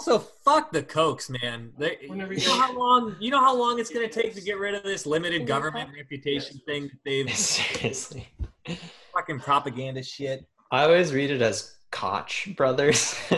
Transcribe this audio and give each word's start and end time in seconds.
Also, 0.00 0.18
fuck 0.18 0.72
the 0.72 0.82
Kochs, 0.82 1.28
man. 1.42 1.72
They, 1.76 1.98
you 2.00 2.14
know 2.16 2.58
how 2.58 2.72
long? 2.74 3.16
You 3.20 3.30
know 3.30 3.38
how 3.38 3.54
long 3.54 3.78
it's 3.78 3.90
gonna 3.90 4.08
take 4.08 4.34
to 4.34 4.40
get 4.40 4.58
rid 4.58 4.74
of 4.74 4.82
this 4.82 5.04
limited 5.04 5.46
government 5.46 5.90
reputation 5.94 6.58
thing 6.64 6.84
that 6.84 6.98
they've 7.04 7.30
Seriously. 7.36 8.26
fucking 9.12 9.40
propaganda 9.40 10.02
shit. 10.02 10.46
I 10.70 10.84
always 10.84 11.12
read 11.12 11.30
it 11.30 11.42
as 11.42 11.76
Koch 11.90 12.48
brothers. 12.56 13.14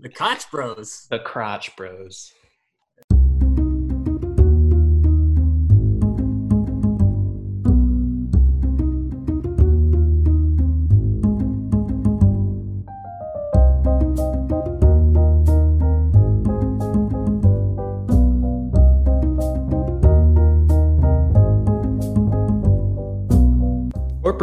The 0.00 0.08
Koch 0.08 0.48
Bros. 0.52 1.08
the 1.10 1.18
Crotch 1.18 1.74
Bros. 1.74 2.32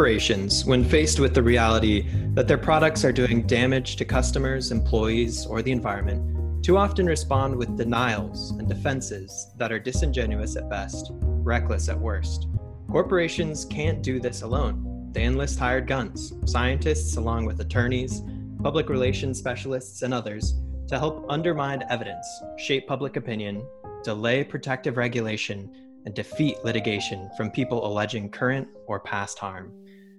Corporations, 0.06 0.64
when 0.64 0.84
faced 0.84 1.18
with 1.18 1.34
the 1.34 1.42
reality 1.42 2.06
that 2.34 2.46
their 2.46 2.56
products 2.56 3.04
are 3.04 3.10
doing 3.10 3.44
damage 3.44 3.96
to 3.96 4.04
customers, 4.04 4.70
employees, 4.70 5.44
or 5.46 5.62
the 5.62 5.72
environment, 5.72 6.64
too 6.64 6.78
often 6.78 7.06
respond 7.06 7.56
with 7.56 7.76
denials 7.76 8.52
and 8.52 8.68
defenses 8.68 9.50
that 9.56 9.72
are 9.72 9.80
disingenuous 9.80 10.54
at 10.54 10.70
best, 10.70 11.10
reckless 11.12 11.88
at 11.88 11.98
worst. 11.98 12.46
Corporations 12.88 13.64
can't 13.64 14.00
do 14.00 14.20
this 14.20 14.42
alone. 14.42 15.10
They 15.10 15.24
enlist 15.24 15.58
hired 15.58 15.88
guns, 15.88 16.34
scientists, 16.44 17.16
along 17.16 17.46
with 17.46 17.58
attorneys, 17.58 18.22
public 18.62 18.88
relations 18.88 19.40
specialists, 19.40 20.02
and 20.02 20.14
others, 20.14 20.54
to 20.86 21.00
help 21.00 21.26
undermine 21.28 21.82
evidence, 21.90 22.28
shape 22.58 22.86
public 22.86 23.16
opinion, 23.16 23.60
delay 24.04 24.44
protective 24.44 24.98
regulation, 24.98 25.68
and 26.04 26.14
defeat 26.14 26.64
litigation 26.64 27.28
from 27.36 27.50
people 27.50 27.84
alleging 27.84 28.30
current 28.30 28.68
or 28.86 29.00
past 29.00 29.40
harm. 29.40 29.72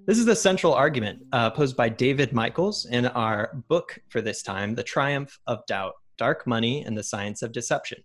This 0.07 0.19
is 0.19 0.25
the 0.25 0.37
central 0.37 0.73
argument 0.73 1.19
uh, 1.33 1.49
posed 1.49 1.75
by 1.75 1.89
David 1.89 2.31
Michaels 2.31 2.85
in 2.85 3.07
our 3.07 3.61
book 3.67 3.99
for 4.07 4.21
this 4.21 4.41
time, 4.41 4.73
The 4.73 4.81
Triumph 4.81 5.37
of 5.47 5.65
Doubt 5.65 5.95
Dark 6.17 6.47
Money 6.47 6.81
and 6.85 6.97
the 6.97 7.03
Science 7.03 7.41
of 7.41 7.51
Deception. 7.51 8.01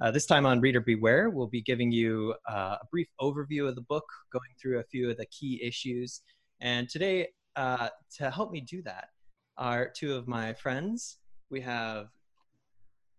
Uh, 0.00 0.10
this 0.10 0.26
time 0.26 0.44
on 0.44 0.60
Reader 0.60 0.80
Beware, 0.80 1.30
we'll 1.30 1.46
be 1.46 1.62
giving 1.62 1.92
you 1.92 2.34
uh, 2.50 2.78
a 2.82 2.86
brief 2.90 3.06
overview 3.20 3.68
of 3.68 3.76
the 3.76 3.82
book, 3.82 4.02
going 4.32 4.50
through 4.60 4.80
a 4.80 4.84
few 4.90 5.08
of 5.08 5.18
the 5.18 5.26
key 5.26 5.62
issues. 5.62 6.20
And 6.60 6.88
today, 6.88 7.28
uh, 7.54 7.90
to 8.16 8.28
help 8.28 8.50
me 8.50 8.60
do 8.60 8.82
that, 8.82 9.10
are 9.56 9.88
two 9.88 10.16
of 10.16 10.26
my 10.26 10.52
friends. 10.52 11.18
We 11.48 11.60
have 11.60 12.08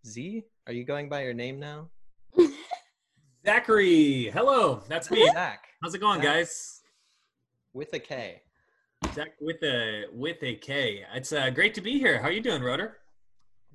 Z. 0.06 0.44
Are 0.68 0.74
you 0.74 0.84
going 0.84 1.08
by 1.08 1.24
your 1.24 1.34
name 1.34 1.62
now? 1.62 1.88
Zachary. 3.46 4.32
Hello, 4.32 4.82
that's 4.90 5.10
me. 5.10 5.26
Zach. 5.32 5.64
How's 5.82 5.96
it 5.96 6.00
going, 6.00 6.22
Zach. 6.22 6.26
guys? 6.26 6.77
With 7.78 7.94
a 7.94 8.00
K. 8.00 8.42
Zach 9.14 9.34
with 9.40 9.62
a 9.62 10.06
with 10.12 10.42
a 10.42 10.56
K. 10.56 11.04
It's 11.14 11.32
uh, 11.32 11.52
great 11.52 11.76
to 11.76 11.82
be 11.82 12.00
here. 12.00 12.20
How 12.20 12.30
are 12.30 12.32
you 12.32 12.42
doing, 12.42 12.64
Rotor? 12.64 12.98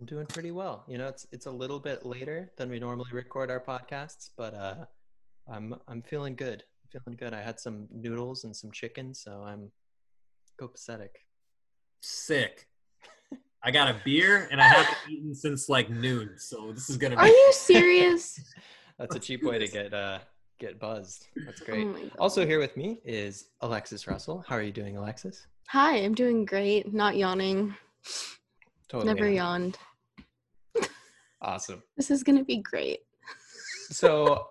I'm 0.01 0.07
doing 0.07 0.27
pretty 0.27 0.51
well. 0.51 0.83
You 0.89 0.99
know, 0.99 1.07
it's 1.07 1.29
it's 1.31 1.47
a 1.47 1.51
little 1.53 1.79
bit 1.79 2.05
later 2.05 2.51
than 2.57 2.69
we 2.69 2.81
normally 2.81 3.13
record 3.13 3.49
our 3.49 3.61
podcasts, 3.61 4.31
but 4.37 4.55
uh, 4.55 4.75
I'm 5.49 5.77
I'm 5.87 6.03
feeling 6.03 6.35
good. 6.35 6.65
I'm 6.83 7.01
feeling 7.01 7.17
good. 7.17 7.33
I 7.33 7.43
had 7.43 7.61
some 7.61 7.87
noodles 7.93 8.43
and 8.43 8.57
some 8.57 8.73
chicken, 8.73 9.15
so 9.15 9.45
I'm 9.45 9.71
copacetic. 10.61 11.23
Sick. 12.01 12.67
I 13.63 13.71
got 13.71 13.87
a 13.87 14.01
beer 14.05 14.49
and 14.51 14.61
I 14.61 14.65
haven't 14.65 14.97
eaten 15.09 15.33
since 15.33 15.69
like 15.69 15.91
noon, 15.91 16.31
so 16.39 16.73
this 16.73 16.91
is 16.91 16.97
gonna 16.97 17.15
Be- 17.15 17.23
Are 17.23 17.29
you 17.29 17.53
serious? 17.53 18.41
That's 18.99 19.15
a 19.15 19.21
cheap 19.21 19.45
way 19.45 19.61
to 19.61 19.69
get 19.69 19.95
uh 19.95 20.19
get 20.63 20.79
buzzed. 20.79 21.27
That's 21.45 21.61
Oh 21.61 21.65
great. 21.65 21.93
God. 21.93 22.13
Also 22.21 22.47
here 22.47 22.61
with 22.61 22.77
me 22.77 23.01
is 23.05 23.49
Alexis 23.63 24.07
Russell. 24.07 24.45
How 24.47 24.55
are 24.55 24.63
you 24.63 24.71
doing, 24.71 24.97
Alexis? 24.97 25.49
Hi, 25.69 25.97
I'm 25.97 26.15
doing 26.15 26.45
great. 26.45 26.95
Not 26.95 27.17
yawning. 27.17 27.75
Totally 28.89 29.13
Never 29.13 29.29
yawned. 29.29 29.77
Awesome. 31.41 31.83
This 31.97 32.13
is 32.13 32.23
gonna 32.23 32.45
be 32.45 32.59
great. 32.59 33.01
so 33.91 34.47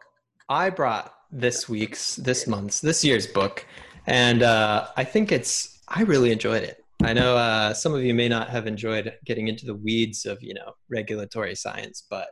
I 0.50 0.70
brought 0.70 1.14
this 1.32 1.70
week's, 1.70 2.18
this 2.18 2.46
month's, 2.46 2.82
this 2.82 3.06
year's 3.06 3.26
book, 3.28 3.66
and 4.06 4.44
uh, 4.44 4.88
I 4.98 5.06
think 5.06 5.32
it's. 5.32 5.80
I 5.88 6.04
really 6.04 6.32
enjoyed 6.34 6.64
it. 6.64 6.84
I 7.04 7.14
know 7.14 7.38
uh, 7.38 7.74
some 7.74 7.94
of 7.94 8.04
you 8.04 8.14
may 8.14 8.28
not 8.28 8.50
have 8.50 8.68
enjoyed 8.68 9.14
getting 9.26 9.48
into 9.48 9.66
the 9.66 9.76
weeds 9.76 10.26
of 10.26 10.44
you 10.44 10.54
know 10.54 10.74
regulatory 10.90 11.56
science, 11.56 12.06
but 12.10 12.28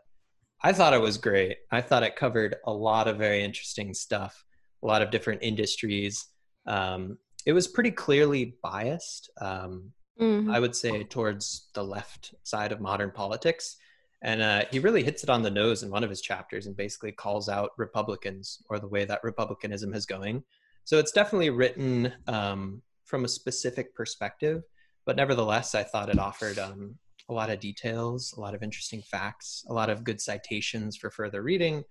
I 0.61 0.73
thought 0.73 0.93
it 0.93 1.01
was 1.01 1.17
great. 1.17 1.57
I 1.71 1.81
thought 1.81 2.03
it 2.03 2.15
covered 2.15 2.57
a 2.65 2.73
lot 2.73 3.07
of 3.07 3.17
very 3.17 3.43
interesting 3.43 3.93
stuff, 3.93 4.43
a 4.83 4.87
lot 4.87 5.01
of 5.01 5.11
different 5.11 5.41
industries. 5.41 6.27
Um, 6.65 7.17
it 7.45 7.53
was 7.53 7.67
pretty 7.67 7.91
clearly 7.91 8.55
biased. 8.61 9.29
Um, 9.39 9.93
Mhm. 10.19 10.53
I 10.53 10.59
would 10.59 10.75
say 10.75 11.03
towards 11.03 11.69
the 11.73 11.83
left 11.83 12.35
side 12.43 12.71
of 12.71 12.81
modern 12.81 13.11
politics. 13.11 13.77
And 14.21 14.41
uh, 14.41 14.65
he 14.69 14.79
really 14.79 15.01
hits 15.01 15.23
it 15.23 15.29
on 15.29 15.43
the 15.43 15.49
nose 15.49 15.81
in 15.81 15.89
one 15.89 16.03
of 16.03 16.09
his 16.09 16.21
chapters 16.21 16.67
and 16.67 16.75
basically 16.75 17.13
calls 17.13 17.47
out 17.47 17.71
Republicans 17.77 18.61
or 18.69 18.79
the 18.79 18.87
way 18.87 19.05
that 19.05 19.23
Republicanism 19.23 19.93
is 19.93 20.05
going. 20.05 20.43
So 20.83 20.97
it's 20.97 21.13
definitely 21.13 21.51
written 21.51 22.11
um, 22.27 22.81
from 23.05 23.23
a 23.23 23.29
specific 23.29 23.95
perspective, 23.95 24.63
but 25.05 25.15
nevertheless, 25.15 25.73
I 25.73 25.83
thought 25.83 26.09
it 26.09 26.19
offered 26.19 26.59
um, 26.59 26.97
a 27.29 27.33
lot 27.33 27.49
of 27.49 27.59
details, 27.59 28.33
a 28.37 28.41
lot 28.41 28.55
of 28.55 28.63
interesting 28.63 29.01
facts, 29.03 29.63
a 29.69 29.73
lot 29.73 29.89
of 29.89 30.03
good 30.03 30.19
citations 30.19 30.97
for 30.97 31.09
further 31.09 31.41
reading. 31.41 31.83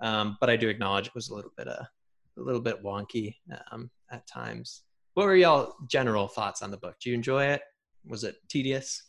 Um, 0.00 0.36
but 0.40 0.50
I 0.50 0.56
do 0.56 0.68
acknowledge 0.68 1.08
it 1.08 1.14
was 1.14 1.28
a 1.28 1.34
little 1.34 1.52
bit 1.56 1.68
uh, 1.68 1.84
a 2.38 2.40
little 2.40 2.60
bit 2.60 2.82
wonky 2.82 3.36
um, 3.70 3.90
at 4.10 4.26
times. 4.26 4.84
What 5.14 5.26
were 5.26 5.36
y'all 5.36 5.74
general 5.90 6.28
thoughts 6.28 6.62
on 6.62 6.70
the 6.70 6.78
book? 6.78 6.96
Do 7.00 7.10
you 7.10 7.14
enjoy 7.14 7.44
it? 7.44 7.62
Was 8.06 8.24
it 8.24 8.36
tedious? 8.48 9.02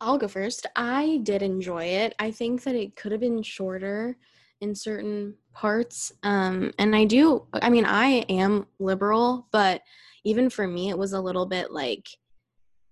I'll 0.00 0.18
go 0.18 0.28
first. 0.28 0.66
I 0.76 1.20
did 1.22 1.42
enjoy 1.42 1.84
it. 1.84 2.14
I 2.18 2.30
think 2.30 2.64
that 2.64 2.74
it 2.74 2.96
could 2.96 3.12
have 3.12 3.20
been 3.20 3.42
shorter 3.42 4.18
in 4.60 4.74
certain 4.74 5.34
parts. 5.54 6.12
Um, 6.22 6.72
and 6.78 6.94
I 6.94 7.04
do, 7.04 7.46
I 7.54 7.70
mean, 7.70 7.86
I 7.86 8.24
am 8.28 8.66
liberal, 8.78 9.48
but 9.52 9.80
even 10.24 10.50
for 10.50 10.66
me, 10.66 10.90
it 10.90 10.98
was 10.98 11.14
a 11.14 11.20
little 11.20 11.46
bit 11.46 11.72
like, 11.72 12.06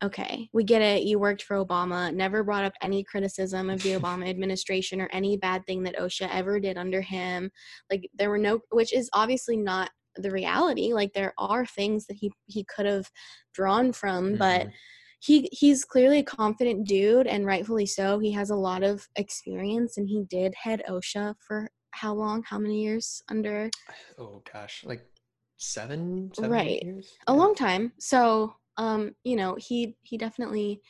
okay, 0.03 0.49
we 0.53 0.65
get 0.65 0.83
it. 0.83 1.03
You 1.05 1.19
worked 1.19 1.43
for 1.43 1.57
Obama, 1.65 2.13
never 2.15 2.43
brought 2.45 2.65
up 2.65 2.75
any 2.83 3.05
criticism 3.05 3.71
of 3.71 3.83
the 3.83 3.91
Obama 3.99 4.29
administration 4.29 5.01
or 5.01 5.09
any 5.13 5.37
bad 5.37 5.65
thing 5.67 5.83
that 5.85 5.97
OSHA 5.97 6.29
ever 6.33 6.61
did 6.61 6.77
under 6.77 7.01
him. 7.01 7.51
Like, 7.91 8.09
there 8.15 8.31
were 8.31 8.39
no, 8.39 8.61
which 8.71 8.93
is 8.93 9.09
obviously 9.13 9.57
not 9.57 9.91
the 10.17 10.31
reality. 10.31 10.93
Like, 10.93 11.13
there 11.13 11.33
are 11.39 11.65
things 11.67 12.07
that 12.07 12.15
he, 12.17 12.33
he 12.47 12.65
could 12.65 12.87
have 12.87 13.11
drawn 13.55 13.93
from, 13.93 14.37
but 14.37 14.67
Mhm. 14.67 14.73
he 15.21 15.49
he's 15.53 15.85
clearly 15.85 16.19
a 16.19 16.23
confident 16.25 16.87
dude 16.87 17.27
and 17.27 17.47
rightfully 17.47 17.87
so 17.87 18.19
he 18.19 18.31
has 18.33 18.51
a 18.51 18.55
lot 18.57 18.83
of 18.83 19.09
experience 19.17 19.97
and 19.97 20.07
he 20.07 20.23
did 20.29 20.55
head 20.55 20.83
osha 20.89 21.35
for 21.41 21.71
how 21.93 22.13
long 22.13 22.43
how 22.47 22.59
many 22.59 22.83
years 22.83 23.23
under 23.31 23.71
oh 24.19 24.43
gosh, 24.53 24.85
like 24.85 25.07
seven, 25.57 26.31
Right. 26.39 26.83
years. 26.83 27.17
a 27.27 27.33
Yeah. 27.33 27.39
long 27.39 27.55
time 27.55 27.93
so 27.99 28.55
um 28.77 29.13
you 29.25 29.37
know 29.37 29.57
he 29.59 29.97
he 30.03 30.17
definitely 30.17 30.81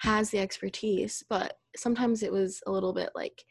has 0.00 0.30
the 0.30 0.38
expertise 0.38 1.22
but 1.28 1.58
sometimes 1.76 2.22
it 2.22 2.32
was 2.32 2.62
a 2.66 2.70
little 2.70 2.92
bit 2.92 3.10
like 3.14 3.44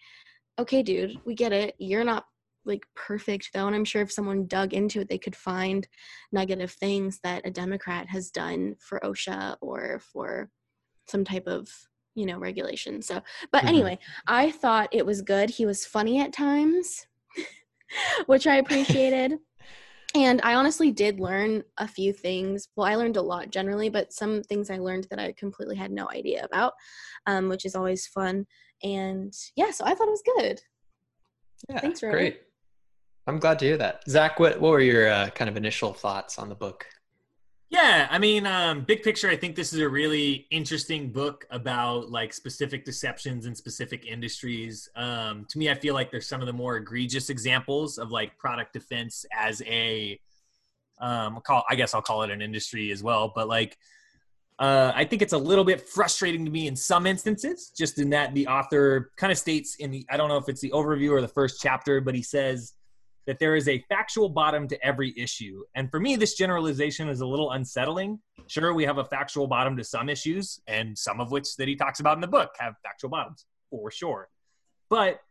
okay 0.59 0.81
dude 0.84 1.18
we 1.25 1.35
get 1.35 1.51
it. 1.51 1.75
You're 1.79 2.03
not 2.03 2.25
like 2.66 2.85
perfect 2.95 3.50
though. 3.53 3.68
And 3.68 3.75
i'm 3.75 3.85
sure 3.85 4.01
if 4.01 4.12
someone 4.12 4.47
dug 4.47 4.74
into 4.74 5.01
it 5.01 5.09
they 5.09 5.18
could 5.19 5.35
find 5.35 5.88
negative 6.31 6.72
things 6.72 7.19
that 7.24 7.45
a 7.45 7.51
democrat 7.51 8.07
has 8.09 8.31
done 8.31 8.75
for 8.79 9.00
osha 9.03 9.56
or 9.62 10.00
for 10.00 10.50
some 11.07 11.24
type 11.24 11.45
of 11.47 11.69
you 12.16 12.25
know 12.25 12.40
regulation. 12.40 13.01
So 13.01 13.21
but 13.51 13.63
Mhm. 13.63 13.68
anyway 13.69 14.00
i 14.27 14.51
thought 14.51 14.89
it 14.92 15.06
was 15.06 15.21
good. 15.21 15.50
He 15.50 15.65
was 15.65 15.86
funny 15.86 16.19
at 16.21 16.33
times 16.33 17.06
which 18.25 18.48
i 18.48 18.56
appreciated 18.63 19.33
and 20.15 20.39
I 20.44 20.56
honestly 20.56 20.91
did 20.91 21.19
learn 21.19 21.63
a 21.77 21.88
few 21.88 22.13
things. 22.13 22.69
Well, 22.75 22.88
I 22.88 22.95
learned 22.95 23.17
a 23.17 23.21
lot 23.21 23.50
generally, 23.50 23.89
but 23.89 24.13
some 24.13 24.41
things 24.44 24.69
I 24.69 24.77
learned 24.77 25.07
that 25.09 25.19
I 25.19 25.33
completely 25.33 25.75
had 25.75 25.91
no 25.91 26.09
idea 26.09 26.45
about, 26.45 26.73
um, 27.27 27.50
which 27.50 27.65
is 27.65 27.75
always 27.75 28.07
fun. 28.07 28.45
And 28.81 29.33
yeah, 29.56 29.71
so 29.71 29.85
I 29.85 29.94
thought 29.94 30.07
it 30.07 30.12
was 30.12 30.23
good. 30.38 30.62
Yeah, 31.69 31.79
Thanks, 31.81 32.00
great. 32.00 32.41
I'm 33.27 33.39
glad 33.39 33.59
to 33.59 33.65
hear 33.65 33.77
that. 33.77 34.03
Zach, 34.07 34.39
what 34.39 34.59
what 34.62 34.69
were 34.71 34.79
your 34.79 35.09
uh, 35.09 35.29
kind 35.31 35.50
of 35.50 35.57
initial 35.57 35.94
thoughts 35.94 36.39
on 36.39 36.47
the 36.47 36.56
book? 36.56 36.85
Yeah, 37.69 38.07
I 38.12 38.19
mean, 38.19 38.45
um, 38.45 38.81
big 38.83 39.01
picture, 39.01 39.27
I 39.27 39.35
think 39.35 39.56
this 39.56 39.73
is 39.73 39.79
a 39.79 39.89
really 39.89 40.47
interesting 40.51 41.12
book 41.12 41.45
about 41.50 42.12
like 42.12 42.31
specific 42.31 42.85
deceptions 42.85 43.47
in 43.47 43.56
specific 43.56 44.06
industries. 44.06 44.88
Um, 44.95 45.45
to 45.50 45.57
me, 45.57 45.69
I 45.71 45.73
feel 45.75 45.95
like 45.95 46.12
there's 46.12 46.27
some 46.27 46.41
of 46.41 46.47
the 46.47 46.53
more 46.53 46.77
egregious 46.77 47.29
examples 47.29 47.97
of 47.97 48.12
like 48.12 48.38
product 48.38 48.73
defense 48.73 49.25
as 49.35 49.63
a, 49.65 50.19
um, 51.01 51.39
call 51.45 51.63
I 51.69 51.75
guess 51.75 51.94
I'll 51.95 52.01
call 52.03 52.23
it 52.23 52.31
an 52.31 52.41
industry 52.41 52.91
as 52.91 53.03
well, 53.03 53.31
but 53.35 53.47
like 53.47 53.77
Uh, 54.59 54.91
I 54.95 55.06
think 55.06 55.21
it's 55.21 55.33
a 55.33 55.38
little 55.38 55.65
bit 55.65 55.81
frustrating 55.89 56.45
to 56.45 56.51
me 56.51 56.68
in 56.68 56.75
some 56.77 57.06
instances, 57.07 57.71
just 57.77 58.00
in 58.00 58.09
that 58.11 58.33
the 58.33 58.47
author 58.47 59.11
kind 59.18 59.31
of 59.31 59.38
states 59.38 59.75
in 59.77 59.91
the, 59.91 60.06
I 60.09 60.18
don't 60.18 60.29
know 60.29 60.38
if 60.38 60.47
it's 60.50 60.61
the 60.61 60.71
overview 60.71 61.11
or 61.11 61.21
the 61.21 61.27
first 61.27 61.61
chapter, 61.61 62.01
but 62.01 62.15
he 62.15 62.21
says 62.23 62.73
that 63.25 63.39
there 63.39 63.56
is 63.56 63.68
a 63.68 63.80
factual 63.89 64.30
bottom 64.30 64.68
to 64.68 64.86
every 64.86 65.13
issue. 65.18 65.63
And 65.75 65.89
for 65.89 66.00
me, 66.00 66.16
this 66.16 66.36
generalization 66.36 67.10
is 67.10 67.22
a 67.22 67.25
little 67.25 67.51
unsettling. 67.51 68.19
Sure, 68.48 68.74
we 68.74 68.86
have 68.86 68.98
a 68.98 69.06
factual 69.06 69.48
bottom 69.48 69.75
to 69.77 69.83
some 69.83 70.10
issues, 70.10 70.60
and 70.68 70.98
some 70.98 71.19
of 71.19 71.31
which 71.31 71.56
that 71.57 71.68
he 71.68 71.75
talks 71.75 72.00
about 72.00 72.18
in 72.18 72.22
the 72.22 72.27
book 72.27 72.51
have 72.60 72.75
factual 72.83 73.10
bottoms, 73.10 73.45
for 73.69 73.89
sure. 73.89 74.30
But 74.89 75.22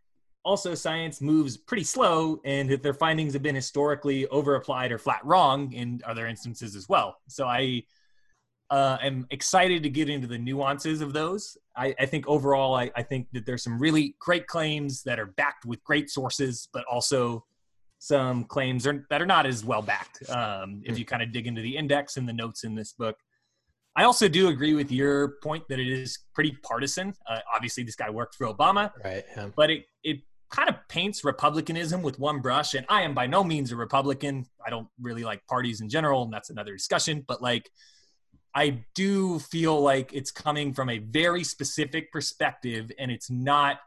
also, 0.44 0.74
science 0.74 1.20
moves 1.22 1.56
pretty 1.56 1.84
slow, 1.84 2.40
and 2.44 2.68
that 2.68 2.82
their 2.82 2.92
findings 2.92 3.32
have 3.32 3.42
been 3.42 3.54
historically 3.54 4.26
over 4.26 4.56
applied 4.56 4.92
or 4.92 4.98
flat 4.98 5.24
wrong 5.24 5.72
in 5.72 6.02
other 6.04 6.26
instances 6.26 6.76
as 6.76 6.88
well. 6.88 7.16
So 7.28 7.46
I 7.46 7.84
uh, 8.70 8.98
am 9.02 9.26
excited 9.30 9.82
to 9.82 9.88
get 9.88 10.08
into 10.08 10.26
the 10.26 10.38
nuances 10.38 11.00
of 11.00 11.12
those. 11.12 11.56
I, 11.76 11.94
I 11.98 12.06
think 12.06 12.26
overall, 12.26 12.74
I, 12.74 12.90
I, 12.96 13.02
think 13.02 13.28
that 13.32 13.46
there's 13.46 13.62
some 13.62 13.78
really 13.78 14.16
great 14.18 14.46
claims 14.46 15.02
that 15.04 15.20
are 15.20 15.26
backed 15.26 15.64
with 15.64 15.82
great 15.84 16.10
sources, 16.10 16.68
but 16.72 16.84
also 16.86 17.44
some 18.04 18.44
claims 18.44 18.86
are, 18.86 19.06
that 19.08 19.22
are 19.22 19.26
not 19.26 19.46
as 19.46 19.64
well 19.64 19.80
backed. 19.80 20.28
Um, 20.28 20.82
if 20.84 20.94
hmm. 20.94 20.98
you 20.98 21.06
kind 21.06 21.22
of 21.22 21.32
dig 21.32 21.46
into 21.46 21.62
the 21.62 21.74
index 21.74 22.18
and 22.18 22.28
the 22.28 22.34
notes 22.34 22.62
in 22.62 22.74
this 22.74 22.92
book, 22.92 23.16
I 23.96 24.04
also 24.04 24.28
do 24.28 24.48
agree 24.48 24.74
with 24.74 24.92
your 24.92 25.36
point 25.42 25.64
that 25.70 25.78
it 25.78 25.88
is 25.88 26.18
pretty 26.34 26.54
partisan. 26.62 27.14
Uh, 27.26 27.38
obviously, 27.54 27.82
this 27.82 27.96
guy 27.96 28.10
worked 28.10 28.34
for 28.34 28.46
Obama, 28.46 28.92
right? 29.02 29.24
Yeah. 29.34 29.48
But 29.56 29.70
it 29.70 29.84
it 30.02 30.18
kind 30.50 30.68
of 30.68 30.76
paints 30.88 31.24
republicanism 31.24 32.02
with 32.02 32.18
one 32.18 32.40
brush. 32.40 32.74
And 32.74 32.84
I 32.90 33.02
am 33.02 33.14
by 33.14 33.26
no 33.26 33.42
means 33.42 33.72
a 33.72 33.76
Republican. 33.76 34.44
I 34.64 34.68
don't 34.68 34.88
really 35.00 35.24
like 35.24 35.46
parties 35.46 35.80
in 35.80 35.88
general, 35.88 36.24
and 36.24 36.32
that's 36.32 36.50
another 36.50 36.72
discussion. 36.72 37.24
But 37.26 37.40
like 37.40 37.70
I 38.54 38.84
do 38.94 39.38
feel 39.38 39.80
like 39.80 40.12
it's 40.12 40.30
coming 40.30 40.74
from 40.74 40.90
a 40.90 40.98
very 40.98 41.42
specific 41.42 42.12
perspective 42.12 42.92
and 42.98 43.10
it's 43.10 43.30
not 43.30 43.78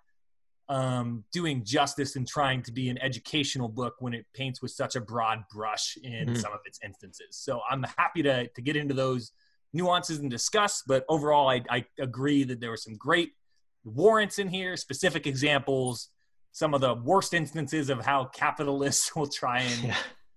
um, 0.70 1.24
doing 1.32 1.64
justice 1.64 2.16
and 2.16 2.28
trying 2.28 2.62
to 2.64 2.72
be 2.72 2.90
an 2.90 2.98
educational 3.02 3.70
book 3.70 3.96
when 4.00 4.14
it 4.14 4.26
paints 4.34 4.62
with 4.62 4.72
such 4.72 4.96
a 4.96 5.02
broad 5.02 5.40
brush 5.54 5.98
in 6.04 6.28
mm-hmm. 6.28 6.36
some 6.36 6.52
of 6.52 6.60
its 6.66 6.80
instances. 6.84 7.28
So 7.32 7.62
I'm 7.70 7.86
happy 7.98 8.24
to, 8.24 8.48
to 8.48 8.62
get 8.62 8.76
into 8.76 8.94
those 8.94 9.32
nuances 9.74 10.20
and 10.20 10.30
discuss, 10.30 10.84
but 10.86 11.06
overall, 11.10 11.50
I, 11.50 11.62
I 11.70 11.86
agree 12.00 12.44
that 12.44 12.60
there 12.60 12.70
were 12.70 12.78
some 12.78 12.96
great 12.98 13.32
warrants 13.84 14.40
in 14.40 14.48
here, 14.50 14.76
specific 14.76 15.28
examples, 15.28 16.10
some 16.52 16.74
of 16.74 16.82
the 16.82 16.96
worst 16.96 17.34
instances 17.34 17.90
of 17.90 18.06
how 18.06 18.26
capitalists 18.26 19.16
will 19.16 19.28
try 19.28 19.60
and 19.62 19.84
yeah 19.84 19.96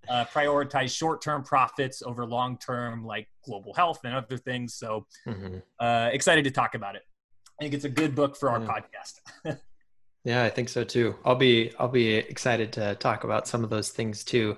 uh, 0.09 0.25
prioritize 0.27 0.95
short-term 0.97 1.43
profits 1.43 2.03
over 2.03 2.27
long-term 2.27 3.05
like 3.05 3.29
global 3.45 3.73
health 3.75 4.01
and 4.05 4.15
other 4.15 4.37
things 4.37 4.75
so 4.75 5.07
mm-hmm. 5.27 5.59
uh, 5.79 6.09
excited 6.13 6.45
to 6.45 6.51
talk 6.51 6.75
about 6.75 6.97
it 6.97 7.03
i 7.61 7.63
think 7.63 7.75
it's 7.75 7.85
a 7.85 7.91
good 7.91 8.15
book 8.15 8.37
for 8.37 8.51
our 8.51 8.61
yeah. 8.61 8.81
podcast 9.47 9.59
yeah 10.25 10.43
i 10.43 10.51
think 10.51 10.69
so 10.69 10.85
too 10.85 11.15
i'll 11.25 11.35
be 11.35 11.73
i'll 11.79 11.89
be 11.89 12.15
excited 12.15 12.73
to 12.73 12.95
talk 12.97 13.25
about 13.25 13.49
some 13.49 13.65
of 13.65 13.71
those 13.71 13.91
things 13.91 14.25
too 14.25 14.57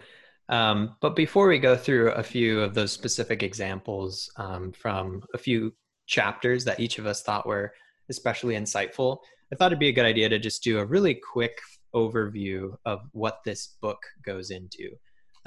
um, 0.48 0.96
but 1.00 1.16
before 1.16 1.48
we 1.48 1.58
go 1.58 1.76
through 1.76 2.10
a 2.10 2.22
few 2.22 2.60
of 2.60 2.74
those 2.74 2.92
specific 2.92 3.42
examples 3.42 4.30
um, 4.36 4.72
from 4.72 5.22
a 5.32 5.38
few 5.38 5.72
chapters 6.06 6.64
that 6.64 6.80
each 6.80 6.98
of 6.98 7.06
us 7.06 7.22
thought 7.22 7.46
were 7.46 7.72
especially 8.10 8.54
insightful 8.54 9.18
i 9.52 9.56
thought 9.56 9.68
it'd 9.68 9.78
be 9.78 9.88
a 9.88 9.92
good 9.92 10.04
idea 10.04 10.28
to 10.28 10.38
just 10.38 10.62
do 10.62 10.78
a 10.78 10.84
really 10.84 11.14
quick 11.14 11.58
overview 11.94 12.74
of 12.84 13.00
what 13.12 13.40
this 13.44 13.76
book 13.80 14.02
goes 14.24 14.50
into 14.50 14.90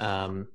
um, 0.00 0.48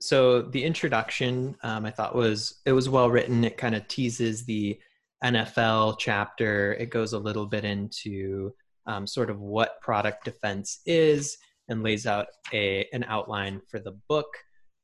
so 0.00 0.40
the 0.40 0.64
introduction 0.64 1.56
um, 1.62 1.84
I 1.84 1.90
thought 1.90 2.14
was 2.14 2.60
it 2.64 2.72
was 2.72 2.88
well 2.88 3.10
written. 3.10 3.44
It 3.44 3.58
kind 3.58 3.74
of 3.74 3.86
teases 3.86 4.44
the 4.44 4.78
NFL 5.22 5.98
chapter. 5.98 6.74
It 6.74 6.90
goes 6.90 7.12
a 7.12 7.18
little 7.18 7.46
bit 7.46 7.64
into 7.64 8.52
um, 8.86 9.06
sort 9.06 9.30
of 9.30 9.40
what 9.40 9.80
product 9.80 10.24
defense 10.24 10.80
is 10.86 11.36
and 11.68 11.82
lays 11.82 12.06
out 12.06 12.26
a 12.52 12.86
an 12.92 13.04
outline 13.08 13.60
for 13.68 13.78
the 13.78 13.92
book. 14.08 14.34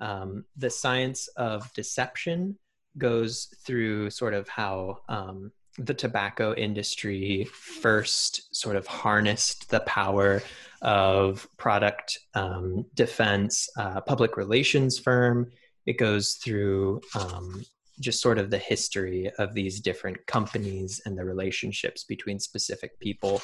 Um, 0.01 0.45
the 0.57 0.71
science 0.71 1.29
of 1.37 1.73
deception 1.75 2.59
goes 2.99 3.49
through 3.65 4.11
sort 4.11 4.35
of 4.35 4.49
how 4.49 4.99
um, 5.09 5.53
the 5.79 5.95
tobacco 5.95 6.55
industry 6.55 7.45
first 7.53 8.55
sort 8.55 8.77
of 8.77 8.87
harnessed 8.87 9.69
the 9.71 9.81
power 9.81 10.43
of 10.83 11.47
product 11.57 12.19
um, 12.35 12.87
defense, 12.95 13.69
uh, 13.77 14.01
public 14.01 14.37
relations 14.37 14.99
firm. 14.99 15.51
It 15.85 15.99
goes 15.99 16.35
through 16.35 17.01
um, 17.15 17.65
just 18.01 18.21
sort 18.21 18.39
of 18.39 18.51
the 18.51 18.59
history 18.59 19.31
of 19.39 19.55
these 19.55 19.81
different 19.81 20.27
companies 20.27 21.01
and 21.05 21.17
the 21.17 21.25
relationships 21.25 22.05
between 22.05 22.39
specific 22.39 22.99
people. 23.01 23.41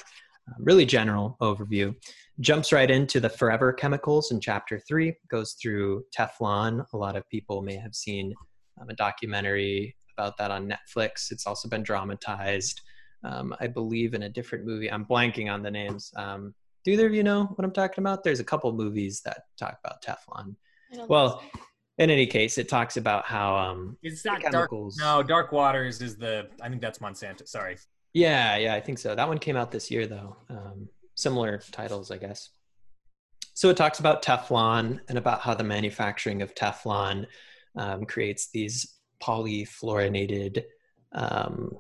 Uh, 0.48 0.54
really 0.58 0.84
general 0.84 1.36
overview. 1.40 1.94
Jumps 2.40 2.72
right 2.72 2.90
into 2.90 3.20
the 3.20 3.28
forever 3.28 3.72
chemicals 3.72 4.32
in 4.32 4.40
chapter 4.40 4.80
three, 4.88 5.14
goes 5.30 5.52
through 5.60 6.02
Teflon. 6.16 6.84
A 6.92 6.96
lot 6.96 7.14
of 7.16 7.28
people 7.28 7.62
may 7.62 7.76
have 7.76 7.94
seen 7.94 8.34
um, 8.80 8.88
a 8.88 8.94
documentary 8.94 9.96
about 10.18 10.36
that 10.38 10.50
on 10.50 10.68
Netflix. 10.68 11.30
It's 11.30 11.46
also 11.46 11.68
been 11.68 11.84
dramatized, 11.84 12.80
um, 13.22 13.54
I 13.60 13.68
believe, 13.68 14.14
in 14.14 14.24
a 14.24 14.28
different 14.28 14.64
movie. 14.64 14.90
I'm 14.90 15.04
blanking 15.04 15.52
on 15.52 15.62
the 15.62 15.70
names. 15.70 16.10
Um, 16.16 16.54
do 16.84 16.90
either 16.90 17.06
of 17.06 17.14
you 17.14 17.22
know 17.22 17.44
what 17.44 17.64
I'm 17.64 17.72
talking 17.72 18.02
about? 18.02 18.24
There's 18.24 18.40
a 18.40 18.44
couple 18.44 18.72
movies 18.72 19.22
that 19.24 19.42
talk 19.56 19.78
about 19.84 20.02
Teflon. 20.02 20.56
Well, 21.08 21.42
in 21.98 22.10
any 22.10 22.26
case, 22.26 22.58
it 22.58 22.68
talks 22.68 22.96
about 22.96 23.24
how 23.24 23.56
um, 23.56 23.96
it's 24.02 24.24
not 24.24 24.40
chemicals. 24.40 24.96
Dark, 24.96 25.18
no, 25.18 25.22
Dark 25.22 25.52
Waters 25.52 26.02
is 26.02 26.16
the. 26.16 26.48
I 26.60 26.68
think 26.68 26.80
that's 26.80 26.98
Monsanto. 26.98 27.46
Sorry. 27.46 27.76
Yeah, 28.14 28.56
yeah, 28.56 28.74
I 28.74 28.80
think 28.80 28.98
so. 28.98 29.14
That 29.14 29.28
one 29.28 29.38
came 29.38 29.56
out 29.56 29.70
this 29.70 29.90
year 29.90 30.06
though. 30.06 30.36
Um, 30.50 30.88
similar 31.14 31.58
titles, 31.70 32.10
I 32.10 32.18
guess. 32.18 32.50
So 33.54 33.68
it 33.68 33.76
talks 33.76 34.00
about 34.00 34.22
Teflon 34.22 35.00
and 35.08 35.18
about 35.18 35.40
how 35.40 35.54
the 35.54 35.64
manufacturing 35.64 36.42
of 36.42 36.54
Teflon 36.54 37.26
um, 37.76 38.04
creates 38.04 38.50
these 38.50 38.98
polyfluorinated. 39.22 40.64
Um, 41.12 41.76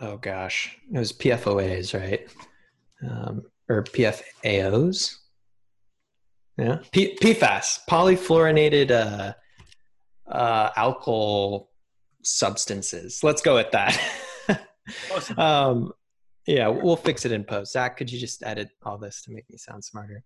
oh 0.00 0.16
gosh, 0.18 0.76
it 0.92 0.98
was 0.98 1.12
PFOAs, 1.12 1.98
right? 1.98 2.28
um, 3.02 3.42
or 3.68 3.84
PFAOs. 3.84 5.16
Yeah, 6.56 6.78
P- 6.90 7.16
PFAS, 7.22 7.80
polyfluorinated 7.88 8.90
uh, 8.90 9.34
uh, 10.30 11.60
substances. 12.22 13.22
Let's 13.22 13.42
go 13.42 13.54
with 13.54 13.70
that. 13.70 13.98
awesome. 15.14 15.38
um, 15.38 15.92
yeah, 16.46 16.68
we'll 16.68 16.96
fix 16.96 17.26
it 17.26 17.32
in 17.32 17.44
post. 17.44 17.72
Zach, 17.72 17.96
could 17.96 18.10
you 18.10 18.18
just 18.18 18.42
edit 18.42 18.70
all 18.82 18.96
this 18.96 19.20
to 19.22 19.30
make 19.30 19.48
me 19.50 19.58
sound 19.58 19.84
smarter? 19.84 20.24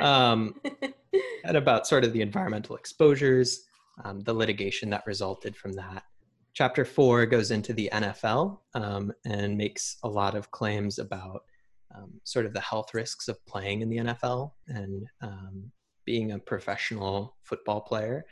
Um, 0.00 0.54
and 1.44 1.56
about 1.56 1.86
sort 1.86 2.04
of 2.04 2.12
the 2.12 2.20
environmental 2.20 2.76
exposures, 2.76 3.64
um, 4.04 4.20
the 4.20 4.32
litigation 4.32 4.88
that 4.90 5.04
resulted 5.06 5.56
from 5.56 5.72
that. 5.72 6.04
Chapter 6.52 6.84
four 6.84 7.26
goes 7.26 7.50
into 7.50 7.72
the 7.72 7.90
NFL 7.92 8.60
um, 8.74 9.12
and 9.26 9.58
makes 9.58 9.96
a 10.04 10.08
lot 10.08 10.36
of 10.36 10.52
claims 10.52 11.00
about 11.00 11.42
um, 11.94 12.12
sort 12.22 12.46
of 12.46 12.52
the 12.52 12.60
health 12.60 12.94
risks 12.94 13.26
of 13.26 13.44
playing 13.46 13.80
in 13.80 13.88
the 13.88 13.98
NFL 13.98 14.52
and 14.68 15.06
um, 15.20 15.72
being 16.04 16.32
a 16.32 16.38
professional 16.38 17.36
football 17.42 17.80
player, 17.80 18.24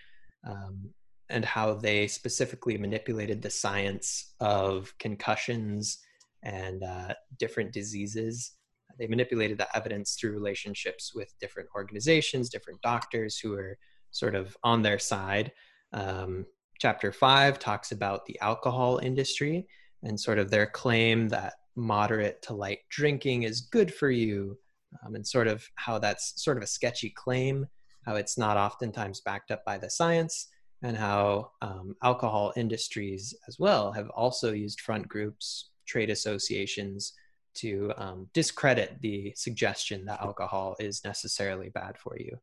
um, 0.49 0.91
and 1.33 1.45
how 1.45 1.75
they 1.75 2.07
specifically 2.07 2.77
manipulated 2.79 3.43
the 3.43 3.51
science 3.51 4.35
of 4.41 4.93
concussions 4.99 5.99
and 6.43 6.83
uh, 6.83 7.15
different 7.39 7.73
diseases. 7.73 8.53
They 8.99 9.07
manipulated 9.07 9.59
the 9.59 9.75
evidence 9.77 10.15
through 10.15 10.33
relationships 10.33 11.13
with 11.15 11.33
different 11.41 11.69
organizations, 11.75 12.51
different 12.51 12.83
doctors 12.83 13.39
who 13.39 13.55
are 13.55 13.79
sort 14.11 14.35
of 14.35 14.57
on 14.63 14.83
their 14.83 14.99
side. 14.99 15.53
Um, 15.93 16.47
chapter 16.79 17.13
five 17.13 17.59
talks 17.59 17.93
about 17.93 18.27
the 18.27 18.39
alcohol 18.41 18.99
industry 19.03 19.67
and 20.03 20.19
sort 20.19 20.39
of 20.39 20.51
their 20.51 20.67
claim 20.67 21.29
that 21.29 21.55
moderate 21.77 22.43
to 22.43 22.55
light 22.55 22.81
drinking 22.91 23.45
is 23.45 23.61
good 23.61 23.95
for 23.95 24.11
you, 24.11 24.59
um, 25.05 25.15
and 25.15 25.27
sort 25.27 25.47
of 25.47 25.67
how 25.77 25.99
that's 25.99 26.43
sort 26.43 26.57
of 26.57 26.63
a 26.63 26.67
sketchy 26.67 27.11
claim, 27.11 27.67
how 28.05 28.17
it's 28.17 28.37
not 28.37 28.57
oftentimes 28.57 29.21
backed 29.21 29.51
up 29.51 29.65
by 29.65 29.79
the 29.79 29.89
science, 29.89 30.49
and 30.83 30.97
how 30.97 31.53
um, 31.61 31.97
alcohol 32.03 32.53
industries 32.57 33.35
as 33.49 33.59
well 33.59 33.93
have 33.93 34.11
also 34.11 34.53
used 34.53 34.81
front 34.81 35.09
groups, 35.09 35.71
trade 35.87 36.11
associations 36.11 37.13
to 37.55 37.93
um, 37.97 38.29
discredit 38.33 38.97
the 39.01 39.33
suggestion 39.37 40.05
that 40.07 40.21
alcohol 40.21 40.75
is 40.81 41.05
necessarily 41.05 41.69
bad 41.69 41.97
for 41.99 42.17
you. 42.19 42.37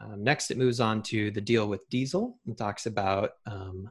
Um, 0.00 0.24
next, 0.24 0.50
it 0.50 0.58
moves 0.58 0.80
on 0.80 1.02
to 1.04 1.30
the 1.30 1.40
deal 1.40 1.68
with 1.68 1.88
diesel 1.90 2.38
and 2.46 2.56
talks 2.56 2.86
about 2.86 3.32
um, 3.46 3.90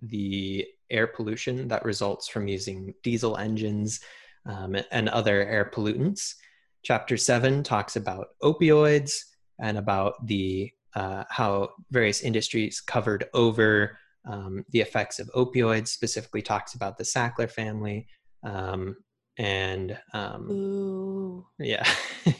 the 0.00 0.66
air 0.90 1.06
pollution 1.06 1.68
that 1.68 1.84
results 1.84 2.28
from 2.28 2.46
using 2.46 2.94
diesel 3.02 3.36
engines 3.36 4.00
um, 4.46 4.76
and 4.90 5.08
other 5.08 5.44
air 5.46 5.70
pollutants. 5.72 6.34
Chapter 6.82 7.16
seven 7.16 7.62
talks 7.62 7.96
about 7.96 8.28
opioids 8.42 9.12
and 9.58 9.78
about 9.78 10.26
the 10.26 10.70
uh, 10.94 11.24
how 11.28 11.70
various 11.90 12.22
industries 12.22 12.80
covered 12.80 13.26
over 13.34 13.98
um, 14.26 14.64
the 14.70 14.80
effects 14.80 15.18
of 15.18 15.30
opioids, 15.34 15.88
specifically 15.88 16.42
talks 16.42 16.74
about 16.74 16.96
the 16.96 17.04
Sackler 17.04 17.50
family. 17.50 18.06
Um, 18.42 18.96
and 19.38 19.98
um, 20.12 21.44
yeah, 21.58 21.86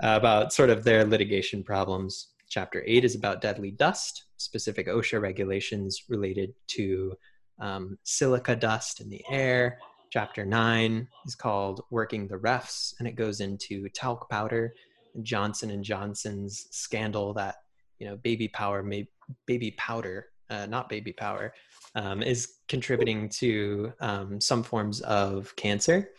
about 0.00 0.52
sort 0.52 0.70
of 0.70 0.84
their 0.84 1.04
litigation 1.04 1.62
problems. 1.62 2.28
Chapter 2.48 2.82
eight 2.86 3.04
is 3.04 3.14
about 3.14 3.40
deadly 3.40 3.70
dust, 3.70 4.24
specific 4.36 4.86
OSHA 4.86 5.20
regulations 5.20 6.02
related 6.08 6.54
to 6.68 7.14
um, 7.60 7.98
silica 8.02 8.56
dust 8.56 9.00
in 9.00 9.10
the 9.10 9.22
air. 9.30 9.78
Chapter 10.10 10.44
nine 10.44 11.08
is 11.26 11.34
called 11.34 11.82
"Working 11.90 12.28
the 12.28 12.36
Refs," 12.36 12.94
and 12.98 13.06
it 13.08 13.16
goes 13.16 13.40
into 13.40 13.88
talc 13.90 14.28
powder, 14.30 14.74
Johnson 15.22 15.70
and 15.70 15.84
Johnson's 15.84 16.66
scandal 16.70 17.34
that 17.34 17.56
you 17.98 18.06
know 18.06 18.16
baby 18.16 18.48
power, 18.48 18.82
may, 18.82 19.08
baby 19.46 19.72
powder, 19.72 20.28
uh, 20.50 20.66
not 20.66 20.88
baby 20.88 21.12
power, 21.12 21.54
um, 21.94 22.22
is 22.22 22.54
contributing 22.68 23.28
to 23.28 23.92
um, 24.00 24.40
some 24.40 24.62
forms 24.62 25.00
of 25.02 25.54
cancer. 25.56 26.10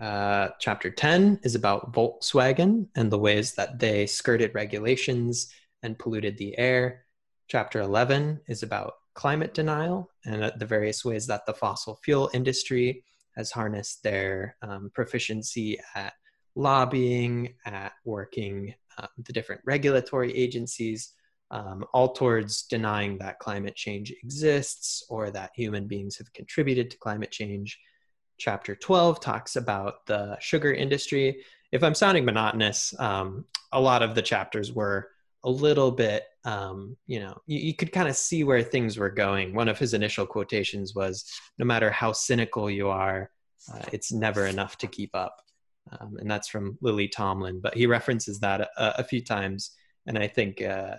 Uh, 0.00 0.48
chapter 0.58 0.90
10 0.90 1.40
is 1.42 1.54
about 1.54 1.92
Volkswagen 1.92 2.86
and 2.96 3.10
the 3.10 3.18
ways 3.18 3.54
that 3.54 3.78
they 3.78 4.06
skirted 4.06 4.54
regulations 4.54 5.50
and 5.82 5.98
polluted 5.98 6.36
the 6.36 6.56
air. 6.58 7.06
Chapter 7.48 7.80
11 7.80 8.40
is 8.46 8.62
about 8.62 8.94
climate 9.14 9.54
denial 9.54 10.10
and 10.26 10.52
the 10.58 10.66
various 10.66 11.04
ways 11.04 11.26
that 11.26 11.46
the 11.46 11.54
fossil 11.54 11.98
fuel 12.04 12.28
industry 12.34 13.02
has 13.36 13.50
harnessed 13.50 14.02
their 14.02 14.56
um, 14.62 14.90
proficiency 14.94 15.78
at 15.94 16.12
lobbying, 16.54 17.54
at 17.64 17.92
working 18.04 18.74
uh, 18.98 19.06
the 19.24 19.32
different 19.32 19.60
regulatory 19.64 20.34
agencies, 20.36 21.12
um, 21.50 21.84
all 21.92 22.12
towards 22.12 22.62
denying 22.62 23.18
that 23.18 23.38
climate 23.38 23.76
change 23.76 24.12
exists 24.22 25.04
or 25.08 25.30
that 25.30 25.50
human 25.54 25.86
beings 25.86 26.18
have 26.18 26.32
contributed 26.32 26.90
to 26.90 26.98
climate 26.98 27.30
change 27.30 27.78
chapter 28.38 28.74
12 28.74 29.20
talks 29.20 29.56
about 29.56 30.06
the 30.06 30.36
sugar 30.40 30.72
industry. 30.72 31.42
If 31.72 31.82
I'm 31.82 31.94
sounding 31.94 32.24
monotonous, 32.24 32.98
um, 32.98 33.44
a 33.72 33.80
lot 33.80 34.02
of 34.02 34.14
the 34.14 34.22
chapters 34.22 34.72
were 34.72 35.10
a 35.44 35.50
little 35.50 35.90
bit, 35.90 36.24
um, 36.44 36.96
you 37.06 37.20
know, 37.20 37.36
you, 37.46 37.58
you 37.58 37.74
could 37.74 37.92
kind 37.92 38.08
of 38.08 38.16
see 38.16 38.44
where 38.44 38.62
things 38.62 38.98
were 38.98 39.10
going. 39.10 39.54
One 39.54 39.68
of 39.68 39.78
his 39.78 39.94
initial 39.94 40.26
quotations 40.26 40.94
was 40.94 41.24
No 41.58 41.64
matter 41.64 41.90
how 41.90 42.12
cynical 42.12 42.70
you 42.70 42.88
are, 42.88 43.30
uh, 43.72 43.82
it's 43.92 44.12
never 44.12 44.46
enough 44.46 44.78
to 44.78 44.86
keep 44.86 45.14
up. 45.14 45.40
Um, 45.92 46.16
and 46.18 46.30
that's 46.30 46.48
from 46.48 46.78
Lily 46.80 47.08
Tomlin, 47.08 47.60
but 47.60 47.74
he 47.74 47.86
references 47.86 48.40
that 48.40 48.60
a, 48.60 49.00
a 49.00 49.04
few 49.04 49.22
times. 49.22 49.70
And 50.06 50.18
I 50.18 50.26
think 50.26 50.62
uh, 50.62 50.96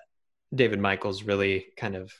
David 0.53 0.79
Michaels 0.79 1.23
really 1.23 1.65
kind 1.77 1.95
of 1.95 2.13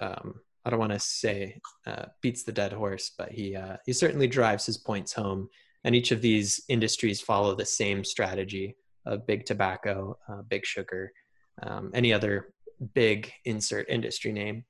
um, 0.00 0.34
I 0.64 0.70
don't 0.70 0.80
want 0.80 0.92
to 0.92 0.98
say 0.98 1.60
uh, 1.86 2.06
beats 2.22 2.42
the 2.42 2.52
dead 2.52 2.72
horse, 2.72 3.12
but 3.16 3.30
he 3.30 3.54
uh, 3.54 3.76
he 3.84 3.92
certainly 3.92 4.26
drives 4.26 4.64
his 4.64 4.78
points 4.78 5.12
home. 5.12 5.48
And 5.84 5.94
each 5.94 6.12
of 6.12 6.22
these 6.22 6.62
industries 6.68 7.20
follow 7.20 7.54
the 7.54 7.66
same 7.66 8.04
strategy 8.04 8.76
of 9.04 9.26
big 9.26 9.44
tobacco, 9.44 10.18
uh, 10.28 10.40
big 10.48 10.64
sugar, 10.64 11.12
um, 11.62 11.90
any 11.92 12.10
other 12.12 12.54
big 12.94 13.30
insert 13.44 13.90
industry 13.90 14.32
name. 14.32 14.64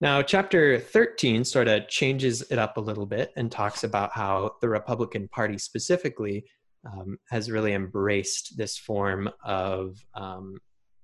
Now, 0.00 0.22
chapter 0.22 0.78
13 0.78 1.44
sort 1.44 1.66
of 1.66 1.88
changes 1.88 2.42
it 2.50 2.58
up 2.58 2.76
a 2.76 2.80
little 2.80 3.06
bit 3.06 3.32
and 3.36 3.50
talks 3.50 3.82
about 3.82 4.12
how 4.12 4.52
the 4.60 4.68
Republican 4.68 5.26
Party 5.28 5.58
specifically 5.58 6.44
um, 6.86 7.18
has 7.30 7.50
really 7.50 7.72
embraced 7.72 8.56
this 8.56 8.78
form 8.78 9.28
of 9.44 9.98
um, 10.14 10.58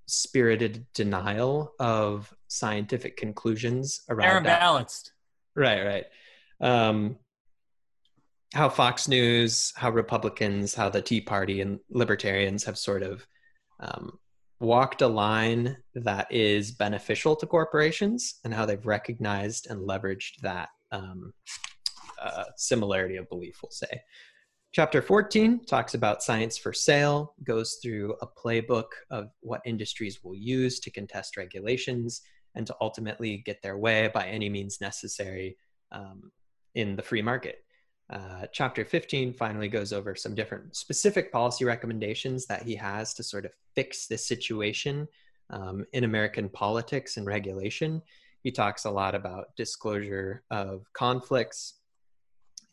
spirited 0.06 0.86
denial 0.94 1.72
of 1.80 2.32
scientific 2.46 3.16
conclusions 3.16 4.02
around 4.08 4.44
They're 4.44 4.58
balanced. 4.58 5.12
Right, 5.56 5.84
right. 5.84 6.06
Um, 6.60 7.16
how 8.52 8.68
Fox 8.68 9.08
News, 9.08 9.72
how 9.74 9.90
Republicans, 9.90 10.74
how 10.74 10.88
the 10.88 11.02
Tea 11.02 11.20
Party 11.20 11.60
and 11.60 11.80
libertarians 11.90 12.62
have 12.64 12.78
sort 12.78 13.02
of 13.02 13.26
um, 13.80 14.18
walked 14.60 15.02
a 15.02 15.08
line 15.08 15.76
that 15.94 16.26
is 16.30 16.70
beneficial 16.70 17.36
to 17.36 17.46
corporations 17.46 18.40
and 18.44 18.54
how 18.54 18.64
they've 18.64 18.86
recognized 18.86 19.68
and 19.70 19.88
leveraged 19.88 20.40
that 20.42 20.68
um, 20.92 21.32
uh, 22.22 22.44
similarity 22.56 23.16
of 23.16 23.28
belief, 23.28 23.58
we'll 23.62 23.70
say. 23.70 24.00
Chapter 24.72 25.02
14 25.02 25.66
talks 25.66 25.94
about 25.94 26.22
science 26.22 26.58
for 26.58 26.72
sale, 26.72 27.34
goes 27.44 27.78
through 27.82 28.16
a 28.22 28.26
playbook 28.26 28.88
of 29.10 29.28
what 29.40 29.60
industries 29.64 30.24
will 30.24 30.34
use 30.34 30.80
to 30.80 30.90
contest 30.90 31.36
regulations 31.36 32.22
and 32.56 32.66
to 32.66 32.74
ultimately 32.80 33.42
get 33.44 33.62
their 33.62 33.78
way 33.78 34.10
by 34.12 34.26
any 34.26 34.48
means 34.48 34.80
necessary 34.80 35.56
um, 35.92 36.32
in 36.74 36.96
the 36.96 37.02
free 37.02 37.22
market. 37.22 37.64
Uh, 38.10 38.46
chapter 38.52 38.84
15 38.84 39.32
finally 39.32 39.68
goes 39.68 39.92
over 39.92 40.14
some 40.14 40.34
different 40.34 40.76
specific 40.76 41.32
policy 41.32 41.64
recommendations 41.64 42.46
that 42.46 42.62
he 42.62 42.74
has 42.74 43.14
to 43.14 43.22
sort 43.22 43.44
of 43.44 43.52
fix 43.74 44.06
this 44.06 44.26
situation 44.26 45.08
um, 45.50 45.86
in 45.92 46.04
American 46.04 46.48
politics 46.48 47.16
and 47.16 47.26
regulation. 47.26 48.02
He 48.42 48.50
talks 48.50 48.84
a 48.84 48.90
lot 48.90 49.14
about 49.14 49.56
disclosure 49.56 50.42
of 50.50 50.84
conflicts, 50.92 51.74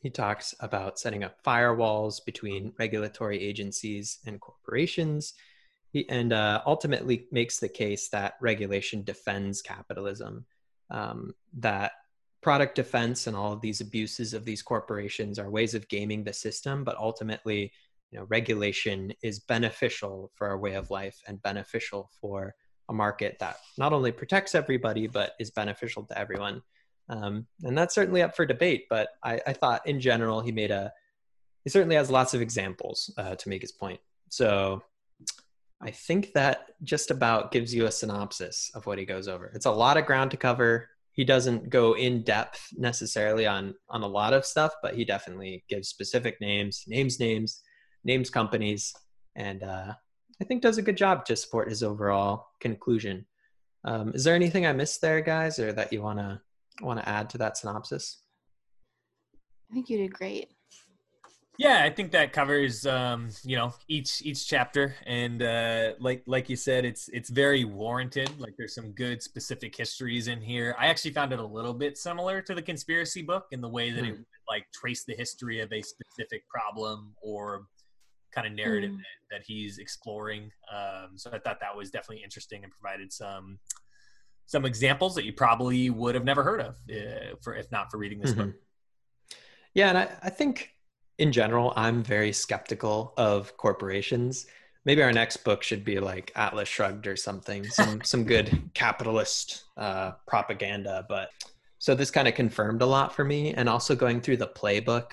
he 0.01 0.09
talks 0.09 0.55
about 0.59 0.99
setting 0.99 1.23
up 1.23 1.43
firewalls 1.43 2.25
between 2.25 2.73
regulatory 2.79 3.39
agencies 3.39 4.17
and 4.25 4.41
corporations. 4.41 5.33
He, 5.93 6.09
and 6.09 6.33
uh, 6.33 6.61
ultimately 6.65 7.27
makes 7.31 7.59
the 7.59 7.69
case 7.69 8.09
that 8.09 8.33
regulation 8.41 9.03
defends 9.03 9.61
capitalism, 9.61 10.45
um, 10.89 11.35
that 11.59 11.91
product 12.41 12.75
defense 12.75 13.27
and 13.27 13.35
all 13.35 13.53
of 13.53 13.61
these 13.61 13.81
abuses 13.81 14.33
of 14.33 14.45
these 14.45 14.61
corporations 14.61 15.37
are 15.37 15.49
ways 15.49 15.73
of 15.73 15.87
gaming 15.87 16.23
the 16.23 16.33
system, 16.33 16.83
but 16.83 16.97
ultimately, 16.97 17.71
you 18.11 18.19
know, 18.19 18.25
regulation 18.29 19.13
is 19.21 19.39
beneficial 19.39 20.31
for 20.35 20.47
our 20.47 20.57
way 20.57 20.73
of 20.73 20.89
life 20.89 21.21
and 21.27 21.41
beneficial 21.41 22.09
for 22.19 22.55
a 22.89 22.93
market 22.93 23.37
that 23.39 23.57
not 23.77 23.93
only 23.93 24.11
protects 24.11 24.55
everybody 24.55 25.07
but 25.07 25.33
is 25.39 25.51
beneficial 25.51 26.03
to 26.03 26.17
everyone. 26.17 26.61
Um, 27.09 27.45
and 27.63 27.77
that's 27.77 27.95
certainly 27.95 28.21
up 28.21 28.35
for 28.35 28.45
debate, 28.45 28.85
but 28.89 29.09
I, 29.23 29.39
I, 29.45 29.53
thought 29.53 29.85
in 29.85 29.99
general 29.99 30.39
he 30.39 30.51
made 30.51 30.71
a, 30.71 30.93
he 31.63 31.69
certainly 31.69 31.95
has 31.95 32.09
lots 32.09 32.33
of 32.33 32.41
examples 32.41 33.13
uh, 33.17 33.35
to 33.35 33.49
make 33.49 33.61
his 33.61 33.71
point. 33.71 33.99
So 34.29 34.81
I 35.81 35.91
think 35.91 36.33
that 36.33 36.67
just 36.83 37.11
about 37.11 37.51
gives 37.51 37.73
you 37.73 37.85
a 37.85 37.91
synopsis 37.91 38.71
of 38.75 38.85
what 38.85 38.97
he 38.97 39.05
goes 39.05 39.27
over. 39.27 39.51
It's 39.53 39.65
a 39.65 39.71
lot 39.71 39.97
of 39.97 40.05
ground 40.05 40.31
to 40.31 40.37
cover. 40.37 40.89
He 41.13 41.25
doesn't 41.25 41.69
go 41.69 41.93
in 41.93 42.23
depth 42.23 42.67
necessarily 42.77 43.45
on 43.45 43.73
on 43.89 44.01
a 44.01 44.07
lot 44.07 44.33
of 44.33 44.45
stuff, 44.45 44.73
but 44.81 44.95
he 44.95 45.03
definitely 45.03 45.63
gives 45.67 45.89
specific 45.89 46.39
names, 46.39 46.83
names 46.87 47.19
names, 47.19 47.61
names 48.03 48.29
companies, 48.29 48.93
and 49.35 49.63
uh, 49.63 49.93
I 50.41 50.43
think 50.45 50.61
does 50.61 50.77
a 50.77 50.81
good 50.81 50.97
job 50.97 51.25
to 51.25 51.35
support 51.35 51.69
his 51.69 51.83
overall 51.83 52.47
conclusion. 52.59 53.25
Um, 53.83 54.11
is 54.13 54.23
there 54.23 54.35
anything 54.35 54.65
I 54.65 54.73
missed 54.73 55.01
there, 55.01 55.21
guys, 55.21 55.59
or 55.59 55.73
that 55.73 55.91
you 55.91 56.01
want 56.01 56.19
to 56.19 57.09
add 57.09 57.29
to 57.31 57.37
that 57.39 57.57
synopsis? 57.57 58.21
I 59.69 59.73
think 59.73 59.89
you 59.89 59.97
did 59.97 60.13
great. 60.13 60.51
Yeah, 61.61 61.83
I 61.83 61.91
think 61.91 62.11
that 62.13 62.33
covers 62.33 62.87
um, 62.87 63.29
you 63.43 63.55
know 63.55 63.71
each 63.87 64.23
each 64.23 64.47
chapter, 64.47 64.95
and 65.05 65.43
uh, 65.43 65.91
like 65.99 66.23
like 66.25 66.49
you 66.49 66.55
said, 66.55 66.85
it's 66.85 67.07
it's 67.09 67.29
very 67.29 67.65
warranted. 67.65 68.31
Like 68.39 68.55
there's 68.57 68.73
some 68.73 68.93
good 68.93 69.21
specific 69.21 69.77
histories 69.77 70.27
in 70.27 70.41
here. 70.41 70.75
I 70.79 70.87
actually 70.87 71.11
found 71.11 71.33
it 71.33 71.39
a 71.39 71.45
little 71.45 71.75
bit 71.75 71.99
similar 71.99 72.41
to 72.41 72.55
the 72.55 72.63
conspiracy 72.63 73.21
book 73.21 73.45
in 73.51 73.61
the 73.61 73.69
way 73.69 73.91
that 73.91 74.03
mm. 74.03 74.09
it 74.09 74.15
hmm. 74.15 74.21
like 74.49 74.65
trace 74.73 75.03
the 75.03 75.13
history 75.13 75.59
of 75.59 75.71
a 75.71 75.83
specific 75.83 76.49
problem 76.49 77.13
or 77.21 77.67
kind 78.33 78.47
of 78.47 78.53
narrative 78.53 78.93
mm. 78.93 78.97
that, 78.97 79.37
that, 79.37 79.41
he's 79.45 79.77
exploring. 79.77 80.49
Um, 80.73 81.11
so 81.15 81.29
I 81.31 81.37
thought 81.37 81.59
that 81.59 81.77
was 81.77 81.91
definitely 81.91 82.23
interesting 82.23 82.63
and 82.63 82.73
provided 82.73 83.13
some 83.13 83.59
some 84.47 84.65
examples 84.65 85.13
that 85.13 85.25
you 85.25 85.33
probably 85.33 85.91
would 85.91 86.15
have 86.15 86.25
never 86.25 86.41
heard 86.41 86.61
of 86.61 86.77
uh, 86.91 87.35
for 87.43 87.53
if 87.53 87.71
not 87.71 87.91
for 87.91 87.99
reading 87.99 88.19
this 88.19 88.31
mm-hmm. 88.31 88.47
book. 88.47 88.55
Yeah, 89.75 89.89
and 89.89 89.97
I, 89.99 90.09
I 90.23 90.29
think 90.31 90.71
in 91.21 91.31
general, 91.31 91.71
I'm 91.75 92.01
very 92.01 92.33
skeptical 92.33 93.13
of 93.15 93.55
corporations. 93.55 94.47
Maybe 94.85 95.03
our 95.03 95.13
next 95.13 95.37
book 95.43 95.61
should 95.61 95.85
be 95.85 95.99
like 95.99 96.31
Atlas 96.35 96.67
Shrugged 96.67 97.05
or 97.05 97.15
something, 97.15 97.63
some 97.63 98.01
some 98.03 98.23
good 98.23 98.71
capitalist 98.73 99.65
uh, 99.77 100.13
propaganda. 100.27 101.05
But 101.07 101.29
so 101.77 101.93
this 101.93 102.09
kind 102.09 102.27
of 102.27 102.33
confirmed 102.33 102.81
a 102.81 102.87
lot 102.87 103.15
for 103.15 103.23
me, 103.23 103.53
and 103.53 103.69
also 103.69 103.95
going 103.95 104.19
through 104.19 104.37
the 104.37 104.47
playbook, 104.47 105.11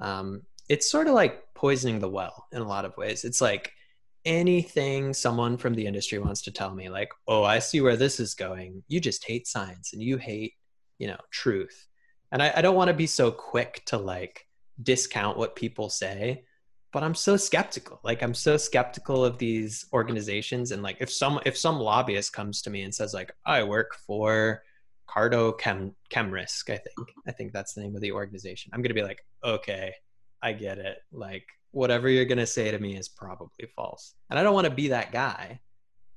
um, 0.00 0.42
it's 0.68 0.90
sort 0.90 1.06
of 1.06 1.14
like 1.14 1.44
poisoning 1.54 2.00
the 2.00 2.10
well 2.10 2.48
in 2.50 2.60
a 2.60 2.68
lot 2.68 2.84
of 2.84 2.96
ways. 2.96 3.24
It's 3.24 3.40
like 3.40 3.70
anything 4.24 5.14
someone 5.14 5.56
from 5.56 5.74
the 5.74 5.86
industry 5.86 6.18
wants 6.18 6.40
to 6.40 6.50
tell 6.50 6.74
me 6.74 6.88
like 6.88 7.10
oh 7.28 7.44
i 7.44 7.58
see 7.58 7.82
where 7.82 7.94
this 7.94 8.18
is 8.18 8.32
going 8.34 8.82
you 8.88 8.98
just 8.98 9.22
hate 9.26 9.46
science 9.46 9.92
and 9.92 10.02
you 10.02 10.16
hate 10.16 10.54
you 10.98 11.06
know 11.06 11.18
truth 11.30 11.86
and 12.32 12.42
i, 12.42 12.50
I 12.56 12.62
don't 12.62 12.74
want 12.74 12.88
to 12.88 12.94
be 12.94 13.06
so 13.06 13.30
quick 13.30 13.82
to 13.88 13.98
like 13.98 14.46
discount 14.82 15.36
what 15.36 15.56
people 15.56 15.88
say 15.88 16.44
but 16.92 17.02
i'm 17.02 17.14
so 17.14 17.36
skeptical 17.36 18.00
like 18.02 18.22
i'm 18.22 18.34
so 18.34 18.56
skeptical 18.56 19.24
of 19.24 19.38
these 19.38 19.86
organizations 19.92 20.72
and 20.72 20.82
like 20.82 20.96
if 21.00 21.10
some 21.10 21.40
if 21.46 21.56
some 21.56 21.78
lobbyist 21.78 22.32
comes 22.32 22.62
to 22.62 22.70
me 22.70 22.82
and 22.82 22.94
says 22.94 23.14
like 23.14 23.32
i 23.46 23.62
work 23.62 23.94
for 24.06 24.62
Cardno 25.08 25.56
Chem 25.56 25.94
Chemrisk, 26.10 26.70
I 26.70 26.78
think. 26.78 27.08
I 27.26 27.32
think 27.32 27.52
that's 27.52 27.74
the 27.74 27.82
name 27.82 27.94
of 27.94 28.00
the 28.00 28.12
organization. 28.12 28.72
I'm 28.74 28.82
gonna 28.82 28.94
be 28.94 29.02
like, 29.02 29.24
okay, 29.42 29.94
I 30.42 30.52
get 30.52 30.78
it. 30.78 30.98
Like 31.12 31.46
whatever 31.70 32.08
you're 32.08 32.24
gonna 32.24 32.46
say 32.46 32.70
to 32.70 32.78
me 32.78 32.96
is 32.96 33.08
probably 33.08 33.66
false. 33.74 34.14
And 34.30 34.38
I 34.38 34.42
don't 34.42 34.54
want 34.54 34.66
to 34.66 34.74
be 34.74 34.88
that 34.88 35.12
guy, 35.12 35.60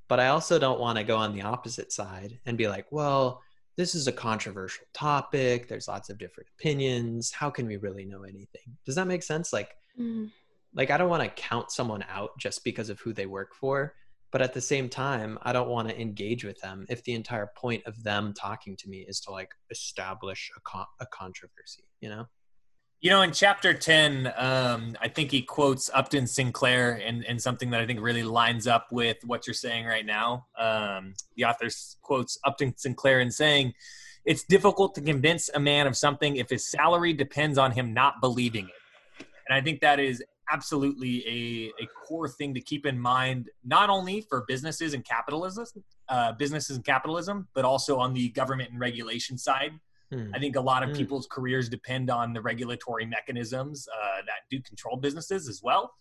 but 0.07 0.19
I 0.19 0.27
also 0.27 0.57
don't 0.59 0.79
want 0.79 0.97
to 0.97 1.03
go 1.03 1.17
on 1.17 1.33
the 1.33 1.43
opposite 1.43 1.91
side 1.91 2.39
and 2.45 2.57
be 2.57 2.67
like, 2.67 2.85
well, 2.91 3.41
this 3.77 3.93
is 3.93 4.07
a 4.07 4.11
controversial 4.11 4.85
topic. 4.93 5.67
There's 5.67 5.87
lots 5.87 6.09
of 6.09 6.17
different 6.17 6.49
opinions. 6.57 7.31
How 7.31 7.49
can 7.49 7.67
we 7.67 7.77
really 7.77 8.05
know 8.05 8.23
anything? 8.23 8.75
Does 8.85 8.95
that 8.95 9.07
make 9.07 9.23
sense? 9.23 9.53
Like, 9.53 9.75
mm. 9.99 10.29
like 10.73 10.89
I 10.89 10.97
don't 10.97 11.09
want 11.09 11.23
to 11.23 11.41
count 11.41 11.71
someone 11.71 12.03
out 12.09 12.31
just 12.39 12.63
because 12.63 12.89
of 12.89 12.99
who 12.99 13.13
they 13.13 13.27
work 13.27 13.53
for, 13.53 13.93
but 14.31 14.41
at 14.41 14.53
the 14.53 14.61
same 14.61 14.89
time, 14.89 15.37
I 15.43 15.53
don't 15.53 15.69
want 15.69 15.87
to 15.89 16.01
engage 16.01 16.43
with 16.43 16.59
them 16.59 16.85
if 16.89 17.03
the 17.03 17.13
entire 17.13 17.51
point 17.55 17.85
of 17.85 18.03
them 18.03 18.33
talking 18.33 18.75
to 18.77 18.89
me 18.89 19.05
is 19.07 19.19
to 19.21 19.31
like 19.31 19.51
establish 19.69 20.51
a, 20.57 20.59
con- 20.61 20.87
a 20.99 21.05
controversy. 21.05 21.83
You 22.01 22.09
know? 22.09 22.25
You 22.99 23.11
know, 23.11 23.21
in 23.21 23.31
chapter 23.31 23.75
10, 23.75 24.33
um, 24.35 24.97
I 24.99 25.07
think 25.07 25.29
he 25.29 25.43
quotes 25.43 25.87
Upton 25.93 26.25
Sinclair 26.25 26.93
and, 26.93 27.23
and 27.25 27.39
something 27.39 27.69
that 27.69 27.79
I 27.79 27.85
think 27.85 28.01
really 28.01 28.23
lines 28.23 28.65
up 28.65 28.87
with 28.91 29.17
what 29.23 29.45
you're 29.45 29.53
saying 29.53 29.85
right 29.85 30.05
now. 30.05 30.47
Um, 30.57 31.13
the 31.35 31.45
author 31.45 31.67
quotes 32.01 32.39
Upton 32.43 32.75
Sinclair 32.75 33.19
in 33.19 33.29
saying, 33.29 33.75
It's 34.25 34.43
difficult 34.43 34.95
to 34.95 35.01
convince 35.01 35.47
a 35.49 35.59
man 35.59 35.85
of 35.85 35.95
something 35.95 36.37
if 36.37 36.49
his 36.49 36.67
salary 36.67 37.13
depends 37.13 37.59
on 37.59 37.71
him 37.71 37.93
not 37.93 38.15
believing 38.19 38.67
it. 38.67 39.27
And 39.47 39.55
I 39.55 39.61
think 39.61 39.81
that 39.81 39.99
is 39.99 40.23
absolutely 40.51 41.23
a, 41.27 41.83
a 41.83 41.87
core 42.07 42.27
thing 42.27 42.55
to 42.55 42.61
keep 42.61 42.87
in 42.87 42.99
mind, 42.99 43.51
not 43.63 43.91
only 43.91 44.21
for 44.21 44.43
businesses 44.47 44.95
and 44.95 45.05
capitalism, 45.05 45.67
uh, 46.09 46.31
businesses 46.31 46.77
and 46.77 46.85
capitalism, 46.85 47.47
but 47.53 47.63
also 47.63 47.99
on 47.99 48.15
the 48.15 48.29
government 48.29 48.71
and 48.71 48.79
regulation 48.79 49.37
side 49.37 49.73
Hmm. 50.11 50.31
I 50.33 50.39
think 50.39 50.55
a 50.55 50.61
lot 50.61 50.83
of 50.83 50.89
hmm. 50.89 50.95
people's 50.95 51.27
careers 51.29 51.69
depend 51.69 52.09
on 52.09 52.33
the 52.33 52.41
regulatory 52.41 53.05
mechanisms 53.05 53.87
uh, 53.93 54.21
that 54.25 54.41
do 54.49 54.61
control 54.61 54.97
businesses 54.97 55.47
as 55.49 55.61
well. 55.61 55.93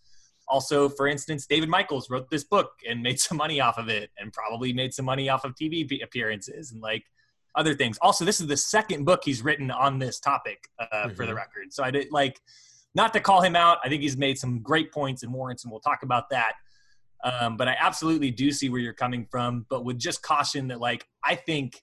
Also, 0.49 0.89
for 0.89 1.09
instance, 1.09 1.47
David 1.47 1.69
Michaels 1.69 2.09
wrote 2.09 2.31
this 2.31 2.45
book 2.45 2.71
and 2.89 3.03
made 3.03 3.19
some 3.27 3.37
money 3.37 3.61
off 3.61 3.79
of 3.79 3.89
it, 3.89 4.11
and 4.19 4.33
probably 4.33 4.73
made 4.73 4.95
some 4.95 5.05
money 5.05 5.29
off 5.29 5.45
of 5.45 5.55
TV 5.55 6.03
appearances 6.03 6.73
and 6.73 6.81
like 6.81 7.05
other 7.57 7.75
things. 7.75 7.99
Also, 8.01 8.25
this 8.25 8.41
is 8.41 8.47
the 8.47 8.57
second 8.57 9.05
book 9.05 9.23
he's 9.25 9.43
written 9.43 9.71
on 9.71 9.99
this 9.99 10.21
topic, 10.21 10.69
uh, 10.79 10.85
mm-hmm. 10.93 11.15
for 11.15 11.25
the 11.25 11.33
mm-hmm. 11.33 11.39
record. 11.39 11.73
So 11.73 11.83
I 11.83 11.91
did 11.91 12.09
like 12.13 12.41
not 12.95 13.13
to 13.15 13.21
call 13.21 13.43
him 13.43 13.57
out. 13.57 13.79
I 13.85 13.89
think 13.89 14.03
he's 14.03 14.17
made 14.17 14.39
some 14.39 14.61
great 14.61 14.93
points 14.93 15.23
and 15.23 15.33
warrants, 15.33 15.65
and 15.65 15.71
we'll 15.71 15.81
talk 15.81 16.03
about 16.03 16.31
that. 16.31 16.53
Um, 17.25 17.57
but 17.57 17.67
I 17.67 17.77
absolutely 17.81 18.31
do 18.31 18.53
see 18.53 18.69
where 18.69 18.81
you're 18.81 18.93
coming 18.93 19.27
from, 19.31 19.67
but 19.69 19.85
would 19.85 19.99
just 19.99 20.23
caution 20.23 20.69
that 20.69 20.81
like 20.81 21.07
I 21.25 21.35
think 21.35 21.83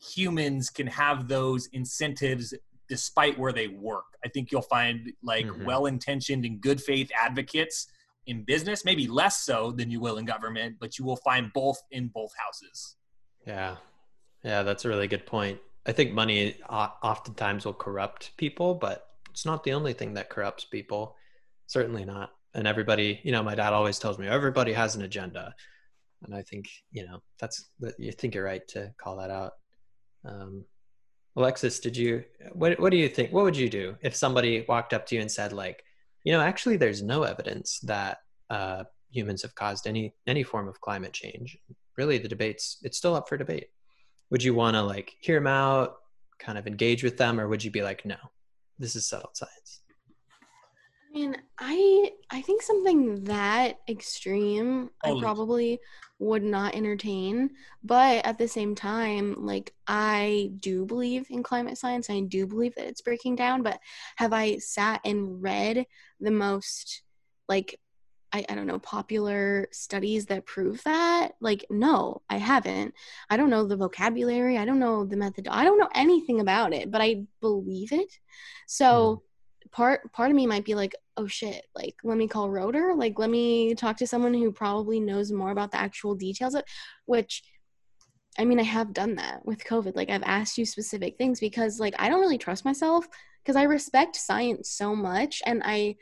humans 0.00 0.70
can 0.70 0.86
have 0.86 1.28
those 1.28 1.66
incentives 1.72 2.54
despite 2.88 3.38
where 3.38 3.52
they 3.52 3.68
work. 3.68 4.04
I 4.24 4.28
think 4.28 4.50
you'll 4.50 4.62
find 4.62 5.12
like 5.22 5.46
mm-hmm. 5.46 5.64
well 5.64 5.86
intentioned 5.86 6.44
and 6.44 6.60
good 6.60 6.80
faith 6.80 7.10
advocates 7.20 7.86
in 8.26 8.44
business, 8.44 8.84
maybe 8.84 9.06
less 9.06 9.42
so 9.42 9.72
than 9.72 9.90
you 9.90 10.00
will 10.00 10.18
in 10.18 10.24
government, 10.24 10.76
but 10.80 10.98
you 10.98 11.04
will 11.04 11.16
find 11.16 11.52
both 11.52 11.82
in 11.90 12.08
both 12.08 12.32
houses. 12.36 12.96
Yeah. 13.46 13.76
Yeah, 14.44 14.62
that's 14.62 14.84
a 14.84 14.88
really 14.88 15.08
good 15.08 15.26
point. 15.26 15.58
I 15.86 15.92
think 15.92 16.12
money 16.12 16.56
oftentimes 16.68 17.64
will 17.64 17.74
corrupt 17.74 18.36
people, 18.36 18.74
but 18.74 19.06
it's 19.30 19.46
not 19.46 19.64
the 19.64 19.72
only 19.72 19.92
thing 19.92 20.14
that 20.14 20.28
corrupts 20.28 20.64
people. 20.64 21.16
Certainly 21.66 22.04
not. 22.04 22.30
And 22.54 22.66
everybody, 22.66 23.20
you 23.24 23.32
know, 23.32 23.42
my 23.42 23.54
dad 23.54 23.72
always 23.72 23.98
tells 23.98 24.18
me 24.18 24.28
everybody 24.28 24.72
has 24.72 24.96
an 24.96 25.02
agenda. 25.02 25.54
And 26.24 26.34
I 26.34 26.42
think, 26.42 26.68
you 26.90 27.06
know, 27.06 27.22
that's, 27.38 27.70
you 27.98 28.12
think 28.12 28.34
you're 28.34 28.44
right 28.44 28.66
to 28.68 28.92
call 28.98 29.16
that 29.16 29.30
out. 29.30 29.52
Um, 30.28 30.64
Alexis, 31.36 31.78
did 31.78 31.96
you 31.96 32.24
what 32.52 32.78
what 32.80 32.90
do 32.90 32.96
you 32.96 33.08
think? 33.08 33.32
What 33.32 33.44
would 33.44 33.56
you 33.56 33.68
do 33.68 33.96
if 34.02 34.14
somebody 34.14 34.64
walked 34.68 34.92
up 34.92 35.06
to 35.06 35.14
you 35.14 35.20
and 35.20 35.30
said 35.30 35.52
like, 35.52 35.84
you 36.24 36.32
know, 36.32 36.40
actually 36.40 36.76
there's 36.76 37.02
no 37.02 37.22
evidence 37.22 37.78
that 37.80 38.18
uh, 38.50 38.84
humans 39.10 39.42
have 39.42 39.54
caused 39.54 39.86
any 39.86 40.14
any 40.26 40.42
form 40.42 40.68
of 40.68 40.80
climate 40.80 41.12
change. 41.12 41.56
Really, 41.96 42.18
the 42.18 42.28
debates 42.28 42.78
it's 42.82 42.98
still 42.98 43.14
up 43.14 43.28
for 43.28 43.36
debate. 43.36 43.68
Would 44.30 44.42
you 44.42 44.54
want 44.54 44.74
to 44.74 44.82
like 44.82 45.14
hear 45.20 45.38
them 45.38 45.46
out, 45.46 45.96
kind 46.38 46.58
of 46.58 46.66
engage 46.66 47.02
with 47.02 47.16
them, 47.16 47.40
or 47.40 47.48
would 47.48 47.62
you 47.62 47.70
be 47.70 47.82
like, 47.82 48.04
no, 48.04 48.16
this 48.78 48.96
is 48.96 49.06
settled 49.06 49.36
science? 49.36 49.80
I 51.08 51.18
mean, 51.18 51.36
I 51.58 52.10
I 52.30 52.42
think 52.42 52.62
something 52.62 53.24
that 53.24 53.78
extreme 53.88 54.90
I 55.04 55.18
probably 55.20 55.78
would 56.18 56.42
not 56.42 56.74
entertain, 56.74 57.50
but 57.82 58.24
at 58.26 58.38
the 58.38 58.48
same 58.48 58.74
time, 58.74 59.34
like 59.38 59.74
I 59.86 60.50
do 60.58 60.84
believe 60.84 61.26
in 61.30 61.42
climate 61.42 61.78
science. 61.78 62.10
I 62.10 62.20
do 62.20 62.46
believe 62.46 62.74
that 62.74 62.86
it's 62.86 63.02
breaking 63.02 63.36
down, 63.36 63.62
but 63.62 63.78
have 64.16 64.32
I 64.32 64.58
sat 64.58 65.00
and 65.04 65.42
read 65.42 65.86
the 66.20 66.30
most 66.30 67.02
like 67.48 67.78
I, 68.30 68.44
I 68.48 68.54
don't 68.54 68.66
know 68.66 68.78
popular 68.78 69.68
studies 69.72 70.26
that 70.26 70.44
prove 70.44 70.82
that? 70.84 71.32
Like 71.40 71.64
no 71.70 72.22
i 72.28 72.36
haven't. 72.36 72.94
I 73.30 73.36
don't 73.36 73.50
know 73.50 73.64
the 73.64 73.76
vocabulary. 73.76 74.58
I 74.58 74.64
don't 74.64 74.80
know 74.80 75.04
the 75.04 75.16
method 75.16 75.48
i 75.48 75.64
don't 75.64 75.78
know 75.78 75.88
anything 75.94 76.40
about 76.40 76.74
it 76.74 76.90
but 76.90 77.00
i 77.00 77.22
believe 77.40 77.92
it. 77.92 78.18
So 78.66 79.22
part 79.70 80.12
part 80.12 80.30
of 80.30 80.36
me 80.36 80.46
might 80.46 80.64
be 80.64 80.74
like 80.74 80.94
oh 81.16 81.26
shit 81.26 81.66
like 81.74 81.94
let 82.04 82.16
me 82.16 82.28
call 82.28 82.50
rotor 82.50 82.94
like 82.94 83.18
let 83.18 83.30
me 83.30 83.74
talk 83.74 83.96
to 83.96 84.06
someone 84.06 84.34
who 84.34 84.52
probably 84.52 85.00
knows 85.00 85.32
more 85.32 85.50
about 85.50 85.70
the 85.70 85.80
actual 85.80 86.14
details 86.14 86.54
of 86.54 86.62
which 87.06 87.42
i 88.38 88.44
mean 88.44 88.60
i 88.60 88.64
have 88.64 88.92
done 88.92 89.16
that 89.16 89.44
with 89.44 89.64
covid 89.64 89.96
like 89.96 90.10
i've 90.10 90.22
asked 90.22 90.58
you 90.58 90.64
specific 90.64 91.16
things 91.16 91.40
because 91.40 91.80
like 91.80 91.94
i 91.98 92.08
don't 92.08 92.20
really 92.20 92.38
trust 92.38 92.64
myself 92.64 93.06
because 93.42 93.56
i 93.56 93.62
respect 93.62 94.16
science 94.16 94.70
so 94.70 94.94
much 94.94 95.42
and 95.46 95.62
i 95.64 95.94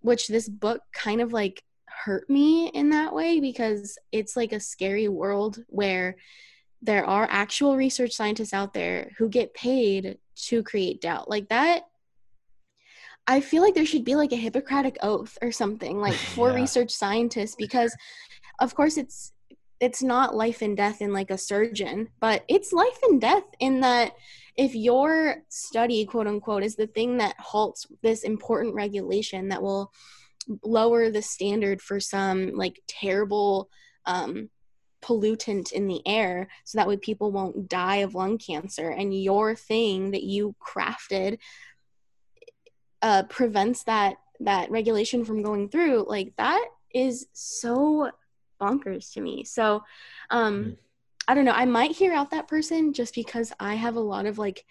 which 0.00 0.28
this 0.28 0.48
book 0.48 0.80
kind 0.92 1.20
of 1.20 1.32
like 1.32 1.62
hurt 2.04 2.28
me 2.28 2.68
in 2.68 2.90
that 2.90 3.14
way 3.14 3.40
because 3.40 3.96
it's 4.12 4.36
like 4.36 4.52
a 4.52 4.60
scary 4.60 5.08
world 5.08 5.58
where 5.68 6.16
there 6.82 7.06
are 7.06 7.26
actual 7.30 7.76
research 7.76 8.12
scientists 8.12 8.52
out 8.52 8.74
there 8.74 9.10
who 9.16 9.28
get 9.28 9.54
paid 9.54 10.18
to 10.36 10.62
create 10.62 11.00
doubt. 11.00 11.30
Like 11.30 11.48
that 11.48 11.84
I 13.26 13.40
feel 13.40 13.62
like 13.62 13.74
there 13.74 13.86
should 13.86 14.04
be 14.04 14.16
like 14.16 14.32
a 14.32 14.36
Hippocratic 14.36 14.98
oath 15.02 15.38
or 15.40 15.52
something 15.52 16.00
like 16.00 16.14
for 16.34 16.50
yeah. 16.50 16.56
research 16.56 16.90
scientists 16.90 17.56
because 17.56 17.94
of 18.60 18.74
course 18.74 18.96
it's 18.96 19.32
it's 19.80 20.02
not 20.02 20.36
life 20.36 20.62
and 20.62 20.76
death 20.76 21.02
in 21.02 21.12
like 21.12 21.30
a 21.30 21.36
surgeon, 21.36 22.08
but 22.20 22.44
it's 22.48 22.72
life 22.72 22.98
and 23.02 23.20
death 23.20 23.44
in 23.58 23.80
that 23.80 24.12
if 24.56 24.74
your 24.74 25.42
study, 25.48 26.06
quote 26.06 26.26
unquote, 26.26 26.62
is 26.62 26.76
the 26.76 26.86
thing 26.86 27.18
that 27.18 27.34
halts 27.38 27.86
this 28.02 28.22
important 28.22 28.74
regulation 28.74 29.48
that 29.48 29.62
will 29.62 29.92
lower 30.62 31.10
the 31.10 31.22
standard 31.22 31.82
for 31.82 31.98
some 31.98 32.52
like 32.54 32.80
terrible 32.86 33.68
um, 34.06 34.48
pollutant 35.02 35.72
in 35.72 35.86
the 35.86 36.00
air 36.06 36.48
so 36.64 36.78
that 36.78 36.88
way 36.88 36.96
people 36.96 37.30
won't 37.30 37.68
die 37.68 37.96
of 37.96 38.14
lung 38.14 38.38
cancer 38.38 38.88
and 38.88 39.22
your 39.22 39.54
thing 39.54 40.12
that 40.12 40.22
you 40.22 40.54
crafted 40.66 41.38
uh, 43.04 43.22
prevents 43.24 43.84
that 43.84 44.16
that 44.40 44.70
regulation 44.70 45.24
from 45.24 45.42
going 45.42 45.68
through 45.68 46.06
like 46.08 46.32
that 46.38 46.64
is 46.92 47.26
so 47.34 48.10
bonkers 48.60 49.12
to 49.12 49.20
me. 49.20 49.44
So 49.44 49.82
um 50.30 50.64
mm. 50.64 50.76
i 51.28 51.34
don't 51.34 51.44
know. 51.44 51.52
I 51.52 51.66
might 51.66 51.92
hear 51.92 52.14
out 52.14 52.30
that 52.30 52.48
person 52.48 52.94
just 52.94 53.14
because 53.14 53.52
i 53.60 53.74
have 53.74 53.96
a 53.96 54.00
lot 54.00 54.24
of 54.24 54.38
like 54.38 54.64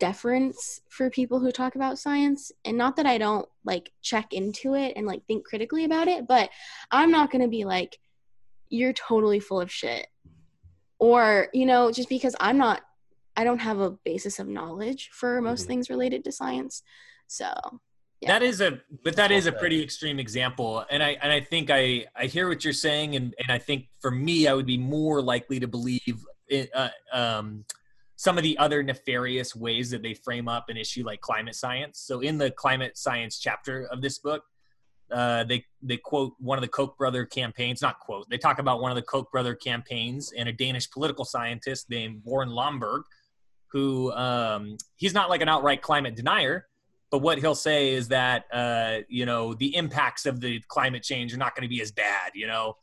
deference 0.00 0.82
for 0.90 1.10
people 1.10 1.40
who 1.40 1.50
talk 1.50 1.74
about 1.74 1.98
science. 1.98 2.52
And 2.66 2.76
not 2.76 2.96
that 2.96 3.06
i 3.06 3.16
don't 3.16 3.48
like 3.64 3.90
check 4.02 4.34
into 4.34 4.74
it 4.74 4.92
and 4.94 5.06
like 5.06 5.26
think 5.26 5.46
critically 5.46 5.84
about 5.84 6.08
it 6.08 6.28
but 6.28 6.50
i'm 6.90 7.10
not 7.10 7.30
going 7.30 7.42
to 7.42 7.48
be 7.48 7.64
like 7.64 7.98
you're 8.68 8.92
totally 8.92 9.40
full 9.40 9.60
of 9.60 9.72
shit. 9.72 10.06
Or 10.98 11.48
you 11.54 11.64
know 11.64 11.90
just 11.90 12.10
because 12.10 12.36
i'm 12.38 12.58
not 12.58 12.82
i 13.34 13.44
don't 13.44 13.60
have 13.60 13.80
a 13.80 13.96
basis 14.04 14.38
of 14.38 14.46
knowledge 14.46 15.08
for 15.10 15.40
most 15.40 15.62
mm-hmm. 15.62 15.68
things 15.68 15.90
related 15.90 16.22
to 16.24 16.32
science 16.32 16.82
so 17.32 17.50
yeah. 18.20 18.28
That 18.38 18.42
is 18.44 18.60
a 18.60 18.78
but 19.02 19.16
that 19.16 19.32
is 19.32 19.46
a 19.46 19.52
pretty 19.52 19.82
extreme 19.82 20.20
example. 20.20 20.84
And 20.90 21.02
I 21.02 21.16
and 21.22 21.32
I 21.32 21.40
think 21.40 21.70
I 21.70 22.06
I 22.14 22.26
hear 22.26 22.48
what 22.48 22.62
you're 22.62 22.72
saying 22.72 23.16
and 23.16 23.34
and 23.38 23.50
I 23.50 23.58
think 23.58 23.88
for 24.00 24.12
me 24.12 24.46
I 24.46 24.54
would 24.54 24.66
be 24.66 24.78
more 24.78 25.20
likely 25.20 25.58
to 25.58 25.66
believe 25.66 26.24
it, 26.46 26.70
uh, 26.72 26.90
um 27.12 27.64
some 28.14 28.36
of 28.36 28.44
the 28.44 28.56
other 28.58 28.84
nefarious 28.84 29.56
ways 29.56 29.90
that 29.90 30.02
they 30.02 30.14
frame 30.14 30.46
up 30.46 30.66
an 30.68 30.76
issue 30.76 31.04
like 31.04 31.20
climate 31.20 31.56
science. 31.56 31.98
So 31.98 32.20
in 32.20 32.38
the 32.38 32.52
climate 32.52 32.96
science 32.96 33.40
chapter 33.40 33.88
of 33.90 34.00
this 34.02 34.18
book, 34.18 34.44
uh, 35.10 35.42
they 35.42 35.64
they 35.82 35.96
quote 35.96 36.34
one 36.38 36.58
of 36.58 36.62
the 36.62 36.68
Koch 36.68 36.96
brother 36.96 37.24
campaigns. 37.24 37.82
Not 37.82 37.98
quote. 37.98 38.30
They 38.30 38.38
talk 38.38 38.60
about 38.60 38.80
one 38.80 38.92
of 38.92 38.96
the 38.96 39.02
Koch 39.02 39.32
brother 39.32 39.56
campaigns 39.56 40.32
and 40.36 40.48
a 40.48 40.52
Danish 40.52 40.88
political 40.88 41.24
scientist 41.24 41.90
named 41.90 42.22
Bjorn 42.22 42.50
Lomborg, 42.50 43.02
who 43.72 44.12
um, 44.12 44.76
he's 44.94 45.14
not 45.14 45.28
like 45.28 45.40
an 45.40 45.48
outright 45.48 45.82
climate 45.82 46.14
denier, 46.14 46.68
but 47.12 47.18
what 47.18 47.38
he'll 47.38 47.54
say 47.54 47.92
is 47.92 48.08
that 48.08 48.46
uh, 48.52 49.00
you 49.08 49.26
know 49.26 49.52
the 49.54 49.76
impacts 49.76 50.24
of 50.26 50.40
the 50.40 50.60
climate 50.66 51.02
change 51.04 51.32
are 51.32 51.36
not 51.36 51.54
going 51.54 51.62
to 51.62 51.68
be 51.68 51.82
as 51.82 51.92
bad. 51.92 52.32
You 52.34 52.46
know, 52.46 52.78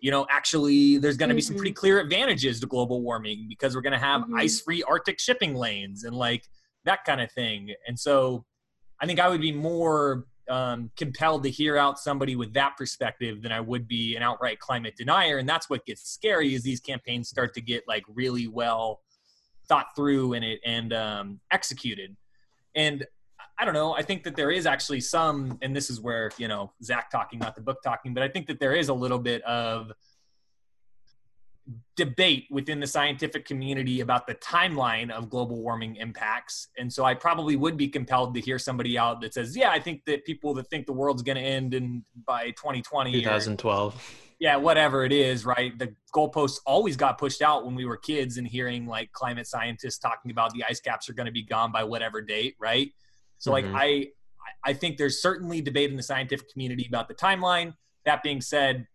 you 0.00 0.10
know, 0.10 0.26
actually 0.30 0.96
there's 0.96 1.18
going 1.18 1.28
to 1.28 1.34
be 1.34 1.42
some 1.42 1.54
pretty 1.54 1.72
clear 1.72 2.00
advantages 2.00 2.58
to 2.60 2.66
global 2.66 3.02
warming 3.02 3.44
because 3.46 3.76
we're 3.76 3.82
going 3.82 3.92
to 3.92 3.98
have 3.98 4.22
Mhm. 4.22 4.40
ice-free 4.40 4.82
Arctic 4.84 5.20
shipping 5.20 5.54
lanes 5.54 6.04
and 6.04 6.16
like 6.16 6.48
that 6.84 7.04
kind 7.04 7.20
of 7.20 7.30
thing. 7.32 7.74
And 7.86 8.00
so 8.00 8.46
I 9.00 9.06
think 9.06 9.20
I 9.20 9.28
would 9.28 9.42
be 9.42 9.52
more 9.52 10.26
um, 10.48 10.90
compelled 10.96 11.42
to 11.42 11.50
hear 11.50 11.76
out 11.78 11.98
somebody 11.98 12.36
with 12.36 12.52
that 12.52 12.76
perspective 12.76 13.40
than 13.42 13.50
I 13.50 13.60
would 13.60 13.88
be 13.88 14.14
an 14.14 14.22
outright 14.22 14.58
climate 14.60 14.94
denier. 14.94 15.38
And 15.38 15.48
that's 15.48 15.70
what 15.70 15.86
gets 15.86 16.02
scary 16.08 16.54
is 16.54 16.62
these 16.62 16.80
campaigns 16.80 17.28
start 17.30 17.54
to 17.54 17.62
get 17.62 17.84
like 17.88 18.04
really 18.08 18.46
well 18.46 19.00
thought 19.68 19.86
through 19.96 20.34
and 20.34 20.44
it 20.44 20.60
and 20.66 20.92
um, 20.92 21.40
executed. 21.50 22.14
And 22.74 23.06
I 23.58 23.64
don't 23.64 23.74
know. 23.74 23.94
I 23.94 24.02
think 24.02 24.24
that 24.24 24.36
there 24.36 24.50
is 24.50 24.66
actually 24.66 25.00
some, 25.00 25.58
and 25.62 25.74
this 25.74 25.90
is 25.90 26.00
where 26.00 26.30
you 26.38 26.48
know 26.48 26.72
Zach 26.82 27.10
talking, 27.10 27.38
not 27.38 27.54
the 27.54 27.60
book 27.60 27.82
talking, 27.82 28.14
but 28.14 28.22
I 28.22 28.28
think 28.28 28.46
that 28.48 28.60
there 28.60 28.74
is 28.74 28.88
a 28.88 28.94
little 28.94 29.18
bit 29.18 29.42
of 29.42 29.92
debate 31.96 32.46
within 32.50 32.78
the 32.78 32.86
scientific 32.86 33.46
community 33.46 34.00
about 34.00 34.26
the 34.26 34.34
timeline 34.34 35.10
of 35.10 35.30
global 35.30 35.62
warming 35.62 35.96
impacts. 35.96 36.68
And 36.76 36.92
so 36.92 37.04
I 37.04 37.14
probably 37.14 37.56
would 37.56 37.78
be 37.78 37.88
compelled 37.88 38.34
to 38.34 38.40
hear 38.40 38.58
somebody 38.58 38.98
out 38.98 39.20
that 39.22 39.32
says, 39.32 39.56
"Yeah, 39.56 39.70
I 39.70 39.80
think 39.80 40.04
that 40.06 40.24
people 40.24 40.52
that 40.54 40.68
think 40.68 40.86
the 40.86 40.92
world's 40.92 41.22
going 41.22 41.36
to 41.36 41.42
end 41.42 41.72
in 41.74 42.04
by 42.26 42.50
2020 42.50 43.10
or 43.10 43.20
2012. 43.20 43.94
yeah, 44.38 44.56
whatever 44.56 45.04
it 45.04 45.12
is, 45.12 45.46
right? 45.46 45.78
The 45.78 45.94
goalposts 46.14 46.58
always 46.66 46.96
got 46.96 47.18
pushed 47.18 47.40
out 47.40 47.64
when 47.64 47.74
we 47.74 47.84
were 47.86 47.96
kids 47.96 48.36
and 48.36 48.46
hearing 48.46 48.86
like 48.86 49.12
climate 49.12 49.46
scientists 49.46 49.98
talking 49.98 50.30
about 50.30 50.52
the 50.52 50.64
ice 50.68 50.80
caps 50.80 51.08
are 51.08 51.14
going 51.14 51.26
to 51.26 51.32
be 51.32 51.42
gone 51.42 51.72
by 51.72 51.84
whatever 51.84 52.20
date, 52.20 52.56
right? 52.58 52.92
So 53.38 53.52
like 53.52 53.64
Mhm. 53.64 53.74
I 53.74 54.08
I 54.66 54.72
think 54.72 54.96
there's 54.96 55.20
certainly 55.20 55.60
debate 55.60 55.90
in 55.90 55.96
the 55.96 56.02
scientific 56.02 56.50
community 56.50 56.86
about 56.86 57.08
the 57.08 57.14
timeline. 57.14 57.74
That 58.04 58.22
being 58.22 58.40
said, 58.40 58.86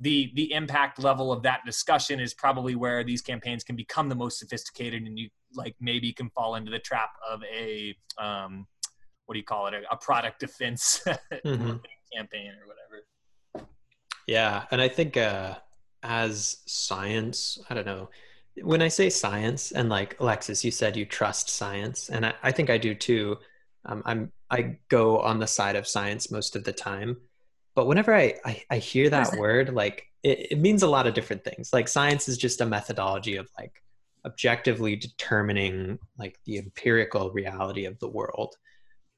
the 0.00 0.30
the 0.34 0.52
impact 0.52 0.98
level 0.98 1.32
of 1.32 1.42
that 1.42 1.60
discussion 1.66 2.20
is 2.20 2.34
probably 2.34 2.74
where 2.76 3.02
these 3.02 3.20
campaigns 3.22 3.64
can 3.64 3.74
become 3.76 4.08
the 4.08 4.14
most 4.14 4.38
sophisticated 4.38 5.02
and 5.02 5.18
you 5.18 5.28
like 5.54 5.74
maybe 5.80 6.12
can 6.12 6.30
fall 6.30 6.54
into 6.54 6.70
the 6.70 6.78
trap 6.78 7.10
of 7.28 7.42
a 7.44 7.96
um 8.18 8.66
what 9.26 9.34
do 9.34 9.38
you 9.38 9.44
call 9.44 9.66
it 9.66 9.74
a, 9.74 9.82
a 9.90 9.96
product 9.96 10.38
defense 10.40 11.02
Mhm. 11.44 11.80
campaign 12.14 12.52
or 12.60 12.66
whatever 12.66 13.68
Yeah, 14.26 14.66
and 14.70 14.80
I 14.80 14.88
think 14.88 15.16
uh, 15.16 15.56
as 16.02 16.58
science, 16.66 17.58
I 17.70 17.74
don't 17.74 17.86
know. 17.86 18.10
When 18.62 18.82
I 18.82 18.88
say 18.88 19.08
science, 19.08 19.72
and 19.72 19.88
like 19.88 20.18
Alexis, 20.20 20.64
you 20.64 20.70
said 20.70 20.96
you 20.96 21.06
trust 21.06 21.48
science, 21.48 22.10
and 22.10 22.26
I, 22.26 22.34
I 22.42 22.52
think 22.52 22.68
I 22.70 22.76
do 22.78 22.94
too. 22.94 23.38
Um, 23.88 24.02
I'm 24.04 24.32
I 24.50 24.78
go 24.88 25.18
on 25.18 25.40
the 25.40 25.46
side 25.46 25.76
of 25.76 25.88
science 25.88 26.30
most 26.30 26.54
of 26.54 26.64
the 26.64 26.72
time, 26.72 27.16
but 27.74 27.86
whenever 27.86 28.14
I 28.14 28.34
I, 28.44 28.62
I 28.70 28.78
hear 28.78 29.10
that 29.10 29.34
word, 29.36 29.74
like 29.74 30.06
it, 30.22 30.52
it 30.52 30.58
means 30.58 30.82
a 30.82 30.88
lot 30.88 31.06
of 31.06 31.14
different 31.14 31.44
things. 31.44 31.72
Like 31.72 31.88
science 31.88 32.28
is 32.28 32.38
just 32.38 32.60
a 32.60 32.66
methodology 32.66 33.36
of 33.36 33.48
like 33.58 33.82
objectively 34.24 34.94
determining 34.94 35.98
like 36.18 36.38
the 36.44 36.58
empirical 36.58 37.30
reality 37.30 37.86
of 37.86 37.98
the 37.98 38.08
world. 38.08 38.54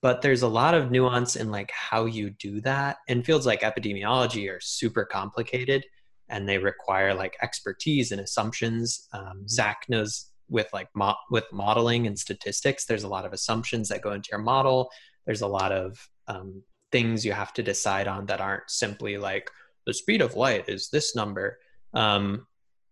But 0.02 0.22
there's 0.22 0.42
a 0.42 0.48
lot 0.48 0.74
of 0.74 0.90
nuance 0.90 1.36
in 1.36 1.50
like 1.50 1.70
how 1.72 2.06
you 2.06 2.30
do 2.30 2.60
that 2.62 2.98
and 3.08 3.24
fields 3.24 3.44
like 3.44 3.60
epidemiology 3.60 4.50
are 4.50 4.60
super 4.60 5.04
complicated 5.04 5.84
and 6.30 6.48
they 6.48 6.58
require 6.58 7.12
like 7.12 7.36
expertise 7.42 8.12
and 8.12 8.20
assumptions. 8.20 9.08
Um, 9.12 9.46
zach 9.46 9.84
knows 9.88 10.29
with 10.50 10.68
like 10.72 10.88
mo- 10.94 11.16
with 11.30 11.44
modeling 11.52 12.06
and 12.06 12.18
statistics 12.18 12.84
there's 12.84 13.04
a 13.04 13.08
lot 13.08 13.24
of 13.24 13.32
assumptions 13.32 13.88
that 13.88 14.02
go 14.02 14.12
into 14.12 14.28
your 14.32 14.40
model. 14.40 14.90
There's 15.26 15.42
a 15.42 15.46
lot 15.46 15.72
of 15.72 15.98
um, 16.26 16.62
things 16.92 17.24
you 17.24 17.32
have 17.32 17.52
to 17.54 17.62
decide 17.62 18.08
on 18.08 18.26
that 18.26 18.40
aren't 18.40 18.68
simply 18.68 19.16
like 19.16 19.50
the 19.86 19.94
speed 19.94 20.20
of 20.20 20.34
light 20.34 20.68
is 20.68 20.88
this 20.90 21.14
number. 21.14 21.58
Um, 21.94 22.46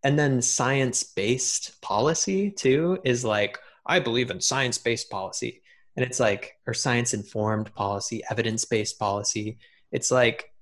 and 0.05 0.19
then 0.19 0.41
science-based 0.41 1.83
policy 1.83 2.51
too 2.53 2.99
is 3.05 3.25
like 3.25 3.59
i 3.87 3.99
believe 3.99 4.31
in 4.31 4.41
science-based 4.41 5.11
policy. 5.11 5.63
And 5.97 6.07
it's 6.07 6.21
like 6.21 6.55
or 6.67 6.75
science 6.75 7.13
informed 7.13 7.75
policy 7.75 8.23
evidence 8.31 8.65
based 8.65 8.99
policy. 9.01 9.59
It's 9.91 10.11
like 10.13 10.53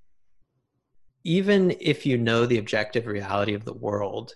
even 1.24 1.76
if 1.80 2.06
you 2.06 2.16
know 2.16 2.46
the 2.46 2.58
objective 2.58 3.06
reality 3.06 3.52
of 3.52 3.64
the 3.64 3.74
world 3.74 4.32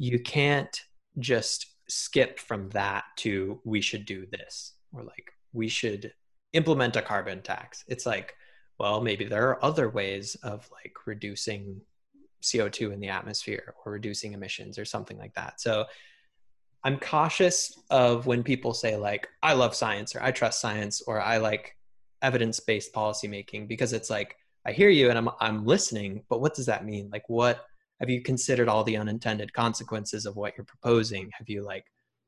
you 0.00 0.18
can't 0.18 0.80
just 1.18 1.69
skip 1.90 2.38
from 2.38 2.68
that 2.70 3.04
to 3.16 3.60
we 3.64 3.80
should 3.80 4.06
do 4.06 4.26
this 4.30 4.74
or 4.92 5.02
like 5.02 5.32
we 5.52 5.68
should 5.68 6.12
implement 6.52 6.96
a 6.96 7.02
carbon 7.02 7.42
tax 7.42 7.84
it's 7.88 8.06
like 8.06 8.34
well 8.78 9.00
maybe 9.00 9.24
there 9.24 9.48
are 9.48 9.64
other 9.64 9.88
ways 9.88 10.36
of 10.42 10.68
like 10.72 10.94
reducing 11.06 11.80
co2 12.42 12.92
in 12.92 13.00
the 13.00 13.08
atmosphere 13.08 13.74
or 13.84 13.92
reducing 13.92 14.32
emissions 14.32 14.78
or 14.78 14.84
something 14.84 15.18
like 15.18 15.34
that 15.34 15.60
so 15.60 15.84
I'm 16.82 16.98
cautious 16.98 17.78
of 17.90 18.26
when 18.26 18.42
people 18.42 18.72
say 18.72 18.96
like 18.96 19.28
I 19.42 19.52
love 19.52 19.74
science 19.74 20.14
or 20.16 20.22
I 20.22 20.30
trust 20.30 20.60
science 20.60 21.02
or 21.02 21.20
I 21.20 21.36
like 21.36 21.76
evidence-based 22.22 22.92
policymaking 22.92 23.68
because 23.68 23.92
it's 23.92 24.10
like 24.10 24.36
I 24.66 24.72
hear 24.72 24.88
you 24.88 25.08
and 25.08 25.18
I'm 25.18 25.28
I'm 25.40 25.66
listening, 25.66 26.22
but 26.28 26.40
what 26.40 26.54
does 26.54 26.66
that 26.66 26.84
mean? 26.84 27.10
Like 27.12 27.28
what 27.28 27.66
have 28.00 28.10
you 28.10 28.22
considered 28.22 28.68
all 28.68 28.82
the 28.82 28.96
unintended 28.96 29.52
consequences 29.52 30.26
of 30.26 30.36
what 30.36 30.54
you're 30.56 30.64
proposing? 30.64 31.30
Have 31.38 31.48
you 31.48 31.62
like 31.62 31.84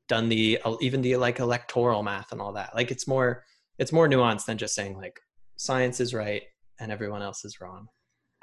done 0.07 0.29
the 0.29 0.59
even 0.81 1.01
the 1.01 1.17
like 1.17 1.39
electoral 1.39 2.03
math 2.03 2.31
and 2.31 2.39
all 2.39 2.53
that? 2.53 2.75
Like 2.75 2.91
it's 2.91 3.07
more 3.07 3.43
it's 3.79 3.91
more 3.91 4.07
nuanced 4.07 4.45
than 4.45 4.57
just 4.57 4.75
saying 4.75 4.95
like 4.95 5.19
science 5.55 5.99
is 5.99 6.13
right 6.13 6.43
and 6.79 6.91
everyone 6.91 7.21
else 7.21 7.43
is 7.43 7.59
wrong. 7.59 7.87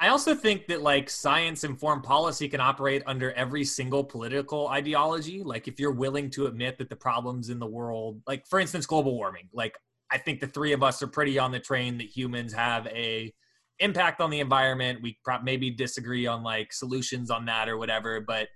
I 0.03 0.09
also 0.09 0.35
think 0.35 0.67
that 0.69 0.81
like 0.81 1.11
science 1.11 1.63
informed 1.63 2.05
policy 2.05 2.49
can 2.49 2.61
operate 2.61 3.03
under 3.07 3.33
every 3.33 3.65
single 3.65 4.03
political 4.03 4.69
ideology. 4.69 5.43
Like 5.43 5.69
if 5.69 5.79
you're 5.79 5.93
willing 5.93 6.31
to 6.31 6.47
admit 6.47 6.79
that 6.79 6.89
the 6.89 6.97
problems 6.97 7.51
in 7.51 7.59
the 7.59 7.67
world, 7.67 8.23
like 8.27 8.47
for 8.47 8.59
instance, 8.59 8.87
global 8.87 9.15
warming, 9.15 9.51
like 9.53 9.75
I 10.11 10.17
think 10.19 10.41
the 10.41 10.47
three 10.47 10.73
of 10.73 10.83
us 10.83 11.03
are 11.03 11.07
pretty 11.07 11.39
on 11.39 11.53
the 11.53 11.61
train 11.61 11.99
that 11.99 12.09
humans 12.09 12.53
have 12.55 12.87
a 12.87 13.33
impact 13.81 14.21
on 14.21 14.31
the 14.31 14.41
environment. 14.41 15.01
We 15.03 15.19
pro- 15.25 15.43
maybe 15.43 15.71
disagree 15.71 16.27
on 16.27 16.43
like 16.43 16.73
solutions 16.73 17.31
on 17.31 17.45
that 17.47 17.69
or 17.69 17.77
whatever, 17.79 18.21
but 18.21 18.49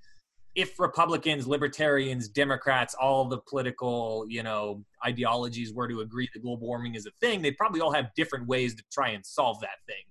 if 0.55 0.79
Republicans, 0.79 1.49
Libertarians, 1.49 2.29
Democrats, 2.29 2.95
all 2.95 3.25
the 3.25 3.39
political, 3.39 4.25
you 4.29 4.43
know, 4.45 4.85
ideologies 5.05 5.73
were 5.75 5.89
to 5.89 6.01
agree 6.01 6.29
that 6.33 6.41
global 6.43 6.69
warming 6.69 6.95
is 6.95 7.07
a 7.07 7.11
thing, 7.21 7.43
they'd 7.43 7.57
probably 7.57 7.81
all 7.81 7.93
have 7.93 8.07
different 8.15 8.47
ways 8.47 8.75
to 8.77 8.85
try 8.93 9.09
and 9.09 9.27
solve 9.27 9.61
that 9.61 9.81
thing. 9.89 10.05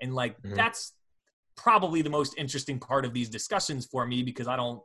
And 0.00 0.14
like 0.14 0.40
Mhm. 0.42 0.54
that's 0.54 0.94
probably 1.56 2.02
the 2.02 2.10
most 2.10 2.34
interesting 2.38 2.78
part 2.78 3.04
of 3.04 3.12
these 3.12 3.28
discussions 3.28 3.84
for 3.86 4.06
me 4.06 4.22
because 4.22 4.46
I 4.46 4.56
don't 4.56 4.80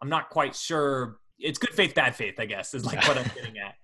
I'm 0.00 0.08
not 0.08 0.30
quite 0.30 0.56
sure 0.56 1.18
it's 1.38 1.58
good 1.58 1.74
faith, 1.74 1.94
bad 1.94 2.16
faith, 2.16 2.40
I 2.40 2.46
guess, 2.46 2.74
is 2.74 2.84
like 2.84 3.06
what 3.06 3.18
I'm 3.18 3.30
getting 3.36 3.58
at. 3.58 3.74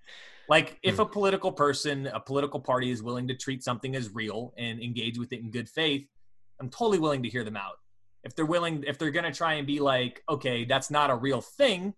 Like 0.49 0.79
if 0.81 0.95
hmm. 0.95 1.01
a 1.01 1.05
political 1.05 1.51
person, 1.51 2.07
a 2.07 2.19
political 2.19 2.59
party 2.59 2.89
is 2.89 3.03
willing 3.03 3.27
to 3.27 3.35
treat 3.35 3.63
something 3.63 3.95
as 3.95 4.13
real 4.13 4.53
and 4.57 4.81
engage 4.81 5.17
with 5.19 5.31
it 5.31 5.39
in 5.39 5.51
good 5.51 5.69
faith, 5.69 6.07
I'm 6.59 6.69
totally 6.69 6.99
willing 6.99 7.23
to 7.23 7.29
hear 7.29 7.43
them 7.43 7.55
out. 7.55 7.75
If 8.23 8.35
they're 8.35 8.45
willing, 8.45 8.83
if 8.85 8.97
they're 8.97 9.11
gonna 9.11 9.31
try 9.31 9.53
and 9.53 9.67
be 9.67 9.79
like, 9.79 10.23
okay, 10.27 10.65
that's 10.65 10.91
not 10.91 11.09
a 11.09 11.15
real 11.15 11.39
thing, 11.39 11.93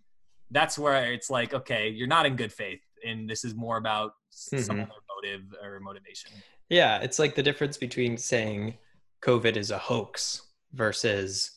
that's 0.51 0.77
where 0.77 1.11
it's 1.13 1.29
like, 1.29 1.53
okay, 1.53 1.89
you're 1.89 2.07
not 2.07 2.25
in 2.25 2.35
good 2.35 2.51
faith, 2.51 2.81
and 3.07 3.27
this 3.27 3.43
is 3.43 3.55
more 3.55 3.77
about 3.77 4.13
s- 4.31 4.65
some 4.65 4.77
mm-hmm. 4.77 4.91
other 4.91 5.01
motive 5.15 5.41
or 5.63 5.79
motivation. 5.79 6.31
Yeah, 6.69 6.99
it's 6.99 7.19
like 7.19 7.35
the 7.35 7.43
difference 7.43 7.77
between 7.77 8.17
saying 8.17 8.75
COVID 9.23 9.55
is 9.55 9.71
a 9.71 9.77
hoax 9.77 10.41
versus 10.73 11.51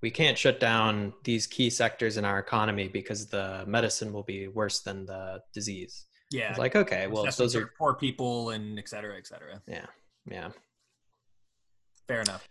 we 0.00 0.10
can't 0.10 0.38
shut 0.38 0.60
down 0.60 1.12
these 1.24 1.46
key 1.46 1.68
sectors 1.68 2.16
in 2.16 2.24
our 2.24 2.38
economy 2.38 2.88
because 2.88 3.26
the 3.26 3.64
medicine 3.66 4.12
will 4.12 4.22
be 4.22 4.48
worse 4.48 4.80
than 4.80 5.06
the 5.06 5.40
disease. 5.52 6.06
Yeah, 6.30 6.50
It's 6.50 6.58
like, 6.58 6.76
okay, 6.76 7.06
well, 7.06 7.26
those 7.36 7.56
are, 7.56 7.70
poor 7.78 7.94
people 7.94 8.50
and 8.50 8.78
et 8.78 8.88
cetera, 8.88 9.16
et 9.16 9.26
cetera. 9.26 9.62
yeah, 9.66 9.86
yeah. 10.30 10.50
Fair 12.06 12.20
enough. 12.20 12.46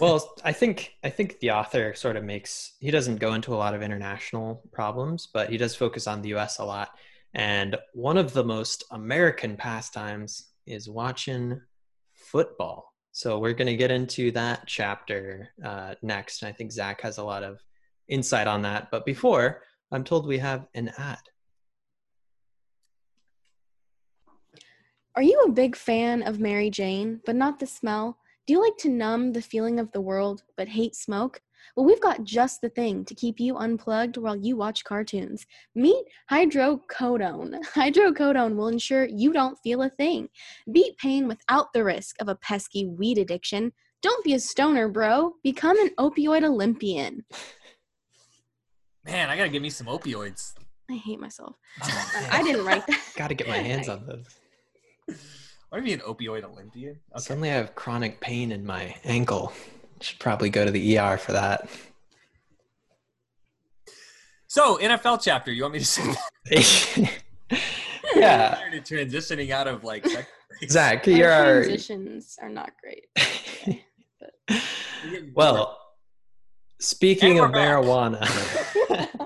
Well, 0.00 0.34
I 0.44 0.52
think 0.52 0.94
I 1.04 1.10
think 1.10 1.38
the 1.40 1.52
author 1.52 1.94
sort 1.94 2.16
of 2.16 2.24
makes 2.24 2.72
he 2.80 2.90
doesn't 2.90 3.16
go 3.16 3.34
into 3.34 3.54
a 3.54 3.56
lot 3.56 3.74
of 3.74 3.82
international 3.82 4.62
problems, 4.72 5.28
but 5.32 5.48
he 5.48 5.56
does 5.56 5.76
focus 5.76 6.06
on 6.06 6.22
the 6.22 6.34
US 6.34 6.58
a 6.58 6.64
lot. 6.64 6.90
And 7.34 7.76
one 7.92 8.16
of 8.16 8.32
the 8.32 8.44
most 8.44 8.84
American 8.90 9.56
pastimes 9.56 10.50
is 10.66 10.88
watching 10.88 11.60
football. 12.14 12.92
So 13.12 13.38
we're 13.38 13.54
going 13.54 13.68
to 13.68 13.76
get 13.76 13.90
into 13.90 14.30
that 14.32 14.64
chapter 14.66 15.48
uh, 15.64 15.94
next. 16.02 16.42
And 16.42 16.48
I 16.48 16.52
think 16.52 16.72
Zach 16.72 17.00
has 17.02 17.18
a 17.18 17.24
lot 17.24 17.42
of 17.44 17.60
insight 18.08 18.46
on 18.46 18.62
that. 18.62 18.88
But 18.90 19.06
before, 19.06 19.62
I'm 19.92 20.04
told 20.04 20.26
we 20.26 20.38
have 20.38 20.66
an 20.74 20.90
ad. 20.98 21.18
Are 25.16 25.22
you 25.22 25.44
a 25.46 25.50
big 25.50 25.76
fan 25.76 26.22
of 26.24 26.40
Mary 26.40 26.68
Jane, 26.68 27.22
but 27.24 27.36
not 27.36 27.58
the 27.58 27.66
smell? 27.66 28.18
Do 28.46 28.52
you 28.52 28.62
like 28.62 28.76
to 28.80 28.90
numb 28.90 29.32
the 29.32 29.40
feeling 29.40 29.80
of 29.80 29.90
the 29.92 30.00
world, 30.02 30.42
but 30.58 30.68
hate 30.68 30.94
smoke? 30.94 31.40
Well, 31.74 31.86
we've 31.86 32.02
got 32.02 32.24
just 32.24 32.60
the 32.60 32.68
thing 32.68 33.02
to 33.06 33.14
keep 33.14 33.40
you 33.40 33.56
unplugged 33.56 34.18
while 34.18 34.36
you 34.36 34.58
watch 34.58 34.84
cartoons. 34.84 35.46
Meet 35.74 36.04
hydrocodone. 36.30 37.64
Hydrocodone 37.74 38.56
will 38.56 38.68
ensure 38.68 39.06
you 39.06 39.32
don't 39.32 39.58
feel 39.60 39.80
a 39.82 39.88
thing. 39.88 40.28
Beat 40.70 40.98
pain 40.98 41.26
without 41.26 41.72
the 41.72 41.82
risk 41.82 42.16
of 42.20 42.28
a 42.28 42.36
pesky 42.36 42.84
weed 42.84 43.16
addiction. 43.16 43.72
Don't 44.02 44.22
be 44.22 44.34
a 44.34 44.38
stoner, 44.38 44.86
bro. 44.86 45.32
Become 45.42 45.80
an 45.80 45.92
opioid 45.98 46.44
Olympian. 46.44 47.24
Man, 49.06 49.30
I 49.30 49.36
gotta 49.38 49.48
give 49.48 49.62
me 49.62 49.70
some 49.70 49.86
opioids. 49.86 50.52
I 50.90 50.96
hate 50.96 51.20
myself. 51.20 51.56
Oh. 51.82 52.28
I 52.30 52.42
didn't 52.42 52.66
write 52.66 52.86
that. 52.86 53.00
Got 53.16 53.28
to 53.28 53.34
get 53.34 53.48
my 53.48 53.56
hands 53.70 53.88
on 53.88 54.04
those. 54.06 54.26
Want 55.08 55.18
to 55.76 55.82
be 55.82 55.92
an 55.92 56.00
opioid 56.00 56.44
Olympian? 56.44 56.92
Okay. 57.12 57.20
Suddenly, 57.22 57.50
I 57.50 57.54
have 57.54 57.74
chronic 57.74 58.20
pain 58.20 58.52
in 58.52 58.64
my 58.64 58.94
ankle. 59.04 59.52
Should 60.00 60.18
probably 60.18 60.50
go 60.50 60.64
to 60.64 60.70
the 60.70 60.98
ER 60.98 61.16
for 61.16 61.32
that. 61.32 61.68
So 64.46 64.78
NFL 64.78 65.22
chapter. 65.22 65.52
You 65.52 65.62
want 65.62 65.74
me 65.74 65.80
to 65.80 65.84
say? 65.84 66.14
yeah, 68.14 68.54
Prior 68.54 68.70
to 68.70 68.80
transitioning 68.80 69.50
out 69.50 69.66
of 69.66 69.84
like. 69.84 70.06
sex- 70.06 70.28
Zach, 70.68 71.06
Our 71.06 71.12
you're 71.12 71.30
our. 71.30 71.62
transitions 71.64 72.38
are 72.40 72.48
not 72.48 72.70
great. 72.80 73.04
We're 74.48 75.24
Well, 75.34 75.78
speaking 76.80 77.40
of 77.40 77.52
back. 77.52 77.68
marijuana, 77.84 79.25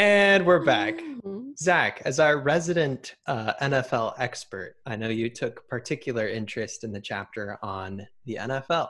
and 0.00 0.46
we're 0.46 0.64
back. 0.64 0.98
Mhm. 0.98 1.58
Zach, 1.58 2.00
as 2.06 2.18
our 2.18 2.38
resident 2.38 3.16
uh, 3.26 3.52
NFL 3.60 4.14
expert, 4.16 4.76
I 4.86 4.96
know 4.96 5.10
you 5.10 5.28
took 5.28 5.68
particular 5.68 6.26
interest 6.26 6.84
in 6.84 6.92
the 6.92 7.02
chapter 7.02 7.58
on 7.62 8.08
the 8.24 8.36
NFL. 8.36 8.88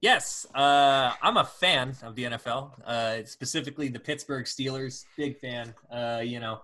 Yes, 0.00 0.46
uh, 0.54 1.12
I'm 1.20 1.36
a 1.36 1.44
fan 1.44 1.94
of 2.02 2.14
the 2.14 2.24
NFL, 2.24 2.72
uh, 2.86 3.24
specifically 3.26 3.88
the 3.88 4.00
Pittsburgh 4.00 4.46
Steelers. 4.46 5.04
Big 5.14 5.38
fan. 5.40 5.74
Uh, 5.90 6.22
you 6.24 6.40
know, 6.40 6.62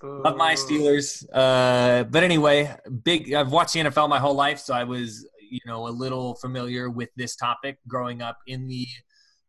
love 0.00 0.36
my 0.36 0.54
Steelers. 0.54 1.26
Uh, 1.32 2.04
but 2.04 2.22
anyway, 2.22 2.72
big. 3.02 3.34
I've 3.34 3.50
watched 3.50 3.74
the 3.74 3.80
NFL 3.80 4.08
my 4.08 4.20
whole 4.20 4.34
life, 4.34 4.60
so 4.60 4.72
I 4.72 4.84
was, 4.84 5.26
you 5.50 5.60
know, 5.66 5.88
a 5.88 5.90
little 5.90 6.36
familiar 6.36 6.90
with 6.90 7.08
this 7.16 7.34
topic 7.34 7.78
growing 7.88 8.22
up 8.22 8.38
in 8.46 8.68
the 8.68 8.86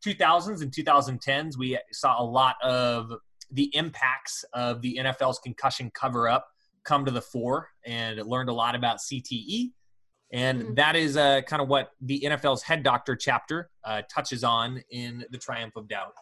2000s 0.05 0.61
and 0.61 0.71
2010s. 0.71 1.57
We 1.57 1.79
saw 1.91 2.21
a 2.21 2.23
lot 2.23 2.55
of 2.63 3.11
the 3.51 3.75
impacts 3.75 4.43
of 4.53 4.81
the 4.81 4.97
NFL's 4.99 5.39
concussion 5.39 5.91
cover 5.93 6.27
up 6.29 6.47
come 6.83 7.05
to 7.05 7.11
the 7.11 7.21
fore, 7.21 7.69
and 7.85 8.17
learned 8.25 8.49
a 8.49 8.53
lot 8.53 8.75
about 8.75 8.97
CTE. 8.99 9.71
And 10.33 10.63
Mhm. 10.63 10.75
that 10.77 10.95
is 10.95 11.17
uh, 11.17 11.41
kind 11.41 11.61
of 11.61 11.67
what 11.67 11.91
the 12.01 12.21
NFL's 12.25 12.63
head 12.63 12.83
doctor 12.83 13.15
chapter 13.15 13.69
uh, 13.83 14.01
touches 14.09 14.43
on 14.43 14.81
in 14.89 15.25
the 15.29 15.37
Triumph 15.37 15.75
of 15.75 15.87
Doubt. 15.87 16.13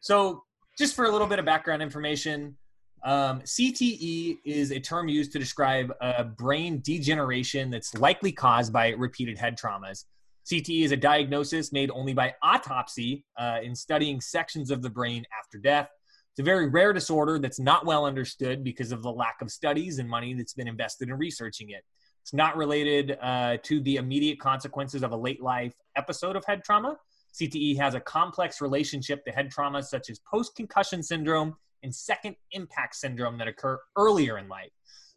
So, 0.00 0.42
just 0.78 0.96
for 0.96 1.04
a 1.04 1.10
little 1.10 1.26
bit 1.26 1.38
of 1.38 1.44
background 1.44 1.82
information, 1.82 2.56
um, 3.04 3.42
CTE 3.42 4.38
is 4.44 4.72
a 4.72 4.80
term 4.80 5.08
used 5.08 5.32
to 5.32 5.38
describe 5.38 5.92
a 6.00 6.24
brain 6.24 6.80
degeneration 6.80 7.70
that's 7.70 7.94
likely 7.94 8.32
caused 8.32 8.72
by 8.72 8.90
repeated 8.90 9.38
head 9.38 9.58
traumas. 9.58 10.04
CTE 10.44 10.84
is 10.84 10.92
a 10.92 10.96
diagnosis 10.96 11.72
made 11.72 11.90
only 11.90 12.14
by 12.14 12.34
autopsy 12.42 13.24
uh, 13.38 13.58
in 13.62 13.74
studying 13.74 14.20
sections 14.20 14.70
of 14.70 14.82
the 14.82 14.90
brain 14.90 15.24
after 15.38 15.58
death. 15.58 15.88
It's 16.32 16.40
a 16.40 16.42
very 16.42 16.68
rare 16.68 16.92
disorder 16.92 17.38
that's 17.38 17.60
not 17.60 17.84
well 17.84 18.06
understood 18.06 18.64
because 18.64 18.90
of 18.90 19.02
the 19.02 19.12
lack 19.12 19.42
of 19.42 19.50
studies 19.50 19.98
and 19.98 20.08
money 20.08 20.34
that's 20.34 20.54
been 20.54 20.68
invested 20.68 21.08
in 21.08 21.14
researching 21.14 21.70
it. 21.70 21.84
It's 22.22 22.32
not 22.32 22.56
related 22.56 23.18
uh, 23.20 23.58
to 23.64 23.80
the 23.80 23.96
immediate 23.96 24.40
consequences 24.40 25.02
of 25.02 25.12
a 25.12 25.16
late 25.16 25.42
life 25.42 25.74
episode 25.96 26.36
of 26.36 26.44
head 26.44 26.64
trauma. 26.64 26.96
CTE 27.34 27.76
has 27.78 27.94
a 27.94 28.00
complex 28.00 28.60
relationship 28.60 29.24
to 29.24 29.32
head 29.32 29.50
trauma, 29.50 29.82
such 29.82 30.10
as 30.10 30.20
post 30.20 30.54
concussion 30.54 31.02
syndrome 31.02 31.54
and 31.82 31.94
second 31.94 32.36
impact 32.52 32.94
syndrome 32.96 33.38
that 33.38 33.48
occur 33.48 33.78
earlier 33.96 34.38
in 34.38 34.48
life. 34.48 34.70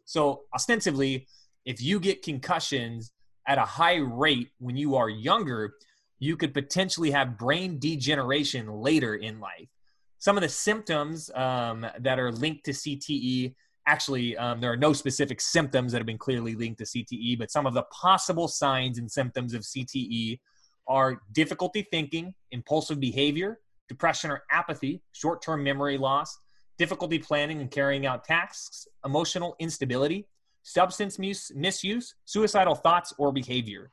So, 0.04 0.42
ostensibly, 0.54 1.26
if 1.64 1.82
you 1.82 1.98
get 2.00 2.22
concussions 2.22 3.12
at 3.46 3.58
a 3.58 3.64
high 3.64 3.96
rate 3.96 4.50
when 4.58 4.76
you 4.76 4.96
are 4.96 5.08
younger, 5.08 5.74
you 6.18 6.36
could 6.36 6.54
potentially 6.54 7.10
have 7.10 7.38
brain 7.38 7.78
degeneration 7.78 8.68
later 8.68 9.16
in 9.16 9.40
life. 9.40 9.68
Some 10.18 10.36
of 10.36 10.42
the 10.42 10.48
symptoms 10.48 11.30
um, 11.34 11.86
that 12.00 12.18
are 12.18 12.32
linked 12.32 12.64
to 12.64 12.72
CTE 12.72 13.54
actually, 13.86 14.36
um, 14.36 14.60
there 14.60 14.72
are 14.72 14.76
no 14.76 14.92
specific 14.92 15.40
symptoms 15.40 15.92
that 15.92 15.98
have 15.98 16.06
been 16.06 16.18
clearly 16.18 16.54
linked 16.54 16.78
to 16.78 16.84
CTE, 16.84 17.38
but 17.38 17.50
some 17.50 17.66
of 17.66 17.74
the 17.74 17.84
possible 17.84 18.48
signs 18.48 18.98
and 18.98 19.10
symptoms 19.10 19.54
of 19.54 19.62
CTE 19.62 20.40
are 20.88 21.20
difficulty 21.32 21.86
thinking, 21.90 22.34
impulsive 22.50 23.00
behavior, 23.00 23.60
depression 23.88 24.30
or 24.30 24.42
apathy, 24.50 25.00
short 25.12 25.40
term 25.42 25.62
memory 25.62 25.98
loss, 25.98 26.38
difficulty 26.78 27.18
planning 27.18 27.60
and 27.60 27.70
carrying 27.70 28.06
out 28.06 28.24
tasks, 28.24 28.88
emotional 29.04 29.54
instability, 29.60 30.26
substance 30.66 31.16
mis- 31.16 31.52
misuse, 31.54 32.16
suicidal 32.24 32.74
thoughts 32.74 33.14
or 33.18 33.32
behavior. 33.32 33.88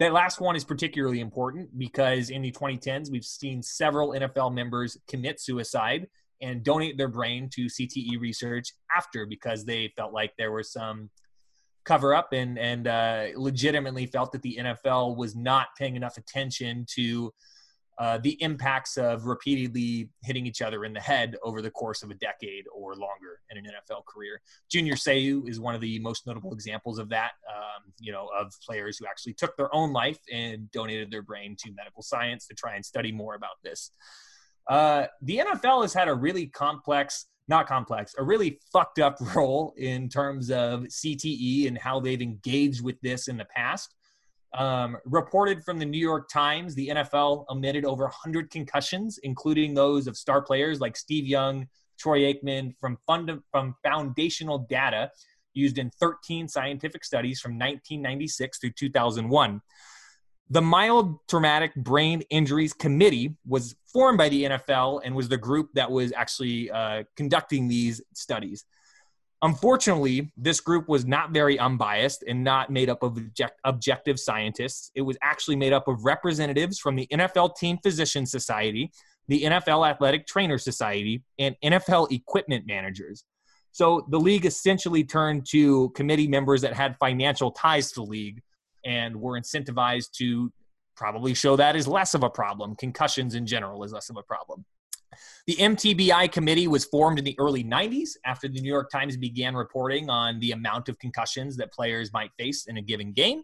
That 0.00 0.12
last 0.12 0.40
one 0.40 0.56
is 0.56 0.64
particularly 0.64 1.20
important 1.20 1.76
because 1.78 2.30
in 2.30 2.42
the 2.42 2.50
2010s, 2.50 3.10
we've 3.10 3.24
seen 3.24 3.62
several 3.62 4.10
NFL 4.10 4.52
members 4.52 4.96
commit 5.08 5.40
suicide 5.40 6.08
and 6.40 6.64
donate 6.64 6.98
their 6.98 7.08
brain 7.08 7.48
to 7.54 7.66
CTE 7.66 8.20
research 8.20 8.72
after 8.96 9.26
because 9.26 9.64
they 9.64 9.92
felt 9.96 10.12
like 10.12 10.32
there 10.36 10.50
was 10.52 10.72
some 10.72 11.08
cover 11.84 12.14
up 12.14 12.32
and 12.32 12.58
and 12.58 12.86
uh, 12.88 13.26
legitimately 13.36 14.06
felt 14.06 14.32
that 14.32 14.42
the 14.42 14.58
NFL 14.60 15.16
was 15.16 15.36
not 15.36 15.68
paying 15.78 15.94
enough 15.96 16.16
attention 16.16 16.84
to 16.94 17.32
uh, 17.98 18.18
the 18.18 18.40
impacts 18.42 18.96
of 18.96 19.26
repeatedly 19.26 20.08
hitting 20.22 20.46
each 20.46 20.62
other 20.62 20.84
in 20.84 20.92
the 20.92 21.00
head 21.00 21.36
over 21.42 21.60
the 21.60 21.70
course 21.70 22.02
of 22.02 22.10
a 22.10 22.14
decade 22.14 22.64
or 22.72 22.94
longer 22.94 23.40
in 23.50 23.58
an 23.58 23.64
NFL 23.64 24.04
career. 24.06 24.40
Junior 24.70 24.94
Seau 24.94 25.48
is 25.48 25.58
one 25.58 25.74
of 25.74 25.80
the 25.80 25.98
most 25.98 26.26
notable 26.26 26.52
examples 26.52 26.98
of 26.98 27.08
that. 27.08 27.32
Um, 27.48 27.92
you 27.98 28.12
know, 28.12 28.28
of 28.38 28.52
players 28.64 28.98
who 28.98 29.06
actually 29.06 29.34
took 29.34 29.56
their 29.56 29.74
own 29.74 29.92
life 29.92 30.18
and 30.32 30.70
donated 30.70 31.10
their 31.10 31.22
brain 31.22 31.56
to 31.58 31.72
medical 31.72 32.02
science 32.02 32.46
to 32.46 32.54
try 32.54 32.76
and 32.76 32.84
study 32.84 33.10
more 33.10 33.34
about 33.34 33.56
this. 33.64 33.90
Uh, 34.68 35.06
the 35.22 35.38
NFL 35.38 35.82
has 35.82 35.94
had 35.94 36.08
a 36.08 36.14
really 36.14 36.46
complex, 36.46 37.26
not 37.48 37.66
complex, 37.66 38.14
a 38.18 38.22
really 38.22 38.60
fucked 38.72 38.98
up 38.98 39.16
role 39.34 39.74
in 39.76 40.08
terms 40.08 40.50
of 40.50 40.82
CTE 40.82 41.66
and 41.66 41.78
how 41.78 41.98
they've 41.98 42.22
engaged 42.22 42.82
with 42.82 43.00
this 43.00 43.28
in 43.28 43.36
the 43.36 43.46
past. 43.46 43.94
Um, 44.54 44.96
reported 45.04 45.62
from 45.62 45.78
the 45.78 45.84
New 45.84 45.98
York 45.98 46.28
Times, 46.30 46.74
the 46.74 46.88
NFL 46.88 47.44
omitted 47.50 47.84
over 47.84 48.04
100 48.04 48.50
concussions, 48.50 49.18
including 49.22 49.74
those 49.74 50.06
of 50.06 50.16
star 50.16 50.40
players 50.40 50.80
like 50.80 50.96
Steve 50.96 51.26
Young, 51.26 51.68
Troy 51.98 52.20
Aikman, 52.20 52.74
from, 52.80 52.96
fund- 53.06 53.42
from 53.50 53.74
foundational 53.82 54.58
data 54.70 55.10
used 55.52 55.78
in 55.78 55.90
13 55.90 56.48
scientific 56.48 57.04
studies 57.04 57.40
from 57.40 57.52
1996 57.52 58.58
through 58.58 58.70
2001. 58.70 59.60
The 60.50 60.62
Mild 60.62 61.18
Traumatic 61.28 61.74
Brain 61.74 62.22
Injuries 62.30 62.72
Committee 62.72 63.34
was 63.46 63.74
formed 63.92 64.16
by 64.16 64.30
the 64.30 64.44
NFL 64.44 65.02
and 65.04 65.14
was 65.14 65.28
the 65.28 65.36
group 65.36 65.68
that 65.74 65.90
was 65.90 66.10
actually 66.12 66.70
uh, 66.70 67.02
conducting 67.16 67.68
these 67.68 68.00
studies. 68.14 68.64
Unfortunately, 69.42 70.32
this 70.36 70.60
group 70.60 70.88
was 70.88 71.06
not 71.06 71.30
very 71.30 71.58
unbiased 71.58 72.24
and 72.26 72.42
not 72.42 72.70
made 72.70 72.90
up 72.90 73.04
of 73.04 73.16
object- 73.16 73.60
objective 73.64 74.18
scientists. 74.18 74.90
It 74.96 75.02
was 75.02 75.16
actually 75.22 75.56
made 75.56 75.72
up 75.72 75.86
of 75.86 76.04
representatives 76.04 76.80
from 76.80 76.96
the 76.96 77.06
NFL 77.12 77.56
Team 77.56 77.78
Physician 77.80 78.26
Society, 78.26 78.90
the 79.28 79.44
NFL 79.44 79.88
Athletic 79.88 80.26
Trainer 80.26 80.58
Society, 80.58 81.22
and 81.38 81.54
NFL 81.62 82.10
equipment 82.10 82.66
managers. 82.66 83.24
So 83.70 84.04
the 84.08 84.18
league 84.18 84.44
essentially 84.44 85.04
turned 85.04 85.46
to 85.50 85.90
committee 85.90 86.26
members 86.26 86.62
that 86.62 86.74
had 86.74 86.96
financial 86.98 87.52
ties 87.52 87.92
to 87.92 88.00
the 88.00 88.10
league 88.10 88.42
and 88.84 89.14
were 89.14 89.38
incentivized 89.38 90.10
to 90.12 90.52
probably 90.96 91.32
show 91.32 91.54
that 91.54 91.76
is 91.76 91.86
less 91.86 92.14
of 92.14 92.24
a 92.24 92.30
problem. 92.30 92.74
Concussions 92.74 93.36
in 93.36 93.46
general 93.46 93.84
is 93.84 93.92
less 93.92 94.10
of 94.10 94.16
a 94.16 94.22
problem. 94.22 94.64
The 95.46 95.56
MTBI 95.56 96.30
committee 96.30 96.68
was 96.68 96.84
formed 96.84 97.18
in 97.18 97.24
the 97.24 97.36
early 97.38 97.64
90s 97.64 98.10
after 98.24 98.48
the 98.48 98.60
New 98.60 98.68
York 98.68 98.90
Times 98.90 99.16
began 99.16 99.54
reporting 99.54 100.10
on 100.10 100.38
the 100.40 100.52
amount 100.52 100.88
of 100.88 100.98
concussions 100.98 101.56
that 101.56 101.72
players 101.72 102.12
might 102.12 102.30
face 102.38 102.66
in 102.66 102.76
a 102.76 102.82
given 102.82 103.12
game. 103.12 103.42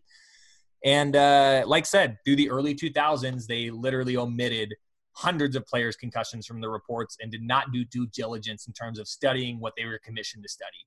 And 0.84 1.16
uh, 1.16 1.64
like 1.66 1.86
said, 1.86 2.18
through 2.24 2.36
the 2.36 2.50
early 2.50 2.74
2000s, 2.74 3.46
they 3.46 3.70
literally 3.70 4.16
omitted 4.16 4.74
hundreds 5.12 5.56
of 5.56 5.64
players' 5.66 5.96
concussions 5.96 6.46
from 6.46 6.60
the 6.60 6.68
reports 6.68 7.16
and 7.20 7.30
did 7.30 7.42
not 7.42 7.72
do 7.72 7.84
due 7.84 8.06
diligence 8.08 8.66
in 8.66 8.72
terms 8.72 8.98
of 8.98 9.08
studying 9.08 9.60
what 9.60 9.72
they 9.76 9.84
were 9.86 10.00
commissioned 10.04 10.42
to 10.42 10.48
study. 10.48 10.86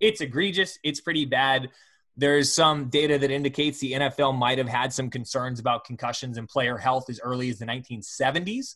It's 0.00 0.20
egregious. 0.20 0.78
It's 0.84 1.00
pretty 1.00 1.24
bad. 1.24 1.70
There's 2.16 2.52
some 2.52 2.88
data 2.88 3.16
that 3.18 3.30
indicates 3.30 3.78
the 3.78 3.92
NFL 3.92 4.36
might 4.36 4.58
have 4.58 4.68
had 4.68 4.92
some 4.92 5.08
concerns 5.08 5.60
about 5.60 5.84
concussions 5.84 6.36
and 6.36 6.48
player 6.48 6.76
health 6.76 7.08
as 7.08 7.20
early 7.22 7.48
as 7.48 7.58
the 7.58 7.66
1970s. 7.66 8.74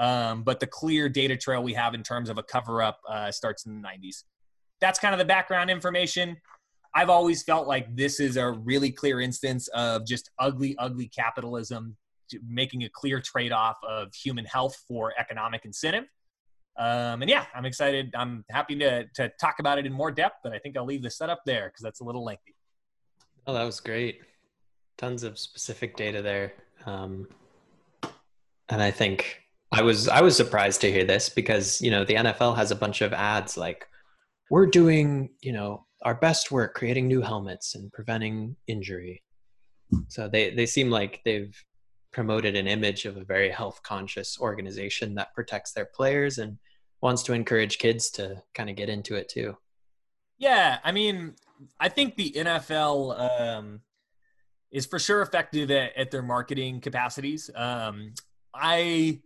Um, 0.00 0.42
but 0.42 0.60
the 0.60 0.66
clear 0.66 1.10
data 1.10 1.36
trail 1.36 1.62
we 1.62 1.74
have 1.74 1.94
in 1.94 2.02
terms 2.02 2.30
of 2.30 2.38
a 2.38 2.42
cover 2.42 2.82
up 2.82 2.98
uh, 3.08 3.30
starts 3.30 3.66
in 3.66 3.80
the 3.80 3.86
90s. 3.86 4.24
That's 4.80 4.98
kind 4.98 5.14
of 5.14 5.18
the 5.18 5.26
background 5.26 5.70
information. 5.70 6.38
I've 6.94 7.10
always 7.10 7.42
felt 7.42 7.68
like 7.68 7.94
this 7.94 8.18
is 8.18 8.38
a 8.38 8.50
really 8.50 8.90
clear 8.90 9.20
instance 9.20 9.68
of 9.68 10.06
just 10.06 10.30
ugly, 10.38 10.74
ugly 10.78 11.08
capitalism 11.08 11.96
making 12.48 12.84
a 12.84 12.88
clear 12.88 13.20
trade 13.20 13.52
off 13.52 13.76
of 13.86 14.14
human 14.14 14.46
health 14.46 14.76
for 14.88 15.12
economic 15.18 15.64
incentive. 15.64 16.04
Um, 16.78 17.20
and 17.20 17.28
yeah, 17.28 17.44
I'm 17.54 17.66
excited. 17.66 18.14
I'm 18.16 18.44
happy 18.50 18.76
to, 18.76 19.04
to 19.16 19.30
talk 19.40 19.56
about 19.58 19.78
it 19.78 19.84
in 19.84 19.92
more 19.92 20.10
depth, 20.10 20.36
but 20.42 20.52
I 20.52 20.58
think 20.58 20.78
I'll 20.78 20.86
leave 20.86 21.02
the 21.02 21.10
setup 21.10 21.42
there 21.44 21.68
because 21.68 21.82
that's 21.82 22.00
a 22.00 22.04
little 22.04 22.24
lengthy. 22.24 22.54
Oh, 23.46 23.52
that 23.52 23.64
was 23.64 23.80
great. 23.80 24.20
tons 24.96 25.24
of 25.24 25.38
specific 25.38 25.96
data 25.96 26.22
there. 26.22 26.54
Um, 26.86 27.28
and 28.70 28.82
I 28.82 28.90
think 28.90 29.42
I 29.72 29.82
was 29.82 30.08
I 30.08 30.20
was 30.20 30.36
surprised 30.36 30.80
to 30.80 30.90
hear 30.90 31.04
this 31.04 31.28
because 31.28 31.80
you 31.80 31.90
know 31.90 32.04
the 32.04 32.14
NFL 32.14 32.56
has 32.56 32.70
a 32.70 32.76
bunch 32.76 33.02
of 33.02 33.12
ads 33.12 33.56
like 33.56 33.86
we're 34.50 34.66
doing 34.66 35.30
you 35.40 35.52
know 35.52 35.86
our 36.02 36.14
best 36.14 36.50
work 36.50 36.74
creating 36.74 37.06
new 37.06 37.20
helmets 37.20 37.74
and 37.74 37.92
preventing 37.92 38.56
injury. 38.66 39.22
So 40.08 40.28
they 40.28 40.50
they 40.50 40.66
seem 40.66 40.90
like 40.90 41.20
they've 41.24 41.54
promoted 42.12 42.56
an 42.56 42.66
image 42.66 43.04
of 43.04 43.16
a 43.16 43.24
very 43.24 43.50
health 43.50 43.80
conscious 43.84 44.38
organization 44.40 45.14
that 45.14 45.34
protects 45.34 45.72
their 45.72 45.84
players 45.84 46.38
and 46.38 46.58
wants 47.00 47.22
to 47.22 47.32
encourage 47.32 47.78
kids 47.78 48.10
to 48.10 48.42
kind 48.54 48.68
of 48.68 48.76
get 48.76 48.88
into 48.88 49.14
it 49.14 49.28
too. 49.28 49.56
Yeah, 50.38 50.78
I 50.82 50.90
mean, 50.90 51.34
I 51.78 51.88
think 51.88 52.16
the 52.16 52.32
NFL 52.32 53.40
um, 53.40 53.80
is 54.70 54.86
for 54.86 54.98
sure 54.98 55.22
effective 55.22 55.70
at, 55.70 55.96
at 55.96 56.10
their 56.10 56.22
marketing 56.22 56.80
capacities. 56.80 57.50
Um, 57.54 58.14
I 58.52 59.20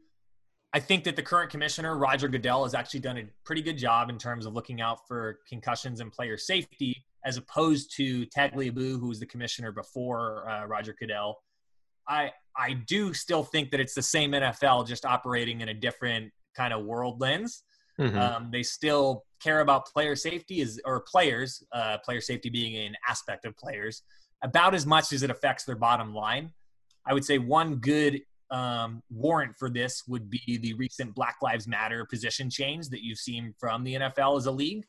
I 0.75 0.81
think 0.81 1.05
that 1.05 1.15
the 1.15 1.23
current 1.23 1.51
commissioner 1.51 1.97
Roger 1.97 2.27
Goodell 2.27 2.65
has 2.65 2.75
actually 2.75 2.99
done 2.99 3.17
a 3.17 3.25
pretty 3.45 3.63
good 3.63 3.79
job 3.79 4.11
in 4.11 4.19
terms 4.19 4.45
of 4.45 4.55
looking 4.55 4.81
out 4.81 5.07
for 5.07 5.39
concussions 5.49 6.01
and 6.01 6.11
player 6.11 6.37
safety, 6.37 7.05
as 7.25 7.37
opposed 7.37 7.95
to 7.97 8.27
Tagliabue, 8.27 8.99
who 8.99 9.07
was 9.07 9.21
the 9.21 9.27
commissioner 9.27 9.71
before 9.71 10.51
uh, 10.51 10.67
Roger 10.67 10.97
Goodell. 10.99 11.39
I 12.09 12.33
I 12.57 12.73
do 12.73 13.15
still 13.15 13.45
think 13.45 13.71
that 13.71 13.79
it's 13.79 13.95
the 13.95 14.03
same 14.03 14.33
NFL, 14.33 14.89
just 14.89 15.05
operating 15.05 15.61
in 15.61 15.69
a 15.69 15.75
different 15.75 16.33
kind 16.57 16.75
of 16.75 16.85
world 16.85 17.21
lens. 17.21 17.63
Mm-hmm. 18.01 18.19
Um, 18.19 18.49
they 18.51 18.65
still 18.65 19.25
care 19.41 19.61
about 19.61 19.87
player 19.87 20.17
safety 20.17 20.61
is 20.61 20.81
or 20.85 21.05
players, 21.09 21.63
uh, 21.73 21.99
player 21.99 22.21
safety 22.21 22.51
being 22.51 22.77
an 22.85 22.97
aspect 23.09 23.45
of 23.45 23.57
players, 23.57 24.03
about 24.43 24.75
as 24.75 24.87
much 24.87 25.13
as 25.13 25.23
it 25.23 25.31
affects 25.31 25.63
their 25.63 25.77
bottom 25.77 26.13
line. 26.13 26.53
I 27.07 27.15
would 27.15 27.25
say 27.25 27.39
one 27.39 27.77
good 27.77 28.23
um, 28.51 29.03
warrant 29.11 29.57
for 29.59 29.71
this 29.71 30.03
would 30.07 30.31
be 30.31 30.59
the 30.61 30.75
recent 30.75 31.15
Black 31.15 31.37
Lives 31.43 31.67
Matter 31.67 32.05
position 32.05 32.51
change 32.51 32.89
that 32.91 33.03
you've 33.03 33.19
seen 33.19 33.55
from 33.59 33.85
the 33.85 33.95
NFL 33.95 34.39
as 34.39 34.47
a 34.47 34.51
league. 34.51 34.85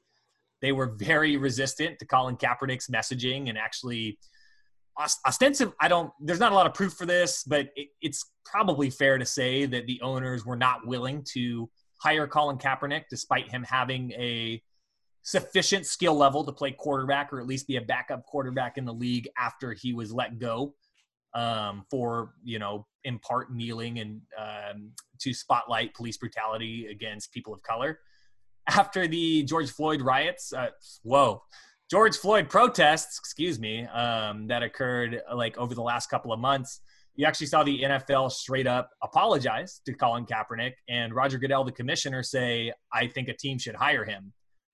They 0.61 0.71
were 0.71 0.95
very 0.97 1.37
resistant 1.37 1.99
to 1.99 2.05
Colin 2.05 2.37
Kaepernick's 2.37 2.87
messaging 2.87 3.49
and 3.49 3.57
actually 3.57 4.17
ostensive. 5.25 5.73
I 5.79 5.87
don't. 5.87 6.11
There's 6.19 6.39
not 6.39 6.51
a 6.51 6.55
lot 6.55 6.65
of 6.65 6.73
proof 6.73 6.93
for 6.93 7.05
this, 7.05 7.43
but 7.43 7.67
it, 7.75 7.89
it's 8.01 8.31
probably 8.45 8.89
fair 8.89 9.17
to 9.17 9.25
say 9.25 9.65
that 9.65 9.85
the 9.85 10.01
owners 10.01 10.45
were 10.45 10.55
not 10.55 10.87
willing 10.87 11.25
to 11.33 11.69
hire 12.01 12.27
Colin 12.27 12.57
Kaepernick, 12.57 13.03
despite 13.09 13.49
him 13.49 13.63
having 13.63 14.11
a 14.13 14.61
sufficient 15.25 15.87
skill 15.87 16.15
level 16.15 16.43
to 16.43 16.51
play 16.51 16.71
quarterback 16.71 17.33
or 17.33 17.39
at 17.39 17.47
least 17.47 17.67
be 17.67 17.77
a 17.77 17.81
backup 17.81 18.23
quarterback 18.25 18.77
in 18.77 18.85
the 18.85 18.93
league 18.93 19.27
after 19.39 19.73
he 19.73 19.91
was 19.91 20.13
let 20.13 20.37
go 20.37 20.75
um, 21.33 21.83
for 21.89 22.33
you 22.43 22.59
know 22.59 22.85
in 23.05 23.19
part 23.19 23.53
kneeling 23.53 23.99
and 23.99 24.21
um, 24.37 24.91
to 25.19 25.33
spotlight 25.33 25.93
police 25.93 26.17
brutality 26.17 26.87
against 26.91 27.31
people 27.31 27.53
of 27.53 27.61
color 27.63 27.99
after 28.67 29.07
the 29.07 29.43
George 29.43 29.71
Floyd 29.71 30.01
riots. 30.01 30.51
Uh, 30.51 30.67
whoa. 31.03 31.41
George 31.89 32.17
Floyd 32.17 32.49
protests, 32.49 33.19
excuse 33.19 33.59
me, 33.59 33.85
um, 33.85 34.47
that 34.47 34.63
occurred 34.63 35.21
like 35.33 35.57
over 35.57 35.75
the 35.75 35.83
last 35.83 36.09
couple 36.09 36.33
of 36.33 36.39
months 36.39 36.81
you 37.15 37.25
actually 37.25 37.47
saw 37.47 37.63
the 37.63 37.81
NFL 37.81 38.31
straight 38.31 38.67
up 38.67 38.91
apologize 39.01 39.81
to 39.85 39.93
Colin 39.93 40.25
Kaepernick 40.25 40.73
and 40.89 41.13
Roger 41.13 41.37
Goodell, 41.37 41.63
the 41.63 41.71
commissioner, 41.71 42.23
say, 42.23 42.73
I 42.93 43.07
think 43.07 43.29
a 43.29 43.33
team 43.33 43.57
should 43.57 43.75
hire 43.75 44.03
him. 44.03 44.33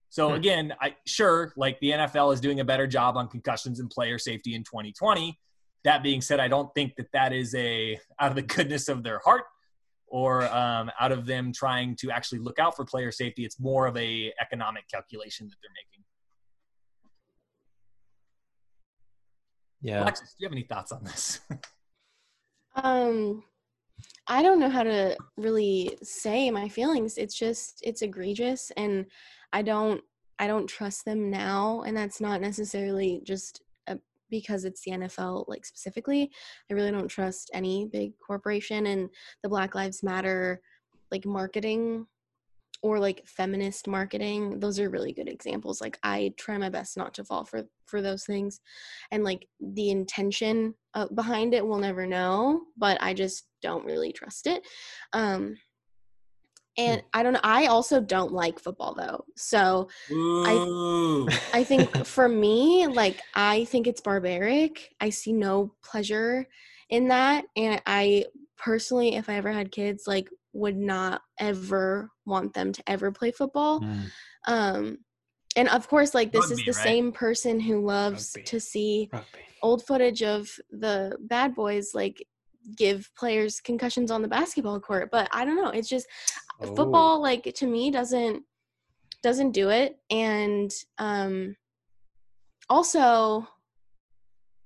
So 0.10 0.30
hmm. 0.30 0.36
again, 0.36 0.74
I 0.82 0.96
sure 1.06 1.54
like 1.56 1.80
the 1.80 1.92
NFL 1.92 2.34
is 2.34 2.42
doing 2.42 2.60
a 2.60 2.66
better 2.66 2.88
job 2.88 3.16
on 3.16 3.28
concussions 3.28 3.80
and 3.80 3.90
player 3.90 4.18
safety 4.18 4.56
in 4.56 4.64
2020. 4.64 5.38
That 5.84 6.04
being 6.04 6.22
said, 6.22 6.40
I 6.40 6.48
don't 6.48 6.74
think 6.76 6.96
that 6.98 7.12
that 7.14 7.34
is 7.34 7.56
a 7.56 8.00
out 8.20 8.30
of 8.30 8.36
the 8.36 8.42
goodness 8.44 8.88
of 8.88 9.04
their 9.04 9.20
heart 9.20 9.46
or 10.08 10.44
um, 10.54 10.92
out 11.00 11.12
of 11.12 11.26
them 11.26 11.52
trying 11.54 11.96
to 11.96 12.12
actually 12.12 12.40
look 12.40 12.60
out 12.60 12.76
for 12.76 12.86
player 12.86 13.12
safety. 13.12 13.46
It's 13.46 13.60
more 13.60 13.88
of 13.88 13.98
a 13.98 14.32
economic 14.40 14.88
calculation 14.90 15.48
that 15.48 15.56
they're 15.62 15.72
making. 15.72 16.04
Yeah. 19.82 20.04
Alexis, 20.04 20.30
do 20.30 20.36
you 20.40 20.48
have 20.48 20.54
any 20.54 20.64
thoughts 20.64 20.92
on 20.92 21.04
this? 21.04 21.40
Um, 22.76 23.44
I 24.28 24.42
don't 24.44 24.60
know 24.60 24.70
how 24.70 24.84
to 24.84 25.18
really 25.38 25.98
say 26.02 26.50
my 26.52 26.70
feelings. 26.70 27.18
It's 27.18 27.38
just 27.38 27.82
it's 27.84 28.02
egregious, 28.02 28.72
and 28.78 29.06
I 29.52 29.62
don't 29.62 30.02
I 30.40 30.48
don't 30.48 30.68
trust 30.68 31.06
them 31.06 31.30
now, 31.30 31.84
and 31.86 31.96
that's 31.96 32.22
not 32.22 32.42
necessarily 32.42 33.22
just 33.24 33.62
a, 33.62 33.71
because 34.32 34.66
it's 34.66 34.82
the 34.84 34.92
NFL 34.92 35.46
like 35.48 35.66
specifically. 35.66 36.32
I 36.70 36.74
really 36.74 36.92
don't 36.92 37.08
trust 37.08 37.52
any 37.54 37.88
big 37.92 38.14
corporation 38.26 38.88
and 38.88 39.10
the 39.44 39.50
Black 39.50 39.76
Lives 39.76 40.02
Matter 40.02 40.62
like 41.12 41.26
marketing 41.26 42.08
or 42.84 43.00
like 43.00 43.22
feminist 43.28 43.88
marketing 43.88 44.60
those 44.60 44.80
are 44.80 44.90
really 44.90 45.14
good 45.14 45.28
examples 45.28 45.82
like 45.82 46.00
i 46.04 46.34
try 46.38 46.58
my 46.58 46.70
best 46.70 46.98
not 46.98 47.14
to 47.14 47.24
fall 47.24 47.46
for 47.46 47.64
for 47.86 48.02
those 48.02 48.24
things 48.24 48.60
and 49.12 49.24
like 49.24 49.48
the 49.60 49.92
intention 49.92 50.74
uh, 50.94 51.08
behind 51.14 51.54
it 51.54 51.66
we'll 51.66 51.78
never 51.78 52.08
know 52.08 52.62
but 52.78 52.98
i 53.02 53.14
just 53.14 53.46
don't 53.62 53.86
really 53.86 54.12
trust 54.12 54.48
it 54.48 54.66
um 55.14 55.56
and 56.78 57.02
hmm. 57.02 57.08
i 57.14 57.24
don't 57.24 57.34
know 57.34 57.40
i 57.44 57.66
also 57.66 58.00
don't 58.00 58.32
like 58.32 58.60
football 58.60 58.94
though 58.94 59.24
so 59.36 59.90
Ooh. 60.12 61.28
i 61.28 61.60
i 61.60 61.64
think 61.64 61.96
for 62.06 62.30
me 62.30 62.88
like 62.88 63.22
i 63.36 63.66
think 63.66 63.88
it's 63.88 64.02
barbaric 64.02 64.94
i 65.00 65.10
see 65.10 65.34
no 65.34 65.74
pleasure 65.84 66.48
in 66.90 67.08
that 67.10 67.46
and 67.56 67.82
i 67.86 68.26
personally 68.58 69.16
if 69.16 69.30
i 69.30 69.36
ever 69.36 69.52
had 69.52 69.72
kids 69.72 70.04
like 70.08 70.30
would 70.54 70.78
not 70.78 71.22
ever 71.40 72.10
want 72.26 72.54
them 72.54 72.72
to 72.72 72.84
ever 72.88 73.12
play 73.12 73.32
football. 73.32 73.82
Mm. 73.82 74.12
Um, 74.48 74.98
and 75.56 75.70
of 75.70 75.88
course, 75.88 76.14
like 76.14 76.32
this 76.32 76.50
Rugby, 76.50 76.54
is 76.54 76.66
the 76.66 76.80
right? 76.80 76.88
same 76.88 77.12
person 77.12 77.60
who 77.60 77.86
loves 77.86 78.34
Rugby. 78.36 78.46
to 78.48 78.60
see 78.60 79.10
Rugby. 79.12 79.28
old 79.62 79.86
footage 79.86 80.24
of 80.24 80.50
the 80.72 81.18
bad 81.22 81.56
boys 81.56 81.92
like 81.94 82.26
give 82.78 83.10
players 83.18 83.60
concussions 83.60 84.12
on 84.12 84.22
the 84.22 84.28
basketball 84.28 84.80
court. 84.80 85.10
But 85.12 85.28
I 85.34 85.46
don't 85.46 85.56
know. 85.56 85.70
It's 85.70 85.90
just 85.90 86.08
oh. 86.62 86.76
football, 86.76 87.22
like 87.22 87.54
to 87.56 87.68
me, 87.68 87.92
doesn't 87.92 88.44
doesn't 89.24 89.52
do 89.52 89.70
it. 89.70 89.98
And 90.10 90.72
um, 90.98 91.56
also, 92.70 93.48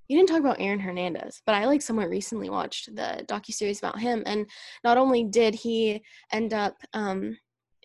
you 0.07 0.17
didn't 0.17 0.29
talk 0.29 0.39
about 0.39 0.59
Aaron 0.59 0.79
Hernandez, 0.79 1.41
but 1.45 1.55
I 1.55 1.65
like 1.65 1.81
somewhat 1.81 2.09
recently 2.09 2.49
watched 2.49 2.95
the 2.95 3.25
docu 3.27 3.51
series 3.51 3.79
about 3.79 3.99
him, 3.99 4.23
and 4.25 4.45
not 4.83 4.97
only 4.97 5.23
did 5.23 5.55
he 5.55 6.03
end 6.31 6.53
up 6.53 6.75
um, 6.93 7.37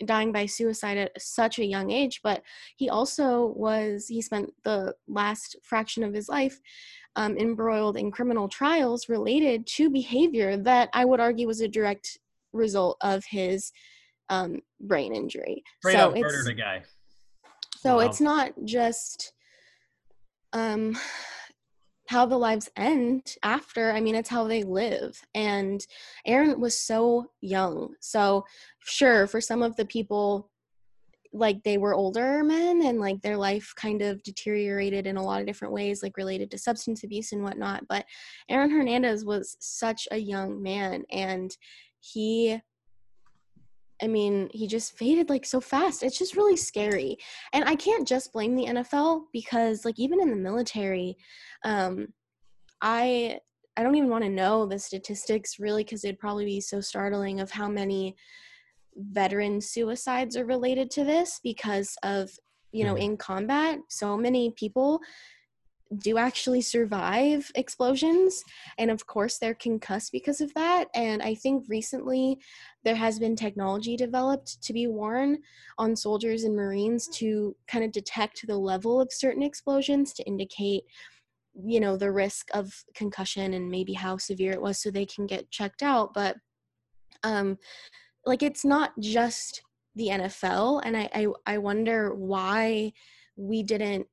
dying 0.05 0.33
by 0.33 0.47
suicide 0.47 0.99
at 0.99 1.21
such 1.21 1.59
a 1.59 1.65
young 1.65 1.91
age, 1.91 2.21
but 2.23 2.43
he 2.77 2.89
also 2.89 3.53
was 3.57 4.07
he 4.09 4.23
spent 4.23 4.51
the 4.65 4.95
last 5.09 5.57
fraction 5.63 6.03
of 6.03 6.15
his 6.15 6.29
life 6.29 6.61
um, 7.17 7.37
embroiled 7.37 7.97
in 7.97 8.11
criminal 8.11 8.49
trials 8.49 9.09
related 9.09 9.67
to 9.67 9.91
behavior 9.91 10.57
that 10.57 10.89
I 10.93 11.05
would 11.05 11.21
argue 11.21 11.47
was 11.47 11.61
a 11.61 11.69
direct 11.69 12.19
result 12.53 12.97
of 13.01 13.25
his 13.25 13.73
um, 14.31 14.61
brain 14.81 15.15
injury. 15.15 15.63
Straight 15.81 15.97
so 15.97 16.09
up 16.09 16.17
murdered 16.17 16.49
a 16.49 16.55
guy. 16.55 16.83
So 17.77 17.97
wow. 17.97 18.01
it's 18.01 18.21
not 18.21 18.53
just 18.65 19.33
um 20.53 20.97
how 22.11 22.27
the 22.27 22.37
lives 22.37 22.69
end 22.77 23.37
after. 23.45 23.93
I 23.93 24.01
mean, 24.01 24.17
it's 24.17 24.29
how 24.29 24.49
they 24.49 24.65
live. 24.65 25.21
And 25.33 25.81
Aaron 26.27 26.61
was 26.61 26.77
so 26.77 27.27
young. 27.41 27.95
So, 28.01 28.45
sure, 28.85 29.29
for 29.29 29.41
some 29.41 29.63
of 29.63 29.77
the 29.77 29.85
people, 29.85 30.51
like 31.33 31.63
they 31.63 31.79
were 31.79 31.95
older 31.95 32.43
men 32.43 32.83
and 32.85 32.99
like 32.99 33.23
their 33.23 33.37
life 33.37 33.73
kind 33.77 34.03
of 34.03 34.21
deteriorated 34.25 35.07
in 35.07 35.19
a 35.19 35.23
lot 35.23 35.41
of 35.41 35.47
different 35.47 35.73
ways, 35.73 36.03
like 36.03 36.17
related 36.17 36.51
to 36.51 36.59
substance 36.59 37.05
abuse 37.05 37.31
and 37.31 37.45
whatnot. 37.45 37.85
But 37.89 38.05
Aaron 38.49 38.71
Hernandez 38.71 39.25
was 39.25 39.57
such 39.61 40.09
a 40.11 40.19
young 40.19 40.61
man 40.61 41.05
and 41.13 41.57
he 42.01 42.61
I 44.03 44.07
mean, 44.07 44.49
he 44.53 44.67
just 44.67 44.97
faded 44.97 45.29
like 45.29 45.45
so 45.45 45.61
fast. 45.61 46.03
It's 46.03 46.19
just 46.19 46.37
really 46.37 46.57
scary. 46.57 47.19
And 47.53 47.65
I 47.65 47.75
can't 47.75 48.07
just 48.07 48.33
blame 48.33 48.57
the 48.57 48.67
NFL 48.67 49.25
because 49.33 49.85
like 49.85 49.99
even 49.99 50.21
in 50.21 50.31
the 50.31 50.37
military, 50.37 51.17
um 51.65 52.09
I 52.81 53.41
I 53.77 53.83
don't 53.83 53.95
even 53.95 54.11
want 54.11 54.25
to 54.25 54.31
know 54.31 54.67
the 54.67 54.79
statistics 54.79 55.59
really 55.59 55.85
cuz 55.85 56.05
it'd 56.05 56.19
probably 56.19 56.45
be 56.45 56.61
so 56.61 56.81
startling 56.81 57.41
of 57.41 57.51
how 57.51 57.69
many 57.69 58.17
veteran 58.97 59.61
suicides 59.61 60.37
are 60.37 60.45
related 60.45 60.91
to 60.91 61.05
this 61.05 61.41
because 61.43 61.97
of, 62.03 62.31
you 62.73 62.85
know, 62.85 62.95
mm. 62.95 63.03
in 63.03 63.17
combat, 63.17 63.79
so 63.89 64.17
many 64.17 64.51
people 64.53 65.01
do 65.99 66.19
actually 66.19 66.61
survive 66.61 67.51
explosions 67.57 68.45
and 68.79 68.91
of 68.91 69.07
course 69.07 69.39
they're 69.39 69.55
concussed 69.55 70.13
because 70.13 70.41
of 70.41 70.53
that 70.55 70.87
and 70.95 71.21
i 71.21 71.35
think 71.35 71.65
recently 71.69 72.39
there 72.85 72.95
has 72.95 73.19
been 73.19 73.35
technology 73.35 73.97
developed 73.97 74.63
to 74.63 74.73
be 74.73 74.87
worn 74.87 75.39
on 75.79 75.97
soldiers 75.97 76.45
and 76.45 76.55
marines 76.55 77.09
to 77.09 77.55
kind 77.67 77.85
of 77.85 77.91
detect 77.91 78.47
the 78.47 78.57
level 78.57 79.01
of 79.01 79.13
certain 79.13 79.43
explosions 79.43 80.13
to 80.13 80.23
indicate 80.25 80.85
you 81.65 81.81
know 81.81 81.97
the 81.97 82.11
risk 82.11 82.49
of 82.55 82.73
concussion 82.95 83.55
and 83.55 83.69
maybe 83.69 83.93
how 83.93 84.17
severe 84.17 84.53
it 84.53 84.63
was 84.63 84.79
so 84.81 84.91
they 84.91 85.07
can 85.07 85.27
get 85.27 85.51
checked 85.51 85.83
out 85.83 86.15
but 86.15 86.37
um 87.25 87.59
like 88.27 88.43
it's 88.43 88.65
not 88.65 88.93
just 89.01 89.63
the 89.97 90.09
NFL 90.09 90.83
and 90.85 90.97
I 90.97 91.09
I, 91.13 91.27
I 91.47 91.59
wonder 91.59 92.15
why 92.15 92.93
we 93.37 93.63
didn't 93.63 94.07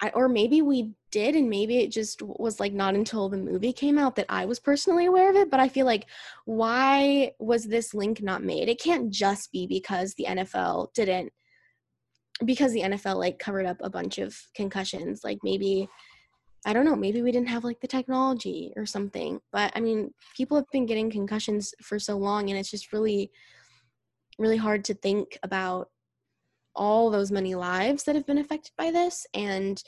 I, 0.00 0.10
or 0.10 0.28
maybe 0.28 0.60
we 0.60 0.92
did 1.10 1.34
and 1.34 1.48
maybe 1.48 1.78
it 1.78 1.90
just 1.90 2.20
was 2.22 2.60
like 2.60 2.72
not 2.72 2.94
until 2.94 3.28
the 3.28 3.38
movie 3.38 3.72
came 3.72 3.98
out 3.98 4.16
that 4.16 4.26
I 4.28 4.44
was 4.44 4.60
personally 4.60 5.06
aware 5.06 5.30
of 5.30 5.36
it 5.36 5.50
but 5.50 5.60
I 5.60 5.68
feel 5.68 5.86
like 5.86 6.06
why 6.44 7.32
was 7.38 7.64
this 7.64 7.94
link 7.94 8.22
not 8.22 8.42
made 8.42 8.68
it 8.68 8.80
can't 8.80 9.10
just 9.10 9.50
be 9.52 9.66
because 9.66 10.14
the 10.14 10.26
NFL 10.28 10.92
didn't 10.92 11.32
because 12.44 12.72
the 12.72 12.82
NFL 12.82 13.16
like 13.16 13.38
covered 13.38 13.64
up 13.64 13.78
a 13.80 13.88
bunch 13.88 14.18
of 14.18 14.36
concussions 14.54 15.22
like 15.24 15.38
maybe 15.42 15.88
I 16.66 16.72
don't 16.72 16.84
know, 16.84 16.96
maybe 16.96 17.22
we 17.22 17.30
didn't 17.30 17.48
have 17.48 17.62
like 17.62 17.80
the 17.80 17.86
technology 17.86 18.72
or 18.74 18.86
something. 18.86 19.38
But 19.52 19.70
I 19.76 19.80
mean, 19.80 20.12
people 20.36 20.56
have 20.56 20.66
been 20.72 20.84
getting 20.84 21.12
concussions 21.12 21.72
for 21.80 22.00
so 22.00 22.16
long 22.18 22.50
and 22.50 22.58
it's 22.58 22.72
just 22.72 22.92
really 22.92 23.30
really 24.38 24.56
hard 24.56 24.84
to 24.84 24.94
think 24.94 25.38
about 25.42 25.88
all 26.76 27.10
those 27.10 27.30
many 27.32 27.54
lives 27.54 28.04
that 28.04 28.14
have 28.14 28.26
been 28.26 28.38
affected 28.38 28.72
by 28.78 28.90
this 28.90 29.26
and 29.34 29.82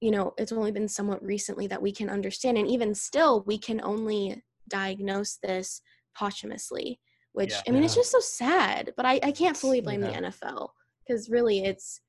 you 0.00 0.10
know, 0.10 0.34
it's 0.36 0.52
only 0.52 0.70
been 0.72 0.88
somewhat 0.88 1.22
recently 1.24 1.66
that 1.68 1.80
we 1.80 1.90
can 1.90 2.10
understand 2.10 2.58
and 2.58 2.68
even 2.68 2.94
still 2.94 3.42
we 3.46 3.56
can 3.56 3.80
only 3.82 4.42
diagnose 4.68 5.38
this 5.42 5.80
posthumously, 6.18 7.00
which 7.32 7.52
Yeah. 7.52 7.62
I 7.66 7.70
mean, 7.70 7.84
it's 7.84 7.94
just 7.94 8.10
so 8.10 8.20
sad, 8.20 8.92
but 8.96 9.06
I 9.06 9.20
I 9.22 9.32
can't 9.32 9.56
fully 9.56 9.80
blame 9.80 10.02
Yeah. 10.02 10.20
the 10.20 10.28
NFL 10.28 10.68
because 11.06 11.30
really 11.30 11.64
it's 11.64 12.00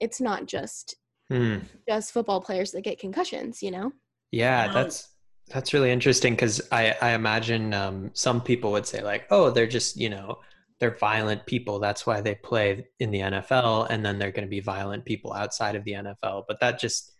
it's 0.00 0.20
not 0.20 0.46
just 0.46 0.96
Hmm. 1.28 1.58
just 1.88 2.12
football 2.12 2.40
players 2.40 2.72
that 2.72 2.82
get 2.82 2.98
concussions, 2.98 3.62
you 3.62 3.70
know? 3.70 3.92
Yeah, 4.32 4.66
know- 4.66 4.72
that's 4.74 5.08
that's 5.48 5.72
really 5.74 5.90
interesting 5.92 6.32
because 6.34 6.60
I 6.72 6.96
I 7.00 7.10
imagine 7.10 7.72
um, 7.74 8.10
some 8.14 8.40
people 8.40 8.72
would 8.72 8.86
say 8.86 9.00
like, 9.02 9.26
oh, 9.30 9.50
they're 9.50 9.66
just 9.66 9.96
you 9.96 10.10
know 10.10 10.38
they're 10.84 10.98
violent 10.98 11.46
people. 11.46 11.78
That's 11.78 12.06
why 12.06 12.20
they 12.20 12.34
play 12.34 12.86
in 13.00 13.10
the 13.10 13.20
NFL, 13.20 13.86
and 13.88 14.04
then 14.04 14.18
they're 14.18 14.32
going 14.32 14.44
to 14.44 14.50
be 14.50 14.60
violent 14.60 15.06
people 15.06 15.32
outside 15.32 15.76
of 15.76 15.84
the 15.84 15.92
NFL. 15.92 16.44
But 16.46 16.60
that 16.60 16.78
just 16.78 17.10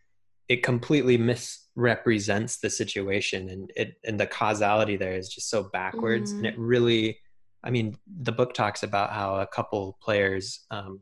it 0.50 0.62
completely 0.62 1.16
misrepresents 1.16 2.58
the 2.58 2.68
situation, 2.68 3.48
and 3.48 3.70
it 3.74 3.94
and 4.04 4.20
the 4.20 4.26
causality 4.26 4.98
there 4.98 5.14
is 5.14 5.30
just 5.30 5.48
so 5.48 5.62
backwards, 5.62 6.34
and 6.38 6.46
Mhm. 6.46 6.52
it 6.52 6.58
really. 6.58 7.18
I 7.62 7.70
mean, 7.70 7.96
the 8.06 8.32
book 8.32 8.52
talks 8.52 8.82
about 8.82 9.14
how 9.14 9.36
a 9.40 9.46
couple 9.46 9.96
players 10.02 10.66
um, 10.70 11.00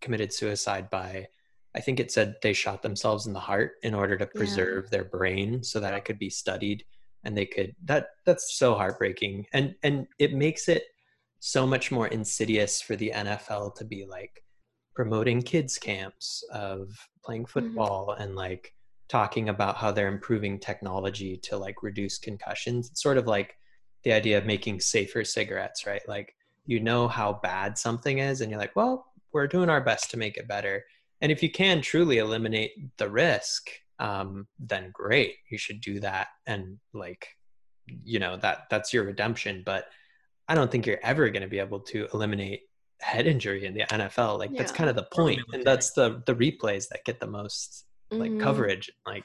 committed 0.00 0.32
suicide 0.32 0.88
by 0.88 1.26
I 1.74 1.80
think 1.80 1.98
it 1.98 2.12
said 2.12 2.36
they 2.40 2.52
shot 2.52 2.82
themselves 2.82 3.26
in 3.26 3.32
the 3.32 3.40
heart 3.40 3.72
in 3.82 3.92
order 3.94 4.16
to 4.18 4.24
Yeah. 4.32 4.38
preserve 4.38 4.90
their 4.90 5.02
brain 5.04 5.64
so 5.64 5.80
that 5.80 5.94
it 5.94 6.04
could 6.04 6.20
be 6.20 6.30
studied 6.30 6.84
and 7.24 7.36
they 7.36 7.46
could 7.46 7.74
that 7.86 8.10
that's 8.24 8.54
so 8.56 8.76
heartbreaking 8.76 9.46
and 9.52 9.74
and 9.82 10.06
it 10.20 10.32
makes 10.32 10.68
it 10.68 10.84
so 11.46 11.66
much 11.66 11.92
more 11.92 12.06
insidious 12.06 12.80
for 12.80 12.96
the 12.96 13.12
NFL 13.14 13.74
to 13.74 13.84
be 13.84 14.06
like 14.08 14.42
promoting 14.94 15.42
kids 15.42 15.76
camps 15.76 16.42
of 16.50 16.88
playing 17.22 17.44
football 17.44 18.16
and 18.18 18.34
like 18.34 18.72
talking 19.10 19.50
about 19.50 19.76
how 19.76 19.92
they're 19.92 20.08
improving 20.08 20.58
technology 20.58 21.36
to 21.36 21.58
like 21.58 21.82
reduce 21.82 22.16
concussions. 22.16 22.88
It's 22.88 23.02
sort 23.02 23.18
of 23.18 23.26
like 23.26 23.58
the 24.04 24.12
idea 24.14 24.38
of 24.38 24.46
making 24.46 24.80
safer 24.80 25.22
cigarettes 25.22 25.86
right? 25.86 26.00
Like 26.08 26.34
you 26.64 26.80
know 26.80 27.08
how 27.08 27.38
bad 27.42 27.76
something 27.76 28.20
is 28.20 28.40
and 28.40 28.50
you're 28.50 28.58
like 28.58 28.74
well 28.74 29.04
we're 29.34 29.46
doing 29.46 29.68
our 29.68 29.82
best 29.82 30.10
to 30.12 30.16
make 30.16 30.38
it 30.38 30.48
better. 30.48 30.82
And 31.20 31.30
if 31.30 31.42
you 31.42 31.50
can 31.50 31.82
truly 31.82 32.18
eliminate 32.18 32.72
the 32.96 33.10
risk 33.10 33.68
um, 33.98 34.48
then 34.58 34.92
great. 34.94 35.34
You 35.50 35.58
should 35.58 35.82
do 35.82 36.00
that 36.00 36.28
and 36.46 36.78
like 36.94 37.28
you 37.86 38.18
know 38.18 38.38
that 38.38 38.62
that's 38.70 38.94
your 38.94 39.04
redemption. 39.04 39.62
But 39.66 39.88
i 40.48 40.54
don't 40.54 40.70
think 40.70 40.86
you're 40.86 41.00
ever 41.02 41.28
going 41.30 41.42
to 41.42 41.48
be 41.48 41.58
able 41.58 41.80
to 41.80 42.06
eliminate 42.14 42.62
head 43.00 43.26
injury 43.26 43.66
in 43.66 43.74
the 43.74 43.80
nfl 43.82 44.38
like 44.38 44.50
that's 44.56 44.72
kind 44.72 44.88
of 44.88 44.96
the 44.96 45.06
point 45.12 45.40
and 45.52 45.64
that's 45.64 45.92
the 45.92 46.22
the 46.26 46.34
replays 46.34 46.88
that 46.88 47.04
get 47.04 47.20
the 47.20 47.26
most 47.26 47.84
like 48.10 48.30
Mhm. 48.30 48.40
coverage 48.40 48.90
like 49.06 49.24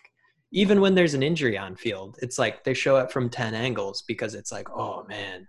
even 0.51 0.81
when 0.81 0.95
there's 0.95 1.13
an 1.13 1.21
injury 1.23 1.57
on 1.57 1.75
field 1.75 2.17
it's 2.21 2.39
like 2.39 2.63
they 2.63 2.73
show 2.73 2.97
it 2.97 3.11
from 3.11 3.29
10 3.29 3.53
angles 3.53 4.03
because 4.07 4.33
it's 4.33 4.51
like 4.51 4.67
oh 4.71 5.05
man 5.07 5.47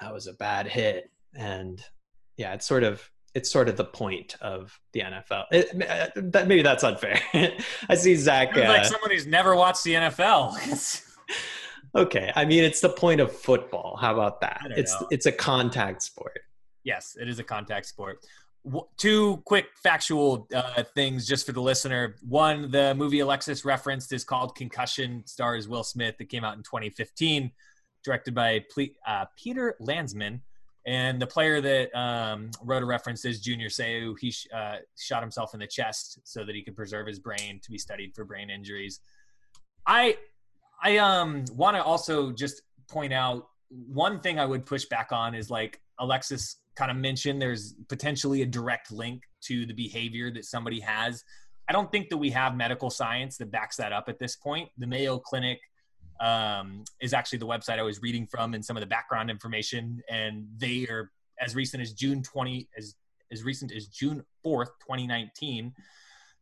that 0.00 0.12
was 0.12 0.26
a 0.26 0.34
bad 0.34 0.66
hit 0.68 1.10
and 1.34 1.82
yeah 2.36 2.52
it's 2.52 2.66
sort 2.66 2.82
of 2.82 3.10
it's 3.34 3.50
sort 3.50 3.68
of 3.68 3.76
the 3.76 3.84
point 3.84 4.34
of 4.40 4.80
the 4.94 5.00
NFL. 5.00 5.44
It, 5.52 5.68
uh, 5.90 6.06
that, 6.16 6.48
maybe 6.48 6.62
that's 6.62 6.82
unfair. 6.82 7.20
I 7.86 7.94
see 7.94 8.16
Zach. 8.16 8.54
Sounds 8.54 8.66
like 8.66 8.80
Uh, 8.80 8.84
someone 8.84 9.10
who's 9.10 9.26
never 9.26 9.54
watched 9.54 9.84
the 9.84 9.92
NFL. 9.92 10.54
okay, 11.96 12.32
I 12.34 12.44
mean 12.44 12.64
it's 12.64 12.80
the 12.80 12.88
point 12.88 13.20
of 13.20 13.32
football. 13.34 13.96
How 14.00 14.12
about 14.14 14.40
that? 14.42 14.60
It's 14.76 14.98
know. 15.00 15.08
it's 15.10 15.26
a 15.26 15.32
contact 15.32 16.02
sport. 16.02 16.38
yes, 16.84 17.16
it 17.20 17.28
is 17.28 17.38
a 17.38 17.44
contact 17.44 17.86
sport. 17.86 18.18
W- 18.64 18.86
Two 18.96 19.42
quick 19.44 19.66
factual 19.82 20.48
uh, 20.54 20.82
things 20.94 21.26
just 21.26 21.46
for 21.46 21.52
the 21.52 21.60
listener. 21.62 22.16
One, 22.28 22.70
the 22.70 22.94
movie 22.94 23.20
Alexis 23.20 23.64
referenced 23.64 24.12
is 24.12 24.24
called 24.24 24.54
Concussion, 24.56 25.22
stars 25.26 25.68
Will 25.68 25.84
Smith. 25.84 26.16
It 26.20 26.28
came 26.28 26.44
out 26.44 26.56
in 26.56 26.62
2015, 26.64 27.50
directed 28.04 28.34
by 28.34 28.64
Ple- 28.72 28.94
uh, 29.06 29.26
Peter 29.36 29.76
Landesman. 29.80 30.40
And 30.84 31.20
the 31.20 31.26
player 31.26 31.60
that 31.60 31.96
um, 31.98 32.50
wrote 32.62 32.82
a 32.82 32.86
reference 32.86 33.24
is 33.24 33.40
Junior 33.40 33.68
Seau. 33.68 34.14
He 34.20 34.30
sh- 34.30 34.46
uh, 34.54 34.76
shot 34.96 35.20
himself 35.22 35.52
in 35.54 35.58
the 35.60 35.66
chest 35.66 36.20
so 36.24 36.44
that 36.44 36.54
he 36.54 36.62
could 36.62 36.76
preserve 36.76 37.06
his 37.08 37.18
brain 37.18 37.60
to 37.64 37.70
be 37.72 37.78
studied 37.78 38.14
for 38.14 38.24
brain 38.24 38.50
injuries. 38.50 39.00
I 39.86 40.16
I 40.82 40.98
um 40.98 41.44
want 41.52 41.76
to 41.76 41.82
also 41.82 42.30
just 42.30 42.62
point 42.88 43.12
out 43.12 43.48
one 43.70 44.20
thing 44.20 44.38
I 44.38 44.46
would 44.46 44.64
push 44.64 44.84
back 44.86 45.12
on 45.12 45.34
is 45.34 45.50
like 45.50 45.80
Alexis 45.98 46.56
kind 46.76 46.90
of 46.90 46.96
mentioned 46.96 47.40
there's 47.40 47.74
potentially 47.88 48.42
a 48.42 48.46
direct 48.46 48.92
link 48.92 49.22
to 49.42 49.66
the 49.66 49.72
behavior 49.72 50.30
that 50.30 50.44
somebody 50.44 50.80
has. 50.80 51.24
I 51.68 51.72
don't 51.72 51.90
think 51.90 52.10
that 52.10 52.16
we 52.16 52.30
have 52.30 52.54
medical 52.54 52.90
science 52.90 53.38
that 53.38 53.50
backs 53.50 53.76
that 53.76 53.92
up 53.92 54.08
at 54.08 54.18
this 54.18 54.36
point. 54.36 54.68
The 54.78 54.86
Mayo 54.86 55.18
Clinic 55.18 55.58
um, 56.20 56.84
is 57.00 57.12
actually 57.12 57.38
the 57.38 57.46
website 57.46 57.78
I 57.78 57.82
was 57.82 58.00
reading 58.02 58.26
from 58.26 58.54
and 58.54 58.64
some 58.64 58.76
of 58.76 58.82
the 58.82 58.86
background 58.86 59.30
information, 59.30 60.00
and 60.08 60.46
they 60.58 60.86
are 60.86 61.10
as 61.40 61.54
recent 61.54 61.82
as 61.82 61.92
June 61.92 62.22
20 62.22 62.68
as 62.76 62.94
as 63.32 63.42
recent 63.42 63.72
as 63.72 63.88
June 63.88 64.24
4th, 64.44 64.70
2019, 64.86 65.74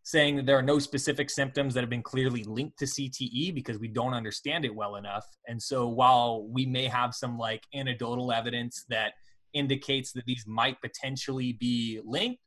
saying 0.05 0.37
that 0.37 0.45
there 0.45 0.59
are 0.59 0.63
no 0.63 0.79
specific 0.79 1.31
symptoms 1.31 1.73
that 1.73 1.81
have 1.81 1.91
been 1.91 2.03
clearly 2.03 2.45
linked 2.45 2.79
to 2.79 2.85
CTE 2.85 3.55
because 3.55 3.79
we 3.79 3.89
don't 3.89 4.13
understand 4.13 4.67
it 4.67 4.75
well 4.75 4.97
enough. 4.97 5.25
And 5.49 5.61
so 5.61 5.89
while 5.89 6.47
we 6.47 6.67
may 6.67 6.87
have 6.87 7.15
some 7.15 7.39
like 7.39 7.63
anecdotal 7.75 8.31
evidence 8.31 8.85
that 8.91 9.15
indicates 9.55 10.13
that 10.13 10.27
these 10.27 10.45
might 10.47 10.81
potentially 10.83 11.55
be 11.55 12.01
linked, 12.05 12.39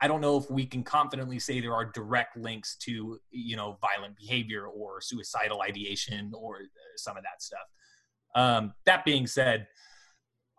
I 0.00 0.06
don't 0.06 0.20
know 0.20 0.36
if 0.36 0.48
we 0.48 0.64
can 0.64 0.84
confidently 0.84 1.40
say 1.40 1.60
there 1.60 1.74
are 1.74 1.86
direct 1.86 2.36
links 2.36 2.76
to, 2.82 3.18
you 3.30 3.56
know, 3.56 3.78
violent 3.80 4.16
behavior 4.16 4.66
or 4.66 5.00
suicidal 5.00 5.60
ideation 5.62 6.32
or 6.34 6.56
uh, 6.56 6.96
some 6.96 7.16
of 7.16 7.24
that 7.24 7.42
stuff. 7.42 7.66
Um, 8.34 8.74
that 8.86 9.04
being 9.04 9.26
said, 9.26 9.66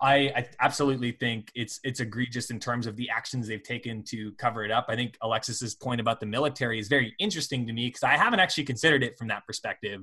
I, 0.03 0.15
I 0.35 0.47
absolutely 0.59 1.13
think 1.13 1.49
it's 1.55 1.79
it's 1.85 2.01
egregious 2.01 2.49
in 2.49 2.59
terms 2.59 2.87
of 2.87 2.97
the 2.97 3.09
actions 3.09 3.47
they've 3.47 3.63
taken 3.63 4.03
to 4.09 4.33
cover 4.33 4.65
it 4.65 4.69
up. 4.69 4.87
I 4.89 4.95
think 4.97 5.17
Alexis's 5.21 5.75
point 5.75 6.01
about 6.01 6.19
the 6.19 6.25
military 6.25 6.77
is 6.77 6.89
very 6.89 7.15
interesting 7.19 7.65
to 7.67 7.73
me 7.73 7.87
because 7.87 8.03
I 8.03 8.17
haven't 8.17 8.41
actually 8.41 8.65
considered 8.65 9.01
it 9.01 9.17
from 9.17 9.29
that 9.29 9.47
perspective. 9.47 10.01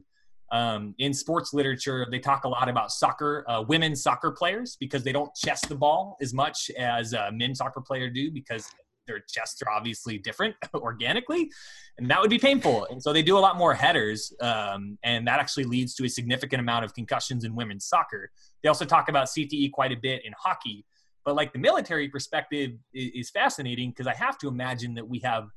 Um, 0.52 0.94
in 0.98 1.12
sports 1.12 1.52
literature, 1.52 2.06
they 2.10 2.18
talk 2.18 2.44
a 2.44 2.48
lot 2.48 2.68
about 2.68 2.90
soccer, 2.90 3.44
uh, 3.46 3.62
women 3.68 3.94
soccer 3.94 4.30
players, 4.32 4.76
because 4.80 5.04
they 5.04 5.12
don't 5.12 5.32
chest 5.34 5.68
the 5.68 5.76
ball 5.76 6.16
as 6.20 6.32
much 6.32 6.70
as 6.78 7.12
uh, 7.12 7.30
men 7.32 7.54
soccer 7.54 7.82
players 7.82 8.12
do 8.14 8.30
because 8.32 8.66
their 9.10 9.20
chests 9.28 9.60
are 9.62 9.70
obviously 9.70 10.18
different 10.18 10.54
organically, 10.74 11.50
and 11.98 12.10
that 12.10 12.20
would 12.20 12.30
be 12.30 12.38
painful. 12.38 12.86
And 12.90 13.02
so 13.02 13.12
they 13.12 13.22
do 13.22 13.36
a 13.36 13.40
lot 13.40 13.56
more 13.56 13.74
headers, 13.74 14.32
um, 14.40 14.98
and 15.02 15.26
that 15.26 15.40
actually 15.40 15.64
leads 15.64 15.94
to 15.96 16.04
a 16.04 16.08
significant 16.08 16.60
amount 16.60 16.84
of 16.84 16.94
concussions 16.94 17.44
in 17.44 17.54
women's 17.54 17.86
soccer. 17.86 18.30
They 18.62 18.68
also 18.68 18.84
talk 18.84 19.08
about 19.08 19.26
CTE 19.26 19.72
quite 19.72 19.92
a 19.92 19.96
bit 19.96 20.24
in 20.24 20.32
hockey, 20.38 20.84
but 21.24 21.34
like 21.34 21.52
the 21.52 21.58
military 21.58 22.08
perspective 22.08 22.72
is, 22.94 23.10
is 23.14 23.30
fascinating 23.30 23.90
because 23.90 24.06
I 24.06 24.14
have 24.14 24.38
to 24.38 24.48
imagine 24.48 24.94
that 24.94 25.08
we 25.08 25.18
have 25.20 25.48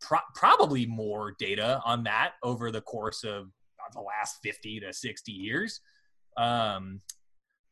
pro- 0.00 0.18
probably 0.34 0.86
more 0.86 1.34
data 1.38 1.80
on 1.84 2.04
that 2.04 2.32
over 2.42 2.70
the 2.70 2.80
course 2.80 3.24
of 3.24 3.48
the 3.94 4.00
last 4.00 4.38
50 4.42 4.80
to 4.80 4.92
60 4.92 5.32
years. 5.32 5.80
Um, 6.36 7.00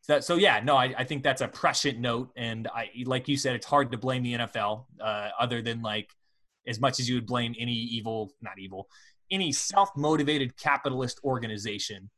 so, 0.06 0.20
so 0.20 0.36
yeah, 0.36 0.60
no, 0.62 0.76
I, 0.76 0.94
I 0.96 1.04
think 1.04 1.22
that's 1.24 1.40
a 1.40 1.48
prescient 1.48 1.98
note. 1.98 2.30
And 2.36 2.68
I, 2.68 2.90
like 3.06 3.26
you 3.28 3.36
said, 3.36 3.56
it's 3.56 3.66
hard 3.66 3.90
to 3.92 3.98
blame 3.98 4.22
the 4.22 4.34
NFL 4.34 4.84
uh, 5.00 5.30
other 5.38 5.60
than 5.62 5.82
like 5.82 6.10
as 6.66 6.78
much 6.80 7.00
as 7.00 7.08
you 7.08 7.16
would 7.16 7.26
blame 7.26 7.54
any 7.58 7.72
evil, 7.72 8.32
not 8.40 8.58
evil, 8.58 8.88
any 9.30 9.50
self-motivated 9.52 10.56
capitalist 10.56 11.18
organization. 11.24 12.10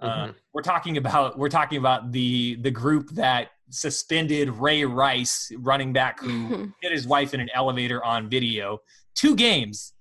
Uh, 0.00 0.26
Mhm. 0.26 0.34
we're 0.52 0.62
talking 0.62 0.96
about 0.98 1.38
we're 1.38 1.48
talking 1.48 1.78
about 1.78 2.12
the 2.12 2.56
the 2.60 2.70
group 2.70 3.08
that 3.12 3.48
suspended 3.70 4.48
Ray 4.50 4.84
Rice, 4.84 5.50
running 5.58 5.92
back 5.92 6.20
who 6.20 6.72
hit 6.82 6.92
his 6.92 7.06
wife 7.06 7.32
in 7.32 7.40
an 7.40 7.48
elevator 7.54 8.04
on 8.04 8.28
video, 8.28 8.80
two 9.14 9.34
games 9.36 9.94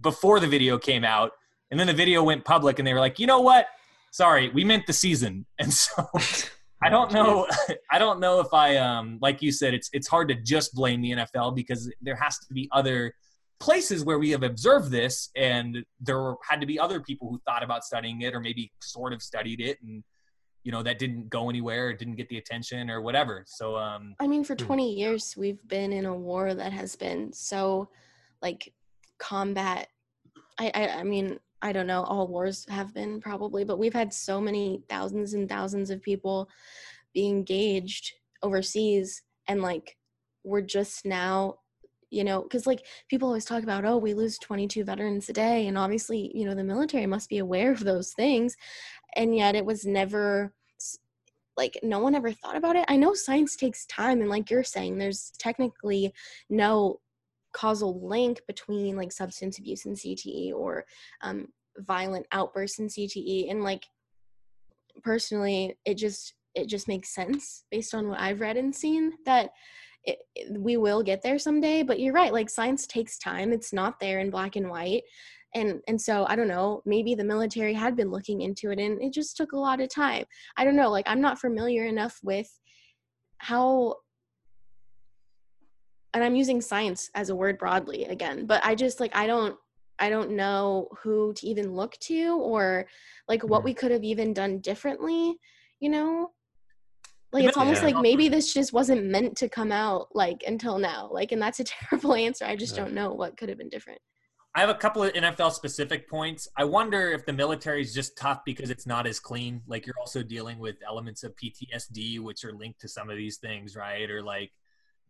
before 0.00 0.40
the 0.40 0.46
video 0.48 0.78
came 0.78 1.04
out, 1.04 1.32
And 1.70 1.78
then 1.80 1.86
the 1.86 1.92
video 2.04 2.22
went 2.22 2.44
public, 2.44 2.78
and 2.78 2.86
they 2.86 2.92
were 2.94 3.00
like, 3.00 3.18
you 3.18 3.26
know 3.26 3.40
what? 3.40 3.66
Sorry, 4.10 4.48
we 4.50 4.62
meant 4.64 4.86
the 4.86 4.92
season. 4.92 5.46
And 5.58 5.72
so 5.72 6.08
I 6.82 6.88
don't 6.88 7.12
know. 7.12 7.46
I 7.90 7.98
don't 7.98 8.20
know 8.20 8.40
if 8.40 8.52
I 8.52 8.76
um 8.76 9.18
like 9.20 9.42
you 9.42 9.52
said, 9.52 9.74
it's 9.74 9.90
it's 9.92 10.08
hard 10.08 10.28
to 10.28 10.34
just 10.34 10.74
blame 10.74 11.00
the 11.00 11.12
NFL 11.12 11.54
because 11.54 11.92
there 12.00 12.16
has 12.16 12.38
to 12.38 12.52
be 12.52 12.68
other 12.72 13.14
places 13.60 14.04
where 14.04 14.18
we 14.18 14.30
have 14.30 14.42
observed 14.42 14.90
this, 14.90 15.30
and 15.36 15.84
there 16.00 16.34
had 16.48 16.60
to 16.60 16.66
be 16.66 16.78
other 16.78 17.00
people 17.00 17.28
who 17.30 17.40
thought 17.46 17.62
about 17.62 17.84
studying 17.84 18.22
it 18.22 18.34
or 18.34 18.40
maybe 18.40 18.72
sort 18.80 19.12
of 19.12 19.22
studied 19.22 19.60
it 19.60 19.78
and 19.82 20.02
you 20.64 20.70
know 20.70 20.82
that 20.82 20.98
didn't 20.98 21.28
go 21.28 21.50
anywhere 21.50 21.88
or 21.88 21.92
didn't 21.92 22.14
get 22.14 22.28
the 22.28 22.38
attention 22.38 22.90
or 22.90 23.00
whatever 23.00 23.44
so 23.46 23.76
um 23.76 24.14
i 24.20 24.26
mean 24.26 24.44
for 24.44 24.54
hmm. 24.54 24.66
20 24.66 24.94
years 24.94 25.34
we've 25.36 25.66
been 25.66 25.92
in 25.92 26.06
a 26.06 26.14
war 26.14 26.54
that 26.54 26.72
has 26.72 26.96
been 26.96 27.32
so 27.32 27.88
like 28.40 28.72
combat 29.18 29.88
I, 30.58 30.70
I 30.74 30.88
i 30.88 31.02
mean 31.02 31.38
i 31.62 31.72
don't 31.72 31.86
know 31.86 32.02
all 32.04 32.28
wars 32.28 32.66
have 32.68 32.92
been 32.94 33.20
probably 33.20 33.64
but 33.64 33.78
we've 33.78 33.94
had 33.94 34.12
so 34.12 34.40
many 34.40 34.82
thousands 34.88 35.34
and 35.34 35.48
thousands 35.48 35.90
of 35.90 36.02
people 36.02 36.48
being 37.14 37.36
engaged 37.36 38.12
overseas 38.42 39.22
and 39.48 39.62
like 39.62 39.96
we're 40.44 40.60
just 40.60 41.06
now 41.06 41.54
you 42.10 42.24
know 42.24 42.42
because 42.42 42.66
like 42.66 42.84
people 43.08 43.28
always 43.28 43.44
talk 43.44 43.62
about 43.62 43.84
oh 43.84 43.96
we 43.96 44.12
lose 44.12 44.38
22 44.38 44.84
veterans 44.84 45.28
a 45.28 45.32
day 45.32 45.66
and 45.66 45.78
obviously 45.78 46.30
you 46.34 46.44
know 46.44 46.54
the 46.54 46.64
military 46.64 47.06
must 47.06 47.28
be 47.28 47.38
aware 47.38 47.72
of 47.72 47.84
those 47.84 48.12
things 48.12 48.56
and 49.16 49.36
yet 49.36 49.54
it 49.54 49.64
was 49.64 49.86
never 49.86 50.52
like 51.56 51.78
no 51.82 51.98
one 51.98 52.14
ever 52.14 52.32
thought 52.32 52.56
about 52.56 52.76
it. 52.76 52.84
I 52.88 52.96
know 52.96 53.14
science 53.14 53.56
takes 53.56 53.86
time 53.86 54.20
and 54.20 54.30
like 54.30 54.50
you're 54.50 54.64
saying 54.64 54.98
there's 54.98 55.32
technically 55.38 56.12
no 56.48 57.00
causal 57.52 58.06
link 58.06 58.40
between 58.46 58.96
like 58.96 59.12
substance 59.12 59.58
abuse 59.58 59.84
and 59.86 59.96
cte 59.96 60.52
or 60.52 60.84
um, 61.22 61.46
violent 61.78 62.26
outbursts 62.32 62.78
in 62.78 62.86
cte 62.88 63.50
and 63.50 63.62
like 63.62 63.84
personally 65.02 65.76
it 65.84 65.94
just 65.94 66.34
it 66.54 66.68
just 66.68 66.88
makes 66.88 67.14
sense 67.14 67.64
based 67.70 67.94
on 67.94 68.08
what 68.08 68.20
i've 68.20 68.40
read 68.40 68.56
and 68.56 68.74
seen 68.74 69.12
that 69.24 69.50
it, 70.04 70.18
it, 70.34 70.60
we 70.60 70.76
will 70.76 71.02
get 71.02 71.22
there 71.22 71.38
someday 71.38 71.82
but 71.82 72.00
you're 72.00 72.12
right 72.12 72.32
like 72.32 72.50
science 72.50 72.86
takes 72.86 73.18
time 73.18 73.52
it's 73.52 73.72
not 73.72 74.00
there 74.00 74.18
in 74.20 74.30
black 74.30 74.56
and 74.56 74.68
white 74.68 75.02
and 75.54 75.80
and 75.88 76.00
so 76.00 76.26
i 76.28 76.36
don't 76.36 76.48
know 76.48 76.82
maybe 76.84 77.14
the 77.14 77.24
military 77.24 77.72
had 77.72 77.96
been 77.96 78.10
looking 78.10 78.40
into 78.42 78.70
it 78.70 78.78
and 78.78 79.00
it 79.02 79.12
just 79.12 79.36
took 79.36 79.52
a 79.52 79.58
lot 79.58 79.80
of 79.80 79.88
time. 79.88 80.24
I 80.56 80.64
don't 80.64 80.76
know 80.76 80.90
like 80.90 81.06
i'm 81.08 81.20
not 81.20 81.38
familiar 81.38 81.86
enough 81.86 82.18
with 82.22 82.48
how 83.38 83.96
and 86.14 86.22
i'm 86.22 86.34
using 86.34 86.60
science 86.60 87.10
as 87.14 87.30
a 87.30 87.34
word 87.34 87.58
broadly 87.58 88.04
again 88.04 88.46
but 88.46 88.64
i 88.64 88.74
just 88.74 89.00
like 89.00 89.14
i 89.14 89.26
don't 89.26 89.56
i 89.98 90.08
don't 90.08 90.30
know 90.30 90.88
who 91.02 91.32
to 91.34 91.46
even 91.46 91.74
look 91.74 91.96
to 91.98 92.38
or 92.40 92.86
like 93.28 93.42
what 93.42 93.64
we 93.64 93.74
could 93.74 93.90
have 93.90 94.04
even 94.04 94.32
done 94.32 94.58
differently 94.58 95.34
you 95.80 95.88
know 95.88 96.30
like 97.32 97.44
it's 97.44 97.56
almost 97.56 97.80
yeah. 97.82 97.88
like 97.88 98.02
maybe 98.02 98.28
this 98.28 98.52
just 98.52 98.72
wasn't 98.72 99.02
meant 99.04 99.36
to 99.36 99.48
come 99.48 99.72
out 99.72 100.08
like 100.14 100.42
until 100.46 100.78
now 100.78 101.08
like 101.12 101.32
and 101.32 101.40
that's 101.40 101.60
a 101.60 101.64
terrible 101.90 102.14
answer 102.14 102.44
i 102.44 102.56
just 102.56 102.76
yeah. 102.76 102.82
don't 102.82 102.94
know 102.94 103.12
what 103.12 103.36
could 103.36 103.48
have 103.48 103.58
been 103.58 103.68
different 103.68 104.00
I 104.54 104.60
have 104.60 104.68
a 104.68 104.74
couple 104.74 105.02
of 105.02 105.12
NFL 105.14 105.52
specific 105.52 106.10
points. 106.10 106.46
I 106.58 106.64
wonder 106.64 107.10
if 107.10 107.24
the 107.24 107.32
military 107.32 107.80
is 107.80 107.94
just 107.94 108.18
tough 108.18 108.40
because 108.44 108.68
it's 108.68 108.86
not 108.86 109.06
as 109.06 109.18
clean. 109.18 109.62
Like 109.66 109.86
you're 109.86 109.98
also 109.98 110.22
dealing 110.22 110.58
with 110.58 110.76
elements 110.86 111.24
of 111.24 111.34
PTSD, 111.36 112.20
which 112.20 112.44
are 112.44 112.52
linked 112.52 112.78
to 112.82 112.88
some 112.88 113.08
of 113.08 113.16
these 113.16 113.38
things, 113.38 113.76
right? 113.76 114.10
Or 114.10 114.22
like 114.22 114.52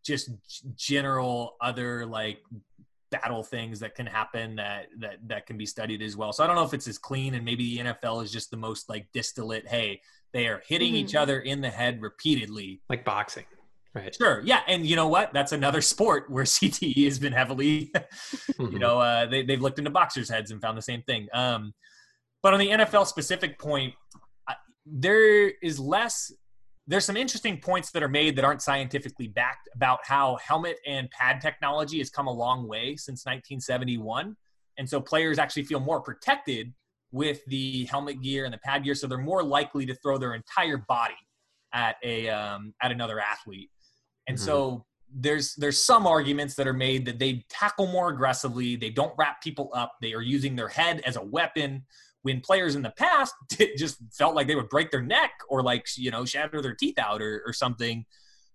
just 0.05 0.31
general 0.77 1.57
other 1.61 2.07
like 2.07 2.39
battle 3.11 3.43
things 3.43 3.79
that 3.81 3.95
can 3.95 4.07
happen 4.07 4.57
that 4.57 4.87
that 4.99 5.17
that 5.27 5.47
can 5.47 5.57
be 5.57 5.67
studied 5.67 6.03
as 6.03 6.17
well. 6.17 6.33
So 6.33 6.43
I 6.43 6.47
don't 6.47 6.57
know 6.57 6.65
if 6.65 6.75
it's 6.75 6.89
as 6.89 6.99
clean, 6.99 7.35
and 7.35 7.45
maybe 7.45 7.77
the 7.77 7.85
NFL 7.85 8.25
is 8.25 8.33
just 8.33 8.51
the 8.51 8.57
most 8.57 8.89
like 8.89 9.07
distillate. 9.13 9.69
Hey, 9.69 10.01
they 10.33 10.49
are 10.49 10.63
hitting 10.67 10.95
mm-hmm. 10.95 11.07
each 11.07 11.15
other 11.15 11.41
in 11.41 11.61
the 11.61 11.71
head 11.71 12.01
repeatedly, 12.01 12.81
like 12.89 13.05
boxing. 13.05 13.45
Right. 13.95 14.15
Sure. 14.15 14.41
Yeah. 14.43 14.61
And 14.69 14.87
you 14.87 14.97
know 14.97 15.09
what? 15.09 15.35
That's 15.35 15.53
another 15.53 15.81
sport 15.83 16.31
where 16.31 16.45
CTE 16.45 17.05
has 17.05 17.19
been 17.19 17.33
heavily, 17.33 17.91
mm-hmm. 17.97 18.73
you 18.73 18.79
know, 18.79 18.99
uh, 18.99 19.27
they, 19.27 19.43
they've 19.43 19.61
looked 19.61 19.79
into 19.79 19.91
boxers' 19.91 20.31
heads 20.31 20.51
and 20.51 20.63
found 20.63 20.79
the 20.79 20.83
same 20.83 21.03
thing. 21.03 21.29
Um, 21.35 21.75
but 22.43 22.55
on 22.55 22.59
the 22.59 22.69
NFL 22.69 23.07
specific 23.07 23.59
point, 23.59 23.95
there 24.87 25.49
is 25.63 25.79
less, 25.79 26.33
there's 26.87 27.05
some 27.05 27.17
interesting 27.17 27.59
points 27.59 27.91
that 27.93 28.03
are 28.03 28.09
made 28.09 28.37
that 28.37 28.45
aren't 28.45 28.63
scientifically 28.63 29.29
backed 29.29 29.69
about 29.75 30.01
how 30.05 30.37
helmet 30.37 30.79
and 30.87 31.11
pad 31.11 31.41
technology 31.41 31.99
has 31.99 32.11
come 32.11 32.27
a 32.27 32.33
long 32.33 32.67
way 32.67 32.97
since 32.97 33.25
1971. 33.25 34.37
And 34.79 34.89
so 34.89 35.01
players 35.01 35.39
actually 35.39 35.65
feel 35.65 35.81
more 35.81 36.01
protected 36.01 36.73
with 37.13 37.45
the 37.47 37.85
helmet 37.85 38.21
gear 38.23 38.45
and 38.45 38.53
the 38.53 38.59
pad 38.59 38.85
gear. 38.85 38.95
So 38.95 39.07
they're 39.07 39.19
more 39.19 39.43
likely 39.43 39.87
to 39.87 39.95
throw 39.97 40.19
their 40.19 40.35
entire 40.35 40.79
body 40.79 41.15
at 41.73 41.97
a 42.03 42.29
um, 42.29 42.75
at 42.83 42.91
another 42.91 43.21
athlete. 43.21 43.71
And 44.27 44.37
mm-hmm. 44.37 44.45
so 44.45 44.87
there's 45.15 45.55
there's 45.55 45.83
some 45.83 46.07
arguments 46.07 46.55
that 46.55 46.67
are 46.67 46.73
made 46.73 47.05
that 47.05 47.19
they 47.19 47.45
tackle 47.49 47.87
more 47.87 48.09
aggressively, 48.09 48.77
they 48.77 48.91
don't 48.91 49.13
wrap 49.19 49.43
people 49.43 49.71
up, 49.75 49.93
they 50.01 50.15
are 50.15 50.23
using 50.23 50.57
their 50.57 50.69
head 50.69 51.03
as 51.05 51.17
a 51.17 51.23
weapon. 51.23 51.85
When 52.23 52.41
players 52.41 52.77
in 52.77 52.83
the 52.83 52.91
past 52.91 53.35
just 53.77 53.99
felt 54.13 54.35
like 54.35 54.47
they 54.47 54.55
would 54.55 54.69
break 54.69 54.91
their 54.91 55.03
neck 55.03 55.33
or 55.49 55.63
like 55.63 55.87
you 55.97 56.11
know 56.11 56.25
shatter 56.25 56.63
their 56.63 56.75
teeth 56.75 56.99
out 56.99 57.21
or, 57.21 57.43
or 57.47 57.53
something 57.53 58.05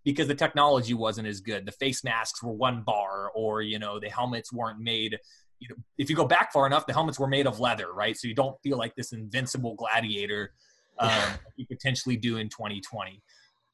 because 0.07 0.27
the 0.29 0.35
technology 0.35 0.93
wasn't 0.93 1.27
as 1.27 1.41
good. 1.41 1.65
The 1.65 1.73
face 1.73 2.01
masks 2.01 2.41
were 2.41 2.53
one 2.53 2.81
bar, 2.81 3.29
or 3.35 3.61
you 3.61 3.77
know 3.77 3.99
the 3.99 4.09
helmets 4.09 4.53
weren't 4.53 4.79
made. 4.79 5.19
You 5.59 5.69
know, 5.69 5.75
if 5.97 6.09
you 6.09 6.15
go 6.15 6.25
back 6.25 6.53
far 6.53 6.65
enough, 6.65 6.87
the 6.87 6.93
helmets 6.93 7.19
were 7.19 7.27
made 7.27 7.45
of 7.45 7.59
leather, 7.59 7.91
right? 7.91 8.15
So 8.15 8.27
you 8.27 8.33
don't 8.33 8.55
feel 8.61 8.77
like 8.77 8.95
this 8.95 9.11
invincible 9.11 9.75
gladiator 9.75 10.53
um, 10.99 11.11
you 11.55 11.65
potentially 11.65 12.15
do 12.15 12.37
in 12.37 12.49
2020. 12.49 13.21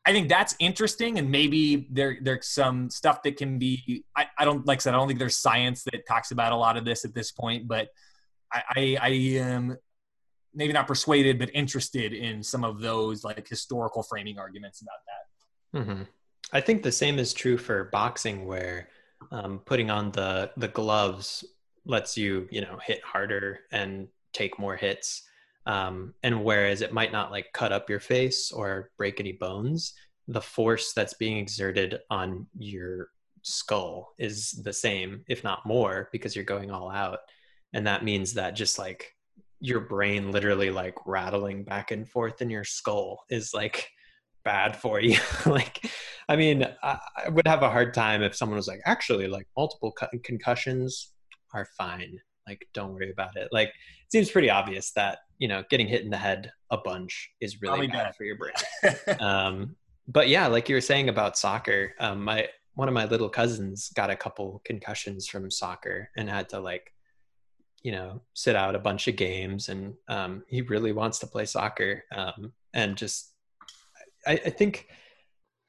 I 0.06 0.12
think 0.12 0.28
that's 0.28 0.56
interesting, 0.60 1.18
and 1.18 1.30
maybe 1.30 1.88
there 1.89 2.18
there's 2.22 2.48
some 2.48 2.89
stuff 2.89 3.24
that 3.24 3.38
can 3.38 3.58
be. 3.58 4.04
I, 4.18 4.26
I 4.38 4.44
don't 4.44 4.66
like 4.68 4.80
I 4.80 4.82
said. 4.82 4.94
I 4.94 4.98
don't 4.98 5.08
think 5.08 5.20
there's 5.20 5.38
science 5.38 5.84
that 5.84 6.06
talks 6.08 6.32
about 6.32 6.52
a 6.52 6.58
lot 6.58 6.78
of 6.78 6.84
this 6.84 7.06
at 7.06 7.14
this 7.14 7.32
point, 7.32 7.68
but 7.68 7.89
I, 8.54 8.97
I, 9.01 9.10
am 9.10 9.78
maybe 10.54 10.74
not 10.74 10.88
persuaded, 10.88 11.39
but 11.39 11.49
interested 11.54 12.14
in 12.14 12.43
some 12.43 12.64
of 12.64 12.80
those 12.80 13.24
like 13.24 13.47
historical 13.47 14.04
framing 14.04 14.38
arguments 14.38 14.82
about 14.82 14.99
that. 15.08 15.80
Mm-hmm. 15.80 16.04
I 16.51 16.62
think 16.62 16.84
the 16.84 16.91
same 16.91 17.18
is 17.18 17.34
true 17.34 17.58
for 17.58 17.86
boxing, 17.86 18.45
where 18.45 18.89
um, 19.32 19.60
putting 19.66 19.89
on 19.89 20.12
the 20.12 20.51
the 20.58 20.68
gloves 20.68 21.43
lets 21.86 22.18
you 22.18 22.47
you 22.51 22.62
know 22.62 22.78
hit 22.86 23.04
harder 23.04 23.62
and 23.72 24.08
take 24.34 24.60
more 24.60 24.76
hits. 24.76 25.24
Um, 25.66 26.14
and 26.24 26.43
whereas 26.43 26.82
it 26.82 26.93
might 26.93 27.12
not 27.14 27.32
like 27.32 27.54
cut 27.54 27.72
up 27.72 27.89
your 27.89 28.01
face 28.01 28.51
or 28.51 28.91
break 28.97 29.20
any 29.20 29.32
bones, 29.32 29.93
the 30.28 30.41
force 30.41 30.93
that's 30.93 31.14
being 31.14 31.38
exerted 31.38 31.99
on 32.10 32.47
your 32.58 33.10
skull 33.43 34.14
is 34.18 34.51
the 34.64 34.74
same, 34.74 35.24
if 35.28 35.43
not 35.43 35.66
more, 35.66 36.10
because 36.12 36.36
you're 36.36 36.45
going 36.45 36.72
all 36.72 36.89
out. 36.89 37.20
And 37.74 37.88
that 37.88 38.04
means 38.04 38.34
that 38.34 38.56
just 38.56 38.78
like 38.78 39.16
your 39.60 39.80
brain 39.80 40.32
literally 40.32 40.70
like 40.70 40.96
rattling 41.06 41.64
back 41.64 41.92
and 41.92 42.08
forth 42.08 42.42
in 42.42 42.50
your 42.50 42.64
skull 42.64 43.24
is 43.30 43.54
like 43.54 43.90
bad 44.44 44.76
for 44.76 45.00
you. 45.00 45.18
like, 45.46 45.90
I 46.28 46.36
mean, 46.36 46.68
I, 46.84 47.00
I, 47.26 47.30
would 47.30 47.48
have 47.48 47.64
a 47.64 47.70
hard 47.70 47.94
time 47.94 48.22
if 48.22 48.36
someone 48.36 48.58
was 48.58 48.68
like, 48.68 48.82
actually, 48.86 49.28
like 49.28 49.48
multiple 49.58 49.92
co- 49.92 50.08
concussions 50.24 51.14
are 51.54 51.68
fine. 51.78 52.20
Like, 52.48 52.68
don't 52.74 52.94
worry 52.94 53.12
about 53.12 53.38
it. 53.38 53.48
Like, 53.52 53.70
it 53.70 54.12
seems 54.12 54.30
pretty 54.30 54.50
obvious 54.50 54.92
that 54.94 55.20
you 55.40 55.48
know 55.48 55.64
getting 55.70 55.88
hit 55.88 56.04
in 56.04 56.10
the 56.10 56.18
head 56.18 56.52
a 56.70 56.78
bunch 56.78 57.32
is 57.42 57.62
really 57.62 57.88
bad, 57.88 58.06
bad, 58.06 58.16
for 58.16 58.24
your 58.26 58.38
brain. 58.38 59.20
um, 59.20 59.76
but 60.08 60.28
yeah, 60.28 60.48
like 60.48 60.70
you 60.70 60.76
were 60.76 60.82
saying 60.82 61.10
about 61.10 61.38
soccer, 61.38 61.94
um, 62.00 62.24
my 62.24 62.48
one 62.76 62.88
of 62.88 62.94
my 62.94 63.06
little 63.06 63.30
cousins 63.30 63.90
got 63.96 64.10
a 64.10 64.16
couple 64.16 64.62
concussions 64.66 65.28
from 65.28 65.50
soccer 65.50 66.10
and 66.18 66.30
had 66.30 66.50
to 66.50 66.60
like 66.60 66.92
you 67.84 67.92
know 67.92 68.22
sit 68.34 68.56
out 68.56 68.76
a 68.76 68.80
bunch 68.80 69.08
of 69.08 69.16
games 69.16 69.70
and 69.70 69.94
um, 70.08 70.44
he 70.48 70.62
really 70.62 70.94
wants 70.94 71.20
to 71.20 71.28
play 71.28 71.46
soccer 71.46 72.04
um, 72.16 72.52
and 72.74 72.96
just 72.96 73.34
I, 74.26 74.34
I 74.34 74.50
think 74.50 74.88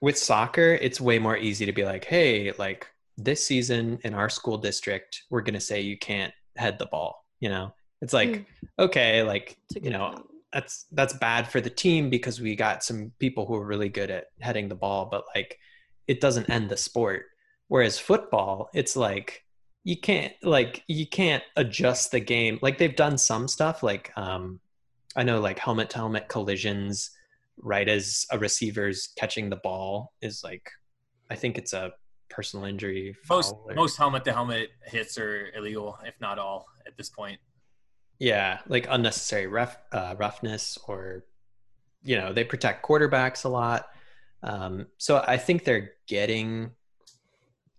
with 0.00 0.16
soccer 0.16 0.78
it's 0.80 1.00
way 1.00 1.18
more 1.18 1.36
easy 1.36 1.66
to 1.66 1.72
be 1.72 1.84
like 1.84 2.04
hey 2.04 2.52
like 2.52 2.88
this 3.16 3.44
season 3.44 3.98
in 4.04 4.14
our 4.14 4.28
school 4.28 4.58
district 4.58 5.22
we're 5.30 5.42
going 5.42 5.54
to 5.54 5.60
say 5.60 5.80
you 5.80 5.98
can't 5.98 6.32
head 6.56 6.78
the 6.78 6.86
ball 6.86 7.24
you 7.40 7.48
know 7.48 7.74
it's 8.00 8.12
like 8.12 8.28
mm. 8.28 8.46
okay 8.78 9.22
like 9.22 9.56
you 9.80 9.90
know 9.90 10.10
point. 10.12 10.26
that's 10.52 10.86
that's 10.92 11.14
bad 11.14 11.48
for 11.48 11.60
the 11.60 11.70
team 11.70 12.10
because 12.10 12.40
we 12.40 12.54
got 12.54 12.84
some 12.84 13.12
people 13.18 13.46
who 13.46 13.54
are 13.54 13.66
really 13.66 13.88
good 13.88 14.10
at 14.10 14.26
heading 14.40 14.68
the 14.68 14.74
ball 14.74 15.08
but 15.10 15.24
like 15.34 15.58
it 16.06 16.20
doesn't 16.20 16.50
end 16.50 16.68
the 16.68 16.76
sport 16.76 17.26
whereas 17.68 17.98
football 17.98 18.68
it's 18.74 18.94
like 18.96 19.43
you 19.84 19.96
can't 19.96 20.32
like 20.42 20.82
you 20.88 21.06
can't 21.06 21.42
adjust 21.56 22.10
the 22.10 22.20
game 22.20 22.58
like 22.62 22.78
they've 22.78 22.96
done 22.96 23.16
some 23.16 23.46
stuff 23.46 23.82
like 23.82 24.10
um 24.16 24.58
i 25.14 25.22
know 25.22 25.40
like 25.40 25.58
helmet 25.58 25.90
to 25.90 25.96
helmet 25.96 26.28
collisions 26.28 27.10
right 27.58 27.88
as 27.88 28.26
a 28.32 28.38
receiver's 28.38 29.12
catching 29.16 29.48
the 29.48 29.56
ball 29.56 30.12
is 30.20 30.42
like 30.42 30.70
i 31.30 31.34
think 31.34 31.56
it's 31.58 31.72
a 31.72 31.92
personal 32.28 32.64
injury 32.64 33.14
most 33.28 33.54
or... 33.64 33.74
most 33.74 33.96
helmet 33.96 34.24
to 34.24 34.32
helmet 34.32 34.70
hits 34.86 35.18
are 35.18 35.50
illegal 35.54 35.96
if 36.04 36.14
not 36.20 36.38
all 36.38 36.66
at 36.86 36.96
this 36.96 37.10
point 37.10 37.38
Yeah, 38.18 38.60
like 38.68 38.86
unnecessary 38.88 39.46
rough, 39.46 39.76
uh, 39.92 40.14
roughness, 40.18 40.78
or 40.86 41.24
you 42.02 42.16
know, 42.16 42.32
they 42.32 42.44
protect 42.44 42.86
quarterbacks 42.86 43.44
a 43.44 43.48
lot. 43.48 43.88
Um, 44.42 44.86
so 44.98 45.24
I 45.26 45.36
think 45.36 45.64
they're 45.64 45.92
getting 46.06 46.70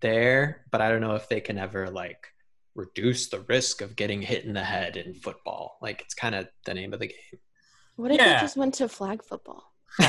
there, 0.06 0.62
but 0.72 0.82
I 0.82 0.90
don't 0.90 1.02
know 1.02 1.16
if 1.16 1.28
they 1.28 1.42
can 1.42 1.58
ever 1.58 1.90
like 1.90 2.28
reduce 2.76 3.30
the 3.30 3.40
risk 3.42 3.82
of 3.82 3.96
getting 3.96 4.22
hit 4.22 4.46
in 4.46 4.54
the 4.54 4.64
head 4.64 4.98
in 4.98 5.14
football. 5.16 5.78
Like 5.82 6.02
it's 6.02 6.14
kind 6.14 6.36
of 6.36 6.48
the 6.66 6.74
name 6.76 6.94
of 6.94 7.00
the 7.00 7.08
game. 7.08 7.40
What 7.96 8.12
if 8.12 8.18
Yeah. 8.18 8.36
they 8.36 8.42
just 8.42 8.56
went 8.58 8.76
to 8.76 8.88
flag 8.88 9.24
football? 9.24 9.72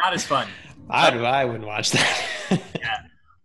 Not 0.00 0.12
as 0.12 0.24
fun. 0.24 0.46
I, 0.88 1.08
I 1.10 1.44
wouldn't 1.44 1.66
watch 1.66 1.90
that. 1.90 2.26
yeah. 2.50 2.98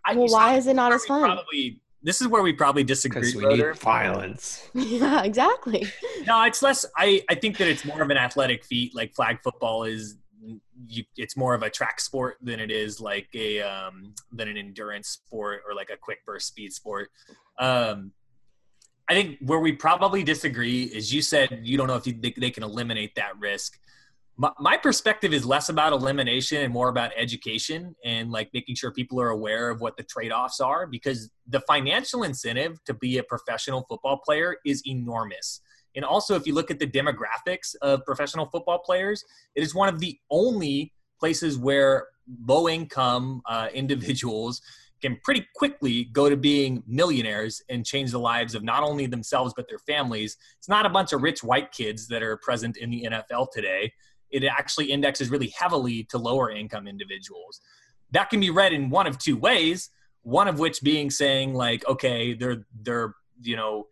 I, 0.06 0.16
Well, 0.16 0.28
why 0.28 0.58
is 0.58 0.68
it 0.68 0.76
not 0.76 0.92
as 0.94 1.04
fun? 1.06 1.22
Probably 1.24 1.80
this 2.04 2.22
is 2.22 2.28
where 2.28 2.44
we 2.44 2.52
probably 2.54 2.84
disagree. 2.84 3.22
Because 3.22 3.36
we 3.36 3.46
need 3.58 3.76
violence. 3.80 4.70
yeah, 4.74 5.24
exactly. 5.24 5.88
No, 6.28 6.44
it's 6.44 6.62
less. 6.62 6.86
I 6.98 7.24
I 7.30 7.36
think 7.36 7.58
that 7.58 7.68
it's 7.70 7.84
more 7.86 8.02
of 8.02 8.10
an 8.10 8.18
athletic 8.18 8.64
feat. 8.66 8.94
Like 8.94 9.16
flag 9.16 9.40
football 9.44 9.86
is, 9.86 10.18
you, 10.88 11.04
it's 11.18 11.38
more 11.38 11.54
of 11.54 11.64
a 11.64 11.70
track 11.70 12.00
sport 12.00 12.38
than 12.42 12.60
it 12.60 12.72
is 12.72 13.00
like 13.00 13.28
a 13.34 13.62
um 13.62 14.14
than 14.32 14.48
an 14.48 14.58
endurance 14.58 15.10
sport 15.10 15.62
or 15.68 15.76
like 15.76 15.90
a 15.90 15.98
quick 15.98 16.26
burst 16.26 16.48
speed 16.48 16.74
sport. 16.74 17.10
Um, 17.60 18.12
I 19.10 19.14
think 19.14 19.38
where 19.42 19.60
we 19.60 19.74
probably 19.74 20.24
disagree 20.24 20.84
is 20.84 21.14
you 21.14 21.22
said 21.22 21.62
you 21.64 21.78
don't 21.78 21.88
know 21.88 21.96
if 21.96 22.08
you, 22.08 22.14
they, 22.20 22.34
they 22.38 22.52
can 22.52 22.64
eliminate 22.64 23.16
that 23.16 23.38
risk. 23.40 23.78
My, 24.36 24.52
my 24.60 24.78
perspective 24.78 25.34
is 25.34 25.46
less 25.46 25.70
about 25.70 25.94
elimination 25.94 26.64
and 26.64 26.74
more 26.74 26.90
about 26.90 27.12
education 27.16 27.96
and 28.04 28.32
like 28.32 28.50
making 28.54 28.76
sure 28.76 28.92
people 28.92 29.22
are 29.22 29.30
aware 29.30 29.70
of 29.70 29.80
what 29.82 29.96
the 29.96 30.04
trade-offs 30.04 30.60
are 30.60 30.88
because 30.88 31.30
the 31.48 31.60
financial 31.62 32.24
incentive 32.24 32.84
to 32.86 32.96
be 32.96 33.20
a 33.20 33.24
professional 33.24 33.86
football 33.88 34.18
player 34.26 34.58
is 34.66 34.82
enormous. 34.88 35.62
And 35.96 36.04
also, 36.04 36.36
if 36.36 36.48
you 36.48 36.54
look 36.54 36.72
at 36.72 36.80
the 36.80 36.88
demographics 36.88 37.76
of 37.82 38.04
professional 38.06 38.46
football 38.46 38.80
players, 38.80 39.24
it 39.56 39.64
is 39.64 39.76
one 39.76 39.90
of 39.90 40.00
the 40.00 40.18
only 40.30 40.92
places 41.20 41.58
where 41.58 42.08
low 42.48 42.68
income 42.68 43.42
uh, 43.46 43.68
individuals 43.74 44.62
can 45.04 45.20
pretty 45.22 45.46
quickly 45.54 46.06
go 46.06 46.30
to 46.30 46.38
being 46.38 46.82
millionaires 46.88 47.62
and 47.70 47.86
change 47.86 48.12
the 48.12 48.20
lives 48.20 48.56
of 48.56 48.64
not 48.64 48.84
only 48.84 49.06
themselves 49.06 49.54
but 49.56 49.68
their 49.68 49.78
families. 49.80 50.38
It's 50.58 50.70
not 50.70 50.86
a 50.86 50.90
bunch 50.90 51.12
of 51.12 51.22
rich 51.22 51.44
white 51.44 51.74
kids 51.74 52.08
that 52.08 52.24
are 52.24 52.38
present 52.38 52.78
in 52.78 52.90
the 52.90 53.08
NFL 53.12 53.48
today. 53.52 53.92
It 54.32 54.46
actually 54.46 54.92
indexes 54.92 55.30
really 55.30 55.54
heavily 55.58 56.06
to 56.06 56.18
lower 56.18 56.50
income 56.50 56.88
individuals. 56.88 57.60
That 58.12 58.30
can 58.30 58.40
be 58.40 58.50
read 58.50 58.72
in 58.72 58.90
one 58.90 59.06
of 59.06 59.18
two 59.18 59.36
ways. 59.36 59.90
One 60.22 60.48
of 60.48 60.58
which 60.58 60.82
being 60.82 61.10
saying 61.10 61.54
like, 61.54 61.86
okay, 61.86 62.34
they're 62.34 62.66
they're 62.82 63.14
you 63.42 63.58
know 63.58 63.88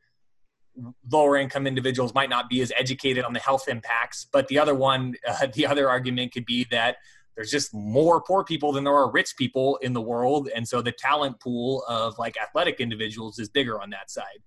lower 1.09 1.37
income 1.37 1.67
individuals 1.67 2.13
might 2.13 2.29
not 2.29 2.49
be 2.49 2.61
as 2.61 2.71
educated 2.77 3.23
on 3.23 3.33
the 3.33 3.39
health 3.39 3.67
impacts 3.67 4.27
but 4.31 4.47
the 4.47 4.57
other 4.57 4.75
one 4.75 5.15
uh, 5.27 5.47
the 5.53 5.65
other 5.65 5.89
argument 5.89 6.31
could 6.33 6.45
be 6.45 6.65
that 6.71 6.97
there's 7.35 7.51
just 7.51 7.73
more 7.73 8.21
poor 8.21 8.43
people 8.43 8.71
than 8.71 8.83
there 8.83 8.93
are 8.93 9.09
rich 9.11 9.35
people 9.37 9.77
in 9.77 9.93
the 9.93 10.01
world 10.01 10.49
and 10.55 10.67
so 10.67 10.81
the 10.81 10.91
talent 10.91 11.39
pool 11.39 11.83
of 11.87 12.17
like 12.19 12.35
athletic 12.37 12.79
individuals 12.79 13.39
is 13.39 13.49
bigger 13.49 13.81
on 13.81 13.89
that 13.89 14.11
side. 14.11 14.43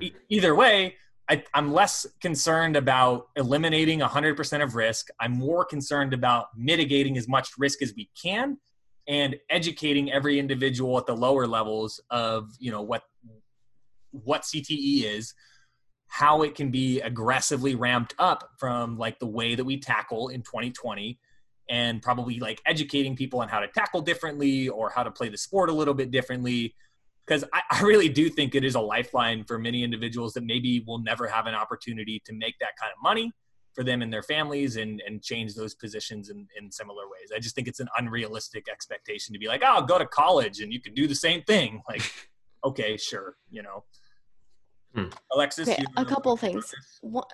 E- 0.00 0.12
either 0.28 0.54
way 0.54 0.96
I, 1.28 1.42
i'm 1.54 1.72
less 1.72 2.06
concerned 2.20 2.76
about 2.76 3.28
eliminating 3.36 4.00
100% 4.00 4.62
of 4.62 4.74
risk. 4.74 5.08
I'm 5.20 5.32
more 5.32 5.64
concerned 5.64 6.12
about 6.12 6.48
mitigating 6.56 7.16
as 7.16 7.28
much 7.28 7.50
risk 7.58 7.82
as 7.82 7.94
we 7.96 8.10
can 8.20 8.58
and 9.08 9.36
educating 9.50 10.12
every 10.12 10.38
individual 10.38 10.98
at 10.98 11.06
the 11.06 11.16
lower 11.16 11.46
levels 11.46 12.00
of 12.10 12.50
you 12.58 12.70
know 12.70 12.82
what 12.82 13.02
what 14.12 14.42
CTE 14.42 15.04
is, 15.04 15.34
how 16.08 16.42
it 16.42 16.54
can 16.54 16.70
be 16.70 17.00
aggressively 17.00 17.74
ramped 17.74 18.14
up 18.18 18.50
from 18.58 18.98
like 18.98 19.18
the 19.18 19.26
way 19.26 19.54
that 19.54 19.64
we 19.64 19.78
tackle 19.78 20.28
in 20.28 20.42
2020 20.42 21.18
and 21.70 22.02
probably 22.02 22.38
like 22.38 22.60
educating 22.66 23.16
people 23.16 23.40
on 23.40 23.48
how 23.48 23.60
to 23.60 23.68
tackle 23.68 24.02
differently 24.02 24.68
or 24.68 24.90
how 24.90 25.02
to 25.02 25.10
play 25.10 25.28
the 25.28 25.38
sport 25.38 25.70
a 25.70 25.72
little 25.72 25.94
bit 25.94 26.10
differently 26.10 26.74
because 27.26 27.44
I, 27.52 27.62
I 27.70 27.82
really 27.82 28.08
do 28.08 28.28
think 28.28 28.54
it 28.54 28.64
is 28.64 28.74
a 28.74 28.80
lifeline 28.80 29.44
for 29.44 29.58
many 29.58 29.82
individuals 29.84 30.34
that 30.34 30.44
maybe 30.44 30.84
will 30.86 30.98
never 30.98 31.26
have 31.26 31.46
an 31.46 31.54
opportunity 31.54 32.20
to 32.26 32.32
make 32.32 32.58
that 32.58 32.76
kind 32.78 32.92
of 32.94 33.02
money 33.02 33.32
for 33.74 33.84
them 33.84 34.02
and 34.02 34.12
their 34.12 34.22
families 34.22 34.76
and, 34.76 35.02
and 35.06 35.22
change 35.22 35.54
those 35.54 35.74
positions 35.74 36.28
in, 36.28 36.46
in 36.58 36.70
similar 36.70 37.04
ways. 37.04 37.30
I 37.34 37.38
just 37.38 37.54
think 37.54 37.68
it's 37.68 37.80
an 37.80 37.88
unrealistic 37.96 38.68
expectation 38.70 39.32
to 39.32 39.38
be 39.38 39.48
like, 39.48 39.62
oh, 39.64 39.82
go 39.82 39.98
to 39.98 40.06
college 40.06 40.60
and 40.60 40.72
you 40.72 40.80
can 40.80 40.94
do 40.94 41.06
the 41.06 41.14
same 41.14 41.42
thing. 41.42 41.82
Like, 41.88 42.02
okay, 42.64 42.96
sure, 42.96 43.36
you 43.50 43.62
know. 43.62 43.84
Hmm. 44.94 45.06
Alexis, 45.34 45.68
Okay, 45.68 45.82
a 45.96 46.04
couple 46.04 46.36
things. 46.36 46.74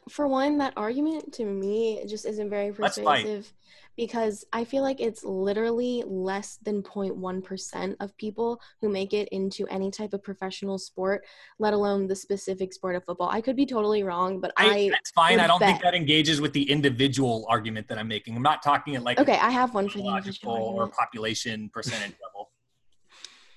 For 0.08 0.28
one, 0.28 0.58
that 0.58 0.74
argument 0.76 1.32
to 1.34 1.44
me 1.44 2.04
just 2.06 2.24
isn't 2.24 2.48
very 2.48 2.72
persuasive 2.72 3.52
because 3.96 4.44
I 4.52 4.64
feel 4.64 4.84
like 4.84 5.00
it's 5.00 5.24
literally 5.24 6.04
less 6.06 6.58
than 6.62 6.84
0.1% 6.84 7.96
of 7.98 8.16
people 8.16 8.60
who 8.80 8.88
make 8.88 9.12
it 9.12 9.28
into 9.30 9.66
any 9.66 9.90
type 9.90 10.12
of 10.14 10.22
professional 10.22 10.78
sport, 10.78 11.26
let 11.58 11.74
alone 11.74 12.06
the 12.06 12.14
specific 12.14 12.72
sport 12.72 12.94
of 12.94 13.04
football. 13.04 13.28
I 13.28 13.40
could 13.40 13.56
be 13.56 13.66
totally 13.66 14.04
wrong, 14.04 14.40
but 14.40 14.52
I, 14.56 14.66
I. 14.68 14.90
that's 14.92 15.10
fine. 15.10 15.40
I 15.40 15.48
don't 15.48 15.58
think 15.58 15.82
that 15.82 15.94
engages 15.96 16.40
with 16.40 16.52
the 16.52 16.70
individual 16.70 17.44
argument 17.48 17.88
that 17.88 17.98
I'm 17.98 18.06
making. 18.06 18.36
I'm 18.36 18.42
not 18.42 18.62
talking 18.62 18.94
at 18.94 19.02
like 19.02 19.18
Okay, 19.18 19.36
I 19.36 19.50
have 19.50 19.74
one 19.74 19.86
a 19.86 19.88
for 19.88 19.98
the 19.98 20.04
logical 20.04 20.54
individual 20.54 20.54
or 20.54 20.82
argument. 20.82 20.92
population 20.94 21.70
percentage 21.74 22.14
level. 22.24 22.50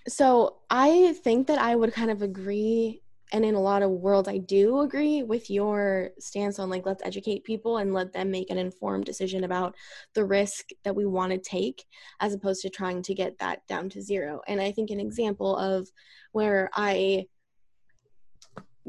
So 0.07 0.57
I 0.67 1.13
think 1.23 1.45
that 1.45 1.59
I 1.59 1.75
would 1.75 1.93
kind 1.93 2.09
of 2.09 2.23
agree, 2.23 3.03
and 3.31 3.45
in 3.45 3.55
a 3.55 3.61
lot 3.61 3.81
of 3.81 3.91
worlds, 3.91 4.27
I 4.27 4.37
do 4.37 4.81
agree 4.81 5.23
with 5.23 5.49
your 5.49 6.11
stance 6.19 6.59
on 6.59 6.69
like 6.69 6.85
let's 6.85 7.03
educate 7.03 7.43
people 7.43 7.77
and 7.77 7.93
let 7.93 8.11
them 8.11 8.29
make 8.29 8.49
an 8.49 8.57
informed 8.57 9.05
decision 9.05 9.43
about 9.43 9.75
the 10.13 10.25
risk 10.25 10.69
that 10.83 10.95
we 10.95 11.05
want 11.05 11.31
to 11.31 11.37
take, 11.37 11.85
as 12.19 12.33
opposed 12.33 12.61
to 12.63 12.69
trying 12.69 13.01
to 13.03 13.13
get 13.13 13.39
that 13.39 13.65
down 13.67 13.89
to 13.89 14.01
zero. 14.01 14.41
And 14.47 14.61
I 14.61 14.71
think 14.71 14.89
an 14.89 14.99
example 14.99 15.55
of 15.55 15.87
where 16.33 16.69
I 16.73 17.27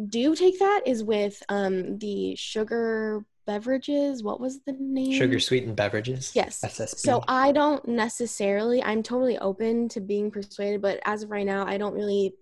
do 0.08 0.34
take 0.34 0.58
that 0.58 0.82
is 0.86 1.04
with 1.04 1.40
um, 1.48 1.98
the 1.98 2.34
sugar 2.34 3.24
beverages. 3.46 4.22
What 4.22 4.40
was 4.40 4.60
the 4.60 4.72
name? 4.72 5.12
Sugar 5.12 5.38
sweetened 5.40 5.76
beverages. 5.76 6.32
Yes. 6.34 6.60
SSB. 6.62 6.98
So 6.98 7.22
I 7.28 7.52
don't 7.52 7.86
necessarily, 7.86 8.82
I'm 8.82 9.02
totally 9.02 9.38
open 9.38 9.88
to 9.90 10.00
being 10.00 10.30
persuaded, 10.30 10.80
but 10.80 11.00
as 11.04 11.24
of 11.24 11.30
right 11.30 11.46
now, 11.46 11.66
I 11.66 11.76
don't 11.76 11.94
really 11.94 12.34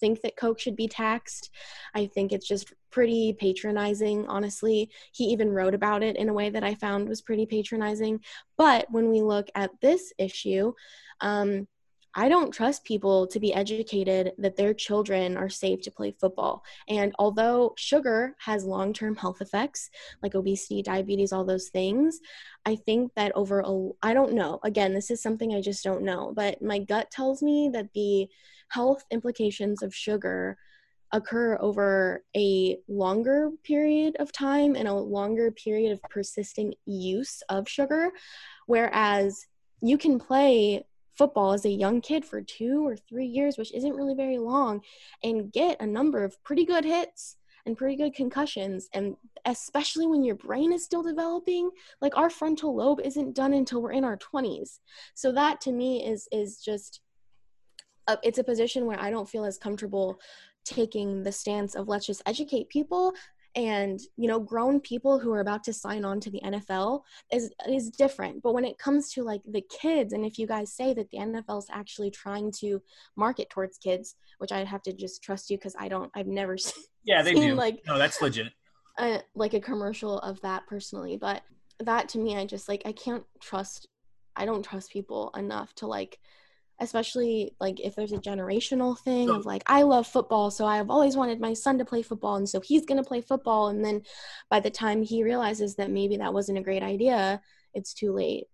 think 0.00 0.22
that 0.22 0.36
Coke 0.36 0.58
should 0.58 0.76
be 0.76 0.88
taxed. 0.88 1.50
I 1.94 2.06
think 2.06 2.32
it's 2.32 2.48
just 2.48 2.72
pretty 2.90 3.32
patronizing, 3.38 4.26
honestly. 4.26 4.90
He 5.12 5.24
even 5.26 5.50
wrote 5.50 5.74
about 5.74 6.02
it 6.02 6.16
in 6.16 6.28
a 6.28 6.34
way 6.34 6.50
that 6.50 6.64
I 6.64 6.74
found 6.74 7.08
was 7.08 7.22
pretty 7.22 7.46
patronizing. 7.46 8.20
But 8.56 8.86
when 8.90 9.10
we 9.10 9.22
look 9.22 9.48
at 9.54 9.70
this 9.80 10.12
issue, 10.18 10.72
um, 11.20 11.68
I 12.14 12.28
don't 12.28 12.50
trust 12.50 12.84
people 12.84 13.28
to 13.28 13.38
be 13.38 13.54
educated 13.54 14.32
that 14.38 14.56
their 14.56 14.74
children 14.74 15.36
are 15.36 15.48
safe 15.48 15.82
to 15.82 15.92
play 15.92 16.10
football. 16.10 16.64
And 16.88 17.14
although 17.18 17.74
sugar 17.76 18.34
has 18.40 18.64
long 18.64 18.92
term 18.92 19.14
health 19.14 19.40
effects, 19.40 19.90
like 20.22 20.34
obesity, 20.34 20.82
diabetes, 20.82 21.32
all 21.32 21.44
those 21.44 21.68
things, 21.68 22.18
I 22.66 22.74
think 22.74 23.12
that 23.14 23.32
over 23.36 23.60
a, 23.60 23.90
I 24.02 24.12
don't 24.12 24.32
know. 24.32 24.58
Again, 24.64 24.92
this 24.92 25.10
is 25.10 25.22
something 25.22 25.54
I 25.54 25.60
just 25.60 25.84
don't 25.84 26.02
know, 26.02 26.32
but 26.34 26.60
my 26.60 26.80
gut 26.80 27.10
tells 27.12 27.42
me 27.42 27.70
that 27.72 27.92
the 27.94 28.28
health 28.70 29.04
implications 29.10 29.82
of 29.82 29.94
sugar 29.94 30.56
occur 31.12 31.58
over 31.60 32.24
a 32.36 32.78
longer 32.88 33.50
period 33.64 34.16
of 34.20 34.32
time 34.32 34.76
and 34.76 34.86
a 34.86 34.94
longer 34.94 35.50
period 35.50 35.92
of 35.92 36.02
persistent 36.04 36.74
use 36.86 37.42
of 37.48 37.68
sugar. 37.68 38.10
Whereas 38.66 39.46
you 39.82 39.98
can 39.98 40.18
play 40.18 40.84
football 41.16 41.52
as 41.52 41.64
a 41.64 41.70
young 41.70 42.00
kid 42.00 42.24
for 42.24 42.40
two 42.40 42.86
or 42.86 42.96
three 42.96 43.26
years, 43.26 43.58
which 43.58 43.74
isn't 43.74 43.94
really 43.94 44.14
very 44.14 44.38
long, 44.38 44.80
and 45.22 45.52
get 45.52 45.80
a 45.80 45.86
number 45.86 46.24
of 46.24 46.42
pretty 46.44 46.64
good 46.64 46.84
hits 46.84 47.36
and 47.66 47.76
pretty 47.76 47.96
good 47.96 48.14
concussions. 48.14 48.88
And 48.94 49.16
especially 49.44 50.06
when 50.06 50.24
your 50.24 50.36
brain 50.36 50.72
is 50.72 50.84
still 50.84 51.02
developing, 51.02 51.70
like 52.00 52.16
our 52.16 52.30
frontal 52.30 52.74
lobe 52.74 53.00
isn't 53.04 53.34
done 53.34 53.52
until 53.52 53.82
we're 53.82 53.92
in 53.92 54.04
our 54.04 54.16
20s. 54.16 54.78
So 55.14 55.32
that 55.32 55.60
to 55.62 55.72
me 55.72 56.06
is 56.06 56.28
is 56.32 56.62
just 56.62 57.00
it's 58.22 58.38
a 58.38 58.44
position 58.44 58.86
where 58.86 59.00
I 59.00 59.10
don't 59.10 59.28
feel 59.28 59.44
as 59.44 59.58
comfortable 59.58 60.20
taking 60.64 61.22
the 61.22 61.32
stance 61.32 61.74
of 61.74 61.88
let's 61.88 62.06
just 62.06 62.22
educate 62.26 62.68
people 62.68 63.14
and 63.56 63.98
you 64.16 64.28
know 64.28 64.38
grown 64.38 64.78
people 64.78 65.18
who 65.18 65.32
are 65.32 65.40
about 65.40 65.64
to 65.64 65.72
sign 65.72 66.04
on 66.04 66.20
to 66.20 66.30
the 66.30 66.40
NFL 66.44 67.02
is 67.32 67.50
is 67.68 67.90
different 67.90 68.40
but 68.42 68.52
when 68.54 68.64
it 68.64 68.78
comes 68.78 69.10
to 69.12 69.24
like 69.24 69.40
the 69.50 69.62
kids 69.62 70.12
and 70.12 70.24
if 70.24 70.38
you 70.38 70.46
guys 70.46 70.72
say 70.72 70.94
that 70.94 71.10
the 71.10 71.18
NFL 71.18 71.58
is 71.58 71.66
actually 71.72 72.10
trying 72.12 72.52
to 72.52 72.80
market 73.16 73.50
towards 73.50 73.76
kids 73.78 74.14
which 74.38 74.52
I'd 74.52 74.68
have 74.68 74.82
to 74.82 74.92
just 74.92 75.20
trust 75.24 75.50
you 75.50 75.58
cuz 75.58 75.74
I 75.78 75.88
don't 75.88 76.12
I've 76.14 76.28
never 76.28 76.56
seen 76.56 76.84
Yeah, 77.04 77.22
they 77.22 77.34
Seem 77.34 77.48
do. 77.50 77.54
like- 77.54 77.80
no, 77.86 77.98
that's 77.98 78.20
legit. 78.22 78.52
a, 78.98 79.20
like 79.34 79.54
a 79.54 79.60
commercial 79.60 80.18
of 80.20 80.40
that 80.42 80.66
personally 80.68 81.16
but 81.16 81.42
that 81.80 82.08
to 82.10 82.18
me 82.18 82.36
i 82.36 82.44
just 82.44 82.68
like 82.68 82.82
i 82.84 82.92
can't 82.92 83.24
trust 83.40 83.88
i 84.36 84.44
don't 84.44 84.62
trust 84.62 84.92
people 84.92 85.30
enough 85.36 85.74
to 85.74 85.86
like 85.86 86.20
especially 86.80 87.54
like 87.60 87.78
if 87.80 87.94
there's 87.94 88.12
a 88.12 88.18
generational 88.18 88.98
thing 88.98 89.28
of 89.30 89.46
like 89.46 89.62
I 89.66 89.82
love 89.82 90.06
football, 90.06 90.50
so 90.50 90.64
I've 90.66 90.90
always 90.90 91.16
wanted 91.16 91.40
my 91.40 91.52
son 91.52 91.78
to 91.78 91.84
play 91.84 92.02
football, 92.02 92.36
and 92.36 92.48
so 92.48 92.60
he's 92.60 92.86
gonna 92.86 93.04
play 93.04 93.20
football, 93.20 93.68
and 93.68 93.84
then 93.84 94.02
by 94.48 94.60
the 94.60 94.70
time 94.70 95.02
he 95.02 95.22
realizes 95.22 95.76
that 95.76 95.90
maybe 95.90 96.16
that 96.16 96.34
wasn't 96.34 96.58
a 96.58 96.62
great 96.62 96.82
idea, 96.82 97.40
it's 97.74 97.94
too 97.94 98.12
late. 98.12 98.46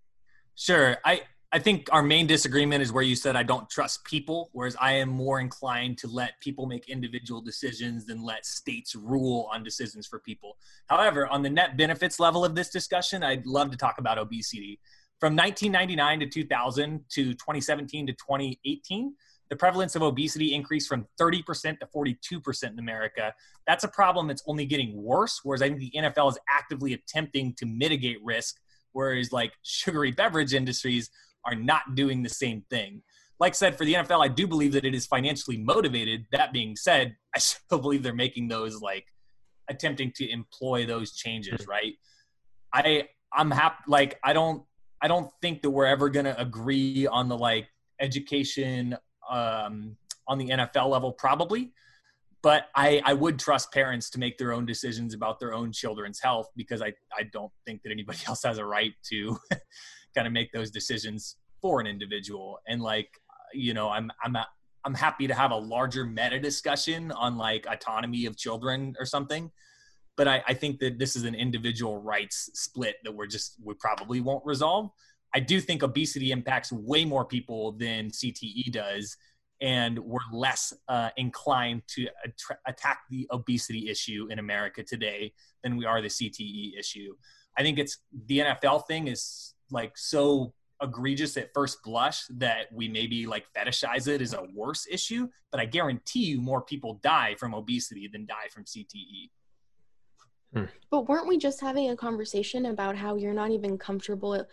Sure, 0.57 0.97
I 1.05 1.22
I 1.53 1.61
think 1.61 1.89
our 1.93 2.03
main 2.03 2.27
disagreement 2.27 2.83
is 2.83 2.93
where 2.93 3.05
you 3.05 3.14
said 3.14 3.37
I 3.37 3.45
don't 3.45 3.70
trust 3.70 4.05
people, 4.05 4.51
whereas 4.53 4.77
I 4.81 4.93
am 4.93 5.09
more 5.09 5.39
inclined 5.39 5.97
to 5.99 6.09
let 6.09 6.41
people 6.41 6.66
make 6.66 6.89
individual 6.89 7.41
decisions 7.41 8.05
than 8.05 8.22
let 8.22 8.45
states 8.45 8.97
rule 8.97 9.49
on 9.53 9.62
decisions 9.62 10.07
for 10.07 10.18
people. 10.18 10.59
However, 10.87 11.29
on 11.29 11.43
the 11.43 11.51
net 11.51 11.77
benefits 11.77 12.18
level 12.18 12.45
of 12.45 12.57
this 12.57 12.70
discussion, 12.70 13.22
I'd 13.22 13.47
love 13.47 13.70
to 13.70 13.77
talk 13.77 13.99
about 13.99 14.18
obesity. 14.18 14.81
From 15.21 15.35
1999 15.35 16.21
to 16.21 16.27
2000 16.27 17.05
to 17.11 17.25
2017 17.33 18.07
to 18.07 18.12
2018, 18.12 19.14
the 19.49 19.57
prevalence 19.57 19.95
of 19.95 20.03
obesity 20.03 20.55
increased 20.55 20.89
from 20.89 21.07
30% 21.21 21.79
to 21.79 21.87
42% 21.87 22.64
in 22.64 22.79
America. 22.79 23.33
That's 23.67 23.85
a 23.85 23.89
problem 23.89 24.27
that's 24.27 24.43
only 24.47 24.67
getting 24.67 25.03
worse, 25.03 25.41
whereas 25.43 25.62
I 25.62 25.69
think 25.69 25.81
the 25.81 25.93
NFL 25.97 26.31
is 26.31 26.39
actively 26.51 26.95
attempting 26.95 27.55
to 27.55 27.67
mitigate 27.67 28.19
risk, 28.25 28.57
whereas 28.93 29.33
like 29.33 29.53
sugary 29.62 30.11
beverage 30.11 30.53
industries 30.53 31.11
are 31.45 31.55
not 31.55 31.95
doing 31.95 32.23
the 32.23 32.29
same 32.29 32.64
thing. 32.71 33.03
Like 33.39 33.53
I 33.53 33.55
said, 33.55 33.79
for 33.79 33.85
the 33.85 33.95
NFL, 33.95 34.25
I 34.25 34.29
do 34.29 34.47
believe 34.47 34.73
that 34.73 34.85
it 34.85 34.95
is 34.95 35.07
financially 35.07 35.59
motivated. 35.59 36.27
That 36.33 36.53
being 36.53 36.75
said, 36.75 37.17
I 37.35 37.39
still 37.39 37.79
believe 37.79 38.03
they're 38.03 38.14
making 38.14 38.49
those 38.49 38.81
like 38.81 39.07
attempting 39.69 40.12
to 40.17 40.29
employ 40.31 40.87
those 40.87 41.12
changes, 41.12 41.64
hmm. 41.64 41.71
right? 41.71 41.95
I 42.73 43.09
I'm 43.33 43.51
happy 43.51 43.85
like 43.87 44.19
I 44.25 44.33
don't 44.33 44.62
I 45.03 45.09
don't 45.09 45.31
think 45.43 45.63
that 45.63 45.71
we're 45.71 45.87
ever 45.87 46.09
going 46.09 46.25
to 46.25 46.41
agree 46.41 47.07
on 47.07 47.29
the 47.29 47.37
like 47.37 47.69
education 48.01 48.97
um, 49.31 49.97
on 50.29 50.39
the 50.39 50.49
NFL 50.49 50.89
level, 50.89 51.13
probably. 51.13 51.73
But 52.43 52.69
I, 52.75 53.03
I 53.05 53.13
would 53.13 53.39
trust 53.39 53.73
parents 53.73 54.09
to 54.11 54.21
make 54.21 54.39
their 54.39 54.53
own 54.53 54.67
decisions 54.67 55.15
about 55.15 55.41
their 55.41 55.53
own 55.53 55.73
children's 55.73 56.21
health 56.21 56.49
because 56.55 56.81
I, 56.81 56.93
I 57.17 57.25
don't 57.33 57.51
think 57.67 57.83
that 57.83 57.91
anybody 57.91 58.19
else 58.29 58.43
has 58.45 58.59
a 58.59 58.65
right 58.65 58.93
to 59.11 59.37
kind 60.15 60.27
of 60.27 60.33
make 60.33 60.53
those 60.53 60.71
decisions 60.71 61.37
for 61.61 61.81
an 61.81 61.87
individual. 61.87 62.59
And 62.69 62.83
like, 62.83 63.09
you 63.53 63.75
know, 63.75 63.89
I'm, 63.89 64.11
I'm, 64.23 64.37
I'm 64.85 64.95
happy 64.95 65.27
to 65.27 65.35
have 65.35 65.51
a 65.51 65.57
larger 65.57 66.05
meta 66.05 66.39
discussion 66.39 67.11
on 67.13 67.37
like 67.37 67.67
autonomy 67.67 68.27
of 68.27 68.37
children 68.37 68.95
or 68.99 69.07
something 69.07 69.51
but 70.17 70.27
I, 70.29 70.43
I, 70.49 70.55
think 70.55 70.79
that 70.81 70.99
this 70.99 71.14
is 71.14 71.25
an 71.25 71.35
individual 71.35 71.99
rights 71.99 72.51
split 72.55 72.97
that 73.05 73.14
we're 73.14 73.27
just 73.27 73.57
we 73.62 73.75
probably 73.75 74.21
won't 74.21 74.45
resolve. 74.45 74.91
I 75.35 75.41
do 75.41 75.61
think 75.61 75.83
obesity 75.83 76.33
impacts 76.33 76.73
way 76.73 77.05
more 77.05 77.25
people 77.25 77.73
than 77.73 78.11
CTE 78.11 78.73
does, 78.73 79.17
and 79.61 79.99
we're 79.99 80.21
less 80.33 80.73
uh, 80.89 81.11
inclined 81.17 81.83
to 81.89 82.09
att- 82.25 82.59
attack 82.67 83.01
the 83.11 83.27
obesity 83.31 83.91
issue 83.91 84.29
in 84.31 84.39
America 84.39 84.83
today 84.83 85.33
than 85.62 85.77
we 85.77 85.85
are 85.85 86.01
the 86.01 86.09
CTE 86.09 86.79
issue. 86.79 87.14
I 87.59 87.62
think 87.62 87.79
it's 87.79 87.99
the 88.27 88.39
NFL 88.39 88.87
thing 88.87 89.09
is 89.09 89.55
like 89.71 89.97
so 89.97 90.55
egregious 90.83 91.37
at 91.37 91.53
first 91.55 91.83
blush 91.83 92.27
that 92.29 92.67
we 92.73 92.89
maybe 92.89 93.27
like 93.27 93.47
fetishize 93.57 94.09
it 94.09 94.21
as 94.21 94.35
a 94.35 94.47
worse 94.55 94.87
issue, 94.91 95.29
but 95.51 95.61
I 95.61 95.64
guarantee 95.64 96.25
you 96.25 96.41
more 96.41 96.62
people 96.62 97.01
die 97.03 97.35
from 97.39 97.55
obesity 97.55 98.09
than 98.12 98.27
die 98.27 98.49
from 98.53 98.64
CTE. 98.64 99.31
Hmm. 100.57 100.65
But 100.91 101.09
weren't 101.09 101.29
we 101.29 101.37
just 101.37 101.61
having 101.61 101.91
a 101.91 101.97
conversation 101.97 102.67
about 102.67 102.97
how 102.97 103.17
you're 103.17 103.35
not 103.35 103.51
even 103.51 103.77
comfortable 103.77 104.47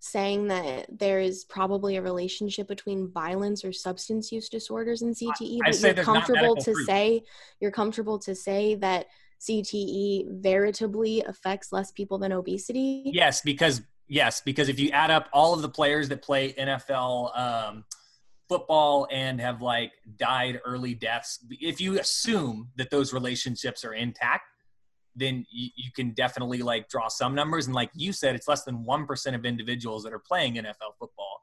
saying 0.00 0.46
that 0.46 0.86
there 0.96 1.18
is 1.18 1.44
probably 1.44 1.96
a 1.96 2.02
relationship 2.02 2.68
between 2.68 3.10
violence 3.10 3.64
or 3.64 3.72
substance 3.72 4.30
use 4.30 4.48
disorders 4.48 5.02
and 5.02 5.16
CTE, 5.16 5.58
I, 5.64 5.68
I 5.68 5.72
but 5.72 5.96
you're 5.96 6.04
comfortable 6.04 6.54
to 6.54 6.72
proof. 6.72 6.86
say 6.86 7.24
you're 7.60 7.72
comfortable 7.72 8.18
to 8.20 8.34
say 8.34 8.76
that 8.76 9.06
CTE 9.40 10.40
veritably 10.40 11.22
affects 11.22 11.72
less 11.72 11.90
people 11.90 12.18
than 12.18 12.32
obesity? 12.32 13.10
Yes, 13.12 13.40
because 13.40 13.82
yes, 14.06 14.40
because 14.40 14.68
if 14.68 14.78
you 14.78 14.90
add 14.90 15.10
up 15.10 15.28
all 15.32 15.54
of 15.54 15.62
the 15.62 15.68
players 15.68 16.08
that 16.10 16.22
play 16.22 16.52
NFL 16.52 17.36
um, 17.36 17.84
football 18.48 19.08
and 19.10 19.40
have 19.40 19.62
like 19.62 19.92
died 20.16 20.60
early 20.64 20.94
deaths, 20.94 21.40
if 21.50 21.80
you 21.80 21.98
assume 21.98 22.68
that 22.76 22.90
those 22.90 23.12
relationships 23.12 23.84
are 23.84 23.94
intact, 23.94 24.44
then 25.18 25.44
you, 25.50 25.70
you, 25.76 25.90
can 25.92 26.10
definitely 26.10 26.62
like 26.62 26.88
draw 26.88 27.08
some 27.08 27.34
numbers. 27.34 27.66
And 27.66 27.74
like 27.74 27.90
you 27.94 28.12
said, 28.12 28.34
it's 28.34 28.48
less 28.48 28.64
than 28.64 28.84
1% 28.84 29.34
of 29.34 29.44
individuals 29.44 30.02
that 30.04 30.12
are 30.12 30.18
playing 30.18 30.54
NFL 30.54 30.96
football. 30.98 31.42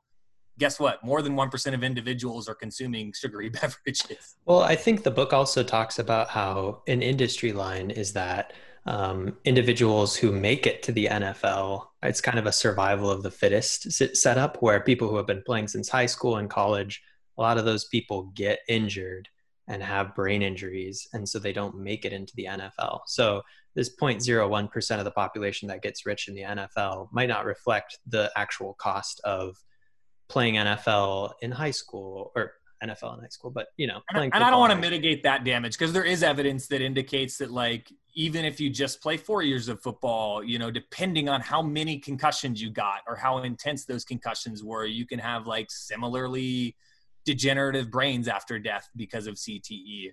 Guess 0.57 0.80
what? 0.80 1.03
More 1.03 1.21
than 1.21 1.36
1% 1.36 1.73
of 1.73 1.84
individuals 1.84 2.47
are 2.47 2.55
consuming 2.55 3.11
sugary 3.13 3.49
beverages. 3.61 4.36
Well, 4.45 4.61
I 4.61 4.76
think 4.76 5.03
the 5.03 5.11
book 5.11 5.34
also 5.34 5.63
talks 5.63 5.99
about 5.99 6.30
how 6.30 6.82
an 6.88 7.01
industry 7.01 7.51
line 7.51 7.91
is 7.91 8.13
that 8.13 8.53
um, 8.86 9.38
individuals 9.45 10.15
who 10.15 10.32
make 10.32 10.67
it 10.67 10.84
to 10.84 10.91
the 10.91 11.07
NFL, 11.07 11.88
it's 12.03 12.21
kind 12.21 12.38
of 12.38 12.45
a 12.45 12.51
survival 12.51 13.09
of 13.09 13.23
the 13.23 13.32
fittest 13.32 13.91
setup 14.15 14.61
where 14.61 14.80
people 14.80 15.09
who 15.09 15.17
have 15.17 15.28
been 15.28 15.43
playing 15.45 15.67
since 15.67 15.89
high 15.89 16.05
school 16.05 16.38
and 16.38 16.49
college, 16.49 17.01
a 17.38 17.41
lot 17.41 17.57
of 17.57 17.65
those 17.65 17.86
people 17.86 18.32
get 18.36 18.59
injured 18.69 19.28
and 19.67 19.82
have 19.82 20.15
brain 20.15 20.41
injuries 20.41 21.07
and 21.13 21.28
so 21.28 21.39
they 21.39 21.53
don't 21.53 21.78
make 21.78 22.05
it 22.05 22.13
into 22.13 22.34
the 22.36 22.45
NFL. 22.45 23.01
So 23.07 23.41
this 23.76 23.93
0.01% 23.95 24.97
of 24.99 25.03
the 25.03 25.11
population 25.11 25.67
that 25.67 25.82
gets 25.82 26.05
rich 26.05 26.28
in 26.28 26.34
the 26.34 26.41
NFL 26.41 27.09
might 27.11 27.30
not 27.30 27.45
reflect 27.45 27.99
the 28.07 28.32
actual 28.36 28.73
cost 28.73 29.19
of 29.23 29.57
playing 30.30 30.55
NFL 30.55 31.34
in 31.41 31.51
high 31.51 31.71
school 31.71 32.32
or 32.36 32.53
NFL 32.84 33.15
in 33.15 33.21
high 33.21 33.30
school, 33.30 33.51
but 33.51 33.67
you 33.78 33.88
know, 33.88 34.01
and, 34.13 34.34
and 34.34 34.43
I 34.43 34.49
don't 34.49 34.59
want 34.59 34.73
to 34.73 34.80
mitigate 34.80 35.23
that 35.23 35.43
damage 35.43 35.78
because 35.78 35.93
there 35.93 36.03
is 36.03 36.23
evidence 36.23 36.67
that 36.67 36.82
indicates 36.82 37.38
that 37.38 37.51
like 37.51 37.91
even 38.15 38.45
if 38.45 38.59
you 38.59 38.69
just 38.69 39.01
play 39.01 39.17
four 39.17 39.41
years 39.41 39.67
of 39.67 39.82
football, 39.82 40.43
you 40.43 40.57
know, 40.57 40.71
depending 40.71 41.28
on 41.28 41.41
how 41.41 41.61
many 41.61 41.99
concussions 41.99 42.61
you 42.61 42.69
got 42.69 43.01
or 43.07 43.15
how 43.15 43.39
intense 43.39 43.86
those 43.86 44.05
concussions 44.05 44.63
were, 44.63 44.86
you 44.86 45.05
can 45.05 45.19
have 45.19 45.47
like 45.47 45.69
similarly 45.69 46.76
degenerative 47.26 47.91
brains 47.91 48.28
after 48.28 48.59
death 48.59 48.89
because 48.95 49.28
of 49.28 49.36
CTE 49.36 50.11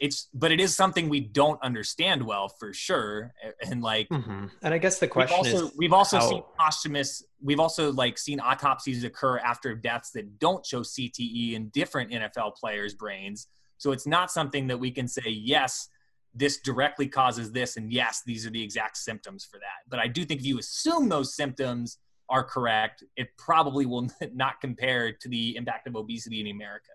it's 0.00 0.28
but 0.34 0.52
it 0.52 0.60
is 0.60 0.74
something 0.74 1.08
we 1.08 1.20
don't 1.20 1.60
understand 1.62 2.22
well 2.22 2.48
for 2.48 2.72
sure. 2.72 3.32
And 3.62 3.82
like 3.82 4.08
mm-hmm. 4.08 4.46
and 4.62 4.74
i 4.74 4.78
guess 4.78 4.98
the 4.98 5.08
question 5.08 5.38
we've 5.42 5.52
also, 5.52 5.66
is 5.66 5.72
we've 5.76 5.92
also 5.92 6.18
how... 6.18 6.28
seen 6.28 6.42
posthumous 6.58 7.22
we've 7.42 7.60
also 7.60 7.92
like 7.92 8.18
seen 8.18 8.40
autopsies 8.40 9.04
occur 9.04 9.38
after 9.38 9.74
deaths 9.74 10.10
that 10.12 10.38
don't 10.38 10.64
show 10.64 10.80
cte 10.80 11.54
in 11.54 11.68
different 11.68 12.10
nfl 12.10 12.54
players 12.54 12.94
brains. 12.94 13.48
So 13.76 13.92
it's 13.92 14.06
not 14.06 14.30
something 14.30 14.68
that 14.68 14.78
we 14.78 14.90
can 14.90 15.08
say 15.08 15.28
yes 15.28 15.88
this 16.36 16.58
directly 16.58 17.06
causes 17.06 17.52
this 17.52 17.76
and 17.76 17.92
yes 17.92 18.22
these 18.26 18.44
are 18.46 18.50
the 18.50 18.62
exact 18.62 18.96
symptoms 18.96 19.44
for 19.44 19.58
that. 19.58 19.88
But 19.88 19.98
i 19.98 20.08
do 20.08 20.24
think 20.24 20.40
if 20.40 20.46
you 20.46 20.58
assume 20.58 21.08
those 21.08 21.34
symptoms 21.34 21.98
are 22.28 22.44
correct 22.44 23.04
it 23.16 23.28
probably 23.36 23.86
will 23.86 24.08
not 24.34 24.60
compare 24.60 25.12
to 25.12 25.28
the 25.28 25.56
impact 25.56 25.86
of 25.86 25.96
obesity 25.96 26.40
in 26.40 26.46
america 26.46 26.92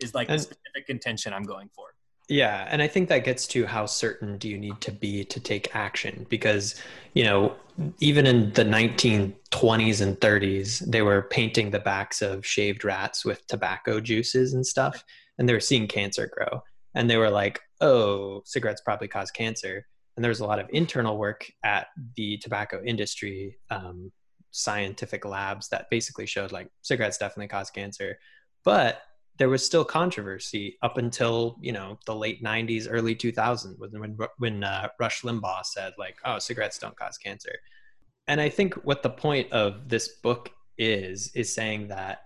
is 0.00 0.14
like 0.14 0.28
and, 0.28 0.38
the 0.38 0.42
specific 0.42 0.86
contention 0.86 1.32
i'm 1.32 1.44
going 1.44 1.68
for 1.74 1.94
yeah, 2.32 2.66
and 2.70 2.80
I 2.80 2.88
think 2.88 3.10
that 3.10 3.24
gets 3.24 3.46
to 3.48 3.66
how 3.66 3.84
certain 3.84 4.38
do 4.38 4.48
you 4.48 4.56
need 4.56 4.80
to 4.80 4.90
be 4.90 5.22
to 5.22 5.38
take 5.38 5.76
action 5.76 6.26
because, 6.30 6.76
you 7.12 7.24
know, 7.24 7.54
even 8.00 8.26
in 8.26 8.54
the 8.54 8.64
1920s 8.64 10.00
and 10.00 10.18
30s, 10.18 10.78
they 10.90 11.02
were 11.02 11.22
painting 11.30 11.70
the 11.70 11.78
backs 11.78 12.22
of 12.22 12.46
shaved 12.46 12.86
rats 12.86 13.22
with 13.22 13.46
tobacco 13.48 14.00
juices 14.00 14.54
and 14.54 14.66
stuff, 14.66 15.04
and 15.36 15.46
they 15.46 15.52
were 15.52 15.60
seeing 15.60 15.86
cancer 15.86 16.26
grow. 16.26 16.62
And 16.94 17.10
they 17.10 17.18
were 17.18 17.28
like, 17.28 17.60
oh, 17.82 18.40
cigarettes 18.46 18.80
probably 18.80 19.08
cause 19.08 19.30
cancer. 19.30 19.86
And 20.16 20.24
there 20.24 20.30
was 20.30 20.40
a 20.40 20.46
lot 20.46 20.58
of 20.58 20.70
internal 20.72 21.18
work 21.18 21.46
at 21.62 21.88
the 22.16 22.38
tobacco 22.38 22.82
industry, 22.82 23.58
um, 23.68 24.10
scientific 24.52 25.26
labs 25.26 25.68
that 25.68 25.90
basically 25.90 26.24
showed 26.24 26.50
like 26.50 26.68
cigarettes 26.80 27.18
definitely 27.18 27.48
cause 27.48 27.68
cancer. 27.68 28.18
But 28.64 29.02
there 29.42 29.48
was 29.48 29.66
still 29.66 29.84
controversy 29.84 30.78
up 30.82 30.98
until 30.98 31.56
you 31.60 31.72
know 31.72 31.98
the 32.06 32.14
late 32.14 32.44
90s 32.44 32.86
early 32.88 33.12
2000s 33.12 33.76
when 33.76 34.16
when 34.38 34.62
uh, 34.62 34.86
rush 35.00 35.22
limbaugh 35.22 35.64
said 35.64 35.92
like 35.98 36.14
oh 36.24 36.38
cigarettes 36.38 36.78
don't 36.78 36.96
cause 36.96 37.18
cancer. 37.18 37.50
And 38.28 38.40
i 38.40 38.48
think 38.48 38.74
what 38.84 39.02
the 39.02 39.10
point 39.10 39.50
of 39.50 39.88
this 39.88 40.06
book 40.22 40.50
is 40.78 41.32
is 41.34 41.52
saying 41.52 41.88
that 41.88 42.20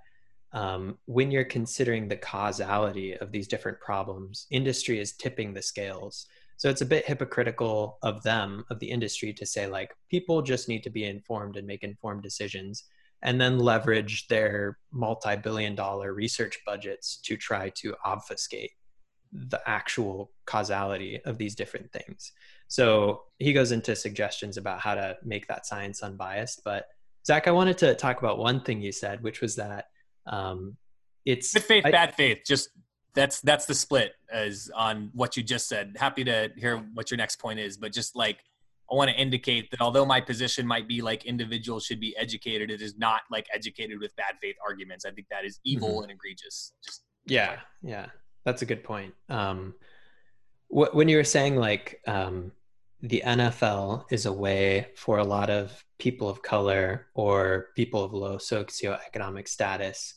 um, 0.52 0.98
when 1.06 1.30
you're 1.30 1.46
considering 1.58 2.06
the 2.06 2.18
causality 2.18 3.16
of 3.16 3.32
these 3.32 3.48
different 3.48 3.80
problems 3.80 4.46
industry 4.50 5.00
is 5.00 5.16
tipping 5.16 5.54
the 5.54 5.62
scales. 5.62 6.26
So 6.58 6.68
it's 6.68 6.82
a 6.82 6.92
bit 6.94 7.06
hypocritical 7.06 7.96
of 8.02 8.22
them 8.24 8.66
of 8.70 8.78
the 8.78 8.90
industry 8.90 9.32
to 9.32 9.46
say 9.46 9.66
like 9.66 9.90
people 10.10 10.42
just 10.42 10.68
need 10.68 10.82
to 10.82 10.90
be 10.90 11.04
informed 11.04 11.56
and 11.56 11.66
make 11.66 11.82
informed 11.82 12.22
decisions 12.22 12.84
and 13.22 13.40
then 13.40 13.58
leverage 13.58 14.28
their 14.28 14.78
multi-billion 14.92 15.74
dollar 15.74 16.12
research 16.12 16.58
budgets 16.66 17.18
to 17.24 17.36
try 17.36 17.70
to 17.76 17.94
obfuscate 18.04 18.72
the 19.32 19.60
actual 19.66 20.30
causality 20.46 21.20
of 21.24 21.38
these 21.38 21.54
different 21.54 21.90
things. 21.92 22.32
So 22.68 23.22
he 23.38 23.52
goes 23.52 23.72
into 23.72 23.94
suggestions 23.96 24.56
about 24.56 24.80
how 24.80 24.94
to 24.94 25.16
make 25.24 25.46
that 25.48 25.66
science 25.66 26.02
unbiased. 26.02 26.62
But 26.64 26.86
Zach, 27.26 27.48
I 27.48 27.50
wanted 27.50 27.78
to 27.78 27.94
talk 27.94 28.18
about 28.18 28.38
one 28.38 28.60
thing 28.62 28.80
you 28.80 28.92
said, 28.92 29.22
which 29.22 29.40
was 29.40 29.56
that 29.56 29.86
um, 30.26 30.76
it's 31.24 31.52
good 31.52 31.64
faith, 31.64 31.86
I- 31.86 31.90
bad 31.90 32.14
faith. 32.14 32.38
Just 32.46 32.70
that's 33.14 33.40
that's 33.40 33.64
the 33.64 33.74
split 33.74 34.12
as 34.30 34.70
on 34.74 35.10
what 35.14 35.36
you 35.36 35.42
just 35.42 35.68
said. 35.68 35.96
Happy 35.98 36.22
to 36.24 36.50
hear 36.56 36.76
what 36.94 37.10
your 37.10 37.18
next 37.18 37.36
point 37.36 37.58
is, 37.58 37.76
but 37.76 37.92
just 37.92 38.14
like 38.14 38.38
I 38.90 38.94
want 38.94 39.10
to 39.10 39.16
indicate 39.16 39.70
that 39.72 39.80
although 39.80 40.04
my 40.06 40.20
position 40.20 40.66
might 40.66 40.86
be 40.86 41.02
like 41.02 41.24
individuals 41.24 41.84
should 41.84 42.00
be 42.00 42.16
educated, 42.16 42.70
it 42.70 42.80
is 42.80 42.96
not 42.96 43.22
like 43.30 43.46
educated 43.52 43.98
with 44.00 44.14
bad 44.16 44.36
faith 44.40 44.56
arguments. 44.66 45.04
I 45.04 45.10
think 45.10 45.26
that 45.30 45.44
is 45.44 45.58
evil 45.64 45.88
Mm-hmm. 45.88 46.02
and 46.04 46.12
egregious. 46.12 46.72
Just 46.84 47.02
Yeah, 47.26 47.58
yeah, 47.82 48.06
that's 48.44 48.62
a 48.62 48.66
good 48.66 48.84
point. 48.84 49.14
Um, 49.28 49.74
wh- 50.68 50.94
when 50.94 51.08
you 51.08 51.16
were 51.16 51.24
saying 51.24 51.56
like 51.56 52.00
um, 52.06 52.52
the 53.02 53.22
NFL 53.26 54.04
is 54.10 54.26
a 54.26 54.32
way 54.32 54.88
for 54.96 55.18
a 55.18 55.24
lot 55.24 55.50
of 55.50 55.84
people 55.98 56.28
of 56.28 56.42
color 56.42 57.06
or 57.14 57.68
people 57.74 58.04
of 58.04 58.12
low 58.12 58.36
socioeconomic 58.36 59.48
status 59.48 60.14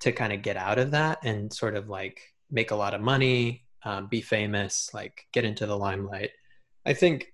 to 0.00 0.12
kind 0.12 0.32
of 0.32 0.42
get 0.42 0.56
out 0.56 0.78
of 0.78 0.90
that 0.92 1.18
and 1.24 1.52
sort 1.52 1.76
of 1.76 1.88
like 1.88 2.20
make 2.50 2.70
a 2.70 2.76
lot 2.76 2.94
of 2.94 3.00
money, 3.00 3.64
um, 3.84 4.06
be 4.06 4.20
famous, 4.20 4.90
like 4.92 5.26
get 5.32 5.44
into 5.44 5.66
the 5.66 5.76
limelight. 5.76 6.30
I 6.86 6.94
think 6.94 7.32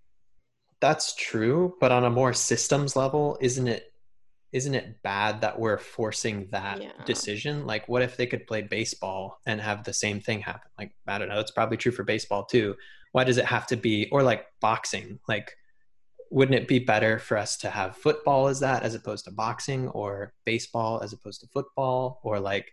that's 0.81 1.15
true, 1.15 1.77
but 1.81 1.93
on 1.93 2.05
a 2.05 2.11
more 2.11 2.33
systems 2.33 2.97
level, 2.97 3.39
isn't 3.41 3.67
it? 3.69 3.93
Isn't 4.53 4.75
it 4.75 5.03
bad 5.03 5.41
that 5.41 5.59
we're 5.59 5.79
forcing 5.79 6.49
that 6.53 6.81
Yeah. 6.81 6.93
decision? 7.05 7.67
Like, 7.67 7.89
what 7.89 8.03
if 8.03 8.17
they 8.17 8.27
could 8.27 8.47
play 8.47 8.63
baseball 8.63 9.41
and 9.47 9.61
have 9.61 9.83
the 9.83 9.93
same 9.93 10.21
thing 10.21 10.41
happen? 10.43 10.71
Like, 10.79 10.93
I 11.09 11.19
don't 11.19 11.29
know. 11.29 11.41
It's 11.41 11.51
probably 11.51 11.77
true 11.77 11.91
for 11.91 12.05
baseball 12.05 12.45
too. 12.45 12.77
Why 13.13 13.25
does 13.25 13.37
it 13.39 13.47
have 13.47 13.67
to 13.69 13.77
be, 13.77 14.09
or 14.13 14.23
like 14.23 14.47
boxing? 14.61 15.19
Like, 15.29 15.57
wouldn't 16.31 16.59
it 16.61 16.69
be 16.69 16.79
better 16.79 17.19
for 17.19 17.37
us 17.37 17.57
to 17.59 17.71
have 17.71 17.97
football 17.97 18.49
as 18.49 18.61
that 18.61 18.83
as 18.83 18.95
opposed 18.95 19.25
to 19.25 19.31
boxing 19.33 19.89
or 19.89 20.33
baseball 20.45 21.01
as 21.03 21.13
opposed 21.13 21.41
to 21.41 21.47
football 21.49 22.21
or 22.25 22.41
like 22.41 22.73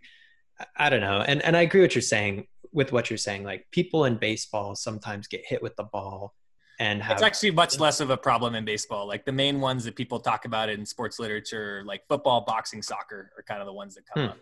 I- 0.76 0.90
don't 0.90 1.00
know. 1.00 1.20
And 1.20 1.42
and 1.42 1.56
I 1.56 1.62
agree 1.62 1.80
with 1.80 1.90
what 1.90 1.94
you're 1.96 2.02
saying 2.02 2.46
with 2.72 2.92
what 2.92 3.10
you're 3.10 3.16
saying. 3.18 3.42
Like 3.44 3.66
people 3.72 4.04
in 4.04 4.16
baseball 4.16 4.74
sometimes 4.76 5.26
get 5.26 5.44
hit 5.46 5.62
with 5.62 5.74
the 5.76 5.84
ball 5.84 6.34
and 6.82 7.00
have 7.02 7.12
It's 7.14 7.22
actually 7.22 7.52
much 7.52 7.78
less 7.78 8.00
of 8.00 8.10
a 8.10 8.16
problem 8.16 8.56
in 8.56 8.64
baseball. 8.64 9.06
Like 9.06 9.24
the 9.24 9.32
main 9.32 9.60
ones 9.60 9.84
that 9.84 9.94
people 9.94 10.18
talk 10.18 10.44
about 10.46 10.68
in 10.68 10.84
sports 10.84 11.18
literature, 11.20 11.82
like 11.86 12.02
football, 12.08 12.40
boxing, 12.44 12.82
soccer, 12.82 13.30
are 13.38 13.42
kind 13.44 13.60
of 13.60 13.66
the 13.66 13.72
ones 13.72 13.94
that 13.94 14.04
come 14.12 14.24
Hmm. 14.24 14.30
up. 14.30 14.38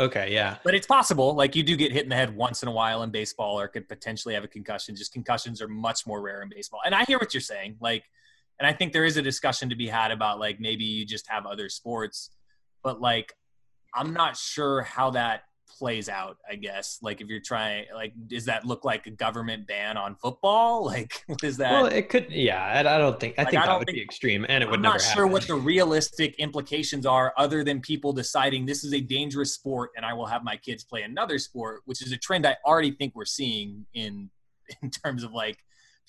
okay, 0.00 0.32
yeah. 0.32 0.56
But 0.64 0.74
it's 0.74 0.86
possible. 0.86 1.34
Like 1.34 1.54
you 1.54 1.62
do 1.62 1.76
get 1.76 1.92
hit 1.92 2.02
in 2.02 2.08
the 2.08 2.16
head 2.16 2.34
once 2.34 2.62
in 2.62 2.68
a 2.68 2.72
while 2.72 3.04
in 3.04 3.10
baseball, 3.10 3.60
or 3.60 3.68
could 3.68 3.88
potentially 3.88 4.34
have 4.34 4.42
a 4.42 4.48
concussion. 4.48 4.96
Just 4.96 5.12
concussions 5.12 5.62
are 5.62 5.68
much 5.68 6.06
more 6.08 6.20
rare 6.20 6.42
in 6.42 6.48
baseball. 6.48 6.80
And 6.84 6.92
I 6.94 7.04
hear 7.04 7.18
what 7.18 7.32
you're 7.32 7.40
saying. 7.40 7.76
Like, 7.80 8.04
and 8.58 8.66
I 8.66 8.72
think 8.72 8.92
there 8.92 9.04
is 9.04 9.16
a 9.16 9.22
discussion 9.22 9.68
to 9.70 9.76
be 9.76 9.86
had 9.86 10.10
about 10.10 10.40
like 10.40 10.58
maybe 10.58 10.84
you 10.84 11.04
just 11.06 11.28
have 11.28 11.46
other 11.46 11.68
sports, 11.68 12.30
but 12.82 13.00
like 13.00 13.34
I'm 13.94 14.12
not 14.12 14.36
sure 14.36 14.82
how 14.82 15.10
that 15.10 15.44
plays 15.78 16.08
out. 16.08 16.36
I 16.48 16.56
guess 16.56 16.98
like 17.02 17.20
if 17.20 17.28
you're 17.28 17.40
trying, 17.40 17.86
like, 17.94 18.12
does 18.26 18.44
that 18.46 18.64
look 18.64 18.84
like 18.84 19.06
a 19.06 19.10
government 19.10 19.66
ban 19.66 19.96
on 19.96 20.14
football? 20.16 20.84
Like, 20.92 21.22
what 21.26 21.42
is 21.42 21.56
that? 21.56 21.72
Well, 21.72 21.86
it 21.86 22.08
could. 22.08 22.30
Yeah, 22.30 22.62
I, 22.62 22.80
I 22.80 22.98
don't 22.98 23.18
think. 23.18 23.34
I 23.38 23.42
Like, 23.42 23.50
think 23.52 23.62
I 23.62 23.66
that 23.66 23.78
would 23.78 23.86
think- 23.86 23.96
be 23.96 24.02
extreme, 24.02 24.44
and 24.48 24.62
it 24.62 24.70
would 24.70 24.80
not. 24.80 24.92
I'm 24.96 24.98
never 24.98 25.04
not 25.04 25.14
sure 25.14 25.22
happen. 25.24 25.32
what 25.32 25.46
the 25.46 25.54
realistic 25.54 26.34
implications 26.38 27.06
are 27.06 27.32
other 27.36 27.64
than 27.64 27.80
people 27.80 28.12
deciding 28.12 28.66
this 28.66 28.84
is 28.84 28.92
a 28.92 29.00
dangerous 29.00 29.54
sport 29.54 29.90
and 29.96 30.04
I 30.04 30.12
will 30.12 30.26
have 30.26 30.44
my 30.44 30.56
kids 30.56 30.84
play 30.84 31.02
another 31.02 31.38
sport, 31.38 31.82
which 31.86 32.02
is 32.02 32.12
a 32.12 32.16
trend 32.16 32.46
I 32.46 32.56
already 32.66 32.90
think 32.92 33.14
we're 33.14 33.24
seeing 33.24 33.86
in 33.94 34.30
in 34.82 34.90
terms 34.90 35.22
of 35.24 35.32
like 35.32 35.58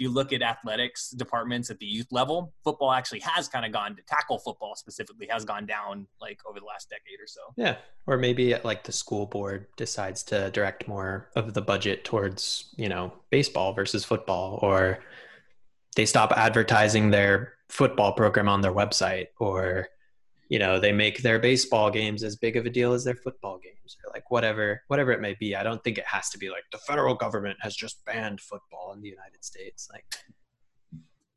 you 0.04 0.12
look 0.12 0.34
at 0.34 0.42
athletics 0.42 1.12
departments 1.12 1.70
at 1.70 1.80
the 1.80 1.86
youth 1.86 2.12
level, 2.12 2.54
football 2.64 2.92
actually 2.92 3.22
has 3.22 3.48
kind 3.48 3.66
of 3.66 3.72
gone 3.72 3.96
to 3.96 4.02
tackle 4.04 4.38
football 4.38 4.76
specifically 4.76 5.28
has 5.30 5.46
gone 5.46 5.66
down 5.66 6.06
like 6.20 6.40
over 6.46 6.60
the 6.60 6.66
last 6.66 6.90
decade 6.90 7.20
or 7.20 7.28
so. 7.28 7.42
Yeah, 7.56 7.78
or 8.06 8.18
maybe 8.18 8.54
like 8.66 8.84
the 8.84 8.92
school 8.92 9.26
board 9.26 9.66
decides 9.78 10.22
to 10.24 10.52
direct 10.52 10.88
more 10.90 11.30
of 11.38 11.54
the 11.54 11.62
budget 11.62 12.04
towards 12.04 12.74
you 12.76 12.90
know 12.90 13.14
baseball 13.30 13.74
versus 13.74 14.04
football, 14.04 14.60
or 14.62 15.00
they 15.96 16.06
stop 16.06 16.34
advertising 16.34 17.10
their 17.10 17.54
football 17.70 18.12
program 18.12 18.50
on 18.50 18.60
their 18.60 18.74
website, 18.74 19.28
or 19.40 19.88
you 20.54 20.60
know 20.60 20.80
they 20.80 20.92
make 20.92 21.24
their 21.24 21.40
baseball 21.40 21.90
games 21.90 22.22
as 22.22 22.36
big 22.36 22.56
of 22.58 22.68
a 22.68 22.70
deal 22.70 22.94
as 22.94 23.04
their 23.04 23.16
football 23.16 23.58
games, 23.58 23.98
or 24.06 24.14
like 24.14 24.30
whatever 24.30 24.84
whatever 24.88 25.12
it 25.12 25.20
may 25.20 25.34
be. 25.40 25.56
I 25.56 25.64
don't 25.64 25.84
think 25.84 25.98
it 25.98 26.06
has 26.06 26.30
to 26.30 26.38
be 26.38 26.52
like 26.52 26.64
the 26.72 26.78
federal 26.78 27.16
government 27.16 27.58
has 27.62 27.76
just 27.76 28.06
banned 28.06 28.40
football 28.40 28.94
in 28.94 29.02
the 29.02 29.10
United 29.10 29.44
States. 29.44 29.90
Like 29.92 30.06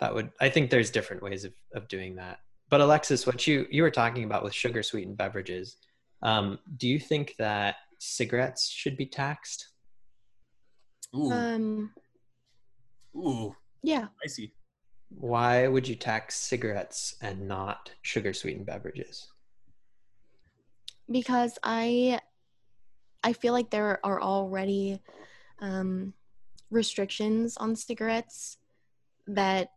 that 0.00 0.14
would 0.14 0.32
I 0.38 0.50
think 0.50 0.68
there's 0.68 0.90
different 0.90 1.22
ways 1.22 1.46
of 1.46 1.54
of 1.74 1.88
doing 1.88 2.16
that. 2.16 2.40
But 2.68 2.82
Alexis, 2.82 3.26
what 3.26 3.46
you 3.46 3.66
you 3.70 3.82
were 3.84 3.90
talking 3.90 4.24
about 4.24 4.44
with 4.44 4.52
sugar 4.52 4.82
sweetened 4.82 5.16
beverages. 5.16 5.78
Um, 6.20 6.58
do 6.76 6.86
you 6.86 7.00
think 7.00 7.36
that 7.38 7.76
cigarettes 7.98 8.68
should 8.68 8.98
be 8.98 9.06
taxed? 9.06 9.68
Ooh, 11.16 11.32
Um, 11.32 11.90
ooh, 13.16 13.56
yeah, 13.82 14.08
I 14.22 14.28
see. 14.28 14.52
Why 15.08 15.68
would 15.68 15.86
you 15.88 15.94
tax 15.94 16.36
cigarettes 16.36 17.16
and 17.20 17.46
not 17.48 17.92
sugar 18.02 18.32
sweetened 18.32 18.66
beverages? 18.66 19.28
because 21.08 21.56
I 21.62 22.18
I 23.22 23.32
feel 23.32 23.52
like 23.52 23.70
there 23.70 24.04
are 24.04 24.20
already 24.20 25.00
um, 25.60 26.14
restrictions 26.70 27.56
on 27.56 27.76
cigarettes 27.76 28.58
that 29.28 29.68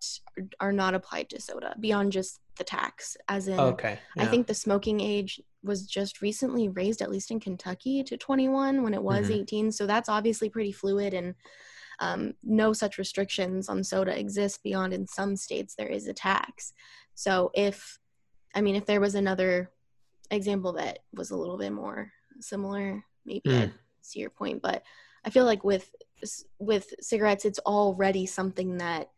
are 0.59 0.71
not 0.71 0.95
applied 0.95 1.29
to 1.29 1.39
soda 1.41 1.75
beyond 1.79 2.11
just 2.13 2.39
the 2.57 2.63
tax. 2.63 3.15
As 3.27 3.47
in, 3.47 3.59
Okay. 3.59 3.99
I 4.17 4.25
think 4.25 4.47
the 4.47 4.53
smoking 4.55 4.99
age 5.01 5.39
was 5.63 5.85
just 5.85 6.21
recently 6.21 6.67
raised, 6.67 7.01
at 7.01 7.11
least 7.11 7.29
in 7.31 7.39
Kentucky, 7.39 8.03
to 8.03 8.17
21 8.17 8.81
when 8.81 8.93
it 8.95 9.03
was 9.03 9.29
Mhm. 9.29 9.41
18. 9.41 9.71
So 9.71 9.85
that's 9.85 10.09
obviously 10.09 10.49
pretty 10.49 10.71
fluid, 10.71 11.13
and 11.13 11.35
um, 11.99 12.33
no 12.43 12.73
such 12.73 12.97
restrictions 12.97 13.69
on 13.69 13.83
soda 13.83 14.17
exist 14.17 14.63
beyond 14.63 14.93
in 14.93 15.07
some 15.07 15.35
states 15.35 15.75
there 15.75 15.87
is 15.87 16.07
a 16.07 16.13
tax. 16.13 16.73
So 17.15 17.51
if, 17.53 17.99
I 18.55 18.61
mean, 18.61 18.75
if 18.75 18.85
there 18.85 19.01
was 19.01 19.15
another 19.15 19.71
example 20.31 20.73
that 20.73 20.99
was 21.13 21.31
a 21.31 21.37
little 21.37 21.57
bit 21.57 21.71
more 21.71 22.11
similar, 22.39 23.03
maybe 23.25 23.49
Mm. 23.49 23.61
I'd 23.63 23.73
see 24.01 24.19
your 24.19 24.29
point. 24.29 24.61
But 24.61 24.83
I 25.25 25.29
feel 25.29 25.45
like 25.45 25.63
with 25.63 25.93
with 26.59 26.93
cigarettes, 26.99 27.45
it's 27.45 27.59
already 27.59 28.25
something 28.25 28.77
that 28.77 29.09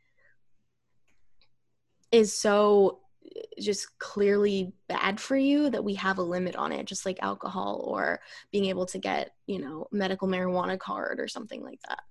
is 2.12 2.34
so 2.34 3.00
just 3.60 3.98
clearly 4.00 4.74
bad 4.88 5.20
for 5.20 5.38
you 5.38 5.70
that 5.70 5.84
we 5.84 5.94
have 5.96 6.18
a 6.18 6.24
limit 6.24 6.56
on 6.56 6.72
it 6.72 6.86
just 6.86 7.06
like 7.06 7.18
alcohol 7.22 7.84
or 7.88 8.20
being 8.52 8.66
able 8.66 8.86
to 8.86 8.98
get 8.98 9.32
you 9.46 9.60
know 9.60 9.88
medical 9.92 10.28
marijuana 10.28 10.78
card 10.78 11.20
or 11.20 11.28
something 11.28 11.64
like 11.64 11.80
that 11.88 12.02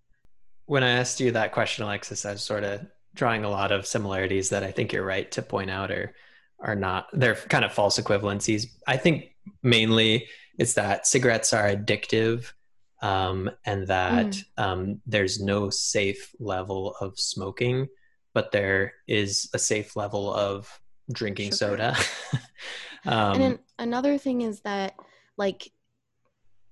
when 0.71 0.85
I 0.85 0.91
asked 0.91 1.19
you 1.19 1.33
that 1.33 1.51
question, 1.51 1.83
Alexis, 1.83 2.25
I 2.25 2.31
was 2.31 2.43
sort 2.43 2.63
of 2.63 2.87
drawing 3.13 3.43
a 3.43 3.51
lot 3.51 3.73
of 3.73 3.89
similarities 3.89 4.51
that 4.51 4.63
I 4.63 4.71
think 4.71 4.93
you're 4.93 5.05
right 5.05 5.29
to 5.33 5.43
point 5.43 5.69
out 5.69 5.91
are 5.91 6.15
are 6.61 6.77
not 6.77 7.09
they're 7.13 7.35
kind 7.35 7.65
of 7.65 7.73
false 7.73 7.99
equivalencies. 7.99 8.69
I 8.87 8.97
think 8.97 9.35
mainly 9.65 10.29
it's 10.61 10.75
that 10.75 11.09
cigarettes 11.09 11.53
are 11.53 11.69
addictive 11.69 12.53
um, 13.03 13.51
and 13.67 13.89
that 13.89 14.37
um, 14.59 15.01
there's 15.07 15.41
no 15.41 15.71
safe 15.71 16.33
level 16.39 16.95
of 17.01 17.19
smoking, 17.19 17.89
but 18.33 18.53
there 18.53 18.93
is 19.09 19.51
a 19.53 19.59
safe 19.59 19.97
level 19.97 20.33
of 20.33 20.81
drinking 21.13 21.51
Sugar. 21.51 21.95
soda. 21.95 21.97
um, 23.07 23.43
and 23.43 23.59
another 23.77 24.19
thing 24.19 24.43
is 24.43 24.61
that 24.61 24.95
like 25.37 25.73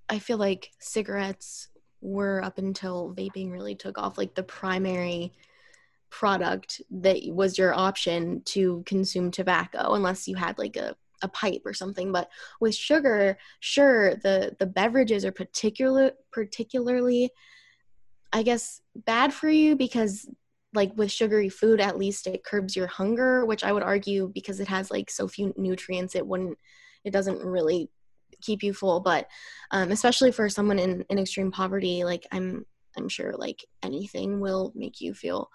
i 0.09 0.18
feel 0.20 0.38
like 0.38 0.70
cigarettes 0.78 1.68
were 2.01 2.42
up 2.44 2.59
until 2.59 3.14
vaping 3.16 3.51
really 3.51 3.74
took 3.74 3.99
off 3.99 4.18
like 4.18 4.34
the 4.34 4.42
primary 4.42 5.32
product 6.11 6.80
that 6.90 7.18
was 7.28 7.59
your 7.59 7.74
option 7.74 8.42
to 8.44 8.82
consume 8.86 9.30
tobacco 9.30 9.94
unless 9.94 10.26
you 10.26 10.36
had 10.36 10.59
like 10.59 10.76
a, 10.76 10.96
a 11.22 11.28
pipe 11.28 11.62
or 11.64 11.74
something. 11.74 12.12
But 12.12 12.30
with 12.61 12.74
sugar 12.74 13.36
sure 13.61 14.16
the 14.16 14.57
the 14.59 14.66
beverages 14.66 15.24
are 15.24 15.32
particular 15.32 16.12
particularly 16.30 17.30
i 18.32 18.42
guess 18.42 18.80
bad 18.94 19.32
for 19.32 19.49
you 19.49 19.74
because 19.76 20.28
like 20.74 20.92
with 20.96 21.11
sugary 21.11 21.49
food 21.49 21.80
at 21.80 21.99
least 21.99 22.26
it 22.26 22.44
curbs 22.44 22.76
your 22.76 22.86
hunger 22.86 23.44
which 23.46 23.64
i 23.64 23.72
would 23.72 23.82
argue 23.82 24.30
because 24.34 24.61
it 24.61 24.68
has 24.68 24.90
like 24.90 25.11
so 25.11 25.26
few 25.26 25.53
nutrients 25.57 26.14
it 26.14 26.26
wouldn't 26.26 26.59
it 27.05 27.12
doesn't 27.12 27.42
really 27.42 27.90
keep 28.41 28.62
you 28.62 28.72
full 28.72 29.01
but 29.01 29.26
um, 29.70 29.91
especially 29.91 30.32
for 30.32 30.49
someone 30.49 30.78
in, 30.78 31.05
in 31.11 31.18
extreme 31.18 31.51
poverty 31.51 32.05
like 32.05 32.26
i'm 32.32 32.64
i'm 32.97 33.09
sure 33.09 33.34
like 33.36 33.64
anything 33.82 34.41
will 34.41 34.72
make 34.74 35.01
you 35.01 35.12
feel 35.14 35.49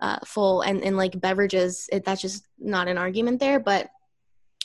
uh, 0.00 0.18
full 0.24 0.62
and 0.62 0.82
and 0.82 0.96
like 0.96 1.20
beverages 1.20 1.88
it, 1.92 2.04
that's 2.04 2.22
just 2.22 2.46
not 2.58 2.88
an 2.88 2.98
argument 2.98 3.38
there 3.40 3.60
but 3.60 3.88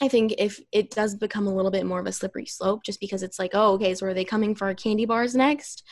I 0.00 0.06
think 0.06 0.34
if 0.38 0.60
it 0.70 0.90
does 0.92 1.16
become 1.16 1.48
a 1.48 1.52
little 1.54 1.72
bit 1.72 1.84
more 1.84 1.98
of 1.98 2.06
a 2.06 2.12
slippery 2.12 2.46
slope, 2.46 2.84
just 2.84 3.00
because 3.00 3.24
it's 3.24 3.36
like, 3.40 3.50
oh, 3.54 3.72
okay, 3.72 3.96
so 3.96 4.06
are 4.06 4.14
they 4.14 4.24
coming 4.24 4.54
for 4.54 4.68
our 4.68 4.74
candy 4.74 5.06
bars 5.06 5.34
next? 5.34 5.82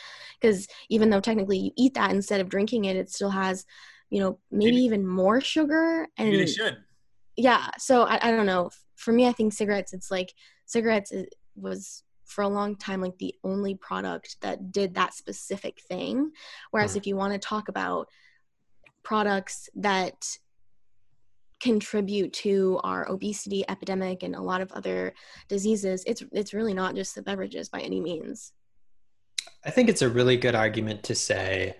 Because 0.41 0.69
even 0.89 1.11
though 1.11 1.19
technically 1.19 1.59
you 1.59 1.71
eat 1.77 1.95
that 1.95 2.13
instead 2.13 2.41
of 2.41 2.49
drinking 2.49 2.85
it, 2.85 2.95
it 2.95 3.11
still 3.11 3.31
has, 3.31 3.67
you 4.11 4.21
know, 4.21 4.39
maybe, 4.53 4.71
Maybe- 4.71 4.83
even 4.85 5.05
more 5.09 5.41
sugar. 5.41 6.07
And 6.17 6.29
Maybe 6.31 6.45
they 6.45 6.47
should. 6.53 6.77
yeah, 7.37 7.71
so 7.79 8.03
I, 8.05 8.29
I 8.29 8.31
don't 8.31 8.47
know. 8.47 8.71
For 8.95 9.13
me, 9.13 9.27
I 9.27 9.33
think 9.33 9.53
cigarettes, 9.53 9.93
it's 9.93 10.09
like 10.09 10.33
cigarettes 10.67 11.11
was 11.57 12.03
for 12.25 12.43
a 12.43 12.49
long 12.49 12.77
time 12.77 13.01
like 13.01 13.17
the 13.19 13.35
only 13.45 13.75
product 13.75 14.37
that 14.41 14.73
did 14.73 14.95
that 14.95 15.15
specific 15.15 15.81
thing 15.89 16.31
whereas 16.71 16.95
mm. 16.95 16.97
if 16.97 17.07
you 17.07 17.17
want 17.17 17.33
to 17.33 17.39
talk 17.39 17.69
about 17.69 18.09
products 19.03 19.69
that 19.77 20.37
contribute 21.61 22.33
to 22.33 22.79
our 22.85 23.09
obesity 23.09 23.65
epidemic 23.69 24.23
and 24.23 24.35
a 24.35 24.43
lot 24.43 24.61
of 24.61 24.71
other 24.73 25.15
diseases 25.49 26.03
it's 26.07 26.23
it's 26.33 26.53
really 26.53 26.75
not 26.75 26.95
just 26.95 27.15
the 27.15 27.23
beverages 27.23 27.69
by 27.69 27.81
any 27.81 28.01
means 28.01 28.53
i 29.65 29.71
think 29.71 29.89
it's 29.89 30.03
a 30.03 30.09
really 30.09 30.37
good 30.37 30.55
argument 30.55 31.03
to 31.03 31.15
say 31.15 31.75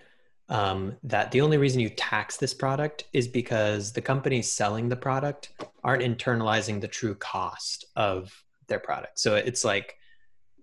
um, 0.49 0.95
that 1.03 1.31
the 1.31 1.41
only 1.41 1.57
reason 1.57 1.81
you 1.81 1.89
tax 1.89 2.37
this 2.37 2.53
product 2.53 3.03
is 3.11 3.27
because 3.27 3.91
the 3.91 4.01
companies 4.01 4.49
selling 4.49 4.87
the 4.87 4.95
product 4.95 5.51
aren't 5.83 6.03
internalizing 6.03 6.79
the 6.79 6.87
true 6.87 7.15
cost 7.15 7.85
of 7.97 8.45
their 8.67 8.79
product 8.79 9.19
so 9.19 9.35
it's 9.35 9.63
like 9.63 9.95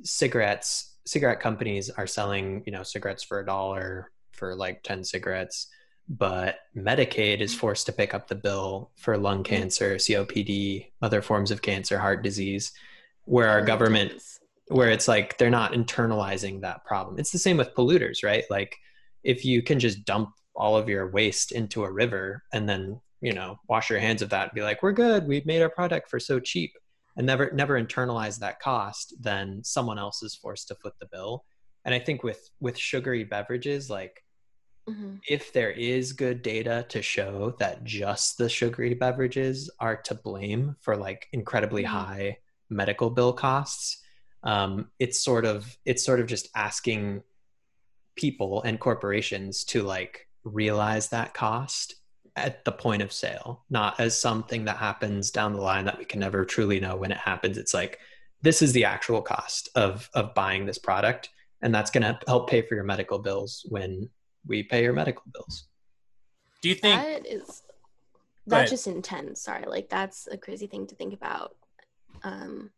cigarettes 0.02 0.96
cigarette 1.06 1.40
companies 1.40 1.90
are 1.90 2.06
selling 2.06 2.62
you 2.66 2.72
know 2.72 2.82
cigarettes 2.82 3.22
for 3.22 3.40
a 3.40 3.46
dollar 3.46 4.10
for 4.32 4.54
like 4.54 4.82
10 4.82 5.04
cigarettes 5.04 5.68
but 6.08 6.56
Medicaid 6.76 7.40
is 7.40 7.54
forced 7.54 7.86
to 7.86 7.92
pick 7.92 8.14
up 8.14 8.28
the 8.28 8.34
bill 8.34 8.90
for 8.96 9.16
lung 9.16 9.42
mm-hmm. 9.42 9.54
cancer, 9.54 9.96
COPD, 9.96 10.90
other 11.02 11.22
forms 11.22 11.50
of 11.50 11.62
cancer, 11.62 11.98
heart 11.98 12.22
disease, 12.22 12.72
where 13.24 13.48
our 13.48 13.62
government, 13.62 14.22
where 14.68 14.90
it's 14.90 15.08
like 15.08 15.38
they're 15.38 15.50
not 15.50 15.72
internalizing 15.72 16.60
that 16.60 16.84
problem. 16.84 17.18
It's 17.18 17.30
the 17.30 17.38
same 17.38 17.56
with 17.56 17.74
polluters, 17.74 18.22
right? 18.22 18.44
Like 18.50 18.76
if 19.22 19.44
you 19.44 19.62
can 19.62 19.78
just 19.78 20.04
dump 20.04 20.30
all 20.54 20.76
of 20.76 20.88
your 20.88 21.10
waste 21.10 21.52
into 21.52 21.84
a 21.84 21.92
river 21.92 22.42
and 22.52 22.68
then, 22.68 23.00
you 23.20 23.32
know, 23.32 23.58
wash 23.68 23.88
your 23.88 23.98
hands 23.98 24.20
of 24.20 24.28
that 24.30 24.48
and 24.48 24.54
be 24.54 24.62
like, 24.62 24.82
we're 24.82 24.92
good, 24.92 25.26
we've 25.26 25.46
made 25.46 25.62
our 25.62 25.70
product 25.70 26.10
for 26.10 26.20
so 26.20 26.38
cheap 26.38 26.72
and 27.16 27.26
never 27.26 27.50
never 27.52 27.80
internalize 27.80 28.38
that 28.40 28.60
cost, 28.60 29.14
then 29.20 29.62
someone 29.64 29.98
else 29.98 30.22
is 30.22 30.34
forced 30.34 30.68
to 30.68 30.74
foot 30.74 30.94
the 31.00 31.06
bill. 31.06 31.44
And 31.84 31.94
I 31.94 31.98
think 31.98 32.22
with 32.22 32.50
with 32.60 32.78
sugary 32.78 33.24
beverages, 33.24 33.90
like 33.90 34.24
Mm-hmm. 34.88 35.16
If 35.26 35.52
there 35.52 35.70
is 35.70 36.12
good 36.12 36.42
data 36.42 36.84
to 36.90 37.00
show 37.00 37.54
that 37.58 37.84
just 37.84 38.36
the 38.36 38.48
sugary 38.48 38.94
beverages 38.94 39.70
are 39.80 39.96
to 40.02 40.14
blame 40.14 40.76
for 40.80 40.96
like 40.96 41.28
incredibly 41.32 41.84
mm-hmm. 41.84 41.96
high 41.96 42.38
medical 42.68 43.10
bill 43.10 43.32
costs, 43.32 44.02
um, 44.42 44.90
it's 44.98 45.18
sort 45.18 45.46
of 45.46 45.76
it's 45.86 46.04
sort 46.04 46.20
of 46.20 46.26
just 46.26 46.48
asking 46.54 47.22
people 48.14 48.62
and 48.62 48.78
corporations 48.78 49.64
to 49.64 49.82
like 49.82 50.28
realize 50.44 51.08
that 51.08 51.32
cost 51.32 51.94
at 52.36 52.64
the 52.64 52.72
point 52.72 53.02
of 53.02 53.12
sale, 53.12 53.64
not 53.70 53.98
as 54.00 54.18
something 54.18 54.64
that 54.64 54.76
happens 54.76 55.30
down 55.30 55.52
the 55.52 55.60
line 55.60 55.84
that 55.84 55.98
we 55.98 56.04
can 56.04 56.20
never 56.20 56.44
truly 56.44 56.80
know 56.80 56.96
when 56.96 57.12
it 57.12 57.16
happens. 57.16 57.58
It's 57.58 57.74
like 57.74 57.98
this 58.42 58.60
is 58.60 58.72
the 58.72 58.84
actual 58.84 59.22
cost 59.22 59.68
of 59.74 60.10
of 60.14 60.34
buying 60.34 60.66
this 60.66 60.78
product, 60.78 61.30
and 61.62 61.74
that's 61.74 61.90
going 61.90 62.02
to 62.02 62.18
help 62.26 62.50
pay 62.50 62.62
for 62.62 62.74
your 62.74 62.84
medical 62.84 63.18
bills 63.18 63.64
when 63.68 64.08
we 64.46 64.62
pay 64.62 64.82
your 64.82 64.92
medical 64.92 65.24
bills. 65.32 65.66
Do 66.60 66.68
you 66.68 66.74
think 66.74 67.00
that 67.00 67.26
is 67.26 67.62
that's 68.46 68.70
just 68.70 68.86
intense? 68.86 69.40
Sorry, 69.40 69.64
like 69.66 69.88
that's 69.88 70.28
a 70.30 70.36
crazy 70.36 70.66
thing 70.66 70.86
to 70.88 70.94
think 70.94 71.14
about. 71.14 71.54
Um, 72.22 72.70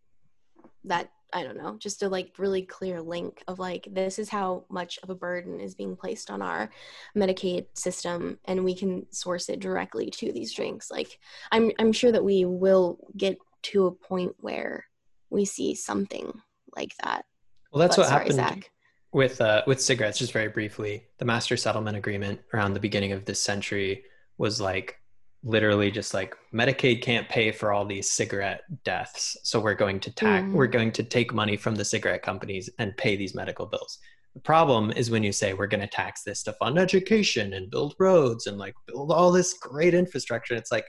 that 0.84 1.10
I 1.32 1.42
don't 1.42 1.56
know, 1.56 1.76
just 1.78 2.02
a 2.02 2.08
like 2.08 2.32
really 2.38 2.62
clear 2.62 3.00
link 3.02 3.42
of 3.48 3.58
like 3.58 3.88
this 3.90 4.18
is 4.18 4.28
how 4.28 4.64
much 4.70 4.98
of 5.02 5.10
a 5.10 5.14
burden 5.14 5.60
is 5.60 5.74
being 5.74 5.96
placed 5.96 6.30
on 6.30 6.40
our 6.40 6.70
Medicaid 7.16 7.66
system, 7.74 8.38
and 8.44 8.64
we 8.64 8.74
can 8.74 9.06
source 9.10 9.48
it 9.48 9.60
directly 9.60 10.10
to 10.10 10.32
these 10.32 10.54
drinks. 10.54 10.90
Like 10.90 11.18
I'm 11.50 11.72
I'm 11.78 11.92
sure 11.92 12.12
that 12.12 12.24
we 12.24 12.44
will 12.44 12.98
get 13.16 13.38
to 13.64 13.86
a 13.86 13.92
point 13.92 14.34
where 14.38 14.86
we 15.30 15.44
see 15.44 15.74
something 15.74 16.32
like 16.76 16.94
that. 17.02 17.24
Well, 17.72 17.80
that's 17.80 17.96
but 17.96 18.02
what 18.02 18.08
sorry, 18.08 18.20
happened. 18.20 18.36
Zach 18.36 18.70
with 19.12 19.40
uh, 19.40 19.62
with 19.66 19.80
cigarettes 19.80 20.18
just 20.18 20.32
very 20.32 20.48
briefly 20.48 21.06
the 21.18 21.24
master 21.24 21.56
settlement 21.56 21.96
agreement 21.96 22.40
around 22.52 22.74
the 22.74 22.80
beginning 22.80 23.12
of 23.12 23.24
this 23.24 23.42
century 23.42 24.04
was 24.38 24.60
like 24.60 25.00
literally 25.46 25.92
just 25.92 26.12
like 26.12 26.34
medicaid 26.52 27.00
can't 27.00 27.28
pay 27.28 27.52
for 27.52 27.72
all 27.72 27.86
these 27.86 28.10
cigarette 28.10 28.62
deaths 28.84 29.36
so 29.44 29.60
we're 29.60 29.74
going 29.74 30.00
to 30.00 30.12
tax 30.12 30.44
mm. 30.44 30.52
we're 30.52 30.66
going 30.66 30.90
to 30.90 31.04
take 31.04 31.32
money 31.32 31.56
from 31.56 31.76
the 31.76 31.84
cigarette 31.84 32.22
companies 32.22 32.68
and 32.80 32.96
pay 32.96 33.14
these 33.14 33.34
medical 33.34 33.64
bills 33.64 33.98
the 34.34 34.40
problem 34.40 34.90
is 34.90 35.08
when 35.08 35.22
you 35.22 35.30
say 35.30 35.54
we're 35.54 35.68
going 35.68 35.80
to 35.80 35.86
tax 35.86 36.24
this 36.24 36.42
to 36.42 36.52
fund 36.54 36.78
education 36.78 37.52
and 37.52 37.70
build 37.70 37.94
roads 38.00 38.48
and 38.48 38.58
like 38.58 38.74
build 38.88 39.12
all 39.12 39.30
this 39.30 39.54
great 39.54 39.94
infrastructure 39.94 40.54
it's 40.54 40.72
like 40.72 40.86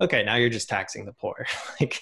okay 0.00 0.24
now 0.24 0.36
you're 0.36 0.48
just 0.48 0.70
taxing 0.70 1.04
the 1.04 1.12
poor 1.12 1.46
like 1.80 2.00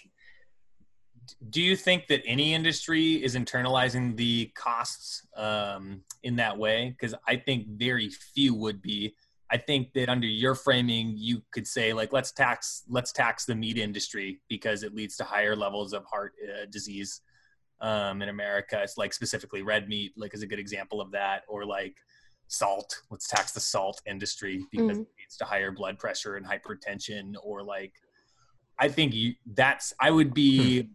do 1.50 1.60
you 1.60 1.76
think 1.76 2.06
that 2.08 2.22
any 2.24 2.54
industry 2.54 3.14
is 3.14 3.34
internalizing 3.34 4.16
the 4.16 4.50
costs 4.54 5.26
um, 5.36 6.02
in 6.22 6.36
that 6.36 6.56
way? 6.56 6.90
Because 6.90 7.14
I 7.26 7.36
think 7.36 7.66
very 7.68 8.10
few 8.10 8.54
would 8.54 8.80
be. 8.80 9.14
I 9.50 9.56
think 9.56 9.92
that 9.94 10.08
under 10.08 10.26
your 10.26 10.54
framing, 10.54 11.14
you 11.16 11.42
could 11.52 11.66
say 11.66 11.92
like, 11.92 12.12
let's 12.12 12.32
tax 12.32 12.82
let's 12.88 13.12
tax 13.12 13.44
the 13.44 13.54
meat 13.54 13.78
industry 13.78 14.40
because 14.48 14.82
it 14.82 14.94
leads 14.94 15.16
to 15.16 15.24
higher 15.24 15.54
levels 15.54 15.92
of 15.92 16.04
heart 16.04 16.34
uh, 16.44 16.66
disease 16.70 17.20
um, 17.80 18.22
in 18.22 18.28
America. 18.28 18.80
It's 18.82 18.98
like 18.98 19.12
specifically 19.14 19.62
red 19.62 19.88
meat, 19.88 20.12
like 20.16 20.34
is 20.34 20.42
a 20.42 20.46
good 20.46 20.58
example 20.58 21.00
of 21.00 21.12
that, 21.12 21.42
or 21.48 21.64
like 21.64 21.96
salt. 22.48 23.02
Let's 23.10 23.28
tax 23.28 23.52
the 23.52 23.60
salt 23.60 24.00
industry 24.06 24.64
because 24.72 24.92
mm-hmm. 24.92 25.02
it 25.02 25.08
leads 25.18 25.36
to 25.38 25.44
higher 25.44 25.70
blood 25.70 25.98
pressure 25.98 26.36
and 26.36 26.46
hypertension, 26.46 27.34
or 27.42 27.62
like 27.62 27.92
I 28.78 28.88
think 28.88 29.14
you, 29.14 29.34
that's 29.54 29.94
I 30.00 30.10
would 30.10 30.34
be. 30.34 30.82
Hmm 30.82 30.88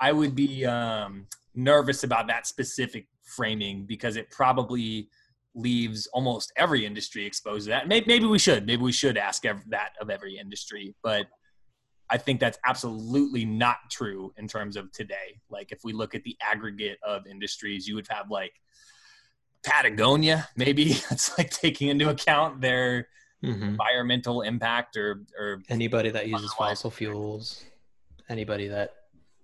I 0.00 0.12
would 0.12 0.34
be 0.34 0.64
um, 0.64 1.26
nervous 1.54 2.04
about 2.04 2.26
that 2.28 2.46
specific 2.46 3.06
framing 3.22 3.84
because 3.86 4.16
it 4.16 4.30
probably 4.30 5.08
leaves 5.56 6.06
almost 6.12 6.52
every 6.56 6.86
industry 6.86 7.26
exposed 7.26 7.64
to 7.64 7.70
that. 7.70 7.88
Maybe, 7.88 8.06
maybe 8.06 8.26
we 8.26 8.38
should. 8.38 8.66
Maybe 8.66 8.82
we 8.82 8.92
should 8.92 9.16
ask 9.16 9.42
that 9.42 9.90
of 10.00 10.10
every 10.10 10.38
industry. 10.38 10.94
But 11.02 11.26
I 12.10 12.18
think 12.18 12.38
that's 12.38 12.58
absolutely 12.64 13.44
not 13.44 13.78
true 13.90 14.32
in 14.36 14.46
terms 14.46 14.76
of 14.76 14.92
today. 14.92 15.40
Like 15.50 15.72
if 15.72 15.80
we 15.82 15.92
look 15.92 16.14
at 16.14 16.22
the 16.22 16.36
aggregate 16.40 16.98
of 17.02 17.26
industries, 17.26 17.88
you 17.88 17.96
would 17.96 18.06
have 18.10 18.30
like 18.30 18.52
Patagonia, 19.64 20.48
maybe 20.56 20.84
it's 21.10 21.36
like 21.36 21.50
taking 21.50 21.88
into 21.88 22.08
account 22.08 22.60
their 22.60 23.08
mm-hmm. 23.44 23.62
environmental 23.62 24.42
impact 24.42 24.96
or 24.96 25.22
or 25.38 25.62
anybody 25.68 26.10
that 26.10 26.28
uses 26.28 26.52
fossil 26.54 26.90
fuels, 26.90 27.64
anybody 28.28 28.68
that 28.68 28.94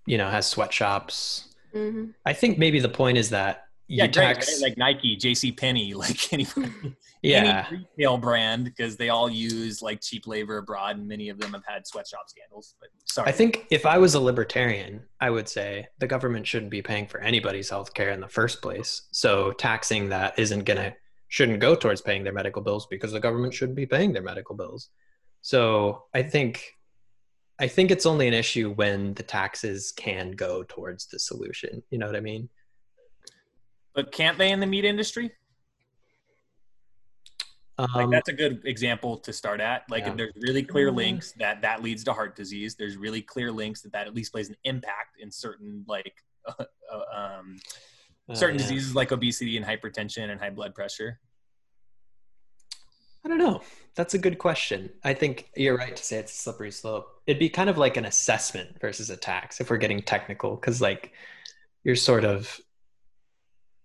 you 0.06 0.18
know 0.18 0.30
has 0.30 0.46
sweatshops. 0.46 1.48
Mm-hmm. 1.74 2.10
I 2.24 2.32
think 2.34 2.58
maybe 2.58 2.80
the 2.80 2.88
point 2.88 3.18
is 3.18 3.30
that 3.30 3.64
yeah, 3.92 4.06
great, 4.06 4.48
like 4.62 4.78
Nike, 4.78 5.16
J.C. 5.16 5.52
Penney, 5.52 5.92
like 5.94 6.32
any, 6.32 6.46
yeah. 7.22 7.66
any 7.68 7.86
retail 7.96 8.16
brand 8.16 8.64
because 8.64 8.96
they 8.96 9.10
all 9.10 9.28
use 9.28 9.82
like 9.82 10.00
cheap 10.00 10.26
labor 10.26 10.58
abroad, 10.58 10.96
and 10.96 11.06
many 11.06 11.28
of 11.28 11.38
them 11.38 11.52
have 11.52 11.64
had 11.66 11.86
sweatshop 11.86 12.28
scandals. 12.28 12.74
But 12.80 12.88
sorry, 13.04 13.28
I 13.28 13.32
think 13.32 13.66
if 13.70 13.84
I 13.84 13.98
was 13.98 14.14
a 14.14 14.20
libertarian, 14.20 15.02
I 15.20 15.30
would 15.30 15.48
say 15.48 15.86
the 15.98 16.06
government 16.06 16.46
shouldn't 16.46 16.70
be 16.70 16.80
paying 16.80 17.06
for 17.06 17.20
anybody's 17.20 17.68
health 17.68 17.92
care 17.92 18.10
in 18.10 18.20
the 18.20 18.28
first 18.28 18.62
place. 18.62 19.02
So 19.12 19.52
taxing 19.52 20.08
that 20.08 20.38
isn't 20.38 20.64
gonna 20.64 20.94
shouldn't 21.28 21.60
go 21.60 21.74
towards 21.74 22.00
paying 22.00 22.24
their 22.24 22.32
medical 22.32 22.62
bills 22.62 22.86
because 22.86 23.12
the 23.12 23.20
government 23.20 23.52
shouldn't 23.52 23.76
be 23.76 23.86
paying 23.86 24.12
their 24.12 24.22
medical 24.22 24.56
bills. 24.56 24.88
So 25.42 26.04
I 26.14 26.22
think 26.22 26.64
I 27.58 27.68
think 27.68 27.90
it's 27.90 28.06
only 28.06 28.26
an 28.26 28.34
issue 28.34 28.72
when 28.72 29.12
the 29.14 29.22
taxes 29.22 29.92
can 29.92 30.30
go 30.32 30.62
towards 30.62 31.06
the 31.06 31.18
solution. 31.18 31.82
You 31.90 31.98
know 31.98 32.06
what 32.06 32.16
I 32.16 32.20
mean? 32.20 32.48
But 33.94 34.12
can't 34.12 34.38
they 34.38 34.50
in 34.50 34.60
the 34.60 34.66
meat 34.66 34.84
industry? 34.84 35.32
Um, 37.78 37.88
like 37.94 38.10
that's 38.10 38.28
a 38.28 38.32
good 38.32 38.62
example 38.64 39.16
to 39.18 39.32
start 39.32 39.60
at. 39.60 39.82
Like 39.88 40.04
yeah. 40.04 40.14
there's 40.14 40.34
really 40.40 40.62
clear 40.62 40.90
links 40.90 41.32
that 41.38 41.62
that 41.62 41.82
leads 41.82 42.04
to 42.04 42.12
heart 42.12 42.36
disease. 42.36 42.74
There's 42.74 42.96
really 42.96 43.22
clear 43.22 43.50
links 43.50 43.80
that 43.82 43.92
that 43.92 44.06
at 44.06 44.14
least 44.14 44.32
plays 44.32 44.48
an 44.48 44.56
impact 44.64 45.20
in 45.20 45.30
certain 45.30 45.84
like 45.88 46.14
uh, 46.46 46.64
um, 47.14 47.58
certain 48.34 48.56
uh, 48.56 48.60
yeah. 48.60 48.68
diseases 48.68 48.94
like 48.94 49.10
obesity 49.10 49.56
and 49.56 49.64
hypertension 49.64 50.30
and 50.30 50.40
high 50.40 50.50
blood 50.50 50.74
pressure. 50.74 51.18
I 53.24 53.28
don't 53.28 53.38
know. 53.38 53.62
That's 53.94 54.14
a 54.14 54.18
good 54.18 54.38
question. 54.38 54.90
I 55.04 55.14
think 55.14 55.50
you're 55.54 55.76
right 55.76 55.94
to 55.94 56.04
say 56.04 56.18
it's 56.18 56.32
a 56.32 56.34
slippery 56.34 56.72
slope. 56.72 57.22
It'd 57.26 57.38
be 57.38 57.48
kind 57.48 57.70
of 57.70 57.78
like 57.78 57.96
an 57.96 58.04
assessment 58.04 58.80
versus 58.80 59.10
a 59.10 59.16
tax 59.16 59.60
if 59.60 59.70
we're 59.70 59.76
getting 59.76 60.02
technical, 60.02 60.56
because 60.56 60.80
like 60.80 61.12
you're 61.84 61.96
sort 61.96 62.24
of 62.24 62.60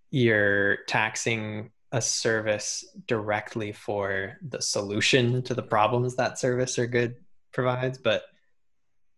you're 0.10 0.78
taxing 0.88 1.72
a 1.92 2.02
service 2.02 2.86
directly 3.08 3.72
for 3.72 4.38
the 4.50 4.62
solution 4.62 5.42
to 5.44 5.54
the 5.54 5.64
problems 5.64 6.16
that 6.16 6.38
service 6.38 6.78
or 6.78 6.86
good 6.86 7.16
provides. 7.54 7.98
But 7.98 8.24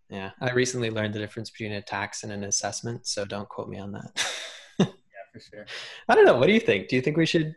yeah, 0.09 0.31
I 0.41 0.51
recently 0.51 0.89
learned 0.89 1.13
the 1.13 1.19
difference 1.19 1.49
between 1.49 1.73
a 1.73 1.81
tax 1.81 2.23
and 2.23 2.31
an 2.31 2.43
assessment, 2.43 3.07
so 3.07 3.25
don't 3.25 3.49
quote 3.49 3.69
me 3.69 3.79
on 3.79 3.91
that. 3.91 4.27
yeah, 4.79 4.85
for 5.33 5.39
sure. 5.39 5.65
I 6.07 6.15
don't 6.15 6.25
know. 6.25 6.37
What 6.37 6.47
do 6.47 6.53
you 6.53 6.59
think? 6.59 6.87
Do 6.87 6.95
you 6.95 7.01
think 7.01 7.17
we 7.17 7.25
should 7.25 7.55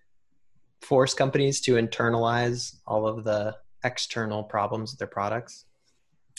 force 0.81 1.15
companies 1.15 1.61
to 1.63 1.75
internalize 1.75 2.77
all 2.87 3.07
of 3.07 3.25
the 3.25 3.57
external 3.85 4.45
problems 4.45 4.93
of 4.93 4.99
their 4.99 5.09
products? 5.09 5.67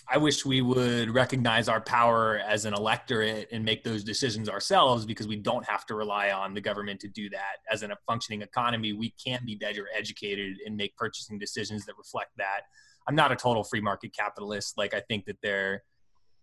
I 0.08 0.18
wish 0.18 0.46
we 0.46 0.62
would 0.62 1.10
recognize 1.10 1.70
our 1.70 1.80
power 1.80 2.42
as 2.46 2.66
an 2.66 2.74
electorate 2.74 3.48
and 3.52 3.64
make 3.64 3.84
those 3.84 4.04
decisions 4.04 4.50
ourselves 4.50 5.06
because 5.06 5.28
we 5.28 5.38
don't 5.38 5.66
have 5.66 5.86
to 5.88 5.96
rely 5.96 6.32
on 6.32 6.54
the 6.54 6.62
government 6.62 7.00
to 7.02 7.08
do 7.08 7.30
that. 7.30 7.58
As 7.72 7.84
in 7.84 7.92
a 7.92 7.98
functioning 8.06 8.42
economy, 8.42 8.92
we 8.94 9.14
can 9.24 9.42
be 9.46 9.56
better 9.56 9.88
educated 9.96 10.58
and 10.66 10.76
make 10.76 10.96
purchasing 10.98 11.40
decisions 11.40 11.86
that 11.86 11.98
reflect 11.98 12.32
that. 12.38 12.62
I'm 13.08 13.16
not 13.16 13.32
a 13.32 13.36
total 13.36 13.64
free 13.64 13.82
market 13.82 14.14
capitalist. 14.14 14.78
Like 14.78 14.94
I 14.94 15.00
think 15.00 15.26
that 15.26 15.38
there 15.42 15.84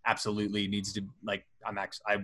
absolutely 0.07 0.67
needs 0.67 0.93
to 0.95 1.03
like 1.23 1.45
I'm 1.65 1.79
actually 1.79 2.05
I 2.09 2.17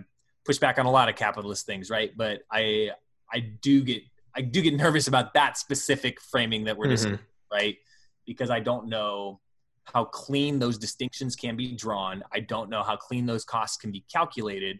push 0.45 0.57
back 0.57 0.79
on 0.79 0.85
a 0.85 0.91
lot 0.91 1.09
of 1.09 1.15
capitalist 1.15 1.65
things, 1.65 1.89
right? 1.89 2.11
But 2.15 2.41
I 2.51 2.91
I 3.31 3.39
do 3.39 3.83
get 3.83 4.03
I 4.35 4.41
do 4.41 4.61
get 4.61 4.73
nervous 4.73 5.07
about 5.07 5.33
that 5.33 5.57
specific 5.57 6.21
framing 6.21 6.65
that 6.65 6.77
we're 6.77 6.85
mm-hmm. 6.85 6.91
discussing, 6.93 7.19
right? 7.51 7.77
Because 8.25 8.49
I 8.49 8.59
don't 8.59 8.89
know 8.89 9.39
how 9.93 10.05
clean 10.05 10.59
those 10.59 10.77
distinctions 10.77 11.35
can 11.35 11.55
be 11.55 11.73
drawn. 11.73 12.23
I 12.33 12.41
don't 12.41 12.69
know 12.69 12.83
how 12.83 12.95
clean 12.97 13.25
those 13.25 13.45
costs 13.45 13.77
can 13.77 13.91
be 13.91 14.03
calculated. 14.11 14.79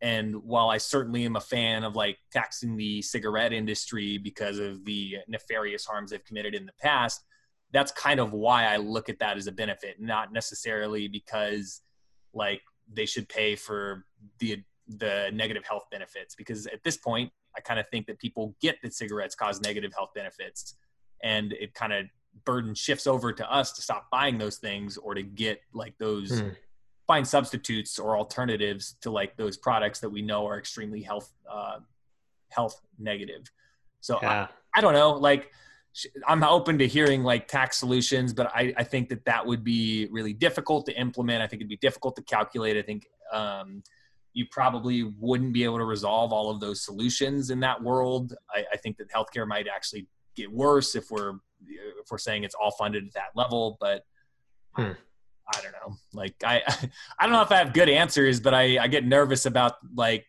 And 0.00 0.42
while 0.42 0.68
I 0.68 0.78
certainly 0.78 1.24
am 1.24 1.36
a 1.36 1.40
fan 1.40 1.84
of 1.84 1.94
like 1.94 2.18
taxing 2.32 2.76
the 2.76 3.02
cigarette 3.02 3.52
industry 3.52 4.18
because 4.18 4.58
of 4.58 4.84
the 4.84 5.16
nefarious 5.28 5.84
harms 5.84 6.10
they've 6.10 6.24
committed 6.24 6.54
in 6.54 6.66
the 6.66 6.72
past, 6.80 7.22
that's 7.72 7.92
kind 7.92 8.20
of 8.20 8.32
why 8.32 8.64
I 8.64 8.78
look 8.78 9.08
at 9.08 9.18
that 9.20 9.36
as 9.36 9.46
a 9.46 9.52
benefit, 9.52 10.00
not 10.00 10.32
necessarily 10.32 11.08
because 11.08 11.82
like 12.34 12.62
they 12.92 13.06
should 13.06 13.28
pay 13.28 13.54
for 13.54 14.04
the 14.38 14.62
the 14.88 15.30
negative 15.32 15.64
health 15.64 15.84
benefits. 15.90 16.34
Because 16.34 16.66
at 16.66 16.82
this 16.82 16.96
point, 16.96 17.30
I 17.56 17.60
kind 17.60 17.78
of 17.78 17.86
think 17.90 18.06
that 18.06 18.18
people 18.18 18.56
get 18.60 18.76
that 18.82 18.94
cigarettes 18.94 19.34
cause 19.34 19.60
negative 19.60 19.92
health 19.96 20.10
benefits, 20.14 20.74
and 21.22 21.52
it 21.52 21.74
kind 21.74 21.92
of 21.92 22.06
burden 22.44 22.74
shifts 22.74 23.06
over 23.06 23.32
to 23.32 23.52
us 23.52 23.72
to 23.72 23.82
stop 23.82 24.08
buying 24.10 24.38
those 24.38 24.56
things 24.56 24.96
or 24.96 25.14
to 25.14 25.22
get 25.22 25.60
like 25.72 25.94
those 25.98 26.40
hmm. 26.40 26.48
find 27.06 27.26
substitutes 27.26 27.98
or 27.98 28.16
alternatives 28.16 28.96
to 29.00 29.10
like 29.10 29.36
those 29.36 29.56
products 29.56 30.00
that 30.00 30.10
we 30.10 30.22
know 30.22 30.46
are 30.46 30.58
extremely 30.58 31.02
health 31.02 31.32
uh, 31.50 31.78
health 32.50 32.80
negative. 32.98 33.50
So 34.00 34.18
yeah. 34.22 34.48
I, 34.74 34.78
I 34.78 34.80
don't 34.80 34.94
know, 34.94 35.12
like 35.12 35.50
I'm 36.26 36.42
open 36.42 36.78
to 36.78 36.86
hearing 36.86 37.22
like 37.22 37.48
tax 37.48 37.76
solutions, 37.76 38.32
but 38.32 38.50
I, 38.54 38.72
I 38.76 38.84
think 38.84 39.08
that 39.10 39.24
that 39.26 39.46
would 39.46 39.62
be 39.62 40.08
really 40.10 40.32
difficult 40.32 40.86
to 40.86 40.98
implement. 40.98 41.42
I 41.42 41.46
think 41.46 41.60
it'd 41.60 41.68
be 41.68 41.76
difficult 41.76 42.16
to 42.16 42.22
calculate. 42.22 42.76
I 42.76 42.82
think 42.82 43.06
um, 43.32 43.82
you 44.32 44.46
probably 44.50 45.02
wouldn't 45.02 45.52
be 45.52 45.64
able 45.64 45.78
to 45.78 45.84
resolve 45.84 46.32
all 46.32 46.50
of 46.50 46.60
those 46.60 46.82
solutions 46.82 47.50
in 47.50 47.60
that 47.60 47.82
world. 47.82 48.34
I, 48.50 48.64
I 48.72 48.76
think 48.78 48.96
that 48.98 49.10
healthcare 49.10 49.46
might 49.46 49.66
actually 49.68 50.06
get 50.34 50.50
worse 50.50 50.94
if 50.94 51.10
we're 51.10 51.34
if 51.68 52.10
we're 52.10 52.18
saying 52.18 52.44
it's 52.44 52.54
all 52.54 52.70
funded 52.72 53.06
at 53.06 53.14
that 53.14 53.30
level. 53.34 53.76
But 53.80 54.04
hmm. 54.74 54.92
I 55.54 55.60
don't 55.60 55.72
know. 55.72 55.96
Like 56.12 56.34
I 56.44 56.62
I 57.18 57.24
don't 57.26 57.32
know 57.32 57.42
if 57.42 57.52
I 57.52 57.56
have 57.56 57.72
good 57.72 57.88
answers, 57.88 58.40
but 58.40 58.54
I 58.54 58.78
I 58.78 58.88
get 58.88 59.04
nervous 59.04 59.46
about 59.46 59.74
like 59.94 60.26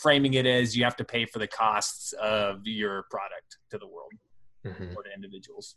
framing 0.00 0.34
it 0.34 0.46
as 0.46 0.76
you 0.76 0.84
have 0.84 0.96
to 0.96 1.04
pay 1.04 1.24
for 1.24 1.38
the 1.38 1.46
costs 1.46 2.12
of 2.14 2.66
your 2.66 3.04
product 3.10 3.58
to 3.70 3.78
the 3.78 3.86
world 3.86 4.12
mm-hmm. 4.64 4.96
or 4.96 5.02
to 5.02 5.10
individuals. 5.14 5.76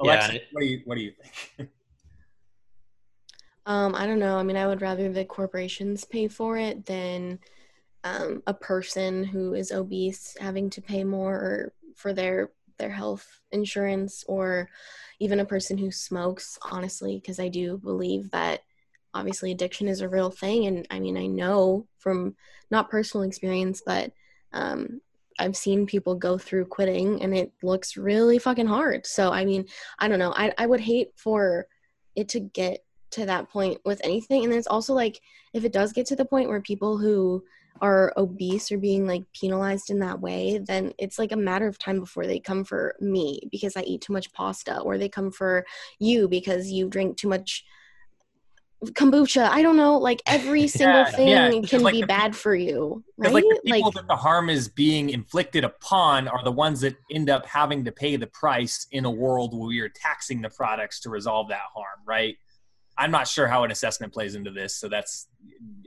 Alexa, 0.00 0.34
yeah, 0.34 0.38
what 0.52 0.60
do 0.60 0.66
you 0.66 0.80
what 0.84 0.96
do 0.96 1.02
you 1.02 1.12
think? 1.12 1.70
um, 3.66 3.94
I 3.94 4.06
don't 4.06 4.18
know. 4.18 4.36
I 4.36 4.42
mean, 4.42 4.56
I 4.56 4.66
would 4.66 4.82
rather 4.82 5.10
the 5.12 5.24
corporations 5.24 6.04
pay 6.04 6.28
for 6.28 6.56
it 6.56 6.86
than 6.86 7.38
um, 8.02 8.42
a 8.46 8.54
person 8.54 9.24
who 9.24 9.54
is 9.54 9.72
obese 9.72 10.36
having 10.40 10.68
to 10.70 10.82
pay 10.82 11.04
more 11.04 11.72
for 11.94 12.12
their 12.12 12.50
their 12.78 12.90
health 12.90 13.40
insurance 13.52 14.24
or 14.26 14.68
even 15.20 15.40
a 15.40 15.44
person 15.44 15.78
who 15.78 15.90
smokes 15.90 16.58
honestly 16.70 17.18
because 17.18 17.38
i 17.38 17.48
do 17.48 17.78
believe 17.78 18.30
that 18.30 18.60
obviously 19.14 19.52
addiction 19.52 19.86
is 19.86 20.00
a 20.00 20.08
real 20.08 20.30
thing. 20.30 20.66
And 20.66 20.86
i 20.90 20.98
mean 20.98 21.16
i 21.16 21.26
know 21.26 21.86
from 21.98 22.34
not 22.70 22.90
personal 22.90 23.26
experience 23.26 23.82
but 23.84 24.12
um, 24.52 25.00
i've 25.38 25.56
seen 25.56 25.86
people 25.86 26.14
go 26.14 26.38
through 26.38 26.66
quitting 26.66 27.22
and 27.22 27.34
it 27.34 27.52
looks 27.62 27.96
really 27.96 28.38
fucking 28.38 28.66
hard. 28.66 29.06
So 29.06 29.32
i 29.32 29.44
mean 29.44 29.66
i 29.98 30.08
don't 30.08 30.18
know. 30.18 30.32
I, 30.36 30.52
I 30.58 30.66
would 30.66 30.80
hate 30.80 31.12
for 31.16 31.66
it 32.16 32.28
to 32.30 32.40
get 32.40 32.84
to 33.14 33.26
that 33.26 33.48
point 33.48 33.80
with 33.84 34.00
anything. 34.04 34.42
And 34.42 34.52
then 34.52 34.58
it's 34.58 34.66
also 34.66 34.92
like 34.92 35.20
if 35.52 35.64
it 35.64 35.72
does 35.72 35.92
get 35.92 36.06
to 36.06 36.16
the 36.16 36.24
point 36.24 36.48
where 36.48 36.60
people 36.60 36.98
who 36.98 37.44
are 37.80 38.12
obese 38.16 38.70
or 38.70 38.78
being 38.78 39.06
like 39.06 39.24
penalized 39.32 39.90
in 39.90 39.98
that 40.00 40.20
way, 40.20 40.58
then 40.58 40.92
it's 40.98 41.18
like 41.18 41.32
a 41.32 41.36
matter 41.36 41.66
of 41.66 41.78
time 41.78 42.00
before 42.00 42.26
they 42.26 42.38
come 42.38 42.64
for 42.64 42.94
me 43.00 43.40
because 43.50 43.76
I 43.76 43.82
eat 43.82 44.02
too 44.02 44.12
much 44.12 44.32
pasta, 44.32 44.80
or 44.80 44.98
they 44.98 45.08
come 45.08 45.30
for 45.30 45.64
you 45.98 46.28
because 46.28 46.70
you 46.70 46.88
drink 46.88 47.16
too 47.16 47.28
much 47.28 47.64
kombucha. 48.92 49.48
I 49.48 49.62
don't 49.62 49.76
know. 49.76 49.98
Like 49.98 50.22
every 50.26 50.66
single 50.68 51.00
yeah, 51.00 51.10
thing 51.10 51.28
yeah. 51.28 51.68
can 51.68 51.82
like 51.82 51.92
be 51.92 52.00
the, 52.02 52.06
bad 52.06 52.36
for 52.36 52.54
you, 52.54 53.02
right? 53.16 53.32
Like 53.32 53.44
the 53.44 53.60
people 53.64 53.86
like, 53.86 53.94
that 53.94 54.08
the 54.08 54.16
harm 54.16 54.50
is 54.50 54.68
being 54.68 55.10
inflicted 55.10 55.64
upon 55.64 56.28
are 56.28 56.44
the 56.44 56.52
ones 56.52 56.80
that 56.82 56.96
end 57.10 57.30
up 57.30 57.46
having 57.46 57.84
to 57.84 57.92
pay 57.92 58.16
the 58.16 58.26
price 58.28 58.86
in 58.92 59.04
a 59.04 59.10
world 59.10 59.56
where 59.56 59.68
we 59.68 59.80
are 59.80 59.88
taxing 59.88 60.40
the 60.40 60.50
products 60.50 61.00
to 61.00 61.10
resolve 61.10 61.48
that 61.48 61.62
harm, 61.74 62.00
right? 62.06 62.36
I'm 62.96 63.10
not 63.10 63.26
sure 63.26 63.46
how 63.46 63.64
an 63.64 63.70
assessment 63.70 64.12
plays 64.12 64.34
into 64.34 64.50
this, 64.50 64.76
so 64.76 64.88
that's 64.88 65.28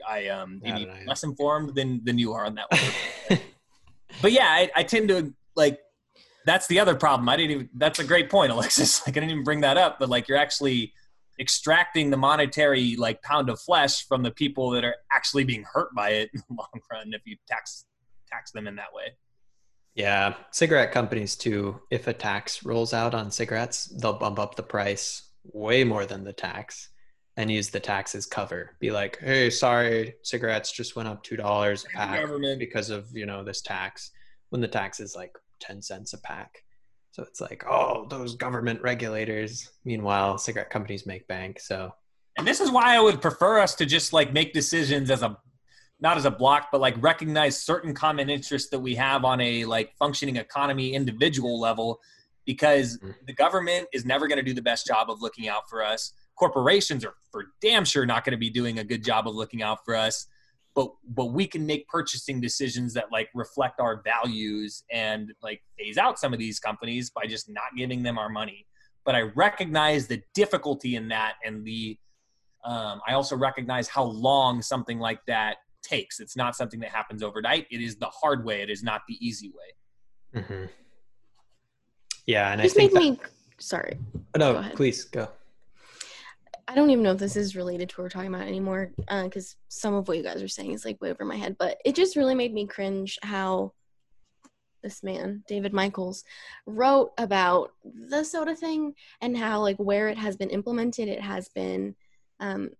I 0.07 0.27
um 0.27 0.59
maybe 0.63 0.89
less 1.05 1.23
informed 1.23 1.75
than 1.75 2.03
than 2.03 2.17
you 2.17 2.33
are 2.33 2.45
on 2.45 2.55
that 2.55 2.67
one. 2.71 3.39
but 4.21 4.31
yeah, 4.31 4.47
I, 4.47 4.69
I 4.75 4.83
tend 4.83 5.09
to 5.09 5.33
like 5.55 5.79
that's 6.45 6.67
the 6.67 6.79
other 6.79 6.95
problem. 6.95 7.27
I 7.29 7.37
didn't 7.37 7.51
even 7.51 7.69
that's 7.75 7.99
a 7.99 8.03
great 8.03 8.29
point, 8.29 8.51
Alexis. 8.53 9.05
Like 9.05 9.15
I 9.15 9.19
didn't 9.19 9.31
even 9.31 9.43
bring 9.43 9.61
that 9.61 9.77
up, 9.77 9.99
but 9.99 10.09
like 10.09 10.27
you're 10.27 10.37
actually 10.37 10.93
extracting 11.39 12.09
the 12.09 12.17
monetary 12.17 12.95
like 12.95 13.21
pound 13.21 13.49
of 13.49 13.59
flesh 13.59 14.07
from 14.07 14.23
the 14.23 14.31
people 14.31 14.71
that 14.71 14.83
are 14.83 14.95
actually 15.11 15.43
being 15.43 15.63
hurt 15.71 15.93
by 15.95 16.09
it 16.09 16.29
in 16.33 16.41
the 16.49 16.55
long 16.57 16.81
run 16.91 17.13
if 17.13 17.21
you 17.25 17.37
tax 17.47 17.85
tax 18.29 18.51
them 18.51 18.67
in 18.67 18.75
that 18.75 18.93
way. 18.93 19.13
Yeah, 19.95 20.35
cigarette 20.51 20.91
companies 20.91 21.35
too. 21.35 21.81
If 21.89 22.07
a 22.07 22.13
tax 22.13 22.63
rolls 22.63 22.93
out 22.93 23.15
on 23.15 23.31
cigarettes, 23.31 23.85
they'll 23.99 24.13
bump 24.13 24.39
up 24.39 24.55
the 24.55 24.63
price 24.63 25.23
way 25.43 25.83
more 25.83 26.05
than 26.05 26.23
the 26.23 26.33
tax 26.33 26.89
and 27.37 27.51
use 27.51 27.69
the 27.69 27.79
taxes 27.79 28.25
cover. 28.25 28.71
Be 28.79 28.91
like, 28.91 29.19
hey, 29.21 29.49
sorry, 29.49 30.15
cigarettes 30.23 30.71
just 30.71 30.95
went 30.95 31.07
up 31.07 31.23
two 31.23 31.37
dollars 31.37 31.85
a 31.85 31.97
pack 31.97 32.27
because 32.57 32.89
of 32.89 33.07
you 33.13 33.25
know 33.25 33.43
this 33.43 33.61
tax. 33.61 34.11
When 34.49 34.61
the 34.61 34.67
tax 34.67 34.99
is 34.99 35.15
like 35.15 35.33
ten 35.59 35.81
cents 35.81 36.13
a 36.13 36.21
pack, 36.21 36.63
so 37.11 37.23
it's 37.23 37.39
like, 37.39 37.63
oh, 37.69 38.07
those 38.09 38.35
government 38.35 38.81
regulators. 38.81 39.69
Meanwhile, 39.85 40.39
cigarette 40.39 40.69
companies 40.69 41.05
make 41.05 41.27
bank. 41.27 41.59
So, 41.59 41.91
and 42.37 42.47
this 42.47 42.59
is 42.59 42.71
why 42.71 42.95
I 42.95 42.99
would 42.99 43.21
prefer 43.21 43.59
us 43.59 43.75
to 43.75 43.85
just 43.85 44.13
like 44.13 44.33
make 44.33 44.53
decisions 44.53 45.11
as 45.11 45.21
a 45.21 45.37
not 45.99 46.17
as 46.17 46.25
a 46.25 46.31
block, 46.31 46.69
but 46.71 46.81
like 46.81 46.95
recognize 47.01 47.61
certain 47.61 47.93
common 47.93 48.29
interests 48.29 48.69
that 48.69 48.79
we 48.79 48.95
have 48.95 49.25
on 49.25 49.41
a 49.41 49.65
like 49.65 49.93
functioning 49.97 50.35
economy 50.37 50.93
individual 50.93 51.59
level 51.59 51.99
because 52.45 52.97
mm-hmm. 52.97 53.11
the 53.25 53.33
government 53.33 53.87
is 53.93 54.05
never 54.05 54.27
going 54.27 54.37
to 54.37 54.43
do 54.43 54.53
the 54.53 54.61
best 54.61 54.87
job 54.87 55.09
of 55.09 55.21
looking 55.21 55.47
out 55.47 55.69
for 55.69 55.83
us 55.83 56.13
corporations 56.37 57.03
are 57.03 57.15
for 57.31 57.47
damn 57.61 57.83
sure 57.83 58.05
not 58.05 58.23
going 58.23 58.31
to 58.31 58.37
be 58.37 58.49
doing 58.49 58.79
a 58.79 58.83
good 58.83 59.03
job 59.03 59.27
of 59.27 59.35
looking 59.35 59.61
out 59.61 59.79
for 59.83 59.95
us. 59.95 60.27
But 60.75 60.91
but 61.07 61.27
we 61.27 61.47
can 61.47 61.65
make 61.65 61.87
purchasing 61.87 62.39
decisions 62.39 62.93
that 62.93 63.11
like 63.11 63.29
reflect 63.33 63.79
our 63.79 64.01
values 64.03 64.83
and 64.91 65.33
like 65.41 65.61
phase 65.77 65.97
out 65.97 66.19
some 66.19 66.33
of 66.33 66.39
these 66.39 66.59
companies 66.59 67.09
by 67.09 67.25
just 67.25 67.49
not 67.49 67.75
giving 67.75 68.03
them 68.03 68.17
our 68.17 68.29
money. 68.29 68.65
But 69.03 69.15
i 69.15 69.21
recognize 69.21 70.07
the 70.07 70.21
difficulty 70.35 70.95
in 70.95 71.07
that 71.09 71.35
and 71.43 71.65
the 71.65 71.97
um, 72.65 73.01
i 73.07 73.13
also 73.13 73.35
recognize 73.35 73.87
how 73.87 74.03
long 74.03 74.61
something 74.61 74.99
like 74.99 75.19
that 75.25 75.57
takes. 75.81 76.19
It's 76.19 76.35
not 76.35 76.55
something 76.55 76.81
that 76.81 76.89
happens 76.89 77.23
overnight. 77.23 77.65
It 77.71 77.81
is 77.81 77.95
the 77.95 78.07
hard 78.07 78.43
way. 78.43 78.61
It 78.61 78.69
is 78.69 78.83
not 78.83 79.01
the 79.07 79.15
easy 79.25 79.49
way. 79.49 80.41
Mm-hmm. 80.41 80.65
yeah 82.25 82.51
and 82.51 82.61
this 82.61 82.73
i 82.73 82.75
think 82.75 82.93
made 82.93 83.01
that... 83.01 83.23
me 83.23 83.29
sorry. 83.59 83.97
Oh, 84.35 84.39
no 84.39 84.53
go 84.53 84.69
please 84.75 85.05
go 85.05 85.29
I 86.67 86.75
don't 86.75 86.89
even 86.89 87.03
know 87.03 87.13
if 87.13 87.17
this 87.17 87.37
is 87.37 87.55
related 87.55 87.89
to 87.89 87.95
what 87.95 88.03
we're 88.03 88.09
talking 88.09 88.33
about 88.33 88.47
anymore, 88.47 88.91
because 88.97 89.53
uh, 89.53 89.57
some 89.69 89.93
of 89.93 90.07
what 90.07 90.17
you 90.17 90.23
guys 90.23 90.43
are 90.43 90.49
saying 90.49 90.73
is 90.73 90.83
like 90.83 91.01
way 91.01 91.11
over 91.11 91.23
my 91.23 91.37
head. 91.37 91.55
But 91.57 91.77
it 91.85 91.95
just 91.95 92.17
really 92.17 92.35
made 92.35 92.53
me 92.53 92.67
cringe 92.67 93.17
how 93.23 93.71
this 94.83 95.01
man, 95.01 95.43
David 95.47 95.73
Michaels, 95.73 96.23
wrote 96.65 97.11
about 97.17 97.71
the 97.83 98.23
soda 98.23 98.55
thing 98.55 98.95
and 99.21 99.37
how 99.37 99.61
like 99.61 99.77
where 99.77 100.09
it 100.09 100.17
has 100.17 100.35
been 100.35 100.49
implemented, 100.49 101.07
it 101.07 101.21
has 101.21 101.47
been 101.49 101.95
um, 102.39 102.71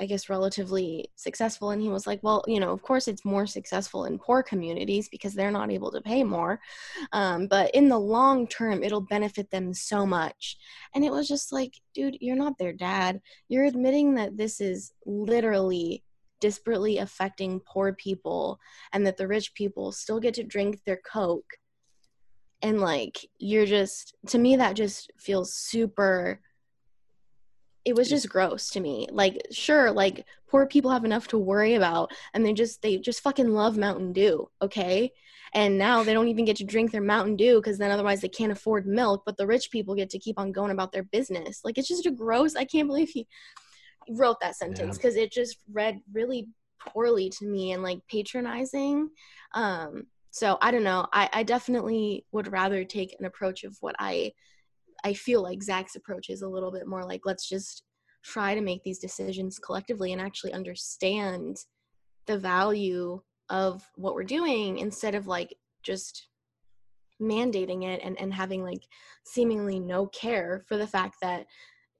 I 0.00 0.06
guess, 0.06 0.30
relatively 0.30 1.10
successful. 1.16 1.70
And 1.70 1.82
he 1.82 1.90
was 1.90 2.06
like, 2.06 2.20
well, 2.22 2.42
you 2.46 2.58
know, 2.58 2.72
of 2.72 2.80
course 2.80 3.06
it's 3.06 3.24
more 3.24 3.46
successful 3.46 4.06
in 4.06 4.18
poor 4.18 4.42
communities 4.42 5.10
because 5.10 5.34
they're 5.34 5.50
not 5.50 5.70
able 5.70 5.92
to 5.92 6.00
pay 6.00 6.24
more. 6.24 6.58
Um, 7.12 7.46
but 7.48 7.74
in 7.74 7.88
the 7.88 7.98
long 7.98 8.46
term, 8.48 8.82
it'll 8.82 9.02
benefit 9.02 9.50
them 9.50 9.74
so 9.74 10.06
much. 10.06 10.56
And 10.94 11.04
it 11.04 11.12
was 11.12 11.28
just 11.28 11.52
like, 11.52 11.74
dude, 11.94 12.16
you're 12.20 12.34
not 12.34 12.56
their 12.56 12.72
dad. 12.72 13.20
You're 13.48 13.66
admitting 13.66 14.14
that 14.14 14.38
this 14.38 14.60
is 14.62 14.92
literally 15.04 16.02
disparately 16.40 17.02
affecting 17.02 17.60
poor 17.60 17.92
people 17.92 18.58
and 18.94 19.06
that 19.06 19.18
the 19.18 19.28
rich 19.28 19.52
people 19.52 19.92
still 19.92 20.18
get 20.18 20.32
to 20.34 20.42
drink 20.42 20.80
their 20.86 21.00
Coke. 21.12 21.58
And 22.62 22.80
like, 22.80 23.18
you're 23.38 23.66
just, 23.66 24.14
to 24.28 24.38
me, 24.38 24.56
that 24.56 24.76
just 24.76 25.10
feels 25.18 25.54
super 25.54 26.40
it 27.84 27.94
was 27.94 28.08
just 28.08 28.28
gross 28.28 28.70
to 28.70 28.80
me. 28.80 29.08
Like, 29.10 29.40
sure, 29.50 29.90
like 29.90 30.26
poor 30.48 30.66
people 30.66 30.90
have 30.90 31.04
enough 31.04 31.28
to 31.28 31.38
worry 31.38 31.74
about, 31.74 32.10
and 32.34 32.44
they 32.44 32.52
just 32.52 32.82
they 32.82 32.98
just 32.98 33.22
fucking 33.22 33.48
love 33.48 33.76
Mountain 33.76 34.12
Dew, 34.12 34.48
okay? 34.60 35.12
And 35.52 35.78
now 35.78 36.04
they 36.04 36.12
don't 36.12 36.28
even 36.28 36.44
get 36.44 36.56
to 36.56 36.64
drink 36.64 36.92
their 36.92 37.00
Mountain 37.00 37.36
Dew 37.36 37.56
because 37.56 37.78
then 37.78 37.90
otherwise 37.90 38.20
they 38.20 38.28
can't 38.28 38.52
afford 38.52 38.86
milk. 38.86 39.22
But 39.26 39.36
the 39.36 39.46
rich 39.46 39.70
people 39.70 39.94
get 39.94 40.10
to 40.10 40.18
keep 40.18 40.38
on 40.38 40.52
going 40.52 40.70
about 40.70 40.92
their 40.92 41.02
business. 41.02 41.60
Like, 41.64 41.76
it's 41.76 41.88
just 41.88 42.06
a 42.06 42.10
gross. 42.10 42.54
I 42.54 42.64
can't 42.64 42.88
believe 42.88 43.08
he 43.08 43.26
wrote 44.10 44.40
that 44.40 44.56
sentence 44.56 44.96
because 44.96 45.16
yeah. 45.16 45.24
it 45.24 45.32
just 45.32 45.58
read 45.72 46.00
really 46.12 46.48
poorly 46.80 47.30
to 47.30 47.46
me 47.46 47.72
and 47.72 47.82
like 47.82 48.00
patronizing. 48.08 49.10
Um, 49.54 50.06
so 50.30 50.58
I 50.60 50.70
don't 50.70 50.84
know. 50.84 51.06
I, 51.12 51.28
I 51.32 51.42
definitely 51.42 52.24
would 52.32 52.50
rather 52.50 52.84
take 52.84 53.14
an 53.18 53.26
approach 53.26 53.64
of 53.64 53.76
what 53.80 53.96
I 53.98 54.32
I 55.04 55.14
feel 55.14 55.42
like 55.42 55.62
Zach's 55.62 55.96
approach 55.96 56.30
is 56.30 56.42
a 56.42 56.48
little 56.48 56.70
bit 56.70 56.86
more 56.86 57.04
like 57.04 57.22
let's 57.24 57.48
just 57.48 57.84
try 58.22 58.54
to 58.54 58.60
make 58.60 58.82
these 58.82 58.98
decisions 58.98 59.58
collectively 59.58 60.12
and 60.12 60.20
actually 60.20 60.52
understand 60.52 61.56
the 62.26 62.38
value 62.38 63.20
of 63.48 63.82
what 63.96 64.14
we're 64.14 64.24
doing 64.24 64.78
instead 64.78 65.14
of 65.14 65.26
like 65.26 65.54
just 65.82 66.28
mandating 67.20 67.84
it 67.84 68.00
and, 68.02 68.18
and 68.20 68.32
having 68.32 68.62
like 68.62 68.82
seemingly 69.24 69.78
no 69.78 70.06
care 70.06 70.62
for 70.66 70.76
the 70.76 70.86
fact 70.86 71.16
that 71.20 71.46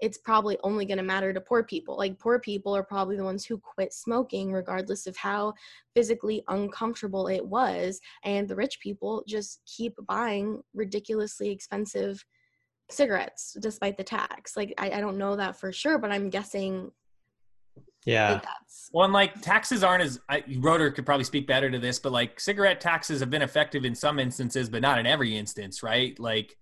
it's 0.00 0.16
probably 0.16 0.56
only 0.64 0.86
going 0.86 0.96
to 0.96 1.04
matter 1.04 1.32
to 1.32 1.40
poor 1.40 1.62
people. 1.62 1.96
Like 1.96 2.18
poor 2.18 2.38
people 2.38 2.74
are 2.74 2.82
probably 2.82 3.16
the 3.16 3.24
ones 3.24 3.44
who 3.44 3.58
quit 3.58 3.92
smoking 3.92 4.50
regardless 4.50 5.06
of 5.06 5.16
how 5.16 5.52
physically 5.94 6.42
uncomfortable 6.48 7.28
it 7.28 7.44
was 7.44 8.00
and 8.24 8.48
the 8.48 8.56
rich 8.56 8.80
people 8.80 9.22
just 9.28 9.60
keep 9.66 9.94
buying 10.06 10.62
ridiculously 10.74 11.50
expensive 11.50 12.24
cigarettes 12.92 13.56
despite 13.60 13.96
the 13.96 14.04
tax. 14.04 14.56
Like 14.56 14.74
I, 14.78 14.90
I 14.90 15.00
don't 15.00 15.18
know 15.18 15.36
that 15.36 15.56
for 15.56 15.72
sure, 15.72 15.98
but 15.98 16.10
I'm 16.10 16.30
guessing. 16.30 16.90
Yeah. 18.04 18.34
That's... 18.34 18.90
Well, 18.92 19.04
and 19.04 19.12
like 19.12 19.40
taxes 19.42 19.84
aren't 19.84 20.02
as 20.02 20.20
I, 20.28 20.42
Roeder 20.58 20.90
could 20.90 21.06
probably 21.06 21.24
speak 21.24 21.46
better 21.46 21.70
to 21.70 21.78
this, 21.78 21.98
but 21.98 22.12
like 22.12 22.40
cigarette 22.40 22.80
taxes 22.80 23.20
have 23.20 23.30
been 23.30 23.42
effective 23.42 23.84
in 23.84 23.94
some 23.94 24.18
instances, 24.18 24.68
but 24.68 24.82
not 24.82 24.98
in 24.98 25.06
every 25.06 25.36
instance, 25.36 25.82
right? 25.82 26.18
Like. 26.18 26.56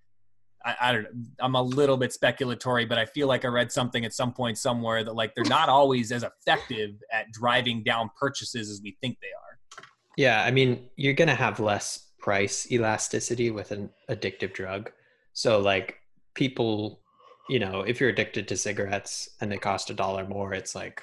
I, 0.65 0.75
I 0.81 0.93
don't 0.93 1.07
I'm 1.39 1.55
a 1.55 1.63
little 1.63 1.97
bit 1.97 2.11
speculatory, 2.11 2.89
but 2.89 2.99
I 2.99 3.07
feel 3.07 3.29
like 3.29 3.45
I 3.45 3.49
read 3.49 3.71
something 3.71 4.05
at 4.05 4.13
some 4.13 4.33
point 4.33 4.59
somewhere 4.59 5.05
that 5.05 5.15
like 5.15 5.37
they're 5.37 5.45
not 5.45 5.69
always 5.69 6.11
as 6.11 6.25
effective 6.25 6.97
at 7.13 7.31
driving 7.31 7.85
down 7.85 8.11
purchases 8.19 8.69
as 8.69 8.81
we 8.83 8.97
think 9.01 9.19
they 9.23 9.29
are. 9.29 9.85
Yeah, 10.17 10.43
I 10.43 10.51
mean, 10.51 10.89
you're 10.97 11.15
gonna 11.15 11.37
have 11.37 11.61
less 11.61 12.09
price 12.19 12.71
elasticity 12.73 13.53
with 13.53 13.71
an 13.71 13.91
addictive 14.11 14.53
drug. 14.53 14.91
So 15.33 15.61
like 15.61 15.95
people, 16.39 17.01
you 17.49 17.59
know, 17.59 17.81
if 17.81 18.01
you're 18.01 18.11
addicted 18.11 18.47
to 18.47 18.57
cigarettes 18.57 19.29
and 19.41 19.51
they 19.51 19.59
cost 19.59 19.91
a 19.91 19.95
dollar 19.95 20.25
more, 20.25 20.55
it's 20.55 20.75
like, 20.75 21.03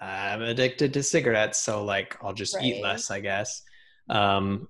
I'm 0.00 0.42
addicted 0.42 0.94
to 0.94 1.02
cigarettes, 1.02 1.58
so 1.58 1.84
like 1.84 2.16
I'll 2.22 2.32
just 2.32 2.54
right. 2.54 2.64
eat 2.64 2.82
less, 2.82 3.10
I 3.10 3.18
guess. 3.18 3.62
Um, 4.08 4.68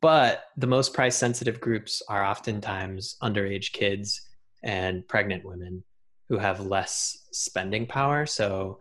but 0.00 0.42
the 0.56 0.66
most 0.66 0.92
price 0.92 1.16
sensitive 1.16 1.60
groups 1.60 2.02
are 2.08 2.24
oftentimes 2.24 3.16
underage 3.22 3.72
kids 3.72 4.20
and 4.64 5.06
pregnant 5.06 5.44
women 5.44 5.84
who 6.28 6.36
have 6.36 6.66
less 6.66 7.16
spending 7.32 7.86
power. 7.86 8.26
So, 8.26 8.80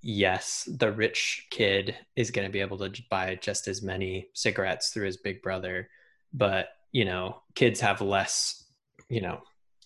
yes, 0.00 0.68
the 0.78 0.92
rich 0.92 1.48
kid 1.50 1.96
is 2.14 2.30
going 2.30 2.46
to 2.46 2.52
be 2.52 2.60
able 2.60 2.78
to 2.78 3.02
buy 3.10 3.34
just 3.34 3.66
as 3.66 3.82
many 3.82 4.28
cigarettes 4.32 4.90
through 4.90 5.06
his 5.06 5.16
big 5.16 5.42
brother, 5.42 5.90
but 6.32 6.68
you 6.92 7.04
know, 7.04 7.42
kids 7.54 7.80
have 7.80 8.00
less, 8.00 8.64
you 9.08 9.22
know, 9.22 9.40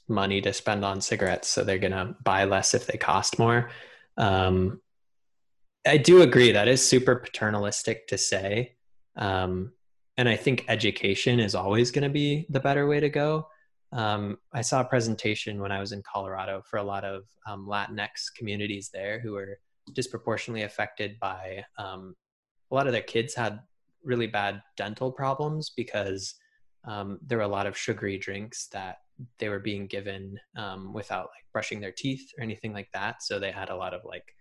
money 0.09 0.41
to 0.41 0.53
spend 0.53 0.85
on 0.85 1.01
cigarettes, 1.01 1.49
so 1.49 1.65
they're 1.65 1.79
gonna 1.79 2.17
buy 2.23 2.45
less 2.45 2.75
if 2.75 2.87
they 2.87 2.99
cost 2.99 3.39
more. 3.39 3.71
Um, 4.17 4.81
I 5.87 5.99
do 5.99 6.23
agree 6.23 6.53
that 6.53 6.69
is 6.69 6.87
super 6.87 7.17
paternalistic 7.17 8.09
to 8.09 8.19
say, 8.19 8.77
um, 9.17 9.73
and 10.17 10.29
I 10.29 10.37
think 10.37 10.65
education 10.69 11.39
is 11.39 11.55
always 11.55 11.91
going 11.91 12.03
to 12.03 12.11
be 12.11 12.47
the 12.49 12.61
better 12.61 12.87
way 12.87 13.01
to 13.01 13.09
go. 13.09 13.49
Um, 13.93 14.39
I 14.53 14.63
saw 14.63 14.81
a 14.81 14.85
presentation 14.85 15.61
when 15.61 15.71
I 15.71 15.79
was 15.79 15.93
in 15.93 16.03
Colorado 16.03 16.63
for 16.69 16.79
a 16.79 16.83
lot 16.83 17.05
of 17.05 17.25
um, 17.47 17.67
Latinx 17.67 18.35
communities 18.37 18.91
there 18.93 19.21
who 19.21 19.33
were 19.33 19.59
disproportionately 19.93 20.63
affected 20.63 21.21
by 21.21 21.65
um, 21.79 22.17
a 22.71 22.75
lot 22.75 22.87
of 22.87 22.93
their 22.93 23.03
kids 23.03 23.35
had 23.35 23.61
really 24.03 24.27
bad 24.27 24.63
dental 24.77 25.13
problems 25.13 25.71
because 25.77 26.35
um, 26.85 27.19
there 27.25 27.39
were 27.39 27.45
a 27.45 27.49
lot 27.49 27.67
of 27.67 27.77
sugary 27.77 28.19
drinks 28.19 28.69
that 28.73 28.99
they 29.39 29.49
were 29.49 29.61
being 29.61 29.87
given 29.87 30.39
um, 30.57 30.93
without 30.93 31.27
like 31.27 31.45
brushing 31.53 31.81
their 31.81 31.93
teeth 31.93 32.31
or 32.37 32.45
anything 32.45 32.73
like 32.73 32.89
that. 32.93 33.23
So 33.23 33.39
they 33.39 33.51
had 33.51 33.71
a 33.71 33.77
lot 33.77 33.95
of 33.95 34.03
like 34.05 34.35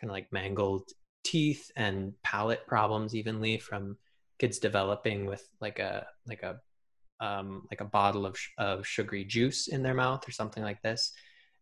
kind 0.00 0.10
of 0.10 0.14
like 0.14 0.32
mangled 0.32 0.88
teeth 1.24 1.70
and 1.76 2.12
palate 2.22 2.66
problems 2.66 3.14
evenly 3.14 3.58
from 3.58 3.96
kids 4.38 4.58
developing 4.58 5.26
with 5.26 5.46
like 5.60 5.78
a 5.78 6.06
like 6.26 6.42
a 6.42 6.60
um, 7.24 7.66
like 7.70 7.82
a 7.82 7.86
bottle 7.86 8.24
of, 8.24 8.36
of 8.56 8.86
sugary 8.86 9.24
juice 9.24 9.68
in 9.68 9.82
their 9.82 9.94
mouth 9.94 10.26
or 10.26 10.32
something 10.32 10.62
like 10.62 10.80
this. 10.80 11.12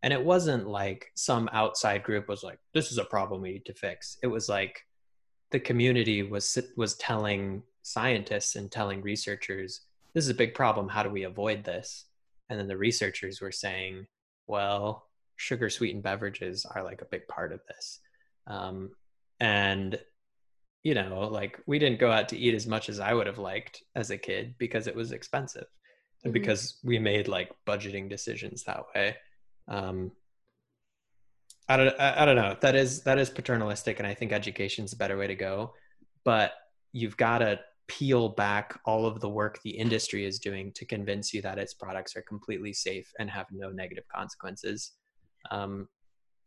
And 0.05 0.13
it 0.13 0.25
wasn't 0.25 0.69
like 0.69 1.11
some 1.17 1.49
outside 1.53 2.05
group 2.05 2.29
was 2.29 2.45
like 2.45 2.61
this 2.75 2.93
is 2.93 2.99
a 2.99 3.05
problem 3.05 3.43
we 3.43 3.53
need 3.53 3.67
to 3.67 3.75
fix. 3.75 4.19
It 4.23 4.29
was 4.29 4.49
like 4.49 4.81
the 5.51 5.59
community 5.59 6.23
was 6.23 6.57
was 6.77 6.97
telling 6.97 7.63
scientists 7.83 8.55
and 8.55 8.71
telling 8.71 9.03
researchers 9.03 9.81
this 10.15 10.25
is 10.25 10.31
a 10.31 10.35
big 10.35 10.55
problem. 10.55 10.89
How 10.89 11.03
do 11.03 11.11
we 11.11 11.25
avoid 11.25 11.65
this 11.65 12.07
and 12.49 12.59
then 12.59 12.69
the 12.69 12.77
researchers 12.77 13.41
were 13.41 13.53
saying 13.53 14.07
well 14.47 15.07
sugar 15.37 15.71
sweetened 15.71 16.03
beverages 16.03 16.65
are 16.65 16.83
like 16.83 17.03
a 17.03 17.07
big 17.07 17.27
part 17.29 17.53
of 17.53 17.61
this 17.69 18.01
um, 18.47 18.91
and 19.41 19.99
you 20.83 20.95
know 20.95 21.29
like 21.31 21.61
we 21.67 21.79
didn't 21.79 22.01
go 22.01 22.11
out 22.11 22.29
to 22.29 22.39
eat 22.39 22.55
as 22.55 22.67
much 22.67 22.89
as 22.89 23.01
i 23.01 23.13
would 23.13 23.27
have 23.27 23.39
liked 23.39 23.83
as 23.95 24.11
a 24.11 24.19
kid 24.19 24.55
because 24.59 24.87
it 24.87 24.97
was 24.97 25.13
expensive 25.13 25.67
and 26.25 26.33
mm-hmm. 26.33 26.41
because 26.41 26.79
we 26.83 26.99
made 26.99 27.29
like 27.29 27.51
budgeting 27.67 28.09
decisions 28.09 28.65
that 28.65 28.85
way 28.95 29.17
um, 29.69 30.11
I 31.69 31.77
don't, 31.77 32.01
I, 32.01 32.23
I 32.23 32.25
don't 32.25 32.37
know. 32.37 32.57
That 32.61 32.75
is 32.75 33.03
that 33.03 33.19
is 33.19 33.29
paternalistic, 33.29 33.99
and 33.99 34.09
I 34.09 34.15
think 34.15 34.33
education's 34.33 34.95
a 34.95 34.97
better 34.97 35.19
way 35.19 35.27
to 35.27 35.35
go. 35.35 35.75
But 36.25 36.53
you've 36.93 37.17
got 37.17 37.39
to 37.39 37.61
peel 37.89 38.29
back 38.29 38.79
all 38.85 39.07
of 39.07 39.21
the 39.21 39.29
work 39.29 39.59
the 39.65 39.71
industry 39.71 40.25
is 40.25 40.39
doing 40.39 40.71
to 40.73 40.85
convince 40.85 41.33
you 41.33 41.43
that 41.43 41.59
its 41.59 41.75
products 41.75 42.15
are 42.17 42.23
completely 42.23 42.73
safe 42.73 43.11
and 43.19 43.31
have 43.31 43.47
no 43.51 43.71
negative 43.71 44.05
consequences. 44.15 44.93
Um, 45.51 45.89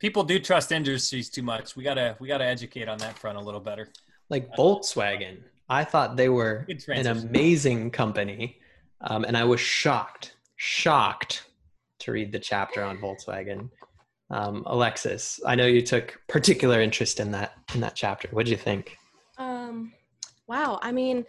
People 0.02 0.24
do 0.24 0.40
trust 0.40 0.72
industries 0.72 1.30
too 1.30 1.44
much. 1.44 1.76
We 1.76 1.84
gotta 1.84 2.18
we 2.20 2.28
gotta 2.28 2.44
educate 2.44 2.90
on 2.90 2.98
that 2.98 3.16
front 3.20 3.38
a 3.38 3.42
little 3.42 3.60
better. 3.60 3.90
Like 4.32 4.52
Volkswagen, 4.56 5.38
I 5.70 5.84
thought 5.84 6.18
they 6.18 6.28
were 6.28 6.68
an 6.88 7.06
amazing 7.06 7.92
company, 7.92 8.58
um, 9.02 9.26
and 9.26 9.38
I 9.38 9.44
was 9.44 9.60
shocked, 9.60 10.38
shocked 10.56 11.46
to 12.00 12.12
read 12.12 12.32
the 12.32 12.40
chapter 12.40 12.84
on 12.84 12.98
Volkswagen. 12.98 13.70
Um, 14.32 14.64
Alexis, 14.66 15.40
I 15.46 15.54
know 15.54 15.68
you 15.68 15.84
took 15.84 16.20
particular 16.28 16.82
interest 16.82 17.20
in 17.20 17.30
that 17.32 17.54
in 17.76 17.82
that 17.82 17.94
chapter. 17.96 18.28
What 18.32 18.46
did 18.46 18.52
you 18.52 18.58
think? 18.58 18.98
Wow 20.52 20.80
i 20.82 20.92
mean 20.92 21.24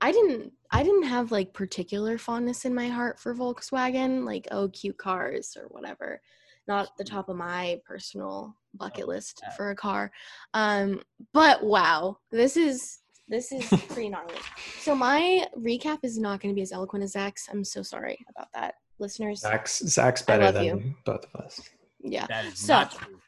i 0.00 0.10
didn't 0.10 0.50
i 0.70 0.82
didn't 0.82 1.02
have 1.02 1.30
like 1.30 1.52
particular 1.52 2.16
fondness 2.16 2.64
in 2.64 2.74
my 2.74 2.88
heart 2.88 3.20
for 3.20 3.34
volkswagen 3.34 4.24
like 4.24 4.48
oh 4.50 4.70
cute 4.70 4.96
cars 4.96 5.58
or 5.60 5.66
whatever. 5.68 6.22
Not 6.66 6.96
the 6.96 7.04
top 7.04 7.28
of 7.28 7.36
my 7.36 7.82
personal 7.84 8.56
bucket 8.72 9.04
oh, 9.04 9.08
list 9.08 9.42
for 9.58 9.72
a 9.72 9.76
car. 9.76 10.10
Um 10.54 11.02
but 11.34 11.62
wow 11.62 12.16
this 12.30 12.56
is 12.56 13.00
this 13.28 13.52
is 13.52 13.68
pretty 13.88 14.08
gnarly. 14.08 14.36
So 14.80 14.94
my 14.94 15.46
recap 15.58 15.98
is 16.02 16.18
not 16.18 16.40
going 16.40 16.54
to 16.54 16.56
be 16.56 16.62
as 16.62 16.72
eloquent 16.72 17.04
as 17.04 17.12
zach's. 17.12 17.48
I'm 17.52 17.64
so 17.64 17.82
sorry 17.82 18.24
about 18.34 18.48
that 18.54 18.76
listeners. 18.98 19.40
Zach's 19.40 19.80
zach's 19.80 20.22
better 20.22 20.50
than 20.50 20.64
you. 20.64 20.94
both 21.04 21.26
of 21.34 21.42
us. 21.42 21.60
Yeah. 22.00 22.24
That 22.26 22.46
is 22.46 22.58
so, 22.58 22.72
not 22.72 22.92
true. 22.92 23.18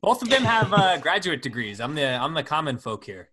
Both 0.00 0.22
of 0.22 0.28
them 0.28 0.42
have 0.42 0.72
uh, 0.72 0.98
graduate 0.98 1.40
degrees. 1.40 1.80
I'm 1.80 1.94
the 1.94 2.04
i'm 2.20 2.34
the 2.34 2.42
common 2.42 2.78
folk 2.78 3.04
here 3.04 3.28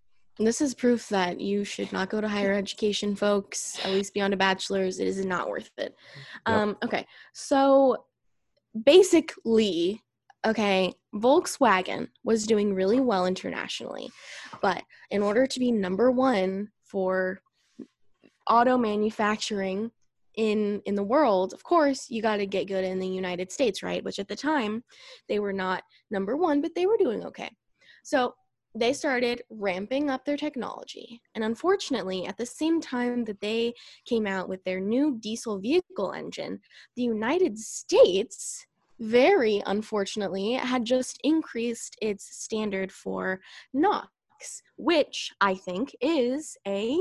this 0.47 0.61
is 0.61 0.73
proof 0.73 1.09
that 1.09 1.41
you 1.41 1.63
should 1.63 1.91
not 1.91 2.09
go 2.09 2.21
to 2.21 2.27
higher 2.27 2.53
education, 2.53 3.15
folks, 3.15 3.77
at 3.83 3.91
least 3.91 4.13
beyond 4.13 4.33
a 4.33 4.37
bachelor's. 4.37 4.99
It 4.99 5.07
is 5.07 5.25
not 5.25 5.49
worth 5.49 5.69
it. 5.77 5.95
Yep. 6.47 6.57
Um, 6.57 6.77
okay, 6.83 7.05
so 7.33 8.05
basically, 8.85 10.01
okay, 10.45 10.93
Volkswagen 11.15 12.07
was 12.23 12.47
doing 12.47 12.73
really 12.73 12.99
well 12.99 13.25
internationally, 13.25 14.09
but 14.61 14.81
in 15.11 15.21
order 15.21 15.45
to 15.45 15.59
be 15.59 15.71
number 15.71 16.09
one 16.09 16.69
for 16.83 17.41
auto 18.47 18.77
manufacturing 18.77 19.91
in 20.35 20.81
in 20.85 20.95
the 20.95 21.03
world 21.03 21.53
of 21.53 21.63
course 21.63 22.09
you 22.09 22.21
got 22.21 22.37
to 22.37 22.45
get 22.45 22.67
good 22.67 22.83
in 22.83 22.99
the 22.99 23.07
united 23.07 23.51
states 23.51 23.81
right 23.81 24.03
which 24.03 24.19
at 24.19 24.27
the 24.27 24.35
time 24.35 24.83
they 25.27 25.39
were 25.39 25.53
not 25.53 25.83
number 26.11 26.37
one 26.37 26.61
but 26.61 26.73
they 26.75 26.85
were 26.85 26.97
doing 26.97 27.23
okay 27.25 27.49
so 28.03 28.33
they 28.75 28.93
started 28.93 29.41
ramping 29.49 30.09
up 30.09 30.25
their 30.25 30.37
technology. 30.37 31.21
And 31.35 31.43
unfortunately, 31.43 32.25
at 32.25 32.37
the 32.37 32.45
same 32.45 32.79
time 32.79 33.25
that 33.25 33.41
they 33.41 33.73
came 34.05 34.27
out 34.27 34.47
with 34.47 34.63
their 34.63 34.79
new 34.79 35.17
diesel 35.19 35.59
vehicle 35.59 36.13
engine, 36.13 36.59
the 36.95 37.03
United 37.03 37.57
States 37.57 38.65
very 38.99 39.63
unfortunately, 39.65 40.53
had 40.53 40.85
just 40.85 41.19
increased 41.23 41.95
its 42.01 42.37
standard 42.37 42.91
for 42.91 43.39
NOx, 43.73 44.61
which 44.77 45.31
I 45.39 45.55
think 45.55 45.95
is 46.01 46.57
a 46.67 46.97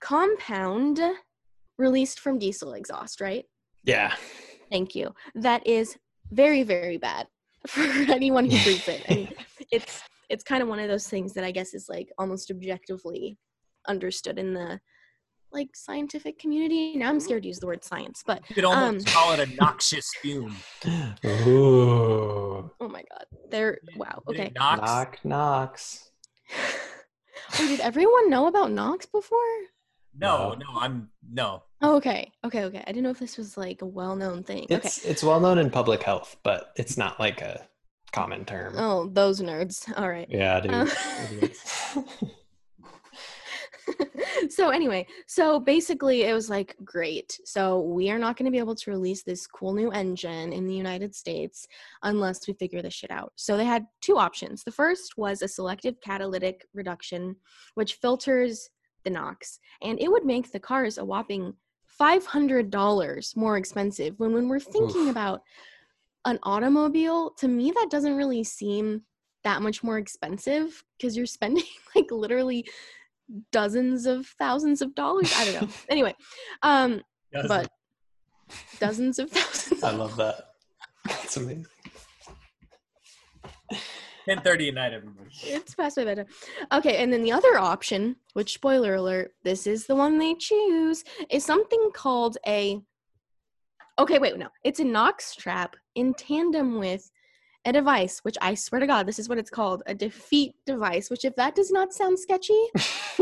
compound 0.00 1.00
released 1.78 2.20
from 2.20 2.38
diesel 2.38 2.74
exhaust, 2.74 3.20
right? 3.20 3.44
Yeah. 3.84 4.14
Thank 4.70 4.94
you. 4.94 5.14
That 5.34 5.66
is 5.66 5.96
very, 6.30 6.62
very 6.62 6.98
bad 6.98 7.26
for 7.66 7.82
anyone 7.82 8.44
who 8.44 8.62
breathes 8.62 8.88
it. 8.88 9.04
I 9.08 9.14
mean, 9.14 9.34
it's 9.70 10.02
it's 10.28 10.44
kind 10.44 10.62
of 10.62 10.68
one 10.68 10.78
of 10.78 10.88
those 10.88 11.06
things 11.08 11.32
that 11.34 11.44
I 11.44 11.50
guess 11.50 11.74
is 11.74 11.88
like 11.88 12.10
almost 12.18 12.50
objectively 12.50 13.38
understood 13.88 14.38
in 14.38 14.54
the 14.54 14.80
like 15.52 15.68
scientific 15.76 16.38
community. 16.38 16.96
Now 16.96 17.10
I'm 17.10 17.20
scared 17.20 17.42
to 17.42 17.48
use 17.48 17.58
the 17.58 17.66
word 17.66 17.84
science, 17.84 18.22
but 18.26 18.40
You 18.48 18.54
could 18.54 18.64
almost 18.64 19.06
Um, 19.08 19.12
call 19.12 19.32
it 19.34 19.40
a 19.40 19.54
noxious 19.56 20.08
fume. 20.22 20.56
Ooh. 21.46 22.70
oh 22.80 22.88
my 22.88 23.02
god, 23.10 23.26
they're 23.50 23.78
wow. 23.96 24.22
Okay. 24.28 24.50
Nox? 24.54 24.80
Knock 24.80 25.18
knocks. 25.24 26.10
oh, 27.58 27.68
did 27.68 27.80
everyone 27.80 28.30
know 28.30 28.46
about 28.46 28.70
NOx 28.72 29.06
before? 29.06 29.38
No, 30.18 30.50
No. 30.50 30.54
no, 30.54 30.80
I'm 30.80 31.08
no. 31.30 31.62
Oh, 31.80 31.96
okay, 31.96 32.30
okay, 32.44 32.64
okay. 32.64 32.82
I 32.86 32.92
didn't 32.92 33.02
know 33.02 33.10
if 33.10 33.18
this 33.18 33.36
was 33.36 33.56
like 33.56 33.82
a 33.82 33.86
well-known 33.86 34.44
thing. 34.44 34.64
Okay. 34.64 34.76
It's 34.76 35.04
it's 35.04 35.22
well 35.22 35.40
known 35.40 35.58
in 35.58 35.70
public 35.70 36.02
health, 36.02 36.36
but 36.42 36.72
it's 36.76 36.96
not 36.96 37.18
like 37.18 37.40
a 37.40 37.66
common 38.12 38.44
term. 38.44 38.74
Oh, 38.76 39.08
those 39.08 39.40
nerds. 39.40 39.92
All 39.98 40.08
right. 40.08 40.28
Yeah, 40.30 40.60
dude. 40.60 40.72
Uh, 40.72 40.86
so 44.48 44.70
anyway, 44.70 45.06
so 45.26 45.58
basically 45.58 46.24
it 46.24 46.32
was 46.32 46.50
like 46.50 46.76
great. 46.84 47.38
So 47.44 47.80
we 47.80 48.10
are 48.10 48.18
not 48.18 48.36
going 48.36 48.46
to 48.46 48.52
be 48.52 48.58
able 48.58 48.74
to 48.74 48.90
release 48.90 49.22
this 49.22 49.46
cool 49.46 49.72
new 49.72 49.90
engine 49.90 50.52
in 50.52 50.66
the 50.66 50.74
United 50.74 51.14
States 51.14 51.66
unless 52.02 52.46
we 52.46 52.54
figure 52.54 52.82
this 52.82 52.94
shit 52.94 53.10
out. 53.10 53.32
So 53.36 53.56
they 53.56 53.64
had 53.64 53.86
two 54.00 54.18
options. 54.18 54.64
The 54.64 54.72
first 54.72 55.16
was 55.16 55.42
a 55.42 55.48
selective 55.48 56.00
catalytic 56.00 56.66
reduction 56.74 57.36
which 57.74 57.94
filters 57.94 58.68
the 59.04 59.10
NOx 59.10 59.58
and 59.82 60.00
it 60.00 60.10
would 60.10 60.24
make 60.24 60.52
the 60.52 60.60
cars 60.60 60.98
a 60.98 61.04
whopping 61.04 61.54
$500 62.00 63.36
more 63.36 63.56
expensive 63.56 64.14
when 64.18 64.32
when 64.32 64.48
we're 64.48 64.60
thinking 64.60 65.02
Oof. 65.02 65.10
about 65.10 65.42
an 66.24 66.38
automobile 66.42 67.30
to 67.30 67.48
me 67.48 67.72
that 67.72 67.88
doesn't 67.90 68.16
really 68.16 68.44
seem 68.44 69.02
that 69.44 69.62
much 69.62 69.82
more 69.82 69.98
expensive 69.98 70.84
because 70.96 71.16
you're 71.16 71.26
spending 71.38 71.64
like 71.94 72.10
literally 72.10 72.66
dozens 73.50 74.06
of 74.06 74.26
thousands 74.38 74.82
of 74.82 74.94
dollars. 74.94 75.32
I 75.36 75.44
don't 75.44 75.62
know. 75.62 75.68
anyway, 75.88 76.14
um, 76.62 77.02
but 77.48 77.70
dozens 78.78 79.18
of 79.18 79.30
thousands. 79.32 79.82
I 79.82 79.92
love 79.92 80.16
that. 80.16 80.48
That's 81.06 81.36
amazing. 81.36 81.66
ten 84.26 84.40
thirty 84.40 84.68
at 84.68 84.74
night, 84.74 84.92
everybody. 84.92 85.30
It's 85.42 85.74
past 85.74 85.96
my 85.96 86.04
bedtime. 86.04 86.26
Okay, 86.72 86.96
and 87.02 87.12
then 87.12 87.22
the 87.22 87.32
other 87.32 87.58
option, 87.58 88.16
which 88.34 88.54
spoiler 88.54 88.94
alert, 88.94 89.32
this 89.42 89.66
is 89.66 89.86
the 89.86 89.96
one 89.96 90.18
they 90.18 90.34
choose, 90.34 91.04
is 91.30 91.44
something 91.44 91.90
called 91.92 92.38
a. 92.46 92.80
Okay, 93.98 94.18
wait, 94.18 94.38
no, 94.38 94.48
it's 94.64 94.80
a 94.80 94.84
NOx 94.84 95.34
trap 95.34 95.76
in 95.94 96.14
tandem 96.14 96.78
with 96.78 97.10
a 97.64 97.72
device, 97.72 98.20
which 98.22 98.36
I 98.40 98.54
swear 98.54 98.80
to 98.80 98.86
God, 98.86 99.06
this 99.06 99.18
is 99.18 99.28
what 99.28 99.38
it's 99.38 99.50
called 99.50 99.82
a 99.86 99.94
defeat 99.94 100.54
device, 100.66 101.10
which, 101.10 101.24
if 101.24 101.36
that 101.36 101.54
does 101.54 101.70
not 101.70 101.92
sound 101.92 102.18
sketchy, 102.18 102.60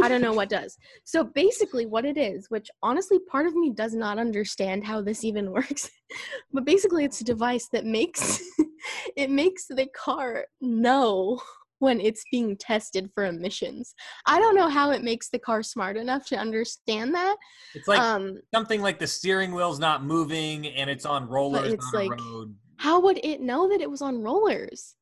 I 0.01 0.09
don't 0.09 0.22
know 0.22 0.32
what 0.32 0.48
does. 0.60 0.78
So 1.05 1.24
basically, 1.24 1.86
what 1.86 2.05
it 2.05 2.16
is, 2.16 2.48
which 2.48 2.70
honestly, 2.82 3.18
part 3.18 3.47
of 3.47 3.55
me 3.55 3.70
does 3.70 3.94
not 3.94 4.18
understand 4.18 4.84
how 4.84 5.02
this 5.02 5.24
even 5.24 5.51
works, 5.52 5.90
but 6.52 6.64
basically, 6.64 7.05
it's 7.05 7.20
a 7.20 7.24
device 7.24 7.68
that 7.72 7.84
makes 7.84 8.40
it 9.16 9.30
makes 9.30 9.66
the 9.66 9.86
car 9.88 10.47
know 10.60 11.40
when 11.81 12.01
it's 12.01 12.23
being 12.31 12.57
tested 12.57 13.11
for 13.15 13.24
emissions. 13.24 13.94
I 14.27 14.39
don't 14.39 14.55
know 14.55 14.69
how 14.69 14.93
it 14.93 15.02
makes 15.02 15.28
the 15.31 15.39
car 15.39 15.62
smart 15.62 15.97
enough 15.97 16.27
to 16.27 16.36
understand 16.36 17.15
that. 17.15 17.36
It's 17.74 17.89
like 17.89 17.98
um, 17.98 18.39
something 18.55 18.81
like 18.81 18.98
the 18.98 19.07
steering 19.07 19.52
wheel's 19.52 19.81
not 19.81 20.05
moving 20.05 20.66
and 20.69 20.89
it's 20.89 21.05
on 21.05 21.28
rollers 21.28 21.73
it's 21.73 21.86
on 21.94 22.07
like- 22.09 22.20
a 22.20 22.23
road. 22.23 22.55
how 22.77 23.01
would 23.01 23.19
it 23.24 23.40
know 23.40 23.69
that 23.69 23.81
it 23.81 23.90
was 23.90 24.02
on 24.02 24.23
rollers? 24.23 24.94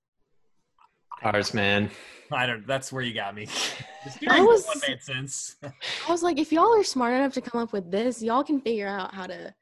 Cars, 1.20 1.52
man. 1.52 1.90
I 2.30 2.46
don't. 2.46 2.66
That's 2.66 2.92
where 2.92 3.02
you 3.02 3.12
got 3.12 3.34
me. 3.34 3.46
The 4.04 4.10
I 4.10 4.14
steering 4.14 4.42
wheel 4.42 4.52
was- 4.52 4.66
one 4.66 4.80
made 4.88 5.02
sense. 5.02 5.56
I 5.64 6.12
was 6.12 6.22
like, 6.22 6.38
if 6.38 6.52
y'all 6.52 6.72
are 6.78 6.84
smart 6.84 7.12
enough 7.14 7.34
to 7.34 7.40
come 7.40 7.60
up 7.60 7.72
with 7.72 7.90
this, 7.90 8.22
y'all 8.22 8.44
can 8.44 8.60
figure 8.60 8.86
out 8.86 9.12
how 9.12 9.26
to 9.26 9.52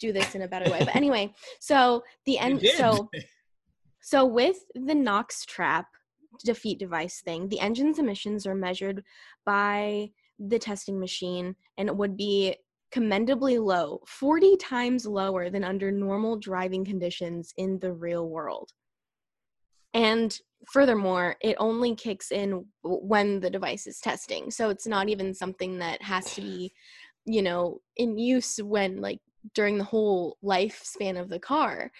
do 0.00 0.12
this 0.12 0.34
in 0.34 0.42
a 0.42 0.48
better 0.48 0.68
way. 0.70 0.80
But 0.80 0.96
anyway, 0.96 1.32
so 1.60 2.02
the 2.26 2.38
end. 2.38 2.60
So 2.76 3.08
So 4.02 4.26
with 4.26 4.56
the 4.74 4.94
NOx 4.94 5.46
trap 5.46 5.86
defeat 6.44 6.78
device 6.78 7.20
thing, 7.20 7.48
the 7.48 7.60
engine's 7.60 7.98
emissions 7.98 8.46
are 8.46 8.54
measured 8.54 9.04
by 9.44 10.10
the 10.38 10.58
testing 10.58 10.98
machine 10.98 11.54
and 11.78 11.88
it 11.88 11.96
would 11.96 12.16
be 12.16 12.56
commendably 12.90 13.58
low, 13.58 14.00
40 14.06 14.56
times 14.56 15.04
lower 15.06 15.50
than 15.50 15.64
under 15.64 15.90
normal 15.90 16.36
driving 16.36 16.84
conditions 16.84 17.52
in 17.56 17.78
the 17.80 17.92
real 17.92 18.28
world. 18.28 18.70
And 19.94 20.36
furthermore, 20.72 21.36
it 21.40 21.56
only 21.58 21.94
kicks 21.94 22.30
in 22.32 22.64
when 22.82 23.40
the 23.40 23.50
device 23.50 23.86
is 23.86 24.00
testing. 24.00 24.50
So 24.50 24.70
it's 24.70 24.86
not 24.86 25.08
even 25.08 25.34
something 25.34 25.78
that 25.78 26.02
has 26.02 26.34
to 26.34 26.40
be, 26.40 26.72
you 27.24 27.42
know, 27.42 27.80
in 27.96 28.18
use 28.18 28.60
when 28.62 29.00
like 29.00 29.20
during 29.54 29.78
the 29.78 29.84
whole 29.84 30.38
lifespan 30.42 31.20
of 31.20 31.28
the 31.28 31.38
car 31.38 31.90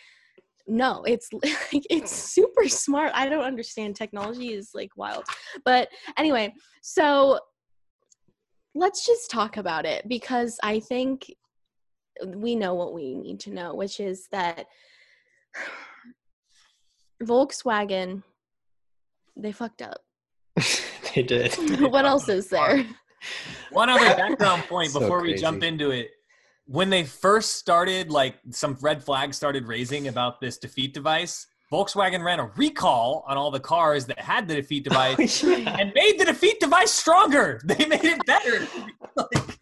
no 0.67 1.03
it's 1.05 1.29
like 1.33 1.85
it's 1.91 2.13
hmm. 2.13 2.43
super 2.43 2.69
smart 2.69 3.13
i 3.15 3.29
don't 3.29 3.45
understand 3.45 3.95
technology 3.95 4.53
is 4.53 4.71
like 4.75 4.91
wild. 4.97 5.25
But 5.65 5.89
anyway 6.17 6.55
so 6.83 7.39
let's 8.75 9.07
just 9.07 9.31
talk 9.31 9.57
about 9.57 9.87
it 9.87 10.09
because 10.09 10.59
i 10.63 10.81
think 10.81 11.33
we 12.27 12.55
know 12.57 12.75
what 12.75 12.95
we 12.95 13.15
need 13.15 13.41
to 13.41 13.51
know 13.51 13.75
which 13.75 14.01
is 14.01 14.29
that 14.33 14.67
volkswagen 17.23 18.23
they 19.37 19.53
fucked 19.53 19.83
up. 19.83 19.99
They 21.15 21.23
did. 21.23 21.53
what 21.93 22.07
else 22.07 22.29
is 22.29 22.49
there? 22.49 22.85
One 23.71 23.89
other 23.89 24.17
background 24.17 24.65
point 24.65 24.91
So 24.91 24.99
before 24.99 25.23
we 25.23 25.35
jump 25.35 25.63
into 25.63 25.93
it. 25.93 26.11
When 26.67 26.89
they 26.91 27.05
first 27.05 27.57
started, 27.57 28.11
like 28.11 28.37
some 28.51 28.77
red 28.81 29.03
flags 29.05 29.37
started 29.37 29.67
raising 29.69 30.09
about 30.09 30.41
this 30.41 30.57
defeat 30.59 30.95
device, 30.95 31.47
Volkswagen 31.73 32.23
ran 32.25 32.41
a 32.41 32.51
recall 32.57 33.25
on 33.29 33.37
all 33.37 33.51
the 33.51 33.61
cars 33.61 34.07
that 34.07 34.19
had 34.19 34.49
the 34.49 34.55
defeat 34.55 34.87
oh, 34.91 34.91
device 34.91 35.43
Yeah. 35.43 35.77
and 35.79 35.93
made 35.95 36.19
the 36.19 36.25
defeat 36.27 36.61
device 36.61 36.91
stronger. 36.91 37.61
They 37.65 37.85
made 37.87 38.05
it 38.05 38.25
better. 38.27 38.67
Like- 39.17 39.55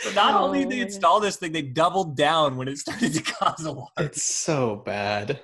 so 0.00 0.10
not 0.14 0.34
Oh 0.34 0.44
only 0.44 0.60
did 0.60 0.70
they 0.70 0.80
install 0.80 1.20
this 1.20 1.36
thing, 1.36 1.52
they 1.52 1.60
doubled 1.62 2.16
down 2.16 2.56
when 2.56 2.66
it 2.66 2.78
started 2.78 3.12
to 3.12 3.22
cause 3.22 3.62
alarm. 3.64 3.88
It's 3.98 4.22
so 4.22 4.76
bad. 4.86 5.40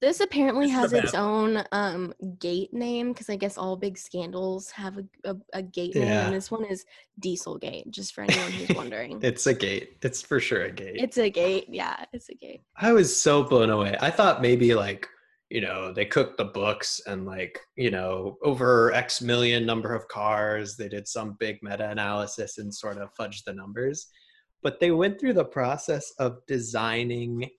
This 0.00 0.20
apparently 0.20 0.66
This 0.66 0.74
has 0.76 0.92
its 0.94 1.14
own 1.14 1.62
um, 1.72 2.14
gate 2.38 2.72
name 2.72 3.12
because 3.12 3.28
I 3.28 3.36
guess 3.36 3.58
all 3.58 3.76
big 3.76 3.98
scandals 3.98 4.70
have 4.70 4.96
a, 4.98 5.04
a, 5.24 5.36
a 5.54 5.62
gate 5.62 5.94
name, 5.94 6.08
and 6.08 6.34
this 6.34 6.50
one 6.50 6.64
is 6.64 6.86
Dieselgate. 7.20 7.90
Just 7.90 8.14
for 8.14 8.22
anyone 8.24 8.50
who's 8.52 8.68
wondering, 8.76 9.20
It's 9.22 9.46
a 9.46 9.52
gate. 9.52 9.98
It's 10.02 10.22
for 10.22 10.40
sure 10.40 10.62
a 10.62 10.70
gate. 10.72 10.96
it's 10.96 11.18
a 11.18 11.28
gate. 11.28 11.66
Yeah, 11.68 12.02
it's 12.14 12.30
a 12.30 12.34
gate. 12.34 12.62
I 12.76 12.92
was 12.92 13.14
so 13.14 13.42
blown 13.44 13.68
away. 13.68 13.94
I 14.00 14.10
thought 14.10 14.40
maybe 14.40 14.74
like, 14.74 15.06
you 15.50 15.60
know, 15.60 15.92
they 15.92 16.06
cooked 16.06 16.38
the 16.38 16.46
books 16.46 17.02
and 17.06 17.26
like, 17.26 17.58
you 17.76 17.90
know, 17.90 18.38
over 18.42 18.92
X 18.94 19.20
million 19.20 19.66
number 19.66 19.94
of 19.94 20.08
cars, 20.08 20.76
they 20.76 20.88
did 20.88 21.08
some 21.08 21.36
big 21.38 21.58
meta 21.62 21.90
analysis 21.90 22.56
and 22.56 22.74
sort 22.74 22.96
of 22.96 23.10
fudged 23.20 23.44
the 23.44 23.52
numbers. 23.52 24.06
But 24.62 24.80
they 24.80 24.92
went 24.92 25.20
through 25.20 25.34
the 25.34 25.44
process 25.44 26.12
of 26.18 26.38
designing 26.46 27.50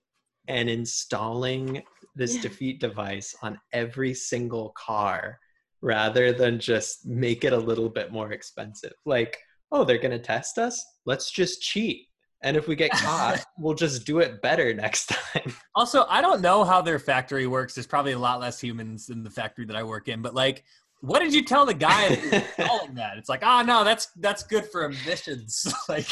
and 0.48 0.68
installing 0.70 1.82
this 2.14 2.36
Yeah. 2.36 2.42
defeat 2.42 2.80
device 2.80 3.34
on 3.42 3.58
every 3.72 4.12
single 4.14 4.70
car 4.70 5.38
rather 5.80 6.32
than 6.32 6.58
just 6.60 7.06
make 7.06 7.44
it 7.44 7.52
a 7.52 7.58
little 7.58 7.88
bit 7.88 8.12
more 8.12 8.32
expensive. 8.32 8.92
Like, 9.04 9.38
oh, 9.72 9.84
they're 9.84 9.98
going 9.98 10.10
to 10.12 10.18
test 10.18 10.58
us? 10.58 10.84
Let's 11.06 11.30
just 11.30 11.62
cheat. 11.62 12.06
And 12.44 12.56
if 12.56 12.66
we 12.68 12.74
get 12.76 12.90
caught, 12.90 13.44
we'll 13.58 13.74
just 13.74 14.04
do 14.04 14.18
it 14.18 14.42
better 14.42 14.74
next 14.74 15.06
time. 15.06 15.54
Also, 15.74 16.04
I 16.08 16.20
don't 16.20 16.42
know 16.42 16.64
how 16.64 16.82
their 16.82 16.98
factory 16.98 17.46
works. 17.46 17.74
There's 17.74 17.86
probably 17.86 18.12
a 18.12 18.18
lot 18.18 18.40
less 18.40 18.60
humans 18.60 19.08
in 19.08 19.22
the 19.24 19.30
factory 19.30 19.64
that 19.64 19.74
I 19.76 19.82
work 19.82 20.06
in, 20.08 20.20
but 20.20 20.34
like, 20.34 20.64
what 21.00 21.20
did 21.20 21.32
you 21.32 21.42
tell 21.42 21.64
the 21.64 21.72
guy 21.72 22.14
that 22.14 22.46
that? 22.94 23.16
It's 23.16 23.30
like, 23.30 23.42
oh 23.42 23.62
no, 23.62 23.82
that's 23.82 24.08
that's 24.20 24.42
good 24.42 24.66
for 24.66 24.84
emissions. 24.84 25.72
like, 25.88 26.06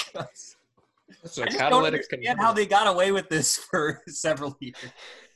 So 1.24 1.45
just 1.45 1.59
don't 1.59 1.85
understand 1.85 2.39
how 2.39 2.53
they 2.53 2.66
got 2.66 2.87
away 2.87 3.12
with 3.12 3.28
this 3.28 3.57
for 3.70 4.03
several 4.09 4.57
years. 4.61 4.77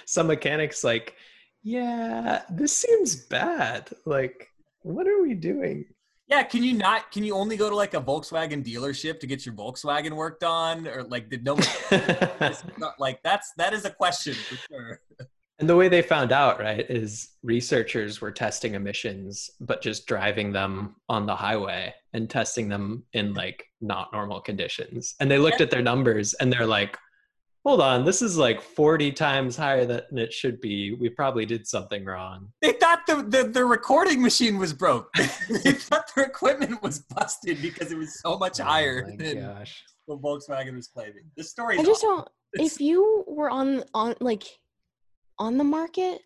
some 0.06 0.26
mechanics 0.26 0.84
like, 0.84 1.14
yeah, 1.62 2.42
this 2.50 2.76
seems 2.76 3.16
bad. 3.16 3.90
Like, 4.06 4.48
what 4.82 5.06
are 5.06 5.22
we 5.22 5.34
doing? 5.34 5.86
Yeah, 6.28 6.42
can 6.42 6.62
you 6.62 6.74
not? 6.74 7.10
Can 7.10 7.24
you 7.24 7.34
only 7.34 7.56
go 7.56 7.70
to 7.70 7.76
like 7.76 7.94
a 7.94 8.00
Volkswagen 8.00 8.62
dealership 8.62 9.18
to 9.20 9.26
get 9.26 9.46
your 9.46 9.54
Volkswagen 9.54 10.12
worked 10.12 10.44
on, 10.44 10.86
or 10.86 11.02
like 11.04 11.30
did 11.30 11.42
no? 11.42 11.54
like 12.98 13.22
that's 13.22 13.52
that 13.56 13.72
is 13.72 13.86
a 13.86 13.90
question 13.90 14.34
for 14.34 14.56
sure. 14.56 15.00
And 15.58 15.68
the 15.68 15.76
way 15.76 15.88
they 15.88 16.02
found 16.02 16.30
out, 16.30 16.60
right, 16.60 16.86
is 16.88 17.30
researchers 17.42 18.20
were 18.20 18.30
testing 18.30 18.74
emissions, 18.74 19.50
but 19.60 19.82
just 19.82 20.06
driving 20.06 20.52
them 20.52 20.94
on 21.08 21.26
the 21.26 21.34
highway 21.34 21.92
and 22.12 22.30
testing 22.30 22.68
them 22.68 23.02
in 23.12 23.34
like 23.34 23.64
not 23.80 24.12
normal 24.12 24.40
conditions. 24.40 25.16
And 25.18 25.28
they 25.28 25.38
looked 25.38 25.60
at 25.60 25.70
their 25.70 25.82
numbers 25.82 26.34
and 26.34 26.52
they're 26.52 26.66
like, 26.66 26.96
hold 27.64 27.80
on, 27.80 28.04
this 28.04 28.22
is 28.22 28.38
like 28.38 28.62
40 28.62 29.10
times 29.12 29.56
higher 29.56 29.84
than 29.84 30.16
it 30.16 30.32
should 30.32 30.60
be. 30.60 30.94
We 30.94 31.08
probably 31.08 31.44
did 31.44 31.66
something 31.66 32.04
wrong. 32.04 32.52
They 32.62 32.72
thought 32.72 33.00
the, 33.06 33.16
the, 33.16 33.48
the 33.48 33.64
recording 33.64 34.22
machine 34.22 34.58
was 34.58 34.72
broke. 34.72 35.12
they 35.50 35.72
thought 35.72 36.10
their 36.14 36.24
equipment 36.24 36.82
was 36.82 37.00
busted 37.00 37.60
because 37.60 37.90
it 37.90 37.98
was 37.98 38.20
so 38.20 38.38
much 38.38 38.60
oh 38.60 38.64
higher 38.64 39.06
oh 39.06 39.16
than 39.16 39.40
gosh. 39.40 39.84
what 40.06 40.22
Volkswagen 40.22 40.76
was 40.76 40.86
claiming. 40.86 41.24
The 41.36 41.42
story 41.44 41.78
I 41.78 41.84
just 41.84 42.02
don't. 42.02 42.28
If 42.54 42.80
you 42.80 43.24
were 43.26 43.50
on 43.50 43.84
on 43.92 44.14
like 44.20 44.44
on 45.38 45.56
the 45.56 45.64
market 45.64 46.20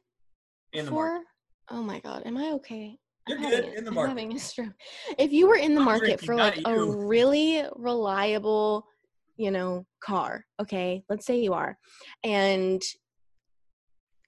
in 0.72 0.84
the 0.86 0.90
for, 0.90 1.06
market. 1.06 1.26
oh 1.70 1.82
my 1.82 2.01
god, 2.01 2.22
am 2.24 2.36
I 2.36 2.52
okay? 2.52 2.98
You're 3.28 3.39
I'm 3.39 3.44
good 3.44 3.64
having, 3.64 3.78
in 3.78 3.84
the 3.84 3.90
I'm 3.90 3.94
market. 3.94 4.09
having 4.10 4.32
a 4.34 4.39
stroke. 4.39 4.72
If 5.18 5.32
you 5.32 5.48
were 5.48 5.56
in 5.56 5.74
the 5.74 5.80
I'm 5.80 5.86
market 5.86 6.18
drinking, 6.18 6.26
for 6.26 6.34
like 6.36 6.60
a 6.66 6.84
really 6.84 7.64
reliable, 7.76 8.86
you 9.36 9.51
know, 9.51 9.86
car, 10.02 10.44
okay, 10.60 11.05
let's 11.09 11.26
say 11.26 11.39
you 11.40 11.52
are, 11.52 11.76
and 12.24 12.82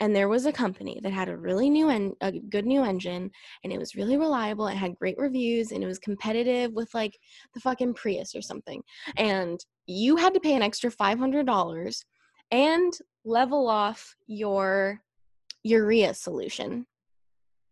and 0.01 0.15
there 0.15 0.29
was 0.29 0.45
a 0.45 0.53
company 0.53 1.01
that 1.03 1.13
had 1.13 1.29
a 1.29 1.37
really 1.37 1.71
new 1.71 1.89
and 1.89 2.15
a 2.21 2.33
good 2.33 2.67
new 2.67 2.83
engine 2.85 3.31
and 3.63 3.73
it 3.73 3.79
was 3.79 3.95
really 3.95 4.17
reliable 4.17 4.67
it 4.67 4.75
had 4.75 4.97
great 4.97 5.17
reviews 5.19 5.71
and 5.71 5.83
it 5.83 5.87
was 5.87 5.99
competitive 6.01 6.73
with 6.73 6.93
like 6.95 7.17
the 7.55 7.61
fucking 7.61 7.95
prius 7.95 8.35
or 8.35 8.43
something 8.43 8.83
and 9.17 9.61
you 9.87 10.17
had 10.17 10.35
to 10.35 10.41
pay 10.41 10.55
an 10.55 10.63
extra 10.63 10.91
$500 10.91 12.05
and 12.55 12.93
level 13.25 13.69
off 13.69 14.15
your 14.29 15.03
urea 15.65 16.15
solution 16.15 16.87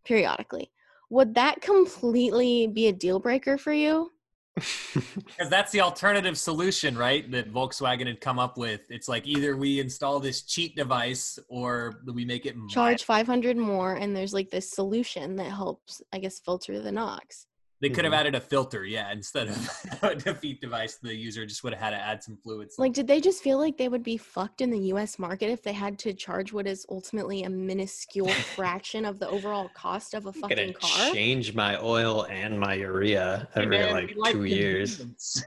periodically 0.03 0.69
would 1.09 1.35
that 1.35 1.61
completely 1.61 2.67
be 2.67 2.87
a 2.87 2.91
deal 2.91 3.19
breaker 3.19 3.57
for 3.57 3.71
you 3.71 4.11
Because 4.93 5.49
that's 5.49 5.71
the 5.71 5.81
alternative 5.81 6.37
solution, 6.37 6.95
right? 6.95 7.29
That 7.31 7.51
Volkswagen 7.51 8.05
had 8.05 8.21
come 8.21 8.37
up 8.37 8.55
with. 8.55 8.81
It's 8.91 9.07
like 9.07 9.25
either 9.25 9.57
we 9.57 9.79
install 9.79 10.19
this 10.19 10.43
cheat 10.43 10.75
device 10.75 11.39
or 11.49 12.01
we 12.13 12.23
make 12.23 12.45
it 12.45 12.55
charge 12.69 13.03
500 13.03 13.57
more 13.57 13.95
and 13.95 14.15
there's 14.15 14.31
like 14.33 14.51
this 14.51 14.69
solution 14.69 15.35
that 15.37 15.51
helps 15.51 16.03
i 16.13 16.19
guess 16.19 16.39
filter 16.39 16.79
the 16.79 16.91
NOx 16.91 17.47
They 17.83 17.89
could 17.89 18.05
have 18.05 18.13
Mhm. 18.13 18.17
added 18.17 18.35
a 18.35 18.39
filter, 18.39 18.85
yeah, 18.85 19.11
instead 19.11 19.49
of 19.49 19.57
a 20.03 20.15
defeat 20.15 20.61
device. 20.61 20.95
The 21.01 21.13
user 21.13 21.45
just 21.45 21.65
would 21.65 21.73
have 21.73 21.81
had 21.81 21.89
to 21.89 21.97
add 21.97 22.23
some 22.23 22.37
fluids. 22.37 22.75
Like, 22.77 22.93
did 22.93 23.07
they 23.07 23.19
just 23.19 23.43
feel 23.43 23.57
like 23.57 23.75
they 23.77 23.89
would 23.89 24.03
be 24.03 24.15
fucked 24.15 24.61
in 24.61 24.71
the 24.71 24.79
US 24.93 25.19
market 25.19 25.49
if 25.49 25.61
they 25.63 25.73
had 25.73 25.99
to 25.99 26.13
charge 26.13 26.53
what 26.53 26.65
is 26.65 26.85
ultimately 26.89 27.43
a 27.43 27.49
minuscule 27.49 28.27
fraction 28.55 29.03
of 29.03 29.19
the 29.19 29.27
overall 29.27 29.67
cost 29.75 30.13
of 30.13 30.27
a 30.27 30.29
I'm 30.29 30.39
gonna 30.39 30.55
fucking 30.55 30.73
car? 30.75 31.11
change 31.11 31.53
my 31.55 31.77
oil 31.83 32.25
and 32.29 32.57
my 32.57 32.75
urea 32.75 33.49
Hey, 33.53 33.63
every 33.63 33.77
man, 33.79 33.91
like 33.91 34.15
we 34.15 34.31
two 34.31 34.45
years. 34.45 35.01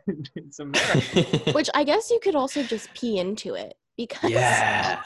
it's 0.37 0.59
America. 0.59 1.53
Which 1.53 1.71
I 1.75 1.85
guess 1.85 2.11
you 2.11 2.21
could 2.23 2.35
also 2.35 2.63
just 2.65 2.93
pee 2.93 3.19
into 3.19 3.55
it 3.55 3.79
because 3.97 4.31
yeah. 4.31 5.03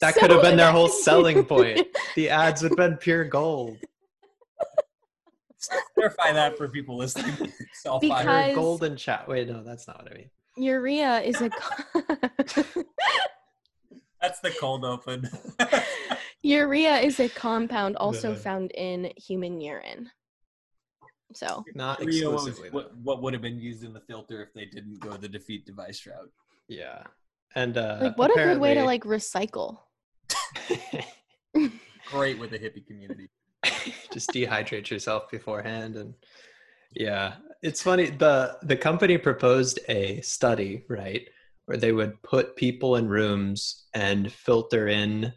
That 0.00 0.14
could 0.14 0.30
have 0.30 0.42
been 0.42 0.56
their 0.56 0.70
whole 0.70 0.88
selling 0.88 1.44
point. 1.44 1.88
The 2.14 2.28
ads 2.28 2.62
would 2.62 2.70
have 2.70 2.76
been 2.76 2.96
pure 2.96 3.24
gold. 3.24 3.76
Clarify 5.94 6.32
that 6.32 6.56
for 6.56 6.68
people 6.68 6.96
listening. 6.96 7.34
It's 7.40 7.82
Because- 8.00 8.54
golden 8.54 8.96
chat. 8.96 9.26
Wait, 9.28 9.48
no, 9.48 9.62
that's 9.62 9.86
not 9.88 10.02
what 10.02 10.12
I 10.12 10.16
mean. 10.16 10.30
Urea 10.56 11.20
is 11.20 11.40
a 11.40 11.50
That's 14.20 14.40
the 14.40 14.50
cold 14.60 14.84
open. 14.84 15.28
urea 16.42 16.98
is 16.98 17.18
a 17.20 17.28
compound 17.28 17.96
also 17.96 18.30
Yeah. 18.32 18.38
found 18.38 18.70
in 18.72 19.12
human 19.16 19.60
urine. 19.60 20.10
So 21.32 21.64
Not 21.74 22.00
Rio, 22.04 22.30
what, 22.30 22.34
was- 22.34 22.48
exclusively. 22.48 22.70
what, 22.70 22.96
what 22.98 23.22
would 23.22 23.32
have 23.32 23.42
been 23.42 23.58
used 23.60 23.84
in 23.84 23.92
the 23.92 24.00
filter 24.00 24.42
if 24.42 24.52
they 24.52 24.66
didn't 24.66 24.98
go 25.00 25.16
the 25.16 25.28
defeat 25.28 25.64
device 25.64 26.04
route? 26.06 26.30
Yeah. 26.68 27.04
And 27.54 27.78
uh 27.78 27.98
like 28.02 28.18
what 28.18 28.30
a 28.32 28.34
good 28.34 28.60
way 28.60 28.74
to 28.74 28.84
like 28.84 29.04
recycle. 29.04 29.78
Great 32.10 32.38
with 32.38 32.50
the 32.50 32.58
hippie 32.58 32.86
community. 32.86 33.28
just 34.12 34.30
dehydrate 34.30 34.90
yourself 34.90 35.30
beforehand 35.30 35.96
and 35.96 36.14
yeah. 36.94 37.34
It's 37.62 37.82
funny 37.82 38.06
the 38.06 38.56
the 38.62 38.76
company 38.76 39.18
proposed 39.18 39.80
a 39.88 40.20
study 40.22 40.84
right 40.88 41.28
where 41.66 41.76
they 41.76 41.92
would 41.92 42.20
put 42.22 42.56
people 42.56 42.96
in 42.96 43.08
rooms 43.08 43.86
and 43.94 44.32
filter 44.32 44.88
in 44.88 45.32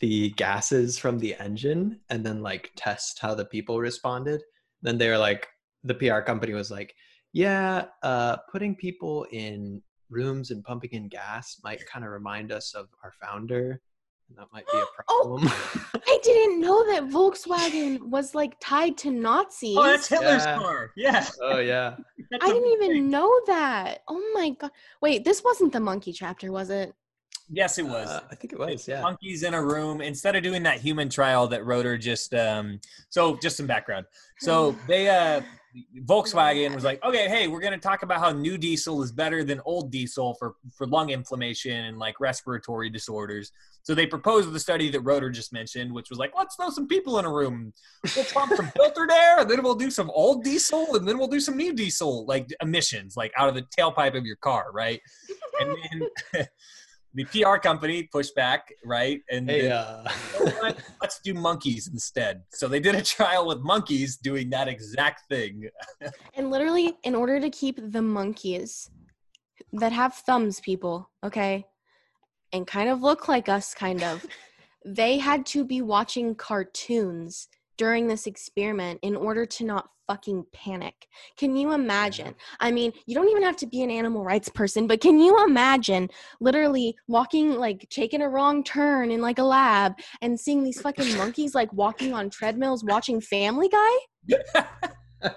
the 0.00 0.30
gases 0.30 0.98
from 0.98 1.18
the 1.18 1.34
engine 1.36 2.00
and 2.10 2.24
then 2.24 2.42
like 2.42 2.70
test 2.76 3.18
how 3.20 3.34
the 3.34 3.44
people 3.44 3.78
responded. 3.78 4.42
Then 4.82 4.98
they 4.98 5.08
were 5.08 5.18
like 5.18 5.48
the 5.84 5.94
pr 5.94 6.20
company 6.20 6.52
was 6.52 6.70
like 6.70 6.94
yeah 7.32 7.84
uh 8.02 8.36
putting 8.50 8.74
people 8.74 9.26
in 9.30 9.80
rooms 10.10 10.50
and 10.50 10.64
pumping 10.64 10.90
in 10.90 11.08
gas 11.08 11.60
might 11.62 11.84
kind 11.86 12.04
of 12.04 12.10
remind 12.10 12.50
us 12.50 12.74
of 12.74 12.88
our 13.04 13.12
founder 13.20 13.80
and 14.28 14.38
that 14.38 14.46
might 14.52 14.64
be 14.72 14.78
a 14.78 14.84
problem. 15.06 15.48
Oh, 15.48 15.90
I 16.06 16.18
didn't 16.22 16.60
know 16.60 16.86
that 16.92 17.04
Volkswagen 17.08 18.00
was 18.02 18.34
like 18.34 18.54
tied 18.60 18.96
to 18.98 19.10
Nazis. 19.10 19.76
Oh, 19.78 19.84
that's 19.84 20.06
Hitler's 20.08 20.44
Yeah. 20.44 20.58
car. 20.58 20.90
Yeah. 20.96 21.26
oh 21.42 21.58
yeah 21.58 21.96
I 22.42 22.46
didn't 22.46 22.72
even 22.72 22.92
thing. 22.92 23.10
know 23.10 23.40
that. 23.46 24.02
Oh 24.08 24.22
my 24.34 24.50
god. 24.50 24.70
Wait, 25.00 25.24
this 25.24 25.42
wasn't 25.44 25.72
the 25.72 25.80
monkey 25.80 26.12
chapter, 26.12 26.52
was 26.52 26.70
it? 26.70 26.92
Yes, 27.50 27.78
it 27.78 27.86
was. 27.86 28.08
Uh, 28.08 28.20
I 28.30 28.34
think 28.34 28.52
it 28.52 28.58
was, 28.58 28.70
It's 28.74 28.88
yeah. 28.88 29.00
monkeys 29.00 29.42
in 29.42 29.54
a 29.54 29.62
room 29.62 30.02
instead 30.02 30.36
of 30.36 30.42
doing 30.42 30.62
that 30.64 30.80
human 30.80 31.08
trial 31.08 31.46
that 31.48 31.64
Roeder 31.64 31.96
just 31.96 32.34
um 32.34 32.78
so 33.08 33.38
just 33.40 33.56
some 33.56 33.66
background 33.66 34.04
so 34.38 34.76
they 34.88 35.08
uh 35.08 35.40
volkswagen 36.04 36.74
was 36.74 36.84
like 36.84 37.02
okay 37.04 37.28
hey 37.28 37.48
we're 37.48 37.60
going 37.60 37.72
to 37.72 37.78
talk 37.78 38.02
about 38.02 38.20
how 38.20 38.30
new 38.30 38.56
diesel 38.56 39.02
is 39.02 39.12
better 39.12 39.44
than 39.44 39.60
old 39.64 39.90
diesel 39.90 40.34
for 40.34 40.54
for 40.74 40.86
lung 40.86 41.10
inflammation 41.10 41.84
and 41.86 41.98
like 41.98 42.20
respiratory 42.20 42.90
disorders. 42.90 43.52
So 43.82 43.94
they 43.94 44.06
proposed 44.06 44.52
the 44.52 44.60
study 44.60 44.90
that 44.90 45.00
Roeder 45.00 45.30
just 45.30 45.52
mentioned 45.52 45.92
which 45.92 46.10
was 46.10 46.18
like 46.18 46.32
let's 46.36 46.56
throw 46.56 46.70
some 46.70 46.86
people 46.86 47.18
in 47.18 47.24
a 47.24 47.32
room. 47.32 47.72
We'll 48.14 48.24
pump 48.26 48.52
some 48.54 48.70
filtered 48.76 49.10
air 49.10 49.40
and 49.40 49.50
then 49.50 49.62
we'll 49.62 49.74
do 49.74 49.90
some 49.90 50.10
old 50.10 50.44
diesel 50.44 50.96
and 50.96 51.06
then 51.06 51.18
we'll 51.18 51.28
do 51.28 51.40
some 51.40 51.56
new 51.56 51.72
diesel 51.72 52.26
like 52.26 52.48
emissions 52.62 53.16
like 53.16 53.32
out 53.36 53.48
of 53.48 53.54
the 53.54 53.66
tailpipe 53.78 54.16
of 54.16 54.24
your 54.24 54.36
car 54.36 54.66
right? 54.72 55.00
And 55.60 55.76
then 56.32 56.46
the 57.18 57.24
pr 57.24 57.56
company 57.56 58.04
pushed 58.04 58.34
back 58.36 58.72
right 58.84 59.20
and 59.28 59.50
Hey, 59.50 59.62
then- 59.62 59.72
uh, 59.72 60.08
you 60.38 60.44
know 60.46 60.52
what? 60.60 60.78
Let's 61.02 61.20
do 61.20 61.34
monkeys 61.34 61.88
instead. 61.88 62.42
So 62.50 62.68
they 62.68 62.78
did 62.80 62.94
a 62.94 63.02
trial 63.02 63.46
with 63.46 63.58
monkeys 63.58 64.16
doing 64.16 64.50
that 64.50 64.68
exact 64.68 65.28
thing. 65.28 65.68
And 66.34 66.50
literally, 66.50 66.96
in 67.02 67.14
order 67.16 67.40
to 67.40 67.50
keep 67.50 67.76
the 67.82 68.02
monkeys 68.02 68.88
that 69.72 69.90
have 69.90 70.14
thumbs, 70.14 70.60
people, 70.60 71.10
okay, 71.24 71.66
and 72.52 72.64
kind 72.66 72.88
of 72.88 73.02
look 73.02 73.26
like 73.26 73.48
us, 73.48 73.74
kind 73.74 74.02
of, 74.04 74.24
they 74.84 75.18
had 75.18 75.44
to 75.46 75.64
be 75.64 75.82
watching 75.82 76.36
cartoons 76.36 77.48
during 77.78 78.06
this 78.06 78.26
experiment 78.26 79.00
in 79.02 79.16
order 79.16 79.46
to 79.46 79.64
not 79.64 79.88
fucking 80.08 80.44
panic. 80.52 81.06
Can 81.36 81.56
you 81.56 81.72
imagine? 81.72 82.34
I 82.60 82.70
mean, 82.70 82.92
you 83.06 83.14
don't 83.14 83.28
even 83.28 83.42
have 83.42 83.56
to 83.58 83.66
be 83.66 83.82
an 83.82 83.90
animal 83.90 84.24
rights 84.24 84.48
person, 84.48 84.86
but 84.86 85.00
can 85.00 85.18
you 85.18 85.44
imagine 85.44 86.08
literally 86.40 86.96
walking, 87.06 87.56
like 87.56 87.86
taking 87.90 88.22
a 88.22 88.28
wrong 88.28 88.64
turn 88.64 89.10
in 89.10 89.20
like 89.20 89.38
a 89.38 89.44
lab 89.44 89.94
and 90.20 90.38
seeing 90.38 90.64
these 90.64 90.80
fucking 90.80 91.16
monkeys 91.18 91.54
like 91.54 91.72
walking 91.72 92.12
on 92.14 92.30
treadmills 92.30 92.82
watching 92.84 93.20
Family 93.20 93.68
Guy? 93.68 93.92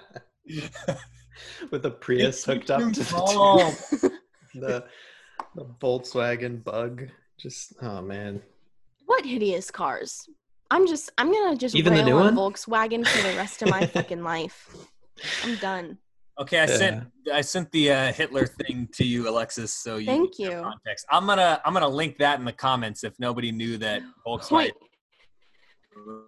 with 1.70 1.86
a 1.86 1.90
Prius 1.90 2.44
hooked 2.44 2.70
up 2.70 2.92
to 2.92 3.00
the, 3.00 4.10
the, 4.54 4.84
the 5.54 5.64
Volkswagen 5.80 6.62
Bug. 6.64 7.08
Just 7.38 7.74
oh 7.82 8.00
man, 8.00 8.40
What 9.06 9.24
hideous 9.24 9.70
cars? 9.70 10.28
I'm 10.72 10.86
just 10.86 11.10
I'm 11.18 11.30
gonna 11.30 11.54
just 11.54 11.74
Even 11.74 11.92
the 11.92 11.98
rail 12.02 12.06
new 12.06 12.16
on 12.16 12.34
one? 12.34 12.52
Volkswagen 12.54 13.06
for 13.06 13.28
the 13.28 13.36
rest 13.36 13.60
of 13.60 13.68
my 13.68 13.84
fucking 13.94 14.22
life. 14.22 14.74
I'm 15.44 15.56
done. 15.56 15.98
okay, 16.40 16.60
I 16.60 16.66
sent 16.66 17.04
I 17.30 17.42
sent 17.42 17.70
the 17.72 17.92
uh, 17.92 18.12
Hitler 18.14 18.46
thing 18.46 18.88
to 18.94 19.04
you, 19.04 19.28
Alexis. 19.28 19.70
So 19.70 19.98
you 19.98 20.06
Thank 20.06 20.38
you. 20.38 20.48
context. 20.50 21.04
I'm 21.10 21.26
gonna 21.26 21.60
I'm 21.66 21.74
gonna 21.74 21.86
link 21.88 22.16
that 22.18 22.38
in 22.38 22.46
the 22.46 22.54
comments 22.54 23.04
if 23.04 23.12
nobody 23.20 23.52
knew 23.52 23.76
that 23.78 24.00
Volkswagen 24.26 24.70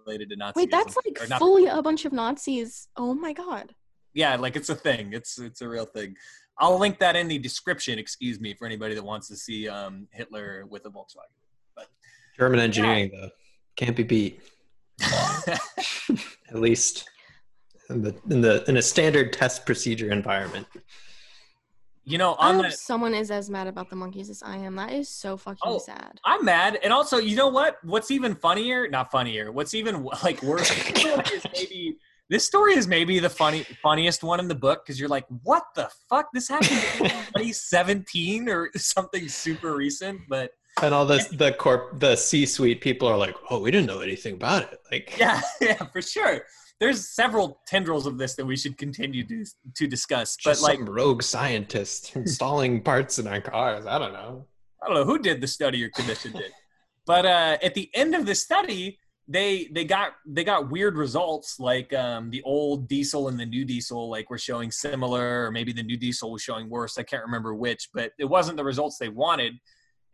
related 0.05 0.29
to 0.29 0.37
Nazism. 0.37 0.55
wait, 0.57 0.69
that's 0.71 0.95
like 0.95 1.27
not- 1.27 1.39
fully 1.39 1.65
a 1.65 1.81
bunch 1.81 2.05
of 2.05 2.13
Nazis. 2.13 2.87
Oh 2.95 3.15
my 3.15 3.33
god. 3.33 3.73
yeah, 4.13 4.35
like 4.35 4.55
it's 4.55 4.69
a 4.69 4.75
thing. 4.75 5.11
It's 5.11 5.39
it's 5.39 5.61
a 5.61 5.67
real 5.67 5.85
thing. 5.85 6.15
I'll 6.59 6.77
link 6.77 6.99
that 6.99 7.15
in 7.15 7.27
the 7.27 7.39
description. 7.39 7.97
Excuse 7.97 8.39
me 8.39 8.53
for 8.53 8.67
anybody 8.67 8.93
that 8.93 9.03
wants 9.03 9.27
to 9.29 9.35
see 9.35 9.67
um, 9.67 10.07
Hitler 10.11 10.65
with 10.69 10.85
a 10.85 10.89
Volkswagen. 10.89 11.33
But, 11.75 11.87
German 12.37 12.59
engineering 12.59 13.09
though 13.11 13.31
can't 13.75 13.95
be 13.95 14.03
beat. 14.03 14.41
At 15.47 15.59
least 16.55 17.09
in 17.89 18.01
the 18.01 18.15
in 18.29 18.41
the 18.41 18.63
in 18.69 18.77
a 18.77 18.81
standard 18.81 19.33
test 19.33 19.65
procedure 19.65 20.09
environment. 20.11 20.67
You 22.07 22.19
know, 22.19 22.35
I 22.39 22.53
hope 22.53 22.65
the 22.65 22.71
someone 22.71 23.15
is 23.15 23.31
as 23.31 23.49
mad 23.49 23.65
about 23.67 23.89
the 23.89 23.95
monkeys 23.95 24.29
as 24.29 24.43
I 24.43 24.57
am. 24.57 24.75
That 24.75 24.93
is 24.93 25.09
so 25.09 25.37
fucking 25.37 25.57
Oh. 25.63 25.79
sad. 25.79 26.19
I'm 26.23 26.45
mad, 26.45 26.77
and 26.83 26.93
also, 26.93 27.17
you 27.17 27.35
know 27.35 27.47
what? 27.47 27.77
What's 27.83 28.11
even 28.11 28.35
funnier? 28.35 28.87
Not 28.87 29.11
funnier. 29.11 29.51
What's 29.51 29.73
even 29.73 30.03
like 30.23 30.41
worse 30.43 30.69
is 30.71 31.43
maybe 31.53 31.97
this 32.29 32.45
story 32.45 32.75
is 32.75 32.87
maybe 32.87 33.17
the 33.19 33.29
funny 33.29 33.63
funniest 33.81 34.23
one 34.23 34.39
in 34.39 34.47
the 34.47 34.55
book 34.55 34.85
because 34.85 34.99
you're 34.99 35.09
like, 35.09 35.25
what 35.43 35.63
the 35.75 35.89
fuck? 36.09 36.27
This 36.31 36.47
happened 36.47 36.79
in 36.99 37.09
2017 37.09 38.49
or 38.49 38.69
something 38.75 39.27
super 39.27 39.75
recent, 39.75 40.21
but 40.29 40.51
And 40.81 40.93
all 40.93 41.05
the 41.05 41.25
the 41.31 41.53
corp 41.53 41.99
the 41.99 42.15
C 42.15 42.45
suite 42.45 42.81
people 42.81 43.07
are 43.07 43.17
like, 43.17 43.35
oh, 43.49 43.59
we 43.59 43.71
didn't 43.71 43.87
know 43.87 44.01
anything 44.01 44.33
about 44.33 44.63
it. 44.63 44.79
Like, 44.91 45.17
yeah, 45.17 45.41
yeah, 45.61 45.85
for 45.91 46.01
sure. 46.01 46.41
There's 46.81 47.07
several 47.07 47.61
tendrils 47.65 48.05
of 48.05 48.17
this 48.17 48.35
that 48.35 48.45
we 48.45 48.57
should 48.57 48.77
continue 48.77 49.25
to 49.25 49.45
to 49.75 49.87
discuss, 49.87 50.37
but 50.43 50.51
just 50.51 50.63
like, 50.63 50.77
some 50.77 50.89
rogue 50.89 51.23
scientist 51.23 52.15
installing 52.15 52.81
parts 52.81 53.19
in 53.19 53.27
our 53.27 53.39
cars. 53.39 53.85
I 53.85 53.97
don't 53.97 54.13
know. 54.13 54.45
I 54.83 54.87
don't 54.87 54.95
know 54.95 55.05
who 55.05 55.17
did 55.17 55.39
the 55.39 55.47
study 55.47 55.83
or 55.83 55.89
commissioned 55.89 56.35
it, 56.35 56.51
but 57.05 57.25
uh, 57.25 57.57
at 57.63 57.73
the 57.73 57.89
end 57.93 58.13
of 58.13 58.25
the 58.25 58.35
study, 58.35 58.99
they 59.27 59.69
they 59.71 59.85
got 59.85 60.11
they 60.25 60.43
got 60.43 60.69
weird 60.69 60.97
results. 60.97 61.59
Like 61.59 61.93
um, 61.93 62.29
the 62.29 62.41
old 62.43 62.87
diesel 62.87 63.29
and 63.29 63.39
the 63.39 63.45
new 63.45 63.65
diesel, 63.65 64.09
like 64.09 64.29
were 64.29 64.37
showing 64.37 64.71
similar, 64.71 65.45
or 65.45 65.51
maybe 65.51 65.71
the 65.73 65.83
new 65.83 65.97
diesel 65.97 66.31
was 66.31 66.41
showing 66.41 66.69
worse. 66.69 66.97
I 66.97 67.03
can't 67.03 67.23
remember 67.23 67.55
which, 67.55 67.89
but 67.93 68.11
it 68.19 68.25
wasn't 68.25 68.57
the 68.57 68.63
results 68.63 68.97
they 68.97 69.09
wanted. 69.09 69.53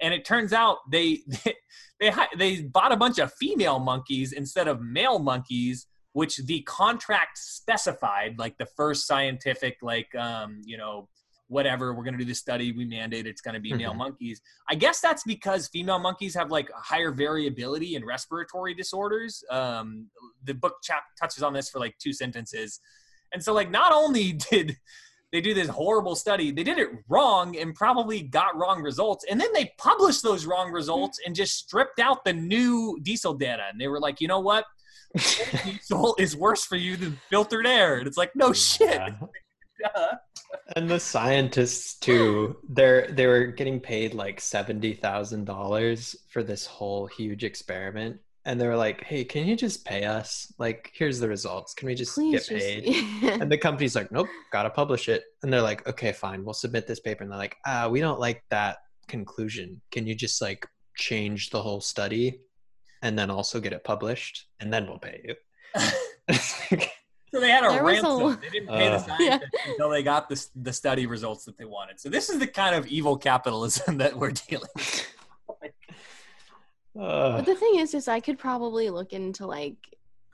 And 0.01 0.13
it 0.13 0.25
turns 0.25 0.53
out 0.53 0.77
they 0.91 1.21
they 1.45 1.55
they, 1.99 2.11
they 2.37 2.61
bought 2.63 2.91
a 2.91 2.97
bunch 2.97 3.19
of 3.19 3.31
female 3.33 3.79
monkeys 3.79 4.33
instead 4.33 4.67
of 4.67 4.81
male 4.81 5.19
monkeys, 5.19 5.87
which 6.13 6.37
the 6.37 6.61
contract 6.63 7.37
specified. 7.37 8.39
Like 8.39 8.57
the 8.57 8.67
first 8.77 9.07
scientific, 9.07 9.77
like 9.81 10.13
um, 10.15 10.61
you 10.65 10.77
know, 10.77 11.07
whatever 11.47 11.93
we're 11.93 12.03
going 12.03 12.13
to 12.13 12.17
do 12.19 12.25
this 12.25 12.39
study, 12.39 12.71
we 12.71 12.85
mandate 12.85 13.27
it's 13.27 13.41
going 13.41 13.53
to 13.55 13.59
be 13.59 13.73
male 13.73 13.93
Mhm. 13.93 13.97
monkeys. 13.97 14.41
I 14.69 14.75
guess 14.75 15.01
that's 15.01 15.23
because 15.23 15.67
female 15.67 15.99
monkeys 15.99 16.33
have 16.33 16.49
like 16.49 16.69
higher 16.73 17.11
variability 17.11 17.95
in 17.95 18.05
respiratory 18.05 18.73
disorders. 18.73 19.43
Um, 19.49 20.09
the 20.45 20.53
book 20.53 20.75
chap 20.81 21.03
touches 21.19 21.43
on 21.43 21.51
this 21.53 21.69
for 21.69 21.79
like 21.79 21.95
two 21.99 22.13
sentences, 22.13 22.79
and 23.33 23.43
so 23.43 23.53
like 23.53 23.69
not 23.69 23.91
only 23.91 24.33
did 24.49 24.77
they 25.31 25.41
do 25.41 25.53
this 25.53 25.69
horrible 25.69 26.15
study, 26.15 26.51
they 26.51 26.63
did 26.63 26.77
it 26.77 26.89
wrong 27.07 27.57
and 27.57 27.73
probably 27.73 28.21
got 28.21 28.57
wrong 28.57 28.81
results, 28.81 29.25
and 29.29 29.39
then 29.39 29.51
they 29.53 29.71
published 29.77 30.23
those 30.23 30.45
wrong 30.45 30.71
results 30.71 31.19
and 31.25 31.35
just 31.35 31.57
stripped 31.57 31.99
out 31.99 32.23
the 32.25 32.33
new 32.33 32.99
diesel 33.01 33.33
data, 33.33 33.63
and 33.71 33.79
they 33.79 33.87
were 33.87 33.99
like, 33.99 34.19
you 34.21 34.27
know 34.27 34.39
what? 34.39 34.65
diesel 35.63 36.15
is 36.19 36.35
worse 36.35 36.63
for 36.65 36.75
you 36.75 36.97
than 36.97 37.19
filtered 37.29 37.67
air, 37.67 37.97
and 37.97 38.07
it's 38.07 38.17
like 38.17 38.31
no 38.35 38.53
shit. 38.53 39.01
Yeah. 39.81 40.17
And 40.75 40.89
the 40.89 40.99
scientists 40.99 41.95
too, 41.95 42.57
they're 42.69 43.07
they 43.07 43.25
were 43.25 43.45
getting 43.47 43.79
paid 43.79 44.13
like 44.13 44.39
seventy 44.39 44.93
thousand 44.93 45.45
dollars 45.45 46.15
for 46.29 46.43
this 46.43 46.65
whole 46.65 47.07
huge 47.07 47.43
experiment. 47.43 48.17
And 48.45 48.59
they 48.59 48.67
were 48.67 48.75
like, 48.75 49.03
Hey, 49.03 49.23
can 49.23 49.45
you 49.45 49.55
just 49.55 49.85
pay 49.85 50.03
us? 50.03 50.51
Like, 50.57 50.91
here's 50.95 51.19
the 51.19 51.27
results. 51.29 51.73
Can 51.75 51.87
we 51.87 51.95
just 51.95 52.15
Please 52.15 52.47
get 52.47 52.59
just 52.59 52.65
paid? 52.65 53.03
And 53.41 53.51
the 53.51 53.57
company's 53.57 53.95
like, 53.95 54.11
Nope, 54.11 54.27
gotta 54.51 54.69
publish 54.71 55.09
it. 55.09 55.23
And 55.43 55.51
they're 55.53 55.61
like, 55.61 55.87
Okay, 55.87 56.11
fine, 56.11 56.43
we'll 56.43 56.53
submit 56.53 56.87
this 56.87 56.99
paper. 56.99 57.23
And 57.23 57.31
they're 57.31 57.37
like, 57.39 57.57
ah, 57.67 57.87
we 57.87 57.99
don't 57.99 58.19
like 58.19 58.43
that 58.49 58.77
conclusion. 59.07 59.81
Can 59.91 60.07
you 60.07 60.15
just 60.15 60.41
like 60.41 60.65
change 60.97 61.49
the 61.51 61.61
whole 61.61 61.81
study 61.81 62.39
and 63.03 63.17
then 63.17 63.29
also 63.29 63.59
get 63.59 63.73
it 63.73 63.83
published? 63.83 64.47
And 64.59 64.73
then 64.73 64.87
we'll 64.87 64.99
pay 64.99 65.21
you. 65.23 65.35
So 67.33 67.39
they 67.39 67.47
had 67.49 67.63
a 67.63 67.69
There 67.69 67.81
was 67.85 67.99
a- 67.99 68.01
ransom. 68.03 68.39
They 68.41 68.49
didn't 68.49 68.67
pay 68.67 68.89
the 68.89 68.95
Uh. 68.95 68.99
scientists 68.99 69.49
until 69.65 69.89
they 69.89 70.03
got 70.03 70.27
the, 70.27 70.45
the 70.57 70.73
study 70.73 71.05
results 71.05 71.45
that 71.45 71.57
they 71.57 71.63
wanted. 71.63 71.97
So 71.97 72.09
this 72.09 72.29
is 72.29 72.39
the 72.39 72.47
kind 72.47 72.75
of 72.75 72.87
evil 72.87 73.15
capitalism 73.15 73.97
that 74.03 74.17
we're 74.17 74.31
dealing 74.31 74.67
with. 74.75 75.07
Uh, 76.99 77.37
But 77.37 77.45
the 77.45 77.55
thing 77.55 77.75
is, 77.79 77.93
is 77.93 78.07
I 78.07 78.19
could 78.19 78.37
probably 78.39 78.89
look 78.89 79.13
into 79.13 79.45
like 79.47 79.77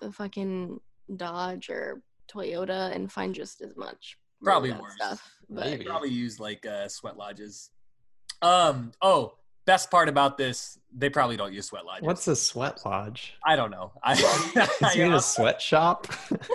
the 0.02 0.12
fucking 0.12 0.80
Dodge 1.16 1.70
or 1.70 2.02
Toyota 2.34 2.94
and 2.96 3.12
find 3.12 3.34
just 3.36 3.62
as 3.62 3.76
much. 3.78 4.18
Probably 4.44 4.72
bad 4.72 4.82
worse. 4.82 4.94
stuff. 4.96 5.32
But 5.50 5.66
Maybe. 5.66 5.86
Probably 5.86 6.10
use 6.10 6.40
like 6.40 6.66
uh, 6.66 6.88
sweat 6.88 7.18
lodges. 7.18 7.72
Um. 8.42 8.92
Oh, 9.02 9.34
best 9.66 9.90
part 9.92 10.08
about 10.08 10.38
this, 10.38 10.78
they 10.96 11.10
probably 11.10 11.36
don't 11.36 11.52
use 11.54 11.66
sweat 11.66 11.84
lodges. 11.86 12.06
what's 12.06 12.28
a 12.30 12.36
sweat 12.36 12.80
lodge? 12.86 13.34
I 13.46 13.56
don't 13.58 13.72
know. 13.72 13.92
I, 14.04 14.14
Is 14.82 14.96
you 14.96 15.04
mean 15.04 15.14
I, 15.14 15.18
a 15.18 15.22
sweatshop? 15.22 16.08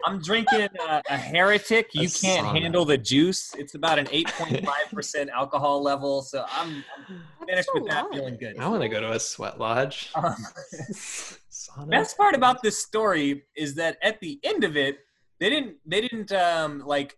am 0.06 0.20
drinking 0.22 0.68
a, 0.88 1.02
a 1.10 1.16
heretic. 1.16 1.88
You 1.92 2.06
A 2.06 2.10
can't 2.10 2.46
sauna. 2.46 2.60
handle 2.62 2.84
the 2.86 2.96
juice. 2.98 3.52
It's 3.58 3.74
about 3.74 3.98
an 3.98 4.06
8.5% 4.06 5.28
alcohol 5.30 5.82
level. 5.82 6.22
So 6.22 6.44
I'm, 6.50 6.84
I'm 7.08 7.22
finished 7.46 7.68
That's 7.74 7.78
a 7.78 7.80
with 7.82 7.90
that, 7.90 8.04
lot. 8.04 8.14
feeling 8.14 8.36
good. 8.36 8.58
I 8.58 8.68
want 8.68 8.82
to 8.82 8.88
go 8.88 9.00
to 9.00 9.12
a 9.12 9.20
sweat 9.20 9.58
lodge. 9.58 10.12
Um, 11.76 11.88
best 11.88 12.16
part 12.16 12.34
about 12.34 12.62
this 12.62 12.82
story 12.82 13.44
is 13.56 13.74
that 13.76 13.96
at 14.02 14.20
the 14.20 14.40
end 14.42 14.64
of 14.64 14.76
it 14.76 14.98
they 15.38 15.48
didn't 15.48 15.76
they 15.86 16.00
didn't 16.00 16.32
um 16.32 16.82
like 16.84 17.16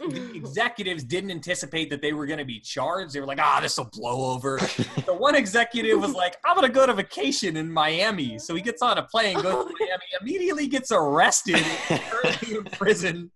the 0.00 0.32
executives 0.34 1.02
didn't 1.02 1.30
anticipate 1.30 1.90
that 1.90 2.02
they 2.02 2.12
were 2.12 2.26
going 2.26 2.38
to 2.38 2.44
be 2.44 2.60
charged. 2.60 3.14
They 3.14 3.20
were 3.20 3.26
like 3.26 3.40
ah 3.40 3.58
this 3.60 3.78
will 3.78 3.90
blow 3.92 4.32
over. 4.32 4.58
The 5.06 5.14
one 5.14 5.34
executive 5.34 5.98
was 6.00 6.12
like 6.12 6.36
i'm 6.44 6.56
going 6.56 6.66
to 6.66 6.72
go 6.72 6.86
to 6.86 6.92
vacation 6.92 7.56
in 7.56 7.70
miami. 7.72 8.38
So 8.38 8.54
he 8.54 8.60
gets 8.60 8.82
on 8.82 8.98
a 8.98 9.02
plane 9.04 9.34
goes 9.36 9.66
to 9.66 9.74
miami 9.80 10.04
immediately 10.20 10.66
gets 10.66 10.92
arrested 10.92 11.64
currently 11.88 12.56
in 12.56 12.64
prison. 12.64 13.30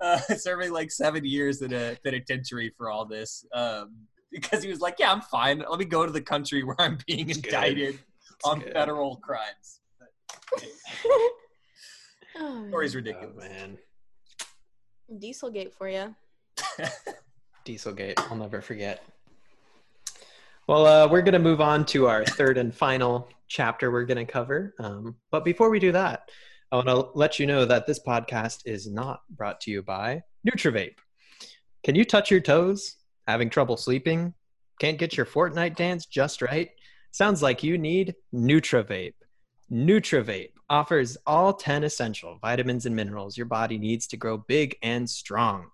Uh, 0.00 0.18
serving 0.36 0.72
like 0.72 0.90
seven 0.90 1.24
years 1.24 1.60
in 1.62 1.72
a 1.72 1.96
penitentiary 2.04 2.72
for 2.76 2.90
all 2.90 3.04
this. 3.04 3.44
Um, 3.52 3.94
because 4.32 4.62
he 4.62 4.68
was 4.70 4.80
like 4.80 4.96
yeah 4.98 5.10
i'm 5.12 5.20
fine 5.22 5.62
let 5.70 5.78
me 5.78 5.84
go 5.84 6.04
to 6.06 6.12
the 6.12 6.20
country 6.20 6.62
where 6.62 6.76
i'm 6.80 6.98
being 7.06 7.28
It's 7.30 7.38
good. 7.38 7.52
indicted 7.54 7.98
on 8.44 8.60
good. 8.60 8.72
federal 8.72 9.16
crimes 9.16 9.80
oh, 12.36 12.66
story's 12.68 12.94
Oh, 12.94 12.98
ridiculous 12.98 13.36
man. 13.36 13.78
Dieselgate 15.12 15.72
for 15.72 15.88
you. 15.88 16.14
Dieselgate. 17.64 18.18
I'll 18.30 18.36
never 18.36 18.60
forget. 18.60 19.02
Well, 20.66 20.86
uh, 20.86 21.08
we're 21.08 21.22
going 21.22 21.32
to 21.32 21.38
move 21.38 21.60
on 21.60 21.86
to 21.86 22.06
our 22.06 22.24
third 22.24 22.58
and 22.58 22.74
final 22.74 23.28
chapter 23.48 23.90
we're 23.90 24.04
going 24.04 24.24
to 24.24 24.30
cover. 24.30 24.74
Um, 24.78 25.16
but 25.30 25.44
before 25.44 25.70
we 25.70 25.78
do 25.78 25.92
that, 25.92 26.30
I 26.70 26.76
want 26.76 26.88
to 26.88 27.08
let 27.14 27.38
you 27.38 27.46
know 27.46 27.64
that 27.64 27.86
this 27.86 27.98
podcast 28.00 28.62
is 28.66 28.86
not 28.86 29.20
brought 29.30 29.60
to 29.62 29.70
you 29.70 29.82
by 29.82 30.22
NutraVape. 30.46 30.96
Can 31.84 31.94
you 31.94 32.04
touch 32.04 32.30
your 32.30 32.40
toes? 32.40 32.96
Having 33.28 33.50
trouble 33.50 33.76
sleeping? 33.76 34.32
Can't 34.80 34.96
get 34.96 35.14
your 35.14 35.26
Fortnite 35.26 35.76
dance 35.76 36.06
just 36.06 36.40
right? 36.40 36.70
Sounds 37.10 37.42
like 37.42 37.62
you 37.62 37.76
need 37.76 38.14
NutraVape. 38.34 39.12
NutraVape 39.70 40.52
offers 40.70 41.18
all 41.26 41.52
10 41.52 41.84
essential 41.84 42.38
vitamins 42.40 42.86
and 42.86 42.96
minerals 42.96 43.36
your 43.36 43.44
body 43.44 43.76
needs 43.76 44.06
to 44.06 44.16
grow 44.16 44.38
big 44.38 44.78
and 44.82 45.08
strong. 45.08 45.66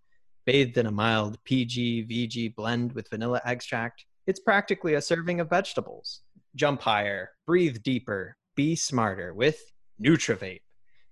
Bathed 0.46 0.78
in 0.78 0.86
a 0.86 0.90
mild 0.90 1.38
PG 1.44 2.08
VG 2.10 2.56
blend 2.56 2.92
with 2.92 3.08
vanilla 3.08 3.40
extract, 3.44 4.04
it's 4.26 4.40
practically 4.40 4.94
a 4.94 5.00
serving 5.00 5.38
of 5.38 5.48
vegetables. 5.48 6.22
Jump 6.56 6.82
higher, 6.82 7.30
breathe 7.46 7.84
deeper, 7.84 8.36
be 8.56 8.74
smarter 8.74 9.32
with 9.32 9.60
NutraVape. 10.04 10.62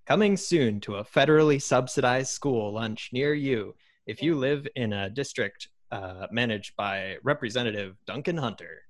Coming 0.09 0.37
soon 0.37 0.81
to 0.81 0.97
a 0.97 1.05
federally 1.05 1.63
subsidized 1.63 2.31
school 2.31 2.75
lunch 2.75 3.11
near 3.13 3.33
you 3.33 3.77
if 4.09 4.21
you 4.21 4.35
live 4.35 4.67
in 4.75 4.93
a 4.93 5.09
district 5.09 5.69
uh, 5.93 6.27
managed 6.33 6.75
by 6.75 7.19
Representative 7.23 7.97
Duncan 8.07 8.39
Hunter. 8.39 8.83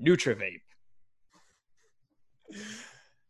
NutraVape. 0.00 0.60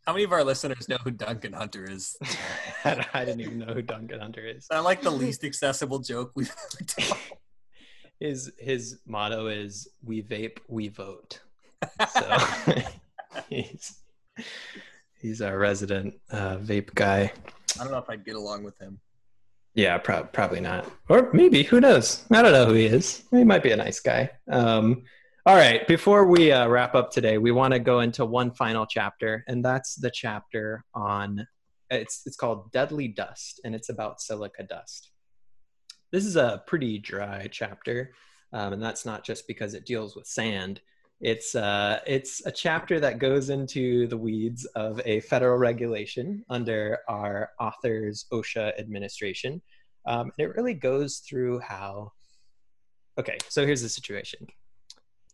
How 0.07 0.13
many 0.13 0.25
of 0.25 0.33
our 0.33 0.45
listeners 0.45 0.89
know 0.89 0.99
who 1.03 1.13
Duncan 1.13 1.53
Hunter 1.53 1.89
is? 1.89 2.17
I 2.85 3.25
didn't 3.25 3.41
even 3.41 3.59
know 3.61 3.75
who 3.75 3.83
Duncan 3.83 4.21
Hunter 4.21 4.45
is. 4.45 4.67
I 4.71 4.81
like 4.81 5.03
the 5.03 5.11
least 5.11 5.45
accessible 5.45 6.01
joke 6.01 6.33
we've 6.35 6.51
ever 6.51 6.85
told. 6.85 7.21
His 8.19 8.51
his 8.59 9.01
motto 9.05 9.49
is 9.49 9.89
"We 10.03 10.23
vape, 10.23 10.57
we 10.69 10.89
vote." 10.89 11.39
So 12.15 12.39
he's 13.51 13.99
he's 15.21 15.43
our 15.43 15.59
resident 15.59 16.15
uh, 16.31 16.57
vape 16.57 16.95
guy. 16.95 17.31
I 17.79 17.83
don't 17.83 17.93
know 17.93 17.99
if 17.99 18.09
I'd 18.09 18.25
get 18.25 18.37
along 18.37 18.65
with 18.65 18.79
him. 18.79 18.99
Yeah, 19.77 19.99
prob- 19.99 20.33
probably 20.33 20.61
not, 20.61 20.91
or 21.11 21.31
maybe 21.35 21.63
who 21.63 21.81
knows? 21.81 22.25
I 22.33 22.41
don't 22.41 22.53
know 22.53 22.65
who 22.65 22.73
he 22.73 22.87
is. 22.87 23.25
He 23.31 23.45
might 23.45 23.63
be 23.63 23.73
a 23.73 23.77
nice 23.77 24.01
guy. 24.01 24.31
Um, 24.51 25.03
all 25.45 25.55
right, 25.55 25.87
before 25.87 26.27
we 26.27 26.51
uh, 26.51 26.67
wrap 26.67 26.95
up 26.95 27.11
today, 27.11 27.37
we 27.37 27.53
want 27.53 27.75
to 27.75 27.79
go 27.79 28.01
into 28.01 28.25
one 28.25 28.51
final 28.51 28.87
chapter, 28.87 29.45
and 29.47 29.63
that's 29.63 29.95
the 29.95 30.11
chapter 30.11 30.83
on 30.95 31.47
it's 31.91 32.23
it's 32.25 32.37
called 32.37 32.73
Deadly 32.73 33.09
Dust, 33.09 33.61
and 33.65 33.75
it's 33.75 33.91
about 33.91 34.21
silica 34.21 34.63
dust. 34.63 35.11
This 36.11 36.25
is 36.25 36.37
a 36.37 36.63
pretty 36.67 36.99
dry 36.99 37.49
chapter, 37.51 38.13
um, 38.55 38.73
and 38.73 38.83
that's 38.83 39.05
not 39.05 39.25
just 39.25 39.47
because 39.47 39.75
it 39.75 39.85
deals 39.85 40.17
with 40.17 40.27
sand. 40.27 40.81
It's 41.21 41.55
uh, 41.55 42.01
it's 42.07 42.45
a 42.45 42.53
chapter 42.53 43.01
that 43.01 43.19
goes 43.19 43.49
into 43.49 44.07
the 44.07 44.17
weeds 44.19 44.67
of 44.75 45.01
a 45.07 45.21
federal 45.21 45.57
regulation 45.57 46.45
under 46.51 46.99
our 47.09 47.53
author's 47.59 48.27
OSHA 48.33 48.79
administration. 48.79 49.63
Um, 50.07 50.31
and 50.39 50.47
it 50.47 50.55
really 50.55 50.75
goes 50.75 51.19
through 51.19 51.61
how. 51.61 52.13
Okay, 53.19 53.39
so 53.49 53.65
here's 53.65 53.83
the 53.83 53.89
situation. 53.89 54.47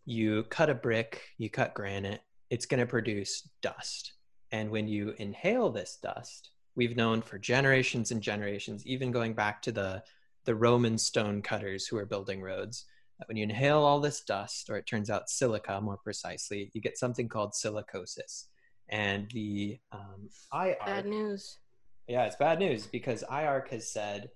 You 0.04 0.44
cut 0.44 0.70
a 0.70 0.74
brick, 0.74 1.22
you 1.36 1.50
cut 1.50 1.74
granite, 1.74 2.20
it's 2.48 2.66
going 2.66 2.80
to 2.80 2.86
produce 2.86 3.48
dust. 3.60 4.12
And 4.52 4.70
when 4.70 4.86
you 4.86 5.14
inhale 5.18 5.70
this 5.70 5.98
dust, 6.02 6.50
we've 6.76 6.96
known 6.96 7.22
for 7.22 7.38
generations 7.38 8.10
and 8.10 8.22
generations, 8.22 8.86
even 8.86 9.10
going 9.10 9.34
back 9.34 9.62
to 9.62 9.72
the, 9.72 10.02
the 10.44 10.54
Roman 10.54 10.98
stone 10.98 11.42
cutters 11.42 11.86
who 11.86 11.96
were 11.96 12.06
building 12.06 12.40
roads, 12.40 12.84
that 13.22 13.28
when 13.28 13.36
you 13.36 13.44
inhale 13.44 13.84
all 13.84 14.00
this 14.00 14.22
dust, 14.22 14.68
or 14.68 14.76
it 14.76 14.84
turns 14.84 15.08
out 15.08 15.30
silica 15.30 15.80
more 15.80 15.96
precisely, 15.96 16.72
you 16.74 16.80
get 16.80 16.98
something 16.98 17.28
called 17.28 17.52
silicosis. 17.52 18.46
And 18.88 19.30
the 19.32 19.78
um, 19.92 20.28
IARC, 20.52 20.84
Bad 20.84 21.06
news. 21.06 21.58
yeah, 22.08 22.24
it's 22.24 22.34
bad 22.34 22.58
news 22.58 22.88
because 22.88 23.22
IARC 23.30 23.68
has 23.68 23.92
said 23.92 24.30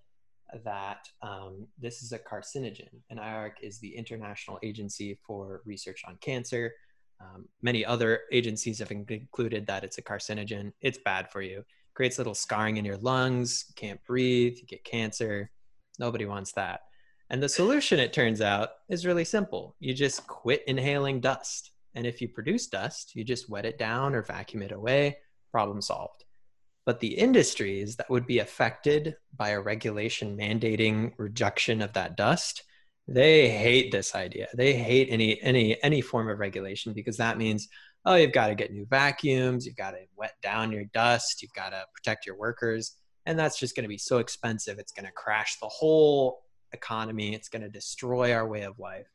that 0.65 1.09
um, 1.21 1.67
this 1.81 2.01
is 2.01 2.13
a 2.13 2.19
carcinogen. 2.19 2.89
And 3.11 3.19
IARC 3.19 3.55
is 3.61 3.81
the 3.81 3.93
International 3.93 4.61
Agency 4.63 5.19
for 5.27 5.63
Research 5.65 6.03
on 6.07 6.17
Cancer. 6.21 6.73
Um, 7.21 7.49
many 7.63 7.85
other 7.85 8.21
agencies 8.31 8.79
have 8.79 8.89
concluded 8.89 9.67
that 9.67 9.83
it's 9.83 9.99
a 9.99 10.03
carcinogen. 10.03 10.73
It's 10.81 10.99
bad 11.05 11.29
for 11.33 11.43
you. 11.43 11.65
Creates 11.95 12.19
little 12.19 12.35
scarring 12.35 12.77
in 12.77 12.85
your 12.85 12.99
lungs. 12.99 13.65
You 13.69 13.75
can't 13.75 14.01
breathe. 14.07 14.59
You 14.61 14.67
get 14.69 14.85
cancer. 14.85 15.51
Nobody 15.99 16.25
wants 16.25 16.53
that. 16.53 16.83
And 17.29 17.43
the 17.43 17.49
solution, 17.49 17.99
it 17.99 18.13
turns 18.13 18.41
out, 18.41 18.71
is 18.89 19.07
really 19.07 19.25
simple. 19.25 19.75
You 19.81 19.95
just 19.95 20.27
quit 20.27 20.63
inhaling 20.67 21.21
dust. 21.21 21.73
And 21.95 22.07
if 22.07 22.21
you 22.21 22.29
produce 22.29 22.67
dust, 22.67 23.17
you 23.17 23.25
just 23.25 23.49
wet 23.49 23.67
it 23.67 23.79
down 23.79 24.15
or 24.15 24.23
vacuum 24.23 24.63
it 24.63 24.73
away. 24.73 25.19
Problem 25.51 25.81
solved. 25.81 26.25
But 26.85 27.01
the 27.01 27.15
industries 27.15 27.97
that 27.97 28.09
would 28.11 28.27
be 28.27 28.39
affected 28.39 29.17
by 29.37 29.51
a 29.51 29.61
regulation 29.61 30.37
mandating 30.37 31.13
rejection 31.17 31.83
of 31.83 31.93
that 31.95 32.17
dust 32.17 32.63
they 33.09 33.49
hate 33.49 33.93
this 33.93 34.15
idea 34.15 34.49
they 34.55 34.73
hate 34.73 35.09
any 35.11 35.41
any 35.43 35.83
any 35.83 36.01
form 36.01 36.29
of 36.29 36.39
regulation 36.39 36.93
because 36.93 37.17
that 37.17 37.39
means 37.39 37.69
oh 38.05 38.17
you've 38.17 38.33
got 38.33 38.49
to 38.49 38.55
get 38.55 38.73
new 38.73 38.85
vacuums 38.87 39.65
you've 39.65 39.77
got 39.77 39.93
to 39.93 39.99
wet 40.17 40.35
down 40.43 40.73
your 40.73 40.85
dust 40.87 41.41
you've 41.41 41.53
got 41.53 41.71
to 41.71 41.85
protect 41.95 42.27
your 42.27 42.37
workers 42.37 42.97
and 43.25 43.39
that's 43.39 43.59
just 43.59 43.77
going 43.77 43.85
to 43.85 43.89
be 43.89 43.99
so 43.99 44.19
expensive 44.19 44.79
it's 44.79 44.93
going 44.93 45.07
to 45.07 45.13
crash 45.13 45.57
the 45.61 45.69
whole 45.69 46.43
economy 46.73 47.35
it's 47.35 47.49
going 47.49 47.63
to 47.63 47.69
destroy 47.69 48.33
our 48.33 48.47
way 48.47 48.63
of 48.63 48.79
life 48.79 49.09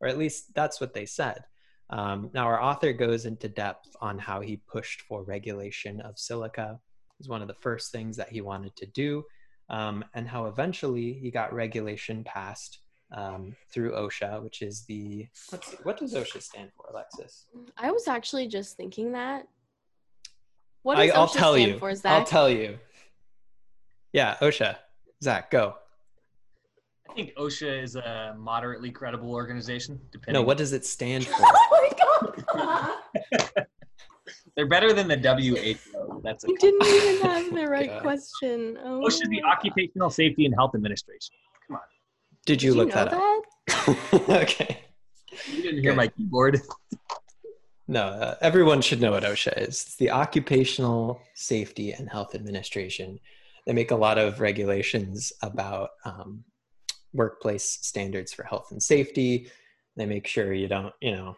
or 0.00 0.08
at 0.08 0.18
least 0.18 0.54
that's 0.54 0.80
what 0.80 0.94
they 0.94 1.06
said 1.06 1.44
um, 1.90 2.30
now 2.34 2.46
our 2.46 2.60
author 2.60 2.92
goes 2.92 3.26
into 3.26 3.48
depth 3.48 3.94
on 4.00 4.18
how 4.18 4.40
he 4.40 4.56
pushed 4.68 5.02
for 5.02 5.22
regulation 5.22 6.00
of 6.00 6.18
silica 6.18 6.78
it 6.78 7.18
was 7.18 7.28
one 7.28 7.42
of 7.42 7.48
the 7.48 7.54
first 7.54 7.92
things 7.92 8.16
that 8.16 8.28
he 8.28 8.40
wanted 8.40 8.74
to 8.76 8.86
do 8.86 9.24
um, 9.68 10.04
and 10.14 10.28
how 10.28 10.46
eventually 10.46 11.12
he 11.12 11.30
got 11.30 11.52
regulation 11.52 12.22
passed 12.24 12.78
um, 13.12 13.54
through 13.72 13.92
OSHA, 13.92 14.42
which 14.42 14.62
is 14.62 14.84
the 14.84 15.26
what's, 15.50 15.72
what 15.82 15.98
does 15.98 16.14
OSHA 16.14 16.42
stand 16.42 16.70
for, 16.76 16.86
Alexis? 16.90 17.46
I 17.76 17.90
was 17.90 18.08
actually 18.08 18.48
just 18.48 18.76
thinking 18.76 19.12
that. 19.12 19.46
What 20.82 20.98
I, 20.98 21.06
does 21.06 21.14
I'll 21.14 21.28
OSHA 21.28 21.32
tell 21.32 21.52
stand 21.54 21.72
you. 21.72 21.78
for, 21.78 21.94
I'll 22.04 22.24
tell 22.24 22.50
you. 22.50 22.78
Yeah, 24.12 24.36
OSHA. 24.40 24.76
Zach, 25.22 25.50
go. 25.50 25.74
I 27.16 27.22
think 27.22 27.34
OSHA 27.36 27.82
is 27.82 27.96
a 27.96 28.36
moderately 28.38 28.90
credible 28.90 29.32
organization. 29.32 29.98
Depending. 30.12 30.38
No, 30.38 30.46
what 30.46 30.58
does 30.58 30.74
it 30.74 30.84
stand 30.84 31.26
for? 31.26 31.34
oh 31.40 32.34
my 32.52 32.98
god! 33.56 33.66
They're 34.54 34.66
better 34.68 34.92
than 34.92 35.08
the 35.08 35.16
WHO. 35.16 36.20
That's 36.22 36.44
a 36.44 36.48
you 36.48 36.58
didn't 36.58 36.84
even 36.86 37.22
have 37.22 37.54
the 37.54 37.66
right 37.68 37.88
God. 37.88 38.02
question. 38.02 38.78
Oh 38.84 39.00
OSHA 39.00 39.22
is 39.22 39.28
the 39.30 39.42
Occupational 39.44 40.10
Safety 40.10 40.44
and 40.44 40.54
Health 40.54 40.74
Administration. 40.74 41.34
Come 41.66 41.76
on. 41.76 41.82
Did 42.44 42.62
you 42.62 42.72
Did 42.72 42.76
look 42.76 42.88
know 42.88 43.04
that 43.06 43.14
up? 43.14 44.30
okay. 44.42 44.80
You 45.50 45.62
didn't 45.62 45.80
hear 45.80 45.92
Good. 45.92 45.96
my 45.96 46.08
keyboard. 46.08 46.60
No, 47.88 48.02
uh, 48.02 48.34
everyone 48.42 48.82
should 48.82 49.00
know 49.00 49.12
what 49.12 49.22
OSHA 49.22 49.56
is. 49.56 49.68
It's 49.68 49.96
the 49.96 50.10
Occupational 50.10 51.22
Safety 51.34 51.92
and 51.92 52.10
Health 52.10 52.34
Administration. 52.34 53.18
They 53.64 53.72
make 53.72 53.90
a 53.90 53.96
lot 53.96 54.18
of 54.18 54.40
regulations 54.40 55.32
about 55.40 55.90
um, 56.04 56.44
workplace 57.16 57.78
standards 57.82 58.32
for 58.32 58.44
health 58.44 58.68
and 58.70 58.82
safety. 58.82 59.50
They 59.96 60.06
make 60.06 60.26
sure 60.26 60.52
you 60.52 60.68
don't, 60.68 60.92
you 61.00 61.12
know, 61.12 61.36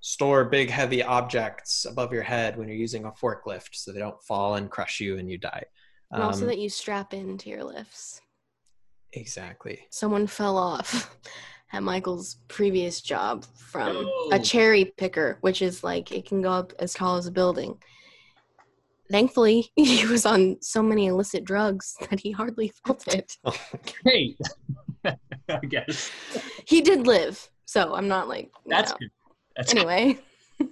store 0.00 0.46
big, 0.46 0.70
heavy 0.70 1.02
objects 1.02 1.84
above 1.84 2.12
your 2.12 2.22
head 2.22 2.56
when 2.56 2.66
you're 2.68 2.76
using 2.76 3.04
a 3.04 3.10
forklift 3.12 3.68
so 3.74 3.92
they 3.92 3.98
don't 3.98 4.22
fall 4.22 4.54
and 4.54 4.70
crush 4.70 5.00
you 5.00 5.18
and 5.18 5.30
you 5.30 5.36
die. 5.38 5.62
And 6.10 6.22
also 6.22 6.42
Um, 6.42 6.48
that 6.48 6.58
you 6.58 6.70
strap 6.70 7.12
into 7.14 7.50
your 7.50 7.62
lifts. 7.64 8.20
exactly. 9.12 9.86
Someone 9.90 10.26
fell 10.26 10.56
off 10.56 11.14
at 11.72 11.82
Michael's 11.82 12.36
previous 12.48 13.00
job 13.00 13.44
from 13.56 14.04
No. 14.04 14.28
a 14.32 14.38
cherry 14.38 14.86
picker, 14.96 15.36
which 15.42 15.60
is 15.62 15.84
like 15.84 16.10
it 16.12 16.26
can 16.26 16.40
go 16.42 16.50
up 16.52 16.72
as 16.78 16.94
tall 16.94 17.16
as 17.16 17.26
a 17.26 17.30
building. 17.30 17.78
Thankfully, 19.10 19.70
he 19.76 20.06
was 20.06 20.24
on 20.24 20.56
so 20.62 20.82
many 20.82 21.06
illicit 21.08 21.44
drugs 21.44 21.96
that 22.08 22.20
he 22.20 22.30
hardly 22.30 22.72
felt 22.86 23.06
it. 23.12 23.36
Oh 23.44 23.54
my 23.72 23.80
Great. 24.02 24.38
I 25.48 25.58
guess 25.68 26.10
He 26.66 26.80
did 26.80 27.06
live, 27.06 27.48
so 27.64 27.94
I'm 27.94 28.08
not 28.08 28.28
like 28.28 28.50
that's 28.66 28.92
know. 28.92 28.96
good. 28.98 29.10
That's 29.56 29.72
good. 29.72 29.80
Anyway, 29.86 30.18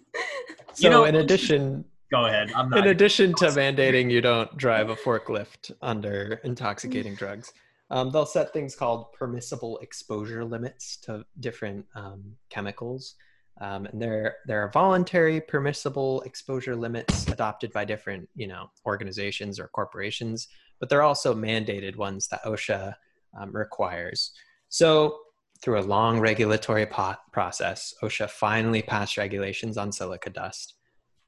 So, 0.74 0.90
know, 0.90 1.04
in 1.04 1.16
addition, 1.16 1.84
Go 2.10 2.26
ahead. 2.26 2.52
I'm 2.54 2.70
not. 2.70 2.78
in 2.80 2.86
addition 2.88 3.34
to 3.36 3.46
mandating 3.46 4.10
you 4.10 4.20
don't 4.20 4.56
drive 4.56 4.90
a 4.90 4.96
forklift 4.96 5.72
under 5.82 6.40
intoxicating 6.44 7.14
drugs, 7.16 7.52
um, 7.90 8.10
they'll 8.10 8.26
set 8.26 8.52
things 8.52 8.76
called 8.76 9.12
permissible 9.12 9.78
exposure 9.78 10.44
limits 10.44 10.96
to 10.98 11.24
different 11.40 11.84
um, 11.96 12.22
chemicals. 12.48 13.14
Um, 13.60 13.86
and 13.86 14.00
there, 14.00 14.36
there 14.46 14.62
are 14.62 14.70
voluntary 14.70 15.40
permissible 15.40 16.20
exposure 16.22 16.76
limits 16.76 17.26
adopted 17.26 17.72
by 17.72 17.84
different, 17.84 18.28
you 18.36 18.46
know, 18.46 18.70
organizations 18.86 19.58
or 19.58 19.66
corporations, 19.68 20.46
but 20.78 20.88
there 20.88 21.00
are 21.00 21.02
also 21.02 21.34
mandated 21.34 21.96
ones 21.96 22.28
that 22.28 22.44
OSHA 22.44 22.94
um, 23.38 23.52
requires. 23.52 24.32
So, 24.68 25.18
through 25.60 25.80
a 25.80 25.82
long 25.82 26.20
regulatory 26.20 26.86
process, 26.86 27.92
OSHA 28.02 28.30
finally 28.30 28.80
passed 28.80 29.16
regulations 29.16 29.76
on 29.76 29.90
silica 29.90 30.30
dust 30.30 30.78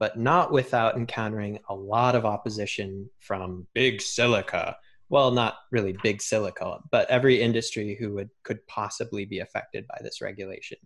but 0.01 0.19
not 0.19 0.51
without 0.51 0.97
encountering 0.97 1.61
a 1.69 1.75
lot 1.75 2.17
of 2.17 2.25
opposition 2.25 3.09
from 3.21 3.67
big 3.75 4.01
silica. 4.01 4.75
Well, 5.11 5.31
not 5.31 5.59
really 5.71 5.95
big 6.03 6.23
silica, 6.23 6.79
but 6.91 7.09
every 7.11 7.41
industry 7.41 7.97
who 8.01 8.15
would 8.15 8.31
could 8.43 8.67
possibly 8.67 9.27
be 9.27 9.41
affected 9.41 9.87
by 9.87 9.99
this 10.03 10.21
regulation. 10.21 10.79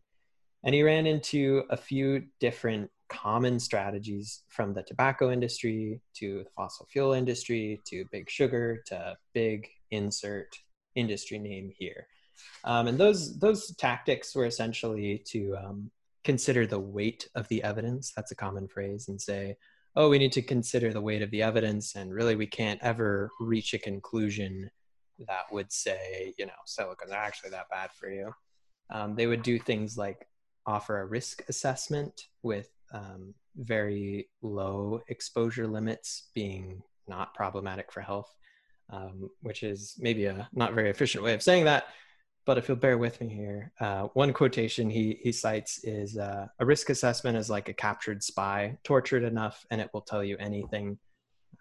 And 0.65 0.75
he 0.75 0.83
ran 0.83 1.07
into 1.07 1.63
a 1.71 1.77
few 1.77 2.25
different 2.41 2.91
common 3.09 3.61
strategies 3.61 4.43
from 4.49 4.75
the 4.75 4.83
tobacco 4.83 5.31
industry 5.31 6.01
to 6.17 6.43
the 6.45 6.51
fossil 6.57 6.87
fuel 6.91 7.13
industry 7.13 7.81
to 7.87 8.05
big 8.11 8.29
sugar 8.29 8.83
to 8.87 9.17
big 9.35 9.69
insert 9.91 10.49
industry 10.95 11.39
name 11.39 11.71
here. 11.77 12.07
Um, 12.65 12.89
and 12.89 12.99
those 12.99 13.39
those 13.39 13.75
tactics 13.77 14.35
were 14.35 14.47
essentially 14.47 15.23
to 15.27 15.57
um, 15.57 15.91
consider 16.25 16.67
the 16.67 16.81
weight 16.81 17.29
of 17.35 17.47
the 17.49 17.63
evidence. 17.63 18.13
That's 18.15 18.33
a 18.33 18.37
common 18.37 18.69
phrase, 18.69 19.09
and 19.09 19.21
say, 19.21 19.57
oh, 19.97 20.09
we 20.09 20.19
need 20.19 20.33
to 20.33 20.43
consider 20.43 20.93
the 20.93 21.01
weight 21.01 21.23
of 21.23 21.31
the 21.31 21.43
evidence, 21.43 21.95
and 21.95 22.13
really 22.13 22.37
we 22.37 22.47
can't 22.47 22.81
ever 22.83 23.31
reach 23.41 23.75
a 23.75 23.79
conclusion 23.79 24.71
that 25.29 25.45
would 25.53 25.71
say, 25.73 26.35
you 26.39 26.47
know, 26.47 26.53
silica's 26.67 27.13
actually 27.13 27.51
that 27.51 27.69
bad 27.71 27.91
for 27.93 28.11
you. 28.11 28.33
Um, 28.91 29.15
they 29.15 29.27
would 29.27 29.43
do 29.43 29.59
things 29.59 29.97
like 29.97 30.27
offer 30.67 31.01
a 31.01 31.07
risk 31.07 31.45
assessment 31.49 32.23
with 32.43 32.69
um, 32.93 33.35
very 33.57 34.29
low 34.43 35.01
exposure 35.09 35.67
limits 35.67 36.31
being 36.35 36.83
not 37.07 37.35
problematic 37.35 37.93
for 37.93 38.01
health, 38.01 38.35
um, 38.91 39.31
which 39.43 39.63
is 39.63 39.97
maybe 39.99 40.27
a 40.27 40.49
not 40.53 40.75
very 40.75 40.91
efficient 40.91 41.25
way 41.25 41.35
of 41.35 41.43
saying 41.43 41.65
that 41.65 41.87
but 42.47 42.59
if 42.59 42.69
you'll 42.69 42.77
bear 42.77 42.99
with 42.99 43.21
me 43.21 43.29
here, 43.29 43.73
uh, 43.81 44.09
one 44.13 44.33
quotation 44.33 44.91
he 44.91 45.19
he 45.23 45.33
cites 45.33 45.83
is 45.83 46.19
uh, 46.19 46.47
a 46.59 46.67
risk 46.67 46.91
assessment 46.91 47.39
is 47.39 47.49
like 47.49 47.69
a 47.69 47.73
captured 47.73 48.23
spy, 48.23 48.77
tortured 48.85 49.23
enough, 49.23 49.65
and 49.71 49.81
it 49.81 49.89
will 49.95 50.03
tell 50.03 50.23
you 50.23 50.37
anything. 50.39 50.99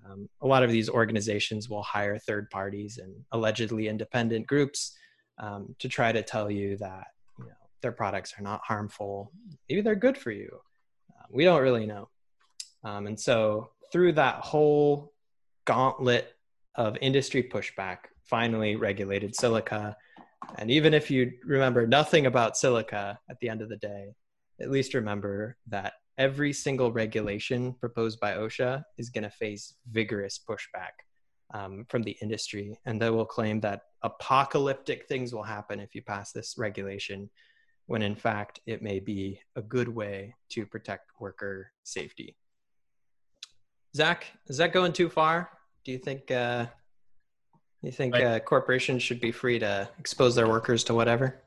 Um, 0.05 0.27
a 0.41 0.47
lot 0.47 0.63
of 0.63 0.71
these 0.71 0.89
organizations 0.89 1.69
will 1.69 1.83
hire 1.83 2.17
third 2.17 2.49
parties 2.49 2.97
and 2.97 3.13
allegedly 3.31 3.87
independent 3.87 4.45
groups 4.47 4.97
um, 5.37 5.73
to 5.79 5.87
try 5.87 6.11
to 6.11 6.21
tell 6.21 6.51
you 6.51 6.75
that 6.77 7.07
you 7.39 7.45
know 7.45 7.51
their 7.81 7.93
products 7.93 8.33
are 8.37 8.43
not 8.43 8.59
harmful. 8.65 9.31
Maybe 9.69 9.81
they're 9.81 9.95
good 9.95 10.17
for 10.17 10.31
you. 10.31 10.59
Uh, 11.11 11.27
we 11.31 11.45
don't 11.45 11.61
really 11.61 11.85
know. 11.85 12.09
Um, 12.83 13.07
and 13.07 13.17
so 13.17 13.69
through 13.93 14.13
that 14.13 14.35
whole 14.39 15.13
gauntlet 15.63 16.32
of 16.75 16.97
industry 17.01 17.43
pushback, 17.43 17.97
finally 18.25 18.75
regulated 18.75 19.35
silica 19.35 19.95
and 20.57 20.69
even 20.71 20.93
if 20.93 21.09
you 21.09 21.33
remember 21.43 21.87
nothing 21.87 22.25
about 22.25 22.57
silica 22.57 23.19
at 23.29 23.39
the 23.39 23.49
end 23.49 23.61
of 23.61 23.69
the 23.69 23.77
day, 23.77 24.15
at 24.61 24.71
least 24.71 24.93
remember 24.93 25.57
that 25.67 25.93
every 26.17 26.53
single 26.53 26.91
regulation 26.91 27.73
proposed 27.73 28.19
by 28.19 28.33
OSHA 28.33 28.83
is 28.97 29.09
going 29.09 29.23
to 29.23 29.29
face 29.29 29.75
vigorous 29.91 30.39
pushback 30.47 30.91
um, 31.53 31.85
from 31.89 32.03
the 32.03 32.15
industry. 32.21 32.77
And 32.85 33.01
they 33.01 33.09
will 33.09 33.25
claim 33.25 33.59
that 33.61 33.81
apocalyptic 34.03 35.07
things 35.07 35.33
will 35.33 35.43
happen 35.43 35.79
if 35.79 35.95
you 35.95 36.01
pass 36.01 36.31
this 36.31 36.55
regulation, 36.57 37.29
when 37.87 38.01
in 38.01 38.15
fact 38.15 38.59
it 38.65 38.81
may 38.81 38.99
be 38.99 39.39
a 39.55 39.61
good 39.61 39.87
way 39.87 40.35
to 40.49 40.65
protect 40.65 41.11
worker 41.19 41.71
safety. 41.83 42.37
Zach, 43.95 44.25
is 44.47 44.57
that 44.57 44.73
going 44.73 44.93
too 44.93 45.09
far? 45.09 45.49
Do 45.85 45.91
you 45.91 45.97
think 45.97 46.31
uh, 46.31 46.67
you 47.81 47.91
think 47.91 48.15
uh, 48.15 48.39
corporations 48.39 49.03
should 49.03 49.19
be 49.19 49.31
free 49.31 49.59
to 49.59 49.89
expose 49.99 50.35
their 50.35 50.47
workers 50.47 50.83
to 50.85 50.93
whatever? 50.93 51.41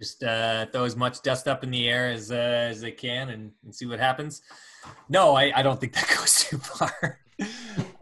Just 0.00 0.24
uh, 0.24 0.66
throw 0.66 0.84
as 0.84 0.96
much 0.96 1.20
dust 1.22 1.46
up 1.46 1.62
in 1.62 1.70
the 1.70 1.88
air 1.88 2.10
as 2.10 2.30
uh, 2.30 2.34
as 2.34 2.80
they 2.80 2.90
can 2.90 3.28
and, 3.28 3.52
and 3.62 3.74
see 3.74 3.84
what 3.84 4.00
happens. 4.00 4.40
No, 5.10 5.34
I, 5.34 5.52
I 5.54 5.62
don't 5.62 5.78
think 5.78 5.92
that 5.92 6.08
goes 6.18 6.44
too 6.44 6.56
far. 6.56 7.20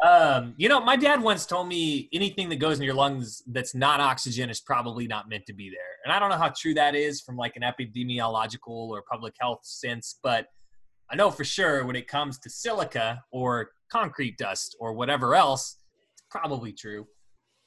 um, 0.06 0.54
you 0.56 0.68
know, 0.68 0.80
my 0.80 0.94
dad 0.94 1.20
once 1.20 1.44
told 1.44 1.66
me 1.66 2.08
anything 2.12 2.48
that 2.50 2.56
goes 2.56 2.78
in 2.78 2.84
your 2.84 2.94
lungs 2.94 3.42
that's 3.48 3.74
not 3.74 3.98
oxygen 3.98 4.48
is 4.48 4.60
probably 4.60 5.08
not 5.08 5.28
meant 5.28 5.46
to 5.46 5.52
be 5.52 5.70
there. 5.70 5.78
And 6.04 6.12
I 6.12 6.20
don't 6.20 6.30
know 6.30 6.36
how 6.36 6.52
true 6.56 6.74
that 6.74 6.94
is 6.94 7.20
from 7.20 7.36
like 7.36 7.56
an 7.56 7.62
epidemiological 7.62 8.68
or 8.68 9.02
public 9.10 9.34
health 9.40 9.60
sense, 9.64 10.18
but 10.22 10.46
I 11.12 11.16
know 11.16 11.30
for 11.30 11.44
sure 11.44 11.84
when 11.84 11.94
it 11.94 12.08
comes 12.08 12.38
to 12.38 12.50
silica 12.50 13.22
or 13.30 13.70
concrete 13.90 14.38
dust 14.38 14.76
or 14.80 14.94
whatever 14.94 15.34
else, 15.34 15.76
it's 16.14 16.24
probably 16.30 16.72
true 16.72 17.06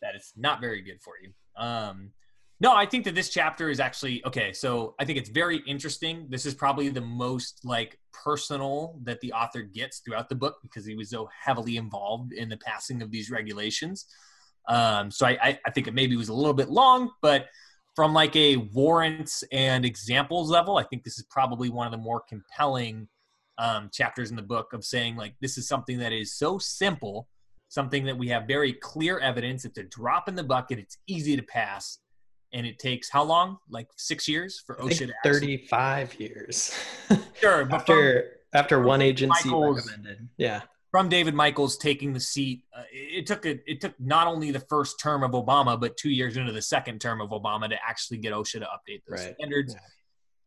that 0.02 0.16
it's 0.16 0.34
not 0.36 0.60
very 0.60 0.82
good 0.82 1.00
for 1.04 1.14
you. 1.22 1.32
Um, 1.56 2.12
no, 2.60 2.74
I 2.74 2.86
think 2.86 3.04
that 3.04 3.14
this 3.14 3.30
chapter 3.30 3.70
is 3.70 3.80
actually 3.80 4.26
okay. 4.26 4.52
So 4.54 4.96
I 5.00 5.06
think 5.06 5.20
it's 5.20 5.30
very 5.30 5.58
interesting. 5.68 6.26
This 6.30 6.46
is 6.46 6.56
probably 6.56 6.90
the 6.90 7.02
most 7.02 7.60
like 7.64 8.00
personal 8.12 9.00
that 9.04 9.20
the 9.20 9.34
author 9.34 9.62
gets 9.62 10.00
throughout 10.00 10.30
the 10.30 10.36
book 10.36 10.56
because 10.64 10.86
he 10.86 10.96
was 10.96 11.10
so 11.10 11.30
heavily 11.40 11.78
involved 11.78 12.34
in 12.34 12.50
the 12.50 12.58
passing 12.58 13.02
of 13.04 13.12
these 13.12 13.30
regulations. 13.30 14.06
Um, 14.68 15.12
so 15.12 15.28
I, 15.28 15.60
I 15.64 15.72
think 15.72 15.88
it 15.88 15.94
maybe 15.94 16.16
was 16.16 16.30
a 16.30 16.34
little 16.34 16.54
bit 16.54 16.70
long, 16.70 17.12
but 17.22 17.48
from 17.96 18.14
like 18.14 18.36
a 18.36 18.58
warrants 18.58 19.44
and 19.52 19.86
examples 19.86 20.50
level, 20.50 20.78
I 20.78 20.84
think 20.84 21.04
this 21.04 21.20
is 21.20 21.26
probably 21.30 21.70
one 21.70 21.86
of 21.86 21.92
the 21.92 21.98
more 21.98 22.24
compelling 22.28 23.08
um, 23.58 23.90
chapters 23.94 24.30
in 24.30 24.36
the 24.36 24.42
book 24.42 24.74
of 24.74 24.84
saying 24.84 25.16
like 25.16 25.36
this 25.42 25.58
is 25.58 25.68
something 25.68 25.98
that 26.00 26.12
is 26.12 26.36
so 26.36 26.58
simple, 26.58 27.28
something 27.70 28.06
that 28.06 28.18
we 28.18 28.28
have 28.30 28.48
very 28.48 28.74
clear 28.74 29.20
evidence. 29.20 29.66
It's 29.66 29.78
a 29.78 29.84
drop 29.84 30.28
in 30.28 30.36
the 30.36 30.44
bucket. 30.44 30.80
It's 30.80 30.98
easy 31.08 31.36
to 31.36 31.44
pass 31.44 32.00
and 32.56 32.66
it 32.66 32.80
takes 32.80 33.10
how 33.10 33.24
long? 33.24 33.58
Like 33.70 33.90
six 33.98 34.28
years 34.28 34.64
for 34.66 34.76
OSHA 34.76 35.08
to 35.08 35.14
thirty-five 35.24 36.20
years. 36.20 36.74
sure, 37.40 37.68
after 37.72 38.38
from, 38.52 38.60
after 38.60 38.82
one 38.82 39.02
agency 39.02 39.50
Michaels, 39.50 39.86
recommended, 39.86 40.30
yeah. 40.38 40.62
From 40.90 41.10
David 41.10 41.34
Michaels 41.34 41.78
taking 41.78 42.14
the 42.14 42.22
seat, 42.22 42.64
uh, 42.76 42.84
it 42.90 43.28
took 43.28 43.46
a, 43.46 43.60
it 43.70 43.82
took 43.82 43.94
not 44.00 44.28
only 44.28 44.52
the 44.52 44.62
first 44.62 44.98
term 44.98 45.24
of 45.24 45.32
Obama, 45.32 45.80
but 45.80 45.98
two 45.98 46.10
years 46.10 46.38
into 46.38 46.54
the 46.54 46.62
second 46.62 47.02
term 47.02 47.20
of 47.20 47.32
Obama 47.32 47.70
to 47.70 47.76
actually 47.86 48.18
get 48.18 48.32
OSHA 48.32 48.60
to 48.60 48.68
update 48.68 49.02
those 49.06 49.26
right. 49.26 49.36
standards. 49.36 49.74
Yeah. 49.74 49.80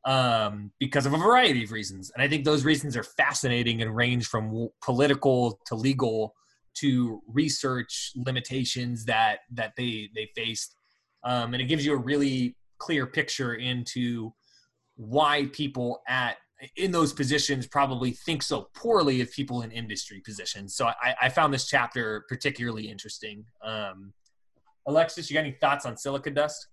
Um, 0.09 0.73
because 0.81 1.05
of 1.05 1.13
a 1.13 1.19
variety 1.19 1.65
of 1.65 1.71
reasons, 1.71 2.11
and 2.15 2.23
I 2.23 2.29
think 2.29 2.45
those 2.45 2.65
reasons 2.65 2.97
are 2.97 3.03
fascinating 3.03 3.83
and 3.83 3.95
range 3.95 4.27
from 4.27 4.71
political 4.83 5.61
to 5.67 5.75
legal 5.75 6.35
to 6.77 7.21
research 7.29 8.13
limitations 8.17 9.05
that 9.05 9.41
that 9.53 9.75
they 9.77 10.09
they 10.15 10.31
faced 10.35 10.75
um, 11.25 11.53
and 11.55 11.61
it 11.61 11.67
gives 11.67 11.85
you 11.85 11.93
a 11.93 11.97
really 11.97 12.57
clear 12.79 13.07
picture 13.07 13.55
into 13.55 14.33
why 14.97 15.47
people 15.53 16.01
at 16.09 16.37
in 16.77 16.91
those 16.91 17.13
positions 17.13 17.67
probably 17.67 18.11
think 18.11 18.43
so 18.43 18.69
poorly 18.75 19.21
of 19.21 19.31
people 19.31 19.63
in 19.63 19.71
industry 19.71 20.21
positions. 20.25 20.75
So 20.75 20.87
I, 20.87 21.15
I 21.23 21.29
found 21.29 21.55
this 21.55 21.69
chapter 21.69 22.25
particularly 22.29 22.91
interesting. 22.91 23.45
Um, 23.63 24.13
Alexis, 24.87 25.31
you 25.31 25.35
got 25.35 25.41
any 25.41 25.53
thoughts 25.53 25.87
on 25.87 25.97
silica 25.97 26.31
dust? 26.31 26.67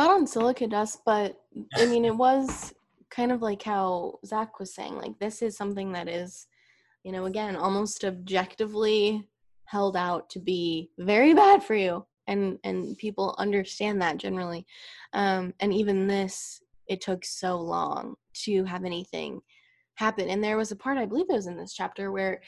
Not 0.00 0.12
on 0.12 0.26
silica 0.26 0.66
dust, 0.66 1.02
but 1.04 1.38
I 1.76 1.84
mean, 1.84 2.06
it 2.06 2.16
was 2.16 2.72
kind 3.10 3.30
of 3.30 3.42
like 3.42 3.62
how 3.62 4.18
Zach 4.24 4.58
was 4.58 4.74
saying. 4.74 4.96
Like, 4.96 5.18
this 5.18 5.42
is 5.42 5.58
something 5.58 5.92
that 5.92 6.08
is, 6.08 6.46
you 7.04 7.12
know, 7.12 7.26
again, 7.26 7.54
almost 7.54 8.02
objectively 8.04 9.28
held 9.66 9.98
out 9.98 10.30
to 10.30 10.38
be 10.38 10.90
very 10.98 11.34
bad 11.34 11.62
for 11.62 11.74
you 11.74 12.06
and 12.26 12.58
and 12.64 12.96
people 12.96 13.34
understand 13.38 14.00
that 14.00 14.16
generally 14.16 14.66
um, 15.12 15.52
and 15.60 15.72
even 15.72 16.06
this 16.06 16.62
it 16.86 17.00
took 17.00 17.24
so 17.24 17.56
long 17.56 18.14
to 18.32 18.64
have 18.64 18.84
anything 18.84 19.40
happen 19.94 20.28
and 20.28 20.42
there 20.42 20.56
was 20.56 20.72
a 20.72 20.76
part 20.76 20.98
i 20.98 21.06
believe 21.06 21.26
it 21.28 21.34
was 21.34 21.46
in 21.46 21.56
this 21.56 21.72
chapter 21.72 22.10
where 22.10 22.40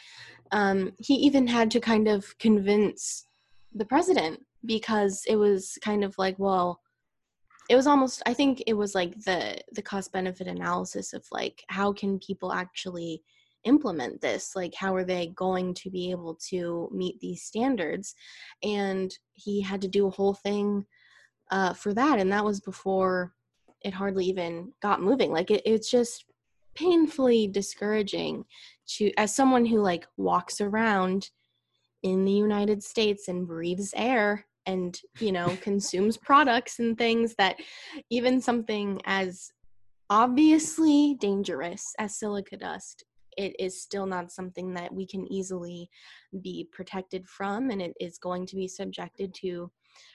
um, 0.51 0.93
he 0.99 1.15
even 1.15 1.47
had 1.47 1.71
to 1.71 1.81
kind 1.81 2.09
of 2.09 2.37
convince 2.39 3.27
the 3.75 3.85
president 3.85 4.41
because 4.67 5.23
it 5.29 5.37
was 5.37 5.79
kind 5.81 6.03
of 6.03 6.13
like 6.19 6.37
well 6.39 6.81
it 7.71 7.77
was 7.77 7.87
almost 7.87 8.23
i 8.27 8.35
think 8.35 8.63
it 8.67 8.75
was 8.75 8.95
like 8.95 9.19
the 9.25 9.59
the 9.73 9.83
cost 9.83 10.13
benefit 10.13 10.47
analysis 10.47 11.13
of 11.13 11.25
like 11.31 11.65
how 11.69 11.93
can 11.93 12.19
people 12.19 12.53
actually 12.53 13.23
implement 13.65 14.21
this? 14.21 14.55
Like 14.57 14.75
how 14.75 14.95
are 14.95 15.05
they 15.05 15.29
going 15.29 15.75
to 15.75 15.91
be 15.91 16.11
able 16.11 16.35
to 16.49 16.89
meet 16.93 17.21
these 17.21 17.43
standards? 17.43 18.15
And 18.63 19.17
he 19.35 19.61
had 19.61 19.81
to 19.83 19.89
do 19.89 20.07
a 20.07 20.11
whole 20.11 20.35
thing 20.35 20.87
uh, 21.51 21.75
for 21.75 21.93
that 21.95 22.19
and 22.19 22.33
that 22.33 22.45
was 22.45 22.61
before 22.61 23.35
it 23.83 23.93
hardly 23.93 24.25
even 24.27 24.73
got 24.81 25.03
moving. 25.03 25.33
Like 25.33 25.51
it, 25.51 25.63
it's 25.65 25.91
just 25.91 26.25
painfully 26.75 27.47
discouraging 27.47 28.45
to 28.87 29.13
as 29.19 29.35
someone 29.35 29.67
who 29.67 29.81
like 29.81 30.07
walks 30.17 30.61
around 30.61 31.31
in 32.03 32.25
the 32.25 32.33
united 32.33 32.83
states 32.83 33.29
and 33.29 33.47
breathes 33.47 33.93
air 33.95 34.47
and 34.67 35.01
you 35.19 35.33
know 35.33 35.57
consumes 35.61 36.17
products 36.17 36.79
and 36.79 36.97
things 36.97 37.35
that 37.37 37.57
even 38.11 38.41
something 38.41 39.01
as 39.05 39.51
obviously 40.11 41.17
dangerous 41.21 41.95
as 41.99 42.17
silica 42.17 42.57
dust 42.57 43.05
it 43.37 43.55
is 43.59 43.81
still 43.81 44.07
not 44.07 44.31
something 44.31 44.75
that 44.75 44.93
we 44.93 45.07
can 45.07 45.31
easily 45.33 45.89
be 46.43 46.69
protected 46.71 47.27
from 47.27 47.71
and 47.71 47.81
it 47.81 47.95
is 47.99 48.19
going 48.19 48.47
to 48.47 48.57
be 48.57 48.69
subjected 48.69 49.33
to 49.35 49.71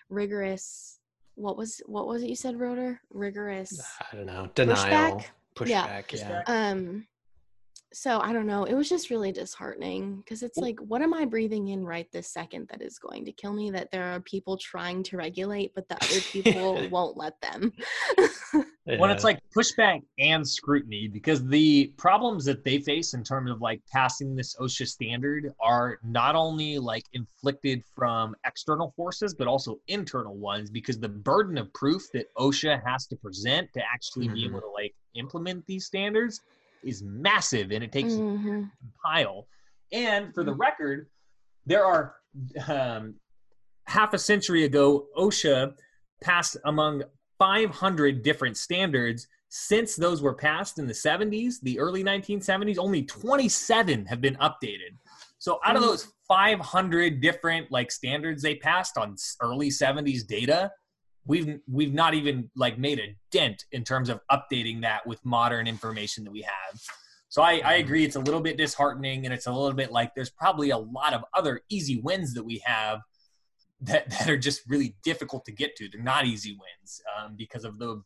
rigorous 0.10 1.00
what 1.36 1.58
was 1.58 1.82
what 1.86 2.08
was 2.08 2.24
it 2.24 2.30
you 2.30 2.36
said 2.36 2.60
Roeder 2.60 3.00
rigorous 3.12 3.80
i 4.12 4.16
don't 4.16 4.26
know. 4.26 4.50
Denial. 4.56 4.76
pushback, 4.76 5.26
pushback 5.56 6.14
yeah. 6.14 6.42
yeah 6.48 6.72
um 6.72 7.06
so 7.94 8.20
I 8.20 8.34
don't 8.34 8.48
know. 8.48 8.66
It 8.66 8.74
was 8.74 8.90
just 8.90 9.10
really 9.10 9.32
disheartening 9.32 10.18
because 10.18 10.44
it's 10.44 10.58
like, 10.58 10.80
what 10.80 11.02
am 11.02 11.14
I 11.14 11.26
breathing 11.26 11.70
in 11.70 11.86
right 11.86 12.08
this 12.12 12.28
second 12.28 12.68
that 12.70 12.82
is 12.82 13.00
going 13.00 13.24
to 13.26 13.32
kill 13.32 13.54
me? 13.54 13.72
That 13.72 13.92
there 13.92 14.14
are 14.14 14.20
people 14.20 14.58
trying 14.58 15.04
to 15.04 15.18
regulate, 15.18 15.74
but 15.74 15.88
the 15.88 15.96
other 15.96 16.20
people 16.22 16.88
won't 16.92 17.18
let 17.18 17.40
them. 17.42 17.72
yeah. 18.18 19.00
When 19.00 19.10
it's 19.10 19.24
like 19.24 19.40
pushback 19.56 20.02
and 20.20 20.48
scrutiny, 20.48 21.08
because 21.08 21.46
the 21.46 21.94
problems 21.98 22.44
that 22.46 22.64
they 22.64 22.80
face 22.80 23.14
in 23.14 23.24
terms 23.24 23.52
of 23.52 23.62
like 23.62 23.82
passing 23.92 24.36
this 24.36 24.56
OSHA 24.58 24.88
standard 24.88 25.54
are 25.62 26.00
not 26.04 26.36
only 26.36 26.80
like 26.80 27.04
inflicted 27.14 27.84
from 27.96 28.36
external 28.46 28.94
forces, 28.98 29.34
but 29.34 29.48
also 29.48 29.80
internal 29.88 30.36
ones, 30.36 30.70
because 30.70 31.00
the 31.00 31.10
burden 31.10 31.58
of 31.58 31.72
proof 31.74 32.04
that 32.14 32.34
OSHA 32.36 32.84
has 32.86 33.08
to 33.08 33.16
present 33.16 33.72
to 33.74 33.82
actually 33.82 34.26
mm-hmm. 34.26 34.36
be 34.36 34.46
able 34.46 34.62
to 34.62 34.70
like 34.70 34.94
implement 35.16 35.66
these 35.68 35.86
standards 35.86 36.42
is 36.84 37.04
massive 37.04 37.72
and 37.72 37.84
it 37.84 37.92
takes 37.92 38.14
mm-hmm. 38.14 38.64
pile. 39.04 39.48
And 39.92 40.34
for 40.34 40.44
the 40.44 40.52
mm-hmm. 40.52 40.62
record, 40.62 41.08
there 41.66 41.86
are 41.86 42.16
um, 42.68 43.16
half 43.86 44.14
a 44.14 44.20
century 44.20 44.66
ago, 44.66 45.08
OSHA 45.18 45.74
passed 46.22 46.58
among 46.66 47.04
500 47.40 48.24
different 48.24 48.58
standards. 48.58 49.28
Since 49.50 49.96
those 49.96 50.22
were 50.22 50.34
passed 50.34 50.78
in 50.78 50.88
the 50.88 50.94
70s, 50.94 51.56
the 51.62 51.80
early 51.80 52.04
1970s, 52.04 52.78
only 52.78 53.04
27 53.04 54.06
have 54.06 54.20
been 54.20 54.36
updated. 54.36 54.98
So 55.40 55.60
out 55.64 55.76
of 55.76 55.84
mm. 55.84 55.88
those 55.88 56.12
500 56.28 57.22
different 57.22 57.72
like 57.72 57.92
standards 57.92 58.42
they 58.42 58.56
passed 58.56 58.98
on 58.98 59.16
early 59.42 59.70
70s 59.70 60.26
data, 60.28 60.72
we've 61.28 61.60
we've 61.70 61.94
not 61.94 62.14
even 62.14 62.50
like 62.56 62.78
made 62.78 63.00
a 63.00 63.16
dent 63.32 63.66
in 63.72 63.84
terms 63.84 64.10
of 64.10 64.22
updating 64.32 64.82
that 64.82 65.06
with 65.06 65.24
modern 65.26 65.68
information 65.68 66.24
that 66.24 66.32
we 66.32 66.42
have. 66.42 66.82
So 67.30 67.42
I, 67.42 67.62
I 67.64 67.74
agree 67.76 68.06
it's 68.06 68.16
a 68.16 68.22
little 68.22 68.40
bit 68.40 68.58
disheartening 68.58 69.26
and 69.26 69.34
it's 69.34 69.48
a 69.48 69.52
little 69.52 69.74
bit 69.74 69.92
like 69.92 70.16
there's 70.16 70.30
probably 70.30 70.70
a 70.70 70.78
lot 70.78 71.14
of 71.14 71.24
other 71.34 71.62
easy 71.70 72.00
wins 72.00 72.34
that 72.34 72.44
we 72.44 72.62
have 72.66 73.02
that, 73.82 74.10
that 74.10 74.30
are 74.30 74.38
just 74.38 74.62
really 74.68 74.96
difficult 75.04 75.46
to 75.46 75.52
get 75.52 75.76
to. 75.76 75.90
They're 75.90 76.02
not 76.02 76.26
easy 76.26 76.54
wins 76.54 77.02
um, 77.18 77.36
because 77.38 77.66
of 77.66 77.78
the 77.78 78.02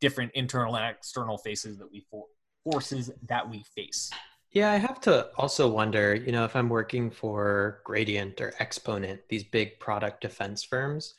different 0.00 0.32
internal 0.34 0.76
and 0.76 0.84
external 0.88 1.36
faces 1.36 1.78
that 1.78 1.90
we 1.90 2.06
for, 2.10 2.26
forces 2.64 3.10
that 3.26 3.48
we 3.48 3.64
face. 3.74 4.10
Yeah, 4.52 4.72
I 4.72 4.76
have 4.76 5.00
to 5.02 5.28
also 5.36 5.68
wonder, 5.68 6.14
you 6.14 6.32
know, 6.32 6.44
if 6.44 6.56
I'm 6.56 6.68
working 6.68 7.10
for 7.10 7.82
Gradient 7.84 8.40
or 8.40 8.52
Exponent, 8.58 9.20
these 9.28 9.44
big 9.44 9.78
product 9.78 10.22
defense 10.22 10.64
firms, 10.64 11.14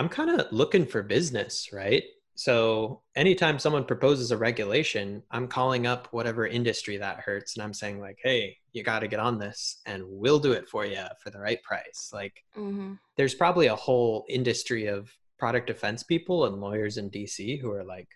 I'm 0.00 0.08
kind 0.08 0.30
of 0.30 0.50
looking 0.50 0.86
for 0.86 1.02
business, 1.02 1.68
right? 1.74 2.04
So 2.34 3.02
anytime 3.16 3.58
someone 3.58 3.84
proposes 3.84 4.30
a 4.30 4.36
regulation, 4.38 5.22
I'm 5.30 5.46
calling 5.46 5.86
up 5.86 6.08
whatever 6.10 6.46
industry 6.46 6.96
that 6.96 7.20
hurts 7.20 7.54
and 7.54 7.62
I'm 7.62 7.74
saying 7.74 8.00
like, 8.00 8.18
"Hey, 8.22 8.56
you 8.72 8.82
got 8.82 9.00
to 9.00 9.08
get 9.08 9.20
on 9.20 9.38
this 9.38 9.82
and 9.84 10.02
we'll 10.06 10.38
do 10.38 10.52
it 10.52 10.66
for 10.66 10.86
you 10.86 11.04
for 11.22 11.28
the 11.28 11.38
right 11.38 11.62
price." 11.62 12.10
Like 12.14 12.42
Mm-hmm. 12.56 12.94
there's 13.16 13.34
probably 13.34 13.66
a 13.66 13.76
whole 13.76 14.24
industry 14.30 14.86
of 14.86 15.12
product 15.38 15.66
defense 15.66 16.02
people 16.02 16.46
and 16.46 16.62
lawyers 16.62 16.96
in 16.96 17.10
DC 17.10 17.60
who 17.60 17.70
are 17.70 17.84
like 17.84 18.08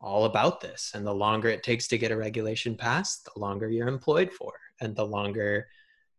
all 0.00 0.24
about 0.24 0.62
this 0.62 0.92
and 0.94 1.06
the 1.06 1.14
longer 1.14 1.48
it 1.50 1.62
takes 1.62 1.88
to 1.88 1.98
get 1.98 2.10
a 2.10 2.16
regulation 2.16 2.74
passed, 2.74 3.26
the 3.26 3.38
longer 3.38 3.68
you're 3.68 3.88
employed 3.88 4.32
for 4.32 4.54
and 4.80 4.96
the 4.96 5.04
longer 5.04 5.68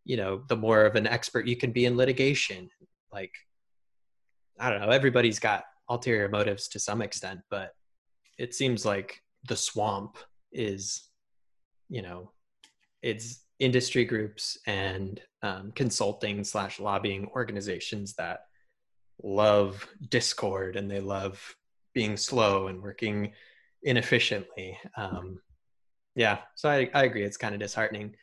you 0.05 0.17
know, 0.17 0.43
the 0.49 0.55
more 0.55 0.85
of 0.85 0.95
an 0.95 1.07
expert 1.07 1.47
you 1.47 1.55
can 1.55 1.71
be 1.71 1.85
in 1.85 1.97
litigation. 1.97 2.69
Like 3.11 3.33
I 4.59 4.69
don't 4.69 4.81
know, 4.81 4.89
everybody's 4.89 5.39
got 5.39 5.63
ulterior 5.89 6.29
motives 6.29 6.67
to 6.69 6.79
some 6.79 7.01
extent, 7.01 7.39
but 7.49 7.71
it 8.37 8.53
seems 8.53 8.85
like 8.85 9.21
the 9.47 9.55
swamp 9.55 10.17
is, 10.51 11.09
you 11.89 12.01
know, 12.01 12.31
it's 13.01 13.43
industry 13.59 14.05
groups 14.05 14.57
and 14.67 15.21
um, 15.43 15.71
consulting 15.75 16.43
slash 16.43 16.79
lobbying 16.79 17.27
organizations 17.35 18.13
that 18.15 18.41
love 19.23 19.87
discord 20.09 20.75
and 20.75 20.89
they 20.89 21.01
love 21.01 21.55
being 21.93 22.17
slow 22.17 22.67
and 22.67 22.81
working 22.81 23.33
inefficiently. 23.83 24.77
Um, 24.95 25.39
yeah, 26.15 26.39
so 26.55 26.69
I, 26.69 26.89
I 26.93 27.03
agree. 27.03 27.23
It's 27.23 27.37
kind 27.37 27.53
of 27.53 27.61
disheartening. 27.61 28.15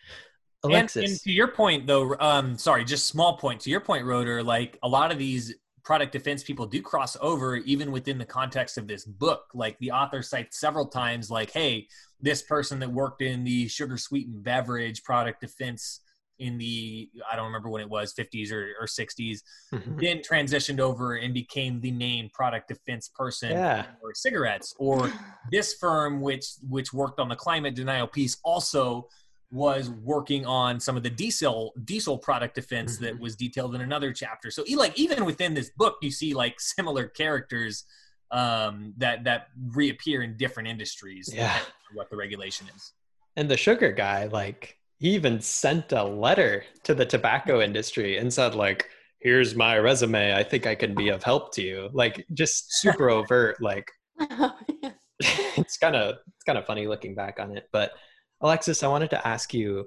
Alexis. 0.64 0.96
And, 0.96 1.10
and 1.10 1.20
to 1.20 1.32
your 1.32 1.48
point, 1.48 1.86
though, 1.86 2.16
um, 2.18 2.56
sorry, 2.56 2.84
just 2.84 3.06
small 3.06 3.36
point. 3.36 3.60
To 3.62 3.70
your 3.70 3.80
point, 3.80 4.04
Roeder, 4.04 4.42
like 4.42 4.78
a 4.82 4.88
lot 4.88 5.12
of 5.12 5.18
these 5.18 5.54
product 5.86 6.10
defense 6.10 6.42
people 6.42 6.66
do 6.66 6.82
cross 6.82 7.16
over 7.20 7.54
even 7.58 7.92
within 7.92 8.18
the 8.18 8.24
context 8.24 8.76
of 8.76 8.88
this 8.88 9.04
book 9.04 9.44
like 9.54 9.78
the 9.78 9.92
author 9.92 10.20
cites 10.20 10.58
several 10.58 10.86
times 10.86 11.30
like 11.30 11.52
hey 11.52 11.86
this 12.20 12.42
person 12.42 12.80
that 12.80 12.92
worked 12.92 13.22
in 13.22 13.44
the 13.44 13.68
sugar 13.68 13.96
sweetened 13.96 14.42
beverage 14.42 15.04
product 15.04 15.40
defense 15.40 16.00
in 16.40 16.58
the 16.58 17.08
i 17.30 17.36
don't 17.36 17.46
remember 17.46 17.70
when 17.70 17.80
it 17.80 17.88
was 17.88 18.12
50s 18.14 18.50
or, 18.50 18.72
or 18.80 18.86
60s 18.86 19.42
mm-hmm. 19.72 19.96
then 19.98 20.18
transitioned 20.18 20.80
over 20.80 21.14
and 21.14 21.32
became 21.32 21.80
the 21.80 21.92
main 21.92 22.28
product 22.34 22.66
defense 22.66 23.08
person 23.14 23.52
yeah. 23.52 23.86
for 24.00 24.12
cigarettes 24.12 24.74
or 24.80 25.12
this 25.52 25.74
firm 25.74 26.20
which 26.20 26.46
which 26.68 26.92
worked 26.92 27.20
on 27.20 27.28
the 27.28 27.36
climate 27.36 27.76
denial 27.76 28.08
piece 28.08 28.38
also 28.42 29.06
was 29.51 29.90
working 29.90 30.44
on 30.44 30.81
some 30.81 30.97
of 30.97 31.02
the 31.02 31.10
diesel 31.10 31.73
diesel 31.85 32.18
product 32.18 32.55
defense 32.55 32.97
mm-hmm. 32.97 33.05
that 33.05 33.20
was 33.20 33.36
detailed 33.36 33.74
in 33.74 33.81
another 33.81 34.12
chapter. 34.12 34.51
So 34.51 34.64
like 34.74 34.98
even 34.98 35.24
within 35.24 35.55
this 35.55 35.70
book, 35.70 35.97
you 36.02 36.10
see 36.10 36.35
like 36.35 36.60
similar 36.60 37.06
characters 37.06 37.85
um, 38.31 38.93
that 38.98 39.24
that 39.24 39.48
reappear 39.70 40.23
in 40.23 40.36
different 40.36 40.68
industries. 40.68 41.31
Yeah, 41.32 41.59
what 41.94 42.10
the 42.10 42.16
regulation 42.16 42.66
is. 42.74 42.93
And 43.36 43.48
the 43.51 43.56
sugar 43.56 43.93
guy, 43.93 44.27
like 44.27 44.78
he 44.98 45.10
even 45.10 45.40
sent 45.40 45.93
a 45.93 46.02
letter 46.02 46.64
to 46.85 46.94
the 46.94 47.06
tobacco 47.06 47.60
industry 47.60 48.18
and 48.18 48.32
said 48.32 48.55
like, 48.55 48.89
"Here's 49.20 49.55
my 49.55 49.78
resume. 49.78 50.35
I 50.35 50.43
think 50.43 50.66
I 50.66 50.74
can 50.74 50.94
be 50.94 51.10
of 51.10 51.23
help 51.23 51.55
to 51.55 51.62
you." 51.62 51.89
Like 51.93 52.27
just 52.35 52.81
super 52.81 53.10
overt. 53.10 53.60
Like 53.60 53.90
it's 55.20 55.77
kind 55.78 55.97
of 55.97 56.16
it's 56.27 56.44
kind 56.44 56.59
of 56.59 56.66
funny 56.66 56.86
looking 56.86 57.14
back 57.14 57.39
on 57.39 57.56
it, 57.56 57.68
but 57.73 57.93
Alexis, 58.40 58.82
I 58.82 58.88
wanted 58.88 59.10
to 59.10 59.26
ask 59.26 59.54
you, 59.54 59.86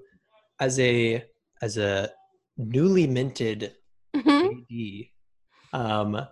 as 0.60 0.80
a 0.80 1.24
as 1.62 1.78
a 1.78 2.10
newly 2.58 3.08
minted 3.08 3.74
mm-hmm. 4.16 5.10
AD, 5.74 5.82
um, 5.82 6.28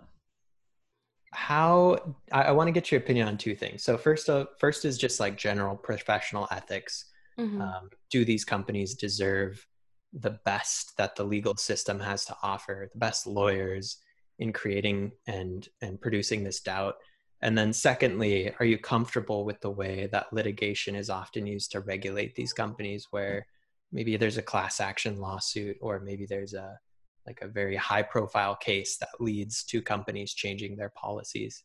how 1.32 2.16
I, 2.32 2.44
I 2.44 2.50
want 2.52 2.68
to 2.68 2.72
get 2.72 2.90
your 2.90 3.00
opinion 3.00 3.28
on 3.28 3.38
two 3.38 3.54
things. 3.54 3.82
So 3.82 3.96
first, 3.96 4.28
uh, 4.28 4.46
first 4.58 4.84
is 4.84 4.98
just 4.98 5.20
like 5.20 5.36
general 5.36 5.76
professional 5.76 6.48
ethics. 6.50 7.06
Mm-hmm. 7.38 7.60
Um, 7.60 7.90
do 8.10 8.24
these 8.24 8.44
companies 8.44 8.94
deserve 8.94 9.64
the 10.12 10.38
best 10.44 10.96
that 10.96 11.14
the 11.14 11.24
legal 11.24 11.56
system 11.56 12.00
has 12.00 12.24
to 12.26 12.36
offer? 12.42 12.88
The 12.92 12.98
best 12.98 13.26
lawyers 13.26 13.98
in 14.38 14.52
creating 14.52 15.12
and 15.26 15.68
and 15.82 16.00
producing 16.00 16.44
this 16.44 16.60
doubt 16.60 16.96
and 17.40 17.56
then, 17.56 17.72
secondly, 17.72 18.52
are 18.58 18.66
you 18.66 18.78
comfortable 18.78 19.44
with 19.44 19.60
the 19.60 19.70
way 19.70 20.08
that 20.12 20.32
litigation 20.32 20.96
is 20.96 21.10
often 21.10 21.46
used 21.46 21.70
to 21.72 21.80
regulate 21.80 22.34
these 22.34 22.52
companies, 22.52 23.06
where 23.10 23.46
maybe 23.92 24.16
there's 24.16 24.38
a 24.38 24.42
class 24.42 24.80
action 24.80 25.18
lawsuit, 25.20 25.76
or 25.80 26.00
maybe 26.00 26.26
there's 26.26 26.54
a 26.54 26.78
like 27.26 27.40
a 27.42 27.48
very 27.48 27.76
high 27.76 28.02
profile 28.02 28.56
case 28.56 28.96
that 28.96 29.20
leads 29.20 29.62
to 29.64 29.82
companies 29.82 30.32
changing 30.32 30.76
their 30.76 30.92
policies? 30.96 31.62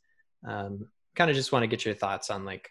Um, 0.48 0.90
kind 1.16 1.30
of 1.30 1.36
just 1.36 1.52
want 1.52 1.64
to 1.64 1.68
get 1.68 1.86
your 1.86 1.96
thoughts 1.96 2.30
on 2.30 2.44
like 2.46 2.70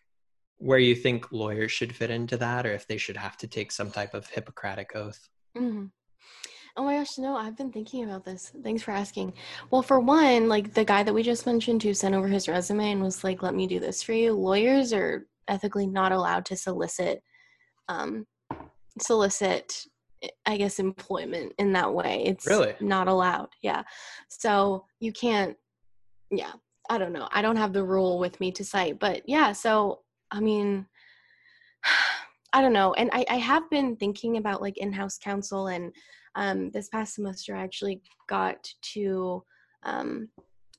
where 0.59 0.79
you 0.79 0.95
think 0.95 1.33
lawyers 1.33 1.73
should 1.73 1.95
fit 1.95 2.11
into 2.11 2.37
that, 2.37 2.67
or 2.67 2.73
if 2.73 2.87
they 2.87 2.99
should 2.99 3.17
have 3.17 3.37
to 3.39 3.49
take 3.49 3.73
some 3.73 3.91
type 3.91 4.15
of 4.15 4.29
Hippocratic 4.29 4.95
oath. 4.95 5.29
Mm-hmm. 5.57 5.87
Oh 6.77 6.85
my 6.85 6.97
gosh, 6.97 7.19
no, 7.19 7.37
I've 7.37 7.57
been 7.57 7.71
thinking 7.71 8.05
about 8.05 8.25
this. 8.25 8.53
Thanks 8.63 8.83
for 8.83 8.93
asking. 8.93 9.35
Well, 9.71 9.83
for 9.83 10.01
one, 10.01 10.49
like 10.49 10.73
the 10.73 10.85
guy 10.85 11.03
that 11.03 11.13
we 11.13 11.23
just 11.23 11.45
mentioned 11.45 11.83
who 11.83 11.93
sent 11.93 12.15
over 12.15 12.29
his 12.29 12.49
resume 12.49 12.93
and 12.93 13.03
was 13.03 13.23
like, 13.23 13.43
let 13.43 13.55
me 13.55 13.67
do 13.67 13.79
this 13.79 14.03
for 14.03 14.15
you, 14.15 14.33
lawyers 14.33 14.93
are 14.93 15.27
ethically 15.49 15.87
not 15.87 16.13
allowed 16.13 16.45
to 16.47 16.57
solicit 16.57 17.23
um 17.89 18.27
solicit 19.01 19.87
I 20.47 20.57
guess 20.57 20.79
employment 20.79 21.53
in 21.59 21.73
that 21.73 21.93
way. 21.93 22.23
It's 22.25 22.47
really 22.47 22.75
not 22.81 23.09
allowed. 23.09 23.49
Yeah. 23.61 23.83
So 24.29 24.87
you 25.01 25.13
can't 25.13 25.57
yeah, 26.31 26.53
I 26.89 26.97
don't 26.97 27.13
know. 27.13 27.29
I 27.33 27.43
don't 27.43 27.57
have 27.57 27.73
the 27.73 27.85
rule 27.85 28.19
with 28.19 28.41
me 28.41 28.53
to 28.53 28.65
cite, 28.65 28.99
but 28.99 29.23
yeah, 29.27 29.53
so 29.53 30.01
I 30.31 30.41
mean 30.41 30.87
I 32.55 32.61
don't 32.61 32.75
know. 32.75 32.93
And 32.95 33.09
I, 33.13 33.25
I 33.31 33.37
have 33.37 33.69
been 33.71 33.97
thinking 33.97 34.37
about 34.37 34.61
like 34.61 34.77
in-house 34.77 35.19
counsel 35.19 35.69
and 35.69 35.91
um, 36.35 36.71
this 36.71 36.89
past 36.89 37.15
semester, 37.15 37.57
I 37.57 37.63
actually 37.63 38.03
got 38.29 38.69
to 38.95 39.43
um, 39.83 40.29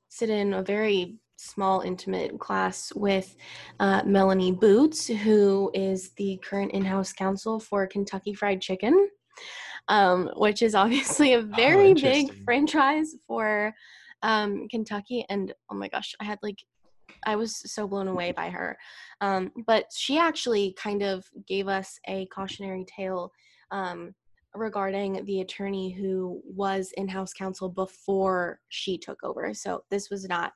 sit 0.09 0.30
in 0.30 0.53
a 0.53 0.63
very 0.63 1.17
small, 1.38 1.81
intimate 1.81 2.39
class 2.39 2.93
with 2.95 3.35
uh, 3.80 4.01
Melanie 4.05 4.51
Boots, 4.51 5.07
who 5.07 5.69
is 5.73 6.11
the 6.11 6.39
current 6.43 6.71
in 6.71 6.85
house 6.85 7.11
counsel 7.11 7.59
for 7.59 7.85
Kentucky 7.88 8.34
Fried 8.34 8.61
Chicken, 8.61 9.09
um, 9.88 10.30
which 10.38 10.61
is 10.61 10.75
obviously 10.75 11.34
a 11.34 11.39
oh, 11.39 11.49
very 11.55 11.91
oh, 11.91 11.95
big 11.95 12.43
franchise 12.43 13.15
for 13.27 13.73
um, 14.21 14.67
Kentucky. 14.69 15.25
And 15.30 15.53
oh 15.69 15.75
my 15.75 15.89
gosh, 15.89 16.15
I 16.19 16.23
had 16.23 16.39
like 16.41 16.57
I 17.25 17.35
was 17.35 17.71
so 17.71 17.88
blown 17.88 18.07
away 18.07 18.31
by 18.31 18.49
her. 18.49 18.77
Um, 19.21 19.51
but 19.67 19.85
she 19.93 20.17
actually 20.17 20.75
kind 20.77 21.03
of 21.03 21.25
gave 21.47 21.67
us 21.67 21.99
a 22.07 22.25
cautionary 22.27 22.85
tale 22.85 23.31
um, 23.71 24.13
regarding 24.55 25.23
the 25.25 25.41
attorney 25.41 25.91
who 25.91 26.41
was 26.45 26.93
in-house 26.97 27.34
counsel 27.34 27.69
before 27.69 28.59
she 28.69 28.97
took 28.97 29.23
over. 29.23 29.53
So 29.53 29.84
this 29.89 30.09
was 30.09 30.27
not 30.27 30.53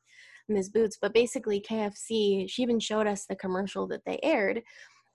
Ms. 0.50 0.70
Boots, 0.70 0.98
but 1.02 1.14
basically 1.14 1.60
KFC, 1.60 2.50
she 2.50 2.62
even 2.62 2.80
showed 2.80 3.08
us 3.08 3.26
the 3.26 3.36
commercial 3.36 3.88
that 3.88 4.02
they 4.06 4.20
aired. 4.24 4.62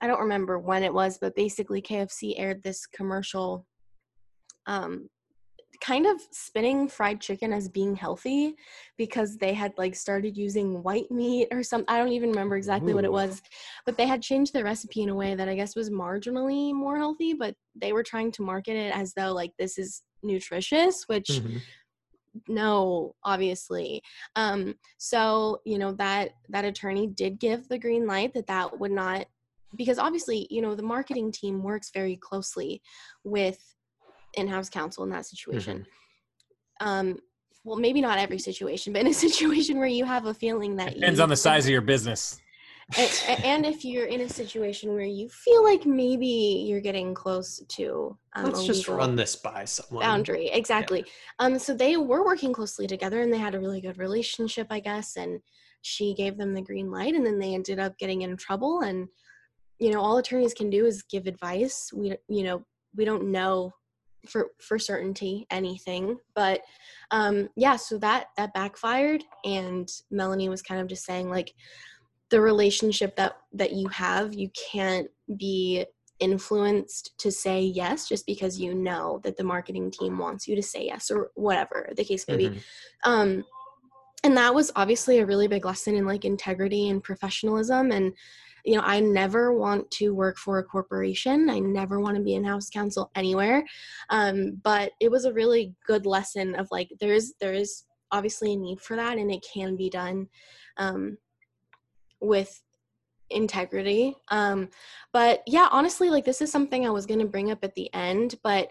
I 0.01 0.07
don't 0.07 0.19
remember 0.19 0.59
when 0.59 0.83
it 0.83 0.93
was, 0.93 1.17
but 1.17 1.35
basically 1.35 1.81
KFC 1.81 2.33
aired 2.37 2.61
this 2.61 2.85
commercial 2.85 3.65
um, 4.65 5.09
kind 5.83 6.05
of 6.05 6.21
spinning 6.31 6.87
fried 6.87 7.19
chicken 7.19 7.51
as 7.51 7.67
being 7.67 7.93
healthy 7.93 8.55
because 8.97 9.37
they 9.37 9.53
had 9.53 9.73
like 9.77 9.93
started 9.93 10.37
using 10.37 10.81
white 10.81 11.11
meat 11.11 11.49
or 11.51 11.61
some 11.61 11.83
I 11.89 11.97
don't 11.97 12.13
even 12.13 12.29
remember 12.29 12.55
exactly 12.55 12.93
Ooh. 12.93 12.95
what 12.95 13.03
it 13.03 13.11
was 13.11 13.41
but 13.85 13.97
they 13.97 14.07
had 14.07 14.21
changed 14.21 14.53
the 14.53 14.63
recipe 14.63 15.01
in 15.01 15.09
a 15.09 15.15
way 15.15 15.35
that 15.35 15.49
I 15.49 15.55
guess 15.55 15.75
was 15.75 15.89
marginally 15.89 16.73
more 16.73 16.97
healthy 16.97 17.33
but 17.33 17.55
they 17.75 17.91
were 17.91 18.03
trying 18.03 18.31
to 18.33 18.43
market 18.43 18.77
it 18.77 18.95
as 18.95 19.13
though 19.13 19.33
like 19.33 19.51
this 19.59 19.77
is 19.77 20.03
nutritious 20.23 21.03
which 21.07 21.27
mm-hmm. 21.27 21.57
no 22.47 23.13
obviously 23.25 24.01
um 24.37 24.75
so 24.97 25.59
you 25.65 25.77
know 25.77 25.91
that 25.93 26.29
that 26.47 26.63
attorney 26.63 27.07
did 27.07 27.39
give 27.39 27.67
the 27.67 27.77
green 27.77 28.07
light 28.07 28.33
that 28.33 28.47
that 28.47 28.79
would 28.79 28.91
not 28.91 29.25
because 29.75 29.99
obviously 29.99 30.47
you 30.49 30.61
know 30.61 30.75
the 30.75 30.81
marketing 30.81 31.29
team 31.29 31.61
works 31.61 31.91
very 31.93 32.15
closely 32.15 32.81
with 33.25 33.73
in-house 34.35 34.69
counsel 34.69 35.03
in 35.03 35.09
that 35.11 35.25
situation. 35.25 35.85
Mm-hmm. 36.81 36.87
Um, 36.87 37.17
well, 37.63 37.77
maybe 37.77 38.01
not 38.01 38.17
every 38.17 38.39
situation, 38.39 38.93
but 38.93 39.01
in 39.01 39.07
a 39.07 39.13
situation 39.27 39.77
where 39.77 39.87
you 39.87 40.05
have 40.05 40.25
a 40.25 40.33
feeling 40.33 40.75
that 40.77 40.95
depends 40.95 41.19
you, 41.19 41.23
on 41.23 41.29
the 41.29 41.35
size 41.35 41.65
of 41.65 41.71
your 41.71 41.81
business. 41.81 42.39
And, 42.97 43.11
and, 43.45 43.65
if 43.65 43.85
you're 43.85 44.07
in 44.07 44.21
a 44.21 44.29
situation 44.29 44.93
where 44.93 45.05
you 45.05 45.29
feel 45.29 45.63
like 45.63 45.85
maybe 45.85 46.65
you're 46.67 46.81
getting 46.81 47.13
close 47.13 47.63
to 47.69 48.17
um, 48.35 48.45
let's 48.45 48.65
just 48.65 48.89
run 48.89 49.15
this 49.15 49.37
by 49.37 49.63
someone 49.63 50.03
boundary 50.03 50.47
exactly 50.47 50.99
yeah. 50.99 51.45
um 51.45 51.57
so 51.57 51.73
they 51.73 51.95
were 51.95 52.25
working 52.25 52.51
closely 52.51 52.85
together 52.85 53.21
and 53.21 53.31
they 53.31 53.37
had 53.37 53.55
a 53.55 53.59
really 53.59 53.79
good 53.79 53.97
relationship 53.97 54.67
i 54.69 54.81
guess 54.81 55.15
and 55.15 55.39
she 55.81 56.13
gave 56.13 56.37
them 56.37 56.53
the 56.53 56.61
green 56.61 56.91
light 56.91 57.13
and 57.13 57.25
then 57.25 57.39
they 57.39 57.53
ended 57.53 57.79
up 57.79 57.97
getting 57.97 58.23
in 58.23 58.35
trouble 58.35 58.81
and 58.81 59.07
you 59.79 59.91
know 59.91 60.01
all 60.01 60.17
attorneys 60.17 60.53
can 60.53 60.69
do 60.69 60.85
is 60.85 61.03
give 61.03 61.25
advice 61.25 61.89
we 61.93 62.15
you 62.27 62.43
know 62.43 62.63
we 62.95 63.05
don't 63.05 63.31
know 63.31 63.71
for 64.27 64.51
for 64.59 64.79
certainty 64.79 65.45
anything 65.51 66.17
but 66.35 66.61
um 67.11 67.49
yeah 67.55 67.75
so 67.75 67.97
that 67.97 68.27
that 68.37 68.53
backfired 68.53 69.23
and 69.43 69.89
melanie 70.11 70.49
was 70.49 70.61
kind 70.61 70.79
of 70.79 70.87
just 70.87 71.05
saying 71.05 71.29
like 71.29 71.53
the 72.29 72.39
relationship 72.39 73.15
that 73.15 73.37
that 73.51 73.73
you 73.73 73.87
have 73.89 74.33
you 74.33 74.49
can't 74.71 75.07
be 75.37 75.85
influenced 76.19 77.17
to 77.17 77.31
say 77.31 77.61
yes 77.61 78.07
just 78.07 78.25
because 78.25 78.59
you 78.59 78.73
know 78.73 79.19
that 79.23 79.35
the 79.35 79.43
marketing 79.43 79.91
team 79.91 80.17
wants 80.17 80.47
you 80.47 80.55
to 80.55 80.63
say 80.63 80.85
yes 80.85 81.11
or 81.11 81.31
whatever 81.35 81.89
the 81.97 82.03
case 82.03 82.25
may 82.27 82.37
mm-hmm. 82.37 82.53
be 82.53 82.61
um 83.03 83.43
and 84.23 84.37
that 84.37 84.55
was 84.55 84.71
obviously 84.75 85.19
a 85.19 85.25
really 85.25 85.47
big 85.47 85.65
lesson 85.65 85.95
in 85.95 86.05
like 86.05 86.23
integrity 86.23 86.89
and 86.89 87.03
professionalism 87.03 87.91
and 87.91 88.13
you 88.63 88.75
know 88.75 88.81
i 88.83 88.99
never 88.99 89.53
want 89.53 89.89
to 89.91 90.13
work 90.13 90.37
for 90.37 90.59
a 90.59 90.63
corporation. 90.63 91.49
I 91.49 91.59
never 91.59 91.99
want 91.99 92.17
to 92.17 92.23
be 92.23 92.35
in 92.35 92.43
house 92.43 92.69
counsel 92.69 93.11
anywhere. 93.15 93.63
Um, 94.09 94.59
but 94.63 94.91
it 94.99 95.09
was 95.11 95.25
a 95.25 95.33
really 95.33 95.73
good 95.85 96.05
lesson 96.05 96.55
of 96.55 96.67
like 96.71 96.89
there 96.99 97.13
is 97.13 97.33
there 97.39 97.53
is 97.53 97.83
obviously 98.11 98.53
a 98.53 98.57
need 98.57 98.79
for 98.79 98.95
that 98.95 99.17
and 99.17 99.31
it 99.31 99.45
can 99.53 99.75
be 99.75 99.89
done 99.89 100.27
um, 100.77 101.17
with 102.19 102.61
integrity. 103.29 104.15
Um, 104.29 104.69
but 105.11 105.41
yeah 105.47 105.67
honestly 105.71 106.09
like 106.09 106.25
this 106.25 106.41
is 106.41 106.51
something 106.51 106.85
i 106.85 106.89
was 106.89 107.05
going 107.05 107.19
to 107.19 107.25
bring 107.25 107.51
up 107.51 107.63
at 107.63 107.75
the 107.75 107.91
end 107.93 108.35
but 108.43 108.67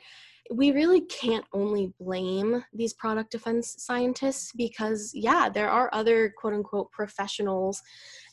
we 0.50 0.72
really 0.72 1.02
can't 1.02 1.44
only 1.52 1.92
blame 2.00 2.62
these 2.74 2.92
product 2.92 3.30
defense 3.30 3.76
scientists 3.78 4.52
because 4.56 5.12
yeah 5.14 5.48
there 5.48 5.70
are 5.70 5.88
other 5.92 6.34
quote 6.36 6.52
unquote 6.52 6.90
professionals 6.90 7.80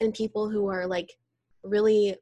and 0.02 0.14
people 0.14 0.50
who 0.50 0.68
are 0.68 0.86
like 0.86 1.12
really 1.64 2.16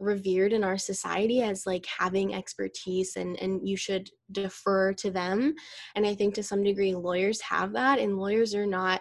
revered 0.00 0.52
in 0.52 0.64
our 0.64 0.76
society 0.76 1.40
as 1.42 1.66
like 1.66 1.86
having 1.86 2.34
expertise 2.34 3.16
and 3.16 3.40
and 3.40 3.66
you 3.66 3.76
should 3.76 4.10
defer 4.32 4.92
to 4.92 5.10
them 5.10 5.54
and 5.94 6.04
i 6.04 6.14
think 6.14 6.34
to 6.34 6.42
some 6.42 6.64
degree 6.64 6.94
lawyers 6.94 7.40
have 7.40 7.72
that 7.72 7.98
and 8.00 8.18
lawyers 8.18 8.54
are 8.54 8.66
not 8.66 9.00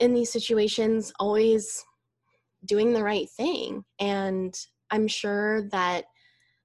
in 0.00 0.14
these 0.14 0.32
situations 0.32 1.12
always 1.20 1.84
doing 2.64 2.92
the 2.92 3.02
right 3.02 3.30
thing 3.30 3.84
and 4.00 4.54
i'm 4.90 5.06
sure 5.06 5.62
that 5.70 6.06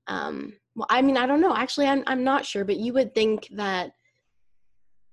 um 0.07 0.51
well 0.75 0.87
i 0.89 1.01
mean 1.01 1.15
i 1.15 1.27
don't 1.27 1.41
know 1.41 1.55
actually 1.55 1.85
i'm, 1.85 2.03
I'm 2.07 2.23
not 2.23 2.45
sure 2.45 2.65
but 2.65 2.77
you 2.77 2.93
would 2.93 3.13
think 3.13 3.47
that 3.55 3.91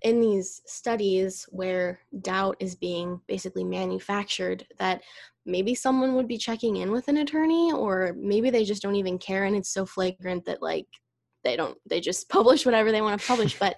in 0.02 0.20
these 0.20 0.62
studies 0.66 1.46
where 1.50 2.00
doubt 2.22 2.56
is 2.58 2.74
being 2.74 3.20
basically 3.26 3.64
manufactured 3.64 4.66
that 4.78 5.02
maybe 5.44 5.74
someone 5.74 6.14
would 6.14 6.28
be 6.28 6.38
checking 6.38 6.76
in 6.76 6.90
with 6.90 7.08
an 7.08 7.18
attorney 7.18 7.72
or 7.72 8.14
maybe 8.16 8.50
they 8.50 8.64
just 8.64 8.82
don't 8.82 8.96
even 8.96 9.18
care 9.18 9.44
and 9.44 9.56
it's 9.56 9.72
so 9.72 9.84
flagrant 9.84 10.44
that 10.44 10.62
like 10.62 10.86
they 11.44 11.56
don't 11.56 11.76
they 11.86 12.00
just 12.00 12.28
publish 12.30 12.64
whatever 12.64 12.92
they 12.92 13.02
want 13.02 13.20
to 13.20 13.26
publish. 13.26 13.58
But 13.58 13.76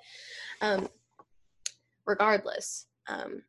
um 0.60 0.88
regardless 2.06 2.86
um 3.08 3.42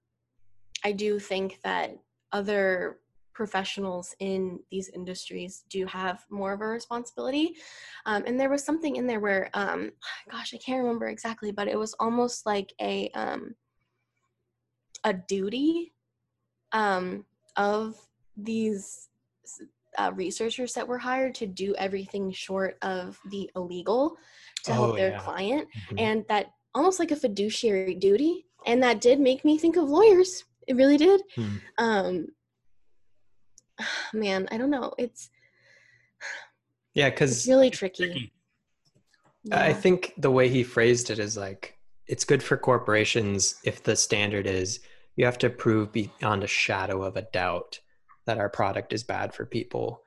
i 0.83 0.91
do 0.91 1.19
think 1.19 1.59
that 1.63 1.97
other 2.31 2.97
professionals 3.33 4.15
in 4.19 4.59
these 4.71 4.89
industries 4.89 5.63
do 5.69 5.85
have 5.85 6.23
more 6.29 6.53
of 6.53 6.61
a 6.61 6.65
responsibility 6.65 7.55
um, 8.05 8.23
and 8.25 8.39
there 8.39 8.49
was 8.49 8.63
something 8.63 8.95
in 8.95 9.07
there 9.07 9.19
where 9.19 9.49
um, 9.53 9.91
gosh 10.31 10.53
i 10.53 10.57
can't 10.57 10.81
remember 10.81 11.07
exactly 11.07 11.51
but 11.51 11.67
it 11.67 11.77
was 11.77 11.93
almost 11.99 12.45
like 12.45 12.73
a 12.81 13.09
um, 13.15 13.55
a 15.03 15.13
duty 15.13 15.93
um, 16.71 17.25
of 17.57 17.95
these 18.37 19.09
uh, 19.97 20.11
researchers 20.15 20.73
that 20.73 20.87
were 20.87 20.97
hired 20.97 21.35
to 21.35 21.45
do 21.45 21.75
everything 21.75 22.31
short 22.31 22.77
of 22.81 23.19
the 23.29 23.49
illegal 23.55 24.17
to 24.63 24.71
oh, 24.71 24.73
help 24.73 24.95
their 24.95 25.11
yeah. 25.11 25.19
client 25.19 25.67
mm-hmm. 25.67 25.99
and 25.99 26.25
that 26.29 26.47
almost 26.73 26.99
like 26.99 27.11
a 27.11 27.15
fiduciary 27.15 27.93
duty 27.93 28.45
and 28.65 28.81
that 28.81 29.01
did 29.01 29.19
make 29.19 29.45
me 29.45 29.57
think 29.57 29.75
of 29.75 29.89
lawyers 29.89 30.45
it 30.67 30.75
really 30.75 30.97
did 30.97 31.21
hmm. 31.35 31.57
man 34.13 34.47
i 34.51 34.57
don't 34.57 34.69
know. 34.69 34.93
It's 34.97 35.29
yeah 36.93 37.09
because 37.09 37.47
really 37.47 37.69
tricky, 37.69 38.31
Yeah. 39.43 39.59
i 39.59 39.73
think 39.73 40.13
the 40.17 40.31
way 40.31 40.47
he 40.49 40.63
phrased 40.63 41.09
it 41.09 41.19
is 41.19 41.35
like 41.35 41.77
it's 42.07 42.25
good 42.25 42.43
for 42.43 42.57
corporations 42.57 43.55
if 43.63 43.83
the 43.83 43.95
standard 43.95 44.45
is 44.45 44.79
you 45.15 45.25
have 45.25 45.37
to 45.39 45.49
prove 45.49 45.91
beyond 45.91 46.43
a 46.43 46.47
shadow 46.47 47.03
of 47.03 47.17
a 47.17 47.21
doubt 47.33 47.79
that 48.25 48.37
our 48.37 48.49
product 48.49 48.93
is 48.93 49.03
bad 49.03 49.33
for 49.33 49.45
people 49.45 50.01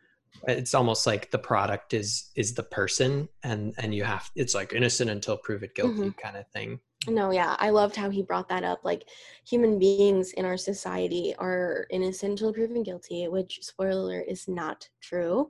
it's 0.49 0.75
almost 0.75 1.07
like 1.07 1.31
the 1.31 1.39
product 1.39 1.95
is 1.95 2.31
is 2.35 2.55
the 2.55 2.63
person 2.63 3.29
and 3.43 3.75
and 3.79 3.95
you 3.95 4.05
have 4.05 4.31
it's 4.35 4.55
like 4.55 4.73
innocent 4.73 5.11
until 5.11 5.37
proven 5.37 5.69
guilty 5.75 5.95
mm-hmm. 5.95 6.21
kind 6.21 6.37
of 6.37 6.47
thing 6.49 6.79
no 7.09 7.31
yeah 7.31 7.57
i 7.59 7.71
loved 7.71 7.97
how 7.97 8.11
he 8.11 8.23
brought 8.23 8.49
that 8.49 8.65
up 8.65 8.81
like 8.85 9.09
human 9.47 9.79
beings 9.79 10.33
in 10.33 10.45
our 10.45 10.57
society 10.57 11.35
are 11.39 11.87
innocent 11.91 12.33
until 12.33 12.53
proven 12.53 12.83
guilty 12.83 13.29
which 13.29 13.59
spoiler 13.63 13.91
alert 13.91 14.25
is 14.29 14.49
not 14.49 14.89
true 15.01 15.49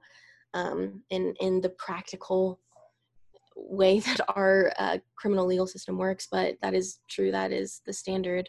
um 0.55 1.03
in 1.11 1.35
in 1.41 1.61
the 1.61 1.71
practical 1.71 2.61
way 3.57 4.01
that 4.01 4.21
our 4.37 4.73
uh, 4.79 4.99
criminal 5.17 5.47
legal 5.47 5.67
system 5.67 5.97
works 5.99 6.29
but 6.31 6.57
that 6.63 6.75
is 6.75 6.99
true 7.09 7.31
that 7.31 7.53
is 7.53 7.81
the 7.87 7.93
standard 7.93 8.49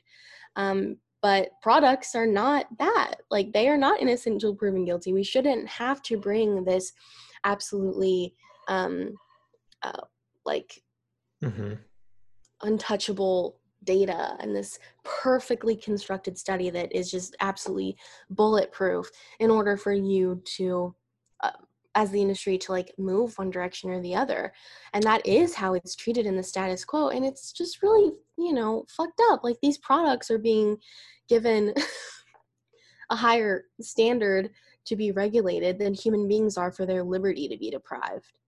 um 0.55 0.97
but 1.21 1.49
products 1.61 2.15
are 2.15 2.27
not 2.27 2.67
that 2.77 3.15
like 3.31 3.51
they 3.53 3.67
are 3.67 3.77
not 3.77 4.01
innocent 4.01 4.33
until 4.33 4.55
proven 4.55 4.85
guilty. 4.85 5.13
We 5.13 5.23
shouldn't 5.23 5.67
have 5.67 6.01
to 6.03 6.17
bring 6.17 6.63
this 6.63 6.93
absolutely 7.43 8.33
um 8.67 9.15
uh, 9.83 10.01
like 10.45 10.81
mm-hmm. 11.43 11.73
untouchable 12.61 13.59
data 13.83 14.35
and 14.39 14.55
this 14.55 14.79
perfectly 15.03 15.75
constructed 15.75 16.37
study 16.37 16.69
that 16.69 16.93
is 16.93 17.09
just 17.09 17.35
absolutely 17.39 17.95
bulletproof 18.29 19.09
in 19.39 19.49
order 19.49 19.77
for 19.77 19.93
you 19.93 20.41
to 20.45 20.93
uh, 21.41 21.51
as 21.95 22.11
the 22.11 22.21
industry 22.21 22.57
to 22.57 22.71
like 22.71 22.93
move 22.97 23.37
one 23.37 23.49
direction 23.49 23.89
or 23.89 24.01
the 24.01 24.15
other. 24.15 24.53
And 24.93 25.03
that 25.03 25.25
is 25.25 25.55
how 25.55 25.73
it's 25.73 25.95
treated 25.95 26.25
in 26.25 26.35
the 26.35 26.43
status 26.43 26.85
quo 26.85 27.09
and 27.09 27.25
it's 27.25 27.51
just 27.51 27.81
really 27.81 28.11
you 28.37 28.53
know 28.53 28.85
fucked 28.89 29.21
up. 29.31 29.43
Like 29.43 29.57
these 29.61 29.77
products 29.77 30.29
are 30.31 30.37
being 30.37 30.77
given 31.29 31.73
a 33.09 33.15
higher 33.15 33.65
standard 33.81 34.51
to 34.85 34.95
be 34.95 35.11
regulated 35.11 35.79
than 35.79 35.93
human 35.93 36.27
beings 36.27 36.57
are 36.57 36.71
for 36.71 36.85
their 36.85 37.03
liberty 37.03 37.47
to 37.47 37.57
be 37.57 37.69
deprived. 37.69 38.39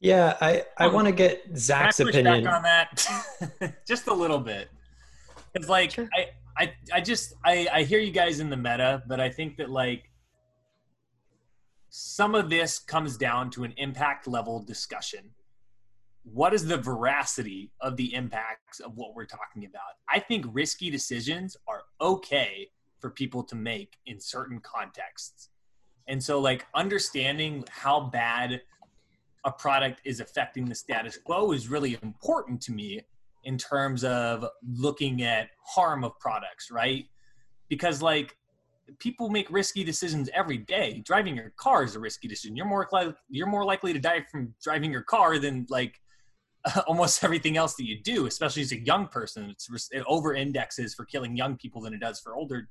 Yeah 0.00 0.36
i 0.40 0.62
i 0.78 0.86
um, 0.86 0.92
want 0.92 1.06
to 1.06 1.12
get 1.12 1.42
zach's 1.56 2.00
opinion. 2.00 2.46
on 2.46 2.62
that? 2.62 3.76
Just 3.86 4.06
a 4.06 4.14
little 4.14 4.38
bit. 4.38 4.68
It's 5.54 5.68
like 5.68 5.92
sure. 5.92 6.08
I, 6.14 6.28
I 6.56 6.72
i 6.94 7.00
just 7.00 7.34
i 7.44 7.68
i 7.72 7.82
hear 7.82 7.98
you 7.98 8.12
guys 8.12 8.40
in 8.40 8.50
the 8.50 8.56
meta 8.56 9.02
but 9.06 9.20
i 9.20 9.28
think 9.30 9.56
that 9.56 9.70
like 9.70 10.10
some 11.90 12.34
of 12.34 12.50
this 12.50 12.78
comes 12.78 13.16
down 13.16 13.50
to 13.50 13.64
an 13.64 13.74
impact 13.76 14.26
level 14.26 14.60
discussion. 14.60 15.30
What 16.24 16.52
is 16.52 16.66
the 16.66 16.76
veracity 16.76 17.70
of 17.80 17.96
the 17.96 18.14
impacts 18.14 18.80
of 18.80 18.96
what 18.96 19.14
we're 19.14 19.26
talking 19.26 19.64
about? 19.64 19.96
I 20.08 20.18
think 20.18 20.44
risky 20.52 20.90
decisions 20.90 21.56
are 21.66 21.82
okay 22.00 22.68
for 23.00 23.10
people 23.10 23.42
to 23.44 23.54
make 23.54 23.96
in 24.06 24.20
certain 24.20 24.60
contexts. 24.60 25.50
And 26.08 26.22
so, 26.22 26.40
like, 26.40 26.66
understanding 26.74 27.64
how 27.70 28.00
bad 28.00 28.60
a 29.44 29.52
product 29.52 30.00
is 30.04 30.20
affecting 30.20 30.64
the 30.66 30.74
status 30.74 31.16
quo 31.16 31.52
is 31.52 31.68
really 31.68 31.98
important 32.02 32.60
to 32.62 32.72
me 32.72 33.00
in 33.44 33.56
terms 33.56 34.04
of 34.04 34.44
looking 34.66 35.22
at 35.22 35.48
harm 35.64 36.04
of 36.04 36.18
products, 36.18 36.70
right? 36.70 37.06
Because, 37.68 38.02
like, 38.02 38.36
people 38.98 39.28
make 39.28 39.50
risky 39.50 39.84
decisions 39.84 40.28
every 40.34 40.58
day. 40.58 41.02
Driving 41.04 41.36
your 41.36 41.52
car 41.56 41.84
is 41.84 41.94
a 41.94 42.00
risky 42.00 42.26
decision. 42.26 42.56
You're 42.56 42.66
more 42.66 42.88
likely 42.90 43.14
you're 43.28 43.46
more 43.46 43.64
likely 43.64 43.92
to 43.92 43.98
die 43.98 44.24
from 44.30 44.54
driving 44.62 44.90
your 44.90 45.02
car 45.02 45.38
than 45.38 45.66
like 45.68 46.00
almost 46.86 47.22
everything 47.22 47.56
else 47.56 47.74
that 47.74 47.86
you 47.86 48.00
do, 48.02 48.26
especially 48.26 48.62
as 48.62 48.72
a 48.72 48.80
young 48.80 49.06
person. 49.08 49.50
It's, 49.50 49.88
it 49.90 50.04
over 50.06 50.34
indexes 50.34 50.94
for 50.94 51.04
killing 51.04 51.36
young 51.36 51.56
people 51.56 51.82
than 51.82 51.94
it 51.94 52.00
does 52.00 52.20
for 52.20 52.34
older 52.34 52.68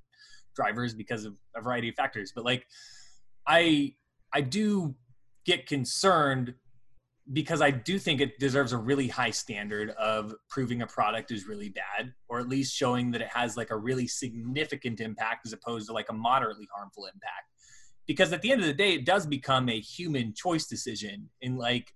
drivers 0.55 0.93
because 0.93 1.25
of 1.25 1.35
a 1.55 1.61
variety 1.61 1.89
of 1.89 1.95
factors. 1.95 2.31
But 2.35 2.45
like, 2.45 2.65
I 3.47 3.93
I 4.33 4.41
do 4.41 4.95
get 5.45 5.67
concerned 5.67 6.53
because 7.33 7.61
I 7.61 7.71
do 7.71 7.99
think 7.99 8.21
it 8.21 8.39
deserves 8.39 8.71
a 8.71 8.77
really 8.77 9.07
high 9.07 9.31
standard 9.31 9.89
of 9.91 10.33
proving 10.49 10.81
a 10.81 10.87
product 10.87 11.31
is 11.31 11.45
really 11.45 11.69
bad, 11.69 12.13
or 12.29 12.39
at 12.39 12.47
least 12.47 12.73
showing 12.73 13.11
that 13.11 13.21
it 13.21 13.27
has 13.27 13.57
like 13.57 13.69
a 13.69 13.77
really 13.77 14.07
significant 14.07 15.01
impact 15.01 15.45
as 15.45 15.53
opposed 15.53 15.87
to 15.87 15.93
like 15.93 16.09
a 16.09 16.13
moderately 16.13 16.67
harmful 16.73 17.05
impact. 17.05 17.51
Because 18.07 18.31
at 18.31 18.41
the 18.41 18.51
end 18.51 18.61
of 18.61 18.67
the 18.67 18.73
day, 18.73 18.93
it 18.93 19.05
does 19.05 19.25
become 19.25 19.67
a 19.67 19.79
human 19.79 20.33
choice 20.33 20.67
decision 20.67 21.29
in 21.41 21.57
like 21.57 21.91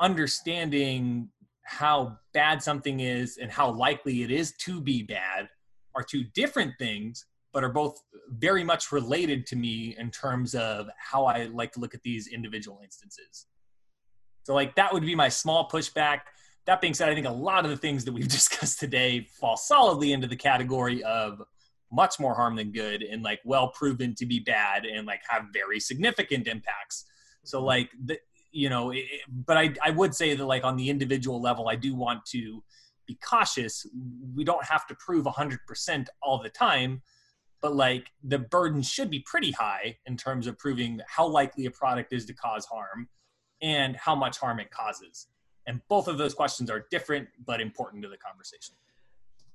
understanding 0.00 1.28
how 1.62 2.16
bad 2.32 2.62
something 2.62 3.00
is 3.00 3.38
and 3.38 3.50
how 3.50 3.70
likely 3.70 4.22
it 4.22 4.30
is 4.30 4.52
to 4.52 4.80
be 4.80 5.02
bad 5.02 5.48
are 5.94 6.02
two 6.02 6.24
different 6.34 6.72
things, 6.78 7.26
but 7.52 7.64
are 7.64 7.72
both 7.72 8.00
very 8.30 8.62
much 8.62 8.92
related 8.92 9.46
to 9.46 9.56
me 9.56 9.96
in 9.98 10.10
terms 10.10 10.54
of 10.54 10.88
how 10.96 11.24
I 11.24 11.44
like 11.44 11.72
to 11.72 11.80
look 11.80 11.94
at 11.94 12.02
these 12.02 12.28
individual 12.28 12.80
instances. 12.82 13.46
So 14.44 14.54
like 14.54 14.76
that 14.76 14.92
would 14.92 15.04
be 15.04 15.14
my 15.14 15.28
small 15.28 15.68
pushback. 15.68 16.20
That 16.66 16.80
being 16.80 16.94
said, 16.94 17.08
I 17.08 17.14
think 17.14 17.26
a 17.26 17.30
lot 17.30 17.64
of 17.64 17.70
the 17.70 17.76
things 17.76 18.04
that 18.04 18.12
we've 18.12 18.28
discussed 18.40 18.78
today 18.78 19.26
fall 19.40 19.56
solidly 19.56 20.12
into 20.12 20.26
the 20.26 20.36
category 20.36 21.02
of 21.02 21.42
much 21.90 22.20
more 22.20 22.34
harm 22.34 22.56
than 22.56 22.72
good 22.72 23.02
and 23.02 23.22
like 23.22 23.40
well 23.44 23.68
proven 23.68 24.14
to 24.16 24.26
be 24.26 24.40
bad 24.40 24.84
and 24.84 25.06
like 25.06 25.20
have 25.28 25.44
very 25.52 25.78
significant 25.78 26.48
impacts 26.48 27.04
so 27.44 27.62
like 27.62 27.90
the, 28.04 28.18
you 28.56 28.68
know 28.68 28.90
it, 28.90 29.04
but 29.28 29.56
I, 29.56 29.74
I 29.84 29.90
would 29.90 30.14
say 30.14 30.34
that 30.34 30.44
like 30.44 30.64
on 30.64 30.76
the 30.76 30.88
individual 30.88 31.40
level 31.40 31.68
i 31.68 31.76
do 31.76 31.94
want 31.94 32.24
to 32.26 32.62
be 33.06 33.18
cautious. 33.24 33.86
We 34.34 34.42
don't 34.42 34.64
have 34.64 34.84
to 34.88 34.94
prove 34.96 35.26
100% 35.26 36.06
all 36.22 36.42
the 36.42 36.48
time 36.48 37.02
but 37.62 37.74
like 37.74 38.12
the 38.22 38.38
burden 38.38 38.82
should 38.82 39.10
be 39.10 39.20
pretty 39.20 39.50
high 39.50 39.96
in 40.06 40.16
terms 40.16 40.46
of 40.46 40.58
proving 40.58 41.00
how 41.08 41.26
likely 41.26 41.66
a 41.66 41.70
product 41.70 42.12
is 42.12 42.24
to 42.26 42.34
cause 42.34 42.66
harm 42.66 43.08
and 43.62 43.96
how 43.96 44.14
much 44.14 44.38
harm 44.38 44.60
it 44.60 44.70
causes. 44.70 45.28
And 45.66 45.80
both 45.88 46.06
of 46.06 46.18
those 46.18 46.34
questions 46.34 46.70
are 46.70 46.86
different 46.90 47.28
but 47.44 47.60
important 47.60 48.02
to 48.02 48.08
the 48.08 48.18
conversation. 48.18 48.74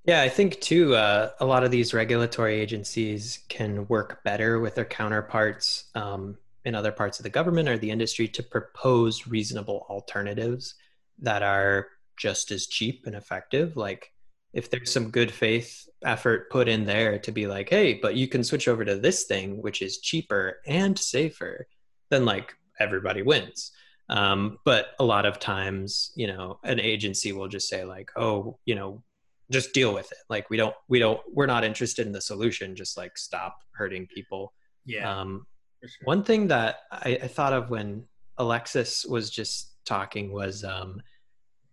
Yeah, 0.03 0.21
I 0.21 0.29
think 0.29 0.59
too, 0.59 0.95
uh, 0.95 1.29
a 1.39 1.45
lot 1.45 1.63
of 1.63 1.69
these 1.69 1.93
regulatory 1.93 2.59
agencies 2.59 3.39
can 3.49 3.87
work 3.87 4.23
better 4.23 4.59
with 4.59 4.75
their 4.75 4.85
counterparts 4.85 5.85
um, 5.93 6.37
in 6.65 6.75
other 6.75 6.91
parts 6.91 7.19
of 7.19 7.23
the 7.23 7.29
government 7.29 7.69
or 7.69 7.77
the 7.77 7.91
industry 7.91 8.27
to 8.27 8.43
propose 8.43 9.27
reasonable 9.27 9.85
alternatives 9.89 10.75
that 11.19 11.43
are 11.43 11.87
just 12.17 12.51
as 12.51 12.67
cheap 12.67 13.03
and 13.05 13.15
effective. 13.15 13.75
Like, 13.75 14.11
if 14.53 14.69
there's 14.69 14.91
some 14.91 15.11
good 15.11 15.31
faith 15.31 15.87
effort 16.03 16.51
put 16.51 16.67
in 16.67 16.85
there 16.85 17.17
to 17.19 17.31
be 17.31 17.47
like, 17.47 17.69
hey, 17.69 17.93
but 18.01 18.15
you 18.15 18.27
can 18.27 18.43
switch 18.43 18.67
over 18.67 18.83
to 18.83 18.95
this 18.95 19.23
thing, 19.23 19.61
which 19.61 19.81
is 19.81 19.99
cheaper 19.99 20.57
and 20.67 20.97
safer, 20.99 21.67
then 22.09 22.25
like 22.25 22.53
everybody 22.79 23.21
wins. 23.21 23.71
Um, 24.09 24.57
but 24.65 24.87
a 24.99 25.05
lot 25.05 25.25
of 25.25 25.39
times, 25.39 26.11
you 26.15 26.27
know, 26.27 26.59
an 26.65 26.81
agency 26.81 27.31
will 27.31 27.47
just 27.47 27.69
say 27.69 27.85
like, 27.85 28.11
oh, 28.17 28.59
you 28.65 28.75
know, 28.75 29.03
just 29.51 29.73
deal 29.73 29.93
with 29.93 30.11
it 30.11 30.17
like 30.29 30.49
we 30.49 30.57
don't 30.57 30.75
we 30.87 30.97
don't 30.97 31.19
we're 31.31 31.45
not 31.45 31.63
interested 31.63 32.07
in 32.07 32.13
the 32.13 32.21
solution 32.21 32.75
just 32.75 32.97
like 32.97 33.17
stop 33.17 33.59
hurting 33.73 34.07
people 34.07 34.53
yeah 34.85 35.19
um 35.19 35.45
sure. 35.89 36.05
one 36.05 36.23
thing 36.23 36.47
that 36.47 36.79
I, 36.91 37.19
I 37.23 37.27
thought 37.27 37.53
of 37.53 37.69
when 37.69 38.05
alexis 38.37 39.05
was 39.05 39.29
just 39.29 39.71
talking 39.85 40.31
was 40.31 40.63
um 40.63 41.01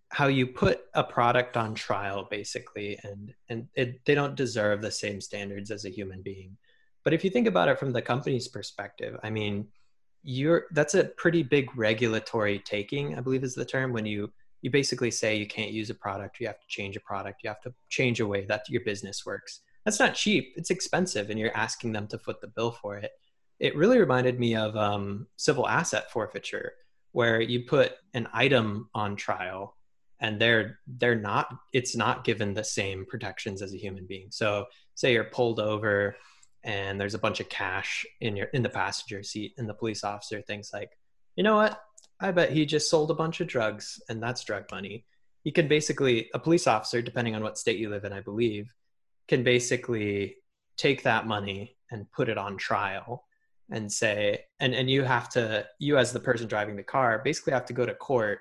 how 0.09 0.27
you 0.27 0.47
put 0.47 0.81
a 0.95 1.03
product 1.03 1.55
on 1.55 1.75
trial 1.75 2.27
basically 2.29 2.99
and 3.03 3.33
and 3.49 3.67
it, 3.75 4.03
they 4.05 4.15
don't 4.15 4.35
deserve 4.35 4.81
the 4.81 4.91
same 4.91 5.21
standards 5.21 5.71
as 5.71 5.85
a 5.85 5.89
human 5.89 6.21
being. 6.21 6.57
But 7.03 7.13
if 7.13 7.23
you 7.23 7.29
think 7.29 7.47
about 7.47 7.69
it 7.69 7.79
from 7.79 7.91
the 7.91 8.01
company's 8.01 8.47
perspective 8.47 9.17
i 9.23 9.29
mean 9.29 9.67
you're 10.23 10.65
that's 10.71 10.95
a 10.95 11.05
pretty 11.05 11.43
big 11.43 11.75
regulatory 11.77 12.59
taking 12.59 13.17
i 13.17 13.21
believe 13.21 13.43
is 13.43 13.55
the 13.55 13.65
term 13.65 13.93
when 13.93 14.05
you 14.05 14.31
you 14.61 14.69
basically 14.69 15.09
say 15.11 15.35
you 15.35 15.47
can't 15.47 15.71
use 15.71 15.89
a 15.89 15.95
product 15.95 16.39
you 16.39 16.47
have 16.47 16.59
to 16.59 16.67
change 16.67 16.97
a 16.97 16.99
product 17.01 17.41
you 17.43 17.49
have 17.49 17.61
to 17.61 17.73
change 17.89 18.19
a 18.19 18.27
way 18.27 18.45
that 18.45 18.67
your 18.69 18.81
business 18.81 19.25
works. 19.25 19.61
That's 19.85 19.99
not 19.99 20.13
cheap 20.13 20.53
it's 20.55 20.71
expensive 20.71 21.29
and 21.29 21.39
you're 21.39 21.55
asking 21.55 21.93
them 21.93 22.07
to 22.07 22.17
foot 22.19 22.41
the 22.41 22.47
bill 22.47 22.71
for 22.71 22.97
it 22.97 23.11
it 23.59 23.75
really 23.75 23.99
reminded 23.99 24.39
me 24.39 24.55
of 24.55 24.75
um, 24.75 25.27
civil 25.37 25.67
asset 25.67 26.11
forfeiture 26.11 26.73
where 27.11 27.41
you 27.41 27.65
put 27.65 27.93
an 28.13 28.27
item 28.33 28.89
on 28.93 29.15
trial 29.15 29.75
and 30.19 30.39
they're 30.39 30.79
they're 30.85 31.15
not 31.15 31.47
it's 31.73 31.95
not 31.95 32.23
given 32.23 32.53
the 32.53 32.63
same 32.63 33.05
protections 33.05 33.61
as 33.61 33.73
a 33.73 33.77
human 33.77 34.05
being 34.05 34.27
so 34.29 34.65
say 34.95 35.13
you're 35.13 35.23
pulled 35.23 35.59
over 35.59 36.15
and 36.63 36.99
there's 36.99 37.13
a 37.13 37.19
bunch 37.19 37.39
of 37.39 37.47
cash 37.49 38.05
in 38.19 38.35
your 38.35 38.47
in 38.47 38.61
the 38.61 38.69
passenger 38.69 39.23
seat 39.23 39.53
and 39.57 39.67
the 39.67 39.73
police 39.73 40.03
officer 40.03 40.41
thinks 40.41 40.73
like 40.73 40.91
you 41.35 41.43
know 41.43 41.55
what 41.55 41.81
I 42.19 42.31
bet 42.31 42.51
he 42.51 42.65
just 42.65 42.89
sold 42.89 43.11
a 43.11 43.15
bunch 43.15 43.39
of 43.39 43.47
drugs 43.47 44.01
and 44.09 44.21
that's 44.21 44.43
drug 44.43 44.65
money. 44.71 45.05
He 45.43 45.51
can 45.51 45.67
basically, 45.67 46.29
a 46.33 46.39
police 46.39 46.67
officer, 46.67 47.01
depending 47.01 47.33
on 47.33 47.43
what 47.43 47.57
state 47.57 47.79
you 47.79 47.89
live 47.89 48.03
in, 48.03 48.11
I 48.11 48.19
believe, 48.19 48.73
can 49.27 49.43
basically 49.43 50.35
take 50.75 51.03
that 51.03 51.27
money 51.27 51.77
and 51.91 52.11
put 52.11 52.27
it 52.27 52.37
on 52.37 52.57
trial 52.57 53.25
and 53.71 53.91
say, 53.91 54.45
and, 54.59 54.73
and 54.73 54.89
you 54.89 55.03
have 55.03 55.29
to, 55.29 55.65
you 55.79 55.97
as 55.97 56.11
the 56.11 56.19
person 56.19 56.47
driving 56.47 56.75
the 56.75 56.83
car, 56.83 57.21
basically 57.23 57.53
have 57.53 57.65
to 57.65 57.73
go 57.73 57.85
to 57.85 57.93
court 57.93 58.39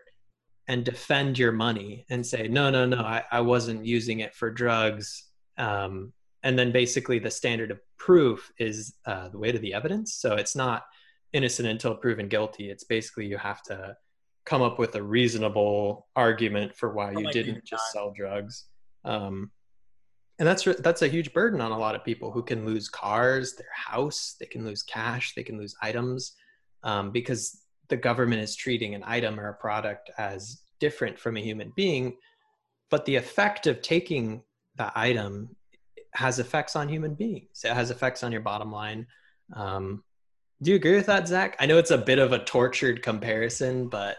and 0.67 0.85
defend 0.85 1.39
your 1.39 1.53
money 1.53 2.07
and 2.11 2.25
say, 2.25 2.49
no, 2.49 2.71
no, 2.71 2.87
no, 2.87 2.99
I, 2.99 3.25
I 3.31 3.41
wasn't 3.41 3.85
using 3.85 4.21
it 4.21 4.35
for 4.35 4.51
drugs. 4.51 5.25
Um, 5.57 6.13
and 6.43 6.59
then 6.59 6.73
basically 6.73 7.19
the 7.19 7.31
standard 7.31 7.71
of 7.71 7.81
proof 7.99 8.53
is 8.59 8.95
uh, 9.07 9.29
the 9.29 9.39
weight 9.39 9.55
of 9.55 9.63
the 9.63 9.75
evidence. 9.75 10.15
So 10.15 10.35
it's 10.35 10.55
not, 10.55 10.85
innocent 11.33 11.69
until 11.69 11.95
proven 11.95 12.29
guilty. 12.29 12.71
It's 12.71 12.85
basically 12.85 13.27
you 13.27 13.37
have 13.39 13.63
to 13.65 13.97
come 14.45 14.63
up 14.63 14.79
with 14.79 14.95
a 14.95 15.03
reasonable 15.03 16.09
argument 16.17 16.75
for 16.75 16.93
why 16.93 17.13
you 17.13 17.31
didn't 17.31 17.65
just 17.65 17.93
sell 17.93 18.13
drugs. 18.17 18.65
Um, 19.05 19.51
and 20.39 20.47
that's 20.47 20.65
that's 20.81 21.03
a 21.03 21.09
huge 21.09 21.33
burden 21.33 21.61
on 21.61 21.73
a 21.73 21.79
lot 21.79 21.95
of 21.95 22.05
people 22.05 22.31
who 22.31 22.43
can 22.43 22.65
lose 22.65 22.89
cars, 22.89 23.55
their 23.55 23.67
house, 23.75 24.37
they 24.39 24.47
can 24.47 24.65
lose 24.65 24.83
cash, 24.83 25.35
they 25.35 25.43
can 25.43 25.59
lose 25.59 25.75
items 25.83 26.35
um, 26.85 27.11
because 27.11 27.61
the 27.89 27.97
government 27.97 28.43
is 28.43 28.55
treating 28.55 28.95
an 28.95 29.03
item 29.05 29.41
or 29.41 29.49
a 29.49 29.55
product 29.55 30.11
as 30.19 30.63
different 30.79 31.19
from 31.19 31.37
a 31.37 31.41
human 31.41 31.73
being. 31.75 32.17
But 32.91 33.05
the 33.05 33.17
effect 33.17 33.67
of 33.67 33.83
taking 33.83 34.43
the 34.77 34.93
item 34.95 35.57
has 36.15 36.39
effects 36.39 36.77
on 36.77 36.89
human 36.89 37.15
beings. 37.15 37.63
It 37.65 37.73
has 37.73 37.91
effects 37.91 38.23
on 38.23 38.33
your 38.33 38.41
bottom 38.41 38.71
line. 38.71 39.07
Um, 39.55 40.05
do 40.63 40.71
you 40.71 40.77
agree 40.77 40.97
with 40.97 41.07
that, 41.07 41.29
Zach? 41.29 41.57
I 41.61 41.67
know 41.67 41.79
it's 41.79 41.91
a 41.91 41.99
bit 41.99 42.19
of 42.19 42.33
a 42.33 42.45
tortured 42.45 43.03
comparison, 43.03 43.89
but 43.89 44.19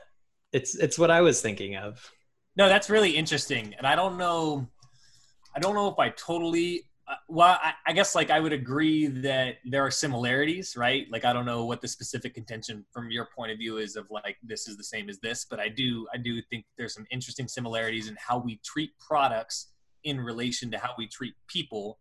it's 0.51 0.75
it's 0.75 0.97
what 0.97 1.11
I 1.11 1.21
was 1.21 1.41
thinking 1.41 1.75
of. 1.75 2.11
No, 2.55 2.67
that's 2.67 2.89
really 2.89 3.11
interesting, 3.11 3.73
and 3.77 3.87
I 3.87 3.95
don't 3.95 4.17
know, 4.17 4.67
I 5.55 5.59
don't 5.59 5.75
know 5.75 5.87
if 5.87 5.99
I 5.99 6.09
totally. 6.09 6.83
Uh, 7.07 7.15
well, 7.27 7.57
I, 7.61 7.73
I, 7.87 7.93
guess 7.93 8.13
like 8.13 8.29
I 8.29 8.39
would 8.39 8.53
agree 8.53 9.07
that 9.07 9.55
there 9.65 9.83
are 9.83 9.89
similarities, 9.89 10.75
right? 10.77 11.07
Like 11.11 11.25
I 11.25 11.33
don't 11.33 11.45
know 11.45 11.65
what 11.65 11.81
the 11.81 11.87
specific 11.87 12.35
contention 12.35 12.85
from 12.93 13.09
your 13.09 13.27
point 13.35 13.51
of 13.51 13.57
view 13.57 13.77
is 13.77 13.95
of 13.95 14.05
like 14.11 14.37
this 14.43 14.67
is 14.67 14.77
the 14.77 14.83
same 14.83 15.09
as 15.09 15.19
this, 15.19 15.45
but 15.49 15.59
I 15.59 15.69
do 15.69 16.07
I 16.13 16.17
do 16.17 16.39
think 16.49 16.65
there's 16.77 16.93
some 16.93 17.07
interesting 17.09 17.47
similarities 17.47 18.09
in 18.09 18.17
how 18.19 18.37
we 18.37 18.59
treat 18.63 18.91
products 18.99 19.71
in 20.03 20.19
relation 20.19 20.69
to 20.71 20.77
how 20.77 20.91
we 20.97 21.07
treat 21.07 21.33
people 21.47 21.99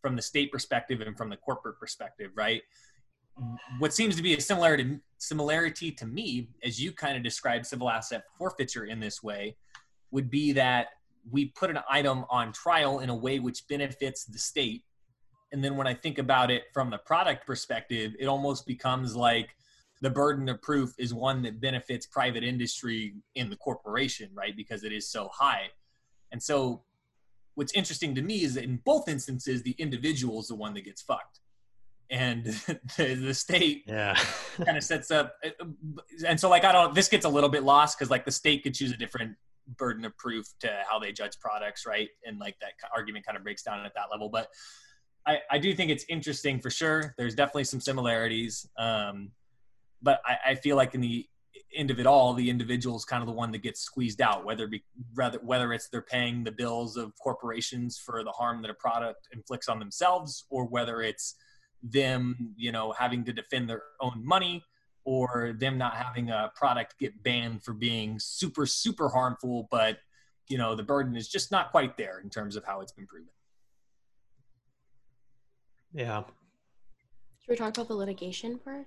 from 0.00 0.14
the 0.14 0.22
state 0.22 0.52
perspective 0.52 1.00
and 1.00 1.16
from 1.16 1.30
the 1.30 1.36
corporate 1.36 1.78
perspective, 1.80 2.30
right? 2.36 2.62
what 3.78 3.92
seems 3.92 4.16
to 4.16 4.22
be 4.22 4.34
a 4.34 4.40
similarity 4.40 4.98
similarity 5.18 5.90
to 5.90 6.06
me, 6.06 6.48
as 6.62 6.80
you 6.80 6.92
kind 6.92 7.16
of 7.16 7.22
described 7.22 7.66
civil 7.66 7.88
asset 7.88 8.24
forfeiture 8.38 8.84
in 8.84 9.00
this 9.00 9.22
way, 9.22 9.56
would 10.10 10.30
be 10.30 10.52
that 10.52 10.88
we 11.30 11.46
put 11.46 11.70
an 11.70 11.78
item 11.88 12.24
on 12.30 12.52
trial 12.52 13.00
in 13.00 13.10
a 13.10 13.14
way 13.14 13.38
which 13.38 13.66
benefits 13.68 14.24
the 14.24 14.38
state. 14.38 14.84
And 15.52 15.62
then 15.62 15.76
when 15.76 15.86
I 15.86 15.94
think 15.94 16.18
about 16.18 16.50
it 16.50 16.64
from 16.72 16.90
the 16.90 16.98
product 16.98 17.46
perspective, 17.46 18.12
it 18.18 18.26
almost 18.26 18.66
becomes 18.66 19.14
like 19.14 19.56
the 20.00 20.10
burden 20.10 20.48
of 20.48 20.60
proof 20.60 20.92
is 20.98 21.14
one 21.14 21.42
that 21.42 21.60
benefits 21.60 22.06
private 22.06 22.44
industry 22.44 23.14
in 23.36 23.48
the 23.48 23.56
corporation, 23.56 24.30
right? 24.34 24.56
Because 24.56 24.84
it 24.84 24.92
is 24.92 25.08
so 25.08 25.28
high. 25.32 25.68
And 26.32 26.42
so 26.42 26.82
what's 27.54 27.72
interesting 27.72 28.14
to 28.16 28.22
me 28.22 28.42
is 28.42 28.54
that 28.54 28.64
in 28.64 28.80
both 28.84 29.08
instances, 29.08 29.62
the 29.62 29.76
individual 29.78 30.40
is 30.40 30.48
the 30.48 30.56
one 30.56 30.74
that 30.74 30.84
gets 30.84 31.00
fucked 31.02 31.40
and 32.10 32.44
the, 32.96 33.14
the 33.14 33.34
state 33.34 33.84
yeah 33.86 34.14
kind 34.64 34.76
of 34.76 34.84
sets 34.84 35.10
up 35.10 35.36
uh, 35.44 35.64
and 36.26 36.38
so 36.38 36.48
like 36.48 36.64
i 36.64 36.72
don't 36.72 36.94
this 36.94 37.08
gets 37.08 37.24
a 37.24 37.28
little 37.28 37.48
bit 37.48 37.62
lost 37.62 37.98
because 37.98 38.10
like 38.10 38.24
the 38.24 38.30
state 38.30 38.62
could 38.62 38.74
choose 38.74 38.92
a 38.92 38.96
different 38.96 39.34
burden 39.76 40.04
of 40.04 40.16
proof 40.16 40.46
to 40.60 40.70
how 40.88 40.98
they 40.98 41.12
judge 41.12 41.38
products 41.40 41.86
right? 41.86 42.08
And 42.24 42.38
like 42.38 42.56
that 42.60 42.72
argument 42.94 43.26
kind 43.26 43.36
of 43.36 43.42
breaks 43.42 43.62
down 43.62 43.84
at 43.84 43.94
that 43.94 44.06
level. 44.10 44.28
But 44.28 44.48
i 45.26 45.38
i 45.50 45.58
do 45.58 45.74
think 45.74 45.90
it's 45.90 46.04
interesting 46.08 46.60
for 46.60 46.70
sure. 46.70 47.14
There's 47.18 47.34
definitely 47.34 47.64
some 47.64 47.80
similarities 47.80 48.68
um 48.78 49.30
but 50.02 50.20
i, 50.26 50.50
I 50.50 50.54
feel 50.54 50.76
like 50.76 50.94
in 50.94 51.00
the 51.00 51.26
end 51.74 51.90
of 51.90 51.98
it 51.98 52.06
all 52.06 52.34
the 52.34 52.50
individual 52.50 52.96
is 52.96 53.04
kind 53.04 53.22
of 53.22 53.26
the 53.26 53.32
one 53.32 53.50
that 53.52 53.62
gets 53.62 53.80
squeezed 53.80 54.20
out 54.20 54.44
whether 54.44 54.66
be 54.68 54.84
rather 55.14 55.38
whether 55.42 55.72
it's 55.72 55.88
they're 55.88 56.02
paying 56.02 56.44
the 56.44 56.52
bills 56.52 56.96
of 56.96 57.12
corporations 57.18 57.98
for 57.98 58.22
the 58.22 58.30
harm 58.30 58.62
that 58.62 58.70
a 58.70 58.74
product 58.74 59.28
inflicts 59.32 59.68
on 59.68 59.78
themselves 59.78 60.44
or 60.50 60.66
whether 60.66 61.02
it's 61.02 61.34
them, 61.84 62.54
you 62.56 62.72
know, 62.72 62.92
having 62.92 63.24
to 63.24 63.32
defend 63.32 63.68
their 63.68 63.82
own 64.00 64.22
money 64.24 64.64
or 65.04 65.54
them 65.58 65.78
not 65.78 65.94
having 65.96 66.30
a 66.30 66.52
product 66.54 66.98
get 66.98 67.22
banned 67.22 67.62
for 67.62 67.72
being 67.72 68.18
super, 68.18 68.66
super 68.66 69.08
harmful, 69.08 69.68
but, 69.70 69.98
you 70.48 70.58
know, 70.58 70.74
the 70.74 70.82
burden 70.82 71.16
is 71.16 71.28
just 71.28 71.50
not 71.50 71.70
quite 71.70 71.96
there 71.96 72.20
in 72.20 72.30
terms 72.30 72.56
of 72.56 72.64
how 72.64 72.80
it's 72.80 72.92
been 72.92 73.06
proven. 73.06 73.28
Yeah. 75.92 76.24
Should 77.40 77.50
we 77.50 77.56
talk 77.56 77.76
about 77.76 77.88
the 77.88 77.94
litigation 77.94 78.58
part? 78.58 78.86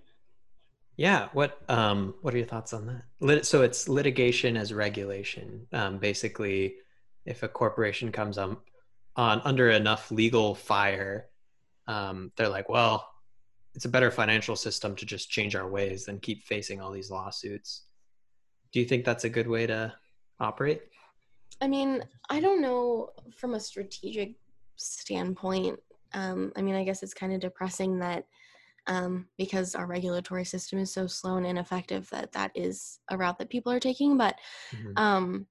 Yeah. 0.97 1.29
What 1.33 1.61
um 1.69 2.15
what 2.21 2.33
are 2.33 2.37
your 2.37 2.47
thoughts 2.47 2.73
on 2.73 2.87
that? 2.87 3.03
Lit- 3.19 3.45
so 3.45 3.61
it's 3.61 3.87
litigation 3.87 4.57
as 4.57 4.73
regulation. 4.73 5.67
Um, 5.71 5.99
basically, 5.99 6.75
if 7.23 7.43
a 7.43 7.47
corporation 7.47 8.11
comes 8.11 8.37
up 8.37 8.65
on 9.15 9.41
under 9.45 9.69
enough 9.69 10.11
legal 10.11 10.55
fire 10.55 11.29
um, 11.87 12.31
they're 12.35 12.49
like, 12.49 12.69
well, 12.69 13.07
it's 13.77 13.85
a 13.85 13.89
better 13.89 14.09
financial 14.09 14.55
system 14.55 14.95
to 14.95 15.05
just 15.05 15.29
change 15.29 15.55
our 15.55 15.69
ways 15.69 16.05
than 16.05 16.19
keep 16.19 16.43
facing 16.43 16.81
all 16.81 16.91
these 16.91 17.11
lawsuits. 17.11 17.83
Do 18.73 18.79
you 18.79 18.87
think 18.87 19.05
that's 19.05 19.23
a 19.23 19.29
good 19.29 19.47
way 19.47 19.67
to 19.67 19.93
operate? 20.39 20.81
I 21.61 21.67
mean, 21.67 22.03
I 22.31 22.39
don't 22.39 22.59
know 22.59 23.11
from 23.35 23.53
a 23.53 23.59
strategic 23.59 24.33
standpoint 24.77 25.79
Um, 26.13 26.51
I 26.55 26.61
mean, 26.61 26.75
I 26.75 26.83
guess 26.83 27.03
it's 27.03 27.13
kind 27.13 27.33
of 27.33 27.39
depressing 27.39 27.99
that 27.99 28.25
um, 28.87 29.27
because 29.37 29.75
our 29.75 29.85
regulatory 29.85 30.45
system 30.45 30.79
is 30.79 30.91
so 30.91 31.07
slow 31.07 31.37
and 31.37 31.45
ineffective 31.45 32.09
that 32.09 32.31
that 32.31 32.51
is 32.55 32.99
a 33.09 33.17
route 33.17 33.37
that 33.39 33.49
people 33.49 33.71
are 33.71 33.79
taking. 33.79 34.17
But 34.17 34.35
mm-hmm. 34.71 34.93
um, 34.95 35.47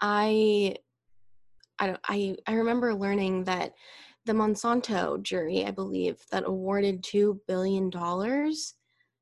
I, 0.00 0.76
I 1.78 1.86
don't, 1.86 2.00
I, 2.08 2.36
I 2.46 2.54
remember 2.54 2.94
learning 2.94 3.44
that 3.44 3.74
the 4.24 4.32
Monsanto 4.32 5.20
jury, 5.22 5.64
I 5.64 5.70
believe, 5.70 6.18
that 6.30 6.44
awarded 6.46 7.02
two 7.02 7.40
billion 7.46 7.90
dollars 7.90 8.74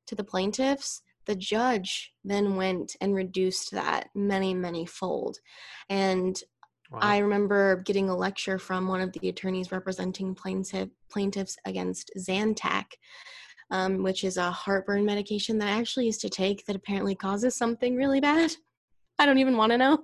to 0.07 0.15
the 0.15 0.23
plaintiffs 0.23 1.01
the 1.25 1.35
judge 1.35 2.13
then 2.23 2.55
went 2.55 2.95
and 3.01 3.15
reduced 3.15 3.71
that 3.71 4.09
many, 4.15 4.53
many 4.53 4.85
fold. 4.85 5.37
And 5.89 6.41
wow. 6.91 6.99
I 7.01 7.17
remember 7.19 7.77
getting 7.77 8.09
a 8.09 8.15
lecture 8.15 8.57
from 8.57 8.87
one 8.87 9.01
of 9.01 9.13
the 9.13 9.29
attorneys 9.29 9.71
representing 9.71 10.35
plaintiff, 10.35 10.89
plaintiffs 11.09 11.57
against 11.65 12.11
Zantac, 12.17 12.85
um, 13.69 14.03
which 14.03 14.23
is 14.23 14.37
a 14.37 14.51
heartburn 14.51 15.05
medication 15.05 15.57
that 15.59 15.69
I 15.69 15.79
actually 15.79 16.05
used 16.07 16.21
to 16.21 16.29
take 16.29 16.65
that 16.65 16.75
apparently 16.75 17.15
causes 17.15 17.55
something 17.55 17.95
really 17.95 18.19
bad. 18.19 18.51
I 19.19 19.25
don't 19.25 19.37
even 19.37 19.57
want 19.57 19.71
to 19.71 19.77
know. 19.77 19.99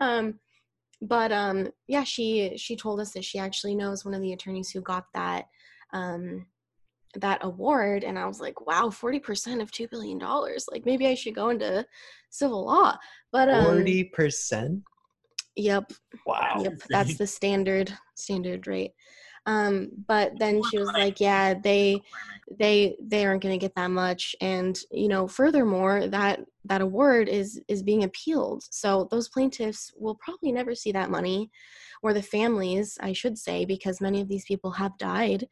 Um, 0.00 0.40
but 1.06 1.32
um, 1.32 1.68
yeah, 1.86 2.04
she 2.04 2.56
she 2.56 2.76
told 2.76 3.00
us 3.00 3.12
that 3.12 3.24
she 3.24 3.38
actually 3.38 3.74
knows 3.74 4.04
one 4.04 4.14
of 4.14 4.22
the 4.22 4.32
attorneys 4.32 4.70
who 4.70 4.80
got 4.80 5.06
that 5.14 5.46
um, 5.92 6.46
that 7.20 7.38
award 7.42 8.04
and 8.04 8.18
i 8.18 8.26
was 8.26 8.40
like 8.40 8.66
wow 8.66 8.88
40% 8.88 9.62
of 9.62 9.70
$2 9.70 9.90
billion 9.90 10.18
like 10.18 10.84
maybe 10.84 11.06
i 11.06 11.14
should 11.14 11.34
go 11.34 11.50
into 11.50 11.86
civil 12.30 12.66
law. 12.66 12.96
But 13.30 13.48
um, 13.48 13.64
40% 13.64 14.82
yep. 15.56 15.92
Wow. 16.26 16.62
Yep 16.62 16.72
that's 16.88 17.16
the 17.16 17.26
standard 17.26 17.96
standard 18.16 18.66
rate 18.66 18.92
um 19.46 19.90
but 20.06 20.32
then 20.38 20.62
she 20.70 20.78
was 20.78 20.88
like 20.92 21.20
yeah 21.20 21.54
they 21.54 22.00
they 22.58 22.96
they 23.00 23.24
aren't 23.24 23.42
going 23.42 23.58
to 23.58 23.62
get 23.64 23.74
that 23.74 23.90
much. 23.90 24.36
And 24.40 24.78
you 24.90 25.08
know 25.08 25.26
furthermore 25.26 26.06
that 26.08 26.40
that 26.64 26.80
award 26.80 27.28
is 27.28 27.60
is 27.68 27.82
being 27.82 28.04
appealed. 28.04 28.64
So 28.70 29.08
those 29.10 29.28
plaintiffs 29.28 29.92
will 29.96 30.14
probably 30.16 30.52
never 30.52 30.74
see 30.74 30.92
that 30.92 31.10
money 31.10 31.50
or 32.04 32.12
the 32.12 32.22
families 32.22 32.98
i 33.00 33.12
should 33.12 33.36
say 33.38 33.64
because 33.64 34.00
many 34.00 34.20
of 34.20 34.28
these 34.28 34.44
people 34.44 34.70
have 34.70 34.96
died 34.98 35.48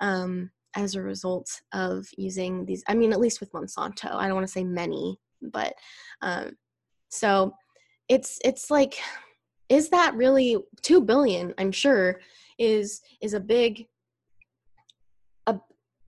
um 0.00 0.50
as 0.74 0.94
a 0.94 1.02
result 1.02 1.60
of 1.72 2.08
using 2.16 2.64
these 2.64 2.82
i 2.88 2.94
mean 2.94 3.12
at 3.12 3.20
least 3.20 3.38
with 3.38 3.52
monsanto. 3.52 4.10
I 4.12 4.26
don't 4.26 4.34
want 4.34 4.46
to 4.46 4.52
say 4.52 4.64
many 4.64 5.20
but 5.42 5.74
um 6.22 6.56
so 7.10 7.54
it's 8.08 8.38
it's 8.44 8.70
like 8.70 8.98
is 9.68 9.90
that 9.90 10.16
really 10.16 10.56
2 10.82 11.00
billion? 11.02 11.54
I'm 11.56 11.70
sure 11.70 12.20
is 12.60 13.00
is 13.20 13.34
a 13.34 13.40
big 13.40 13.86
a 15.48 15.58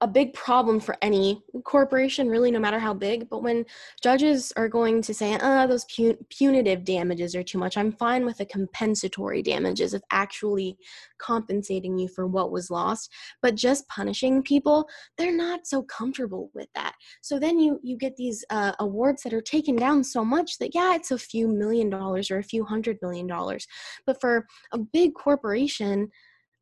a 0.03 0.07
big 0.09 0.35
problem 0.35 0.81
for 0.81 0.97
any 1.01 1.41
corporation, 1.62 2.29
really, 2.29 2.51
no 2.51 2.59
matter 2.59 2.81
how 2.81 2.93
big. 2.93 3.31
But 3.31 3.45
when 3.45 3.65
judges 4.03 4.53
are 4.57 4.69
going 4.69 5.01
to 5.03 5.15
say, 5.15 5.39
ah, 5.41 5.65
those 5.65 5.87
punitive 6.29 6.85
damages 6.85 7.37
are 7.37 7.45
too 7.45 7.59
much, 7.59 7.77
I'm 7.77 7.93
fine 7.93 8.24
with 8.24 8.39
the 8.39 8.45
compensatory 8.45 9.43
damages 9.43 9.95
of 9.95 10.03
actually 10.11 10.77
compensating 11.19 11.99
you 11.99 12.09
for 12.09 12.27
what 12.27 12.51
was 12.51 12.69
lost. 12.69 13.12
But 13.43 13.55
just 13.55 13.87
punishing 13.87 14.43
people, 14.43 14.89
they're 15.19 15.37
not 15.37 15.69
so 15.69 15.85
comfortable 15.85 16.51
with 16.53 16.69
that. 16.74 16.95
So 17.23 17.39
then 17.39 17.61
you 17.61 17.79
you 17.85 17.97
get 17.97 18.16
these 18.16 18.45
uh, 18.51 18.73
awards 18.81 19.23
that 19.23 19.33
are 19.33 19.41
taken 19.41 19.77
down 19.77 20.03
so 20.03 20.24
much 20.24 20.59
that 20.59 20.74
yeah, 20.74 20.97
it's 20.97 21.12
a 21.12 21.19
few 21.19 21.47
million 21.47 21.89
dollars 21.89 22.29
or 22.29 22.39
a 22.39 22.43
few 22.45 22.65
hundred 22.65 22.99
million 23.03 23.29
dollars. 23.29 23.69
But 24.05 24.20
for 24.20 24.47
a 24.73 24.79
big 24.79 25.15
corporation, 25.15 26.11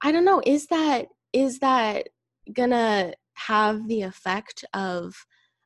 I 0.02 0.12
don't 0.12 0.24
know, 0.24 0.42
is 0.44 0.66
that 0.66 1.08
is 1.32 1.58
that 1.60 2.08
gonna 2.52 3.14
have 3.34 3.86
the 3.88 4.02
effect 4.02 4.64
of 4.74 5.14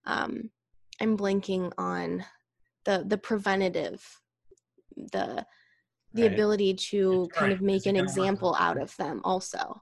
um, 0.07 0.51
I'm 1.01 1.17
blanking 1.17 1.73
on 1.79 2.25
the 2.85 3.05
the 3.07 3.19
preventative 3.19 4.03
the 4.97 5.45
the 6.13 6.23
right. 6.23 6.33
ability 6.33 6.75
to 6.75 7.29
kind 7.33 7.53
of 7.53 7.61
make 7.61 7.87
an 7.87 7.97
example 7.97 8.57
out 8.59 8.81
of 8.81 8.97
them 8.97 9.21
also 9.25 9.81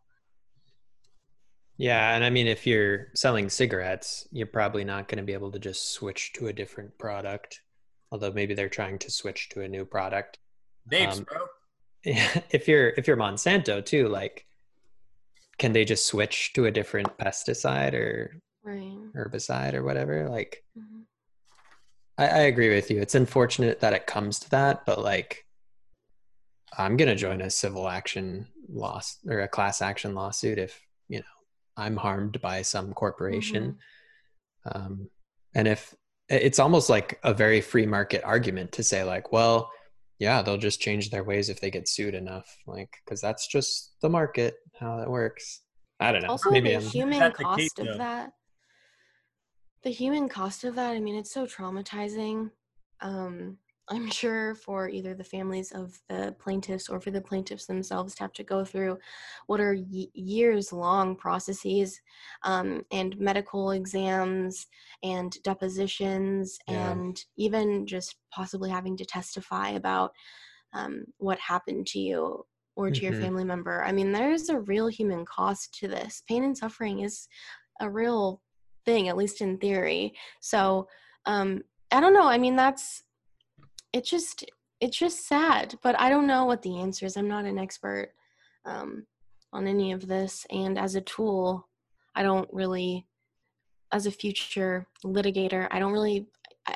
yeah 1.77 2.15
and 2.15 2.25
i 2.25 2.31
mean 2.31 2.47
if 2.47 2.67
you're 2.67 3.09
selling 3.15 3.51
cigarettes 3.51 4.27
you're 4.33 4.47
probably 4.47 4.85
not 4.85 5.09
going 5.09 5.19
to 5.19 5.25
be 5.25 5.35
able 5.35 5.51
to 5.51 5.59
just 5.59 5.93
switch 5.93 6.33
to 6.33 6.47
a 6.47 6.53
different 6.53 6.97
product 6.99 7.61
although 8.11 8.33
maybe 8.33 8.55
they're 8.55 8.69
trying 8.69 8.99
to 8.99 9.11
switch 9.11 9.49
to 9.51 9.61
a 9.61 9.69
new 9.69 9.85
product 9.85 10.39
Vapes, 10.91 11.19
um, 11.19 11.25
bro. 11.25 11.41
if 12.51 12.67
you're 12.67 12.89
if 12.91 13.07
you're 13.07 13.17
monsanto 13.17 13.85
too 13.85 14.09
like 14.09 14.45
can 15.59 15.73
they 15.73 15.85
just 15.85 16.07
switch 16.07 16.53
to 16.53 16.67
a 16.67 16.71
different 16.71 17.17
pesticide 17.17 17.95
or 17.95 18.37
right. 18.65 18.99
herbicide 19.15 19.75
or 19.75 19.85
whatever 19.85 20.29
like 20.29 20.65
mm-hmm. 20.77 21.03
I, 22.19 22.27
I 22.27 22.39
agree 22.41 22.75
with 22.75 22.91
you 22.91 23.01
it's 23.01 23.15
unfortunate 23.15 23.81
that 23.81 23.93
it 23.93 24.09
comes 24.09 24.41
to 24.41 24.51
that 24.51 24.85
but 24.85 25.01
like 25.01 25.47
i'm 26.77 26.97
gonna 26.97 27.15
join 27.15 27.41
a 27.41 27.51
civil 27.51 27.89
action 27.89 28.49
loss 28.69 29.19
or 29.29 29.41
a 29.41 29.49
class 29.49 29.81
action 29.81 30.15
lawsuit 30.15 30.59
if 30.59 30.81
you 31.09 31.19
know 31.19 31.25
i'm 31.77 31.97
harmed 31.97 32.41
by 32.41 32.63
some 32.63 32.93
corporation 32.95 33.79
mm-hmm. 34.67 34.77
um, 34.77 35.09
and 35.55 35.69
if 35.69 35.95
it's 36.29 36.59
almost 36.59 36.91
like 36.91 37.21
a 37.23 37.33
very 37.33 37.61
free 37.61 37.87
market 37.87 38.23
argument 38.25 38.73
to 38.73 38.83
say 38.83 39.05
like 39.05 39.31
well 39.31 39.71
yeah 40.23 40.41
they'll 40.41 40.57
just 40.57 40.81
change 40.81 41.11
their 41.11 41.25
ways 41.25 41.49
if 41.49 41.61
they 41.61 41.69
get 41.69 41.89
sued 41.89 42.15
enough 42.15 42.57
like 42.69 42.97
because 43.05 43.21
that's 43.21 43.49
just 43.49 43.95
the 44.03 44.09
market 44.09 44.55
how 44.79 44.97
that 44.97 45.11
works 45.11 45.63
i 45.99 46.13
don't 46.13 46.23
know 46.23 46.29
also 46.29 46.49
Maybe 46.49 46.69
the 46.69 46.77
I'm, 46.77 46.83
human 46.83 47.33
cost 47.33 47.59
case, 47.59 47.71
of 47.79 47.87
though. 47.87 47.99
that 47.99 48.31
the 49.83 49.91
human 49.91 50.29
cost 50.29 50.63
of 50.63 50.77
that 50.77 50.93
i 50.93 51.01
mean 51.01 51.17
it's 51.17 51.35
so 51.35 51.45
traumatizing 51.45 52.53
um 53.01 53.59
I'm 53.89 54.11
sure 54.11 54.55
for 54.55 54.89
either 54.89 55.15
the 55.15 55.25
families 55.25 55.73
of 55.73 56.01
the 56.09 56.35
plaintiffs 56.39 56.89
or 56.89 57.01
for 57.01 57.11
the 57.11 57.21
plaintiffs 57.21 57.67
themselves 57.67 58.15
to 58.15 58.23
have 58.23 58.33
to 58.35 58.45
go 58.45 58.65
through 58.65 58.99
what 59.47 59.61
are 59.61 59.75
y- 59.75 60.07
years 60.15 60.73
long 60.73 61.17
processes 61.17 62.01
um, 62.45 62.85
and 62.93 63.19
medical 63.19 63.73
exams 63.73 64.67
and 65.03 65.37
depositions 65.43 66.59
yeah. 66.69 66.93
and 66.93 67.25
even 67.37 67.87
just 67.87 68.17
possibly 68.33 68.71
having 68.71 68.97
to 68.97 69.05
testify 69.05 69.71
about 69.71 70.13
um, 70.75 71.05
what 71.19 71.39
happened 71.39 71.87
to 71.89 71.99
you 71.99 72.45
or 72.77 72.91
to 72.91 73.01
mm-hmm. 73.01 73.13
your 73.13 73.21
family 73.21 73.45
member. 73.45 73.85
I 73.85 73.93
mean, 73.93 74.13
there's 74.13 74.49
a 74.49 74.61
real 74.61 74.87
human 74.87 75.25
cost 75.25 75.75
to 75.81 75.89
this. 75.89 76.23
Pain 76.29 76.45
and 76.45 76.57
suffering 76.57 77.01
is 77.01 77.29
a 77.81 77.91
real 77.91 78.41
thing, 78.85 79.09
at 79.09 79.17
least 79.17 79.41
in 79.41 79.59
theory. 79.59 80.15
So, 80.41 80.89
um, 81.27 81.63
I 81.91 82.01
don't 82.01 82.15
know. 82.15 82.27
I 82.27 82.39
mean, 82.39 82.57
that's 82.57 83.03
it 83.93 84.05
just 84.05 84.45
it's 84.81 84.99
just 84.99 85.27
sad 85.27 85.75
but 85.83 85.99
i 85.99 86.09
don't 86.09 86.27
know 86.27 86.45
what 86.45 86.63
the 86.63 86.79
answer 86.79 87.07
is. 87.07 87.17
I'm 87.17 87.29
not 87.29 87.45
an 87.45 87.59
expert 87.59 88.11
um, 88.65 89.07
on 89.53 89.67
any 89.67 89.93
of 89.93 90.07
this 90.07 90.47
and 90.51 90.79
as 90.79 90.95
a 90.95 91.01
tool 91.01 91.69
i 92.15 92.23
don't 92.23 92.49
really 92.53 93.07
as 93.93 94.07
a 94.07 94.11
future 94.11 94.87
litigator 95.05 95.69
i 95.71 95.79
don't 95.79 95.93
really 95.93 96.27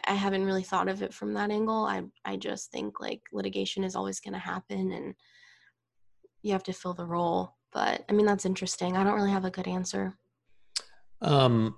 I, 0.09 0.14
haven't 0.14 0.44
really 0.44 0.64
thought 0.64 0.88
of 0.88 1.02
it 1.02 1.14
from 1.14 1.32
that 1.34 1.51
angle. 1.51 1.84
I 1.84 2.02
i 2.24 2.36
just 2.36 2.70
think 2.72 3.01
like 3.01 3.20
litigation 3.32 3.84
is 3.84 3.94
always 3.94 4.20
going 4.20 4.34
to 4.34 4.38
happen 4.40 4.93
and 4.93 5.14
you 6.43 6.52
have 6.52 6.64
to 6.64 6.72
fill 6.72 6.94
the 6.94 7.06
role 7.06 7.55
but 7.72 8.05
i 8.09 8.12
mean 8.12 8.26
that's 8.26 8.47
interesting. 8.47 8.97
I 8.97 9.05
don't 9.05 9.14
really 9.14 9.30
have 9.30 9.44
a 9.44 9.51
good 9.51 9.68
answer. 9.68 10.16
Um 11.20 11.76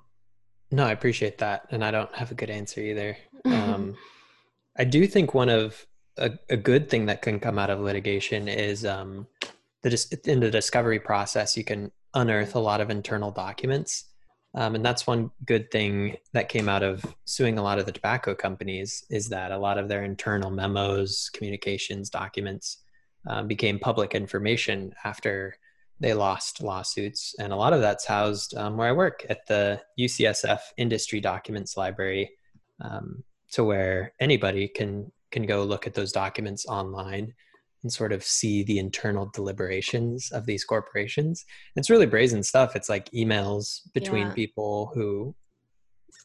no 0.70 0.84
i 0.84 0.92
appreciate 0.92 1.38
that 1.38 1.66
and 1.70 1.84
i 1.84 1.90
don't 1.90 2.14
have 2.14 2.30
a 2.30 2.34
good 2.34 2.50
answer 2.50 2.80
either. 2.80 3.16
Um 3.44 3.96
I 4.78 4.84
do 4.84 5.06
think 5.06 5.34
one 5.34 5.48
of 5.48 5.86
a, 6.16 6.32
a 6.50 6.56
good 6.56 6.88
thing 6.88 7.06
that 7.06 7.22
can 7.22 7.40
come 7.40 7.58
out 7.58 7.70
of 7.70 7.80
litigation 7.80 8.48
is 8.48 8.86
um, 8.86 9.26
the 9.82 10.20
in 10.24 10.40
the 10.40 10.50
discovery 10.50 11.00
process 11.00 11.56
you 11.56 11.64
can 11.64 11.90
unearth 12.14 12.54
a 12.54 12.60
lot 12.60 12.80
of 12.80 12.90
internal 12.90 13.30
documents, 13.30 14.04
um, 14.54 14.74
and 14.74 14.84
that's 14.84 15.06
one 15.06 15.30
good 15.44 15.70
thing 15.70 16.16
that 16.32 16.48
came 16.48 16.68
out 16.68 16.82
of 16.82 17.04
suing 17.24 17.58
a 17.58 17.62
lot 17.62 17.78
of 17.78 17.86
the 17.86 17.92
tobacco 17.92 18.34
companies 18.34 19.04
is 19.10 19.28
that 19.28 19.52
a 19.52 19.58
lot 19.58 19.78
of 19.78 19.88
their 19.88 20.04
internal 20.04 20.50
memos, 20.50 21.30
communications, 21.32 22.08
documents 22.08 22.78
um, 23.26 23.46
became 23.46 23.78
public 23.78 24.14
information 24.14 24.92
after 25.04 25.54
they 26.00 26.14
lost 26.14 26.62
lawsuits, 26.62 27.34
and 27.40 27.52
a 27.52 27.56
lot 27.56 27.72
of 27.72 27.80
that's 27.80 28.06
housed 28.06 28.56
um, 28.56 28.76
where 28.76 28.88
I 28.88 28.92
work 28.92 29.26
at 29.28 29.46
the 29.48 29.80
UCSF 29.98 30.60
Industry 30.76 31.20
Documents 31.20 31.76
Library. 31.76 32.30
Um, 32.80 33.24
to 33.52 33.64
where 33.64 34.12
anybody 34.20 34.68
can 34.68 35.10
can 35.30 35.44
go 35.44 35.62
look 35.62 35.86
at 35.86 35.94
those 35.94 36.12
documents 36.12 36.66
online 36.66 37.34
and 37.82 37.92
sort 37.92 38.12
of 38.12 38.24
see 38.24 38.62
the 38.64 38.78
internal 38.78 39.30
deliberations 39.34 40.30
of 40.32 40.46
these 40.46 40.64
corporations. 40.64 41.44
It's 41.76 41.90
really 41.90 42.06
brazen 42.06 42.42
stuff. 42.42 42.74
It's 42.74 42.88
like 42.88 43.10
emails 43.10 43.80
between 43.94 44.28
yeah. 44.28 44.32
people 44.32 44.90
who, 44.94 45.34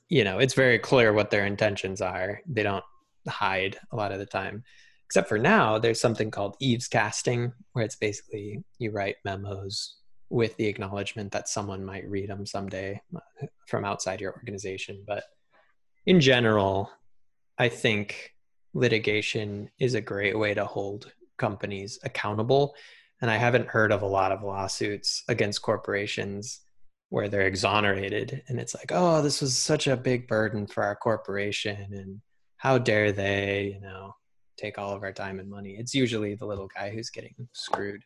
you 0.09 0.23
know, 0.23 0.39
it's 0.39 0.53
very 0.55 0.79
clear 0.79 1.13
what 1.13 1.29
their 1.29 1.45
intentions 1.45 2.01
are. 2.01 2.41
They 2.47 2.63
don't 2.63 2.83
hide 3.27 3.77
a 3.91 3.95
lot 3.95 4.11
of 4.11 4.19
the 4.19 4.25
time. 4.25 4.63
Except 5.05 5.29
for 5.29 5.37
now, 5.37 5.77
there's 5.77 6.01
something 6.01 6.31
called 6.31 6.55
eavescasting, 6.61 7.51
where 7.73 7.85
it's 7.85 7.97
basically 7.97 8.63
you 8.79 8.89
write 8.89 9.17
memos 9.23 9.97
with 10.29 10.57
the 10.57 10.65
acknowledgement 10.65 11.31
that 11.33 11.47
someone 11.47 11.85
might 11.85 12.09
read 12.09 12.29
them 12.29 12.47
someday 12.47 12.99
uh, 13.15 13.45
from 13.67 13.85
outside 13.85 14.19
your 14.19 14.33
organization. 14.33 15.03
But 15.05 15.23
in 16.07 16.19
general, 16.19 16.89
I 17.57 17.69
think 17.69 18.33
litigation 18.73 19.69
is 19.79 19.93
a 19.93 20.01
great 20.01 20.37
way 20.37 20.53
to 20.53 20.65
hold 20.65 21.11
companies 21.37 21.99
accountable. 22.03 22.75
And 23.21 23.29
I 23.29 23.37
haven't 23.37 23.67
heard 23.67 23.91
of 23.91 24.01
a 24.01 24.07
lot 24.07 24.31
of 24.31 24.43
lawsuits 24.43 25.23
against 25.27 25.61
corporations 25.61 26.61
where 27.09 27.29
they're 27.29 27.47
exonerated 27.47 28.41
and 28.47 28.59
it's 28.59 28.73
like, 28.73 28.91
oh, 28.91 29.21
this 29.21 29.41
was 29.41 29.55
such 29.57 29.87
a 29.87 29.95
big 29.95 30.27
burden 30.27 30.65
for 30.65 30.83
our 30.83 30.95
corporation 30.95 31.93
and 31.93 32.21
how 32.57 32.77
dare 32.77 33.11
they, 33.11 33.75
you 33.75 33.81
know, 33.81 34.15
take 34.57 34.77
all 34.79 34.93
of 34.93 35.03
our 35.03 35.13
time 35.13 35.39
and 35.39 35.49
money. 35.49 35.75
It's 35.77 35.93
usually 35.93 36.35
the 36.35 36.45
little 36.45 36.67
guy 36.75 36.89
who's 36.89 37.09
getting 37.09 37.35
screwed. 37.53 38.01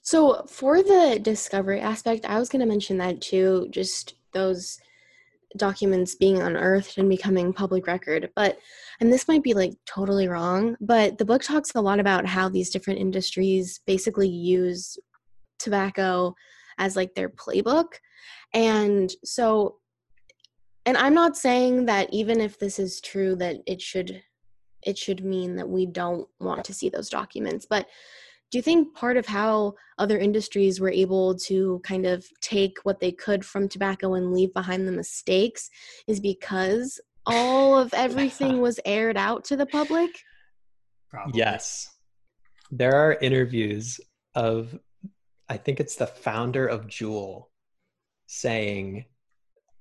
So, 0.00 0.44
for 0.48 0.82
the 0.82 1.20
discovery 1.22 1.80
aspect, 1.80 2.24
I 2.24 2.38
was 2.38 2.48
going 2.48 2.60
to 2.60 2.66
mention 2.66 2.98
that 2.98 3.20
too, 3.20 3.68
just 3.70 4.14
those 4.32 4.78
documents 5.56 6.14
being 6.14 6.40
unearthed 6.40 6.98
and 6.98 7.08
becoming 7.08 7.52
public 7.52 7.86
record. 7.86 8.30
But, 8.34 8.58
and 9.00 9.12
this 9.12 9.28
might 9.28 9.42
be 9.42 9.54
like 9.54 9.72
totally 9.86 10.28
wrong, 10.28 10.76
but 10.80 11.18
the 11.18 11.24
book 11.24 11.42
talks 11.42 11.72
a 11.74 11.80
lot 11.80 12.00
about 12.00 12.26
how 12.26 12.48
these 12.48 12.70
different 12.70 13.00
industries 13.00 13.80
basically 13.86 14.28
use 14.28 14.98
tobacco 15.58 16.34
as 16.78 16.96
like 16.96 17.14
their 17.14 17.28
playbook. 17.28 17.94
And 18.54 19.12
so, 19.24 19.76
and 20.84 20.96
I'm 20.96 21.14
not 21.14 21.36
saying 21.36 21.86
that 21.86 22.12
even 22.12 22.40
if 22.40 22.58
this 22.58 22.78
is 22.78 23.00
true, 23.00 23.36
that 23.36 23.58
it 23.66 23.80
should 23.80 24.22
it 24.84 24.98
should 24.98 25.24
mean 25.24 25.56
that 25.56 25.68
we 25.68 25.86
don't 25.86 26.28
want 26.40 26.64
to 26.64 26.74
see 26.74 26.88
those 26.88 27.08
documents 27.08 27.66
but 27.68 27.86
do 28.52 28.58
you 28.58 28.62
think 28.62 28.94
part 28.94 29.16
of 29.16 29.24
how 29.24 29.74
other 29.98 30.18
industries 30.18 30.78
were 30.78 30.90
able 30.90 31.34
to 31.34 31.80
kind 31.84 32.04
of 32.04 32.26
take 32.42 32.76
what 32.82 33.00
they 33.00 33.10
could 33.10 33.46
from 33.46 33.66
tobacco 33.66 34.12
and 34.12 34.34
leave 34.34 34.52
behind 34.52 34.86
the 34.86 34.92
mistakes 34.92 35.70
is 36.06 36.20
because 36.20 37.00
all 37.24 37.78
of 37.78 37.94
everything 37.96 38.60
was 38.60 38.78
aired 38.84 39.16
out 39.16 39.42
to 39.46 39.56
the 39.56 39.64
public? 39.64 40.10
Probably. 41.08 41.38
Yes. 41.38 41.96
There 42.70 42.94
are 42.94 43.14
interviews 43.14 44.00
of, 44.34 44.78
I 45.48 45.56
think 45.56 45.80
it's 45.80 45.96
the 45.96 46.06
founder 46.06 46.66
of 46.66 46.86
Juul 46.86 47.46
saying 48.26 49.06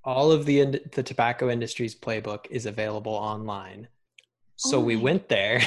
all 0.03 0.31
of 0.31 0.45
the 0.45 0.81
the 0.93 1.03
tobacco 1.03 1.49
industry's 1.49 1.95
playbook 1.95 2.47
is 2.49 2.65
available 2.65 3.13
online. 3.13 3.87
So 4.55 4.77
oh 4.77 4.81
we 4.81 4.95
went 4.95 5.29
there 5.29 5.61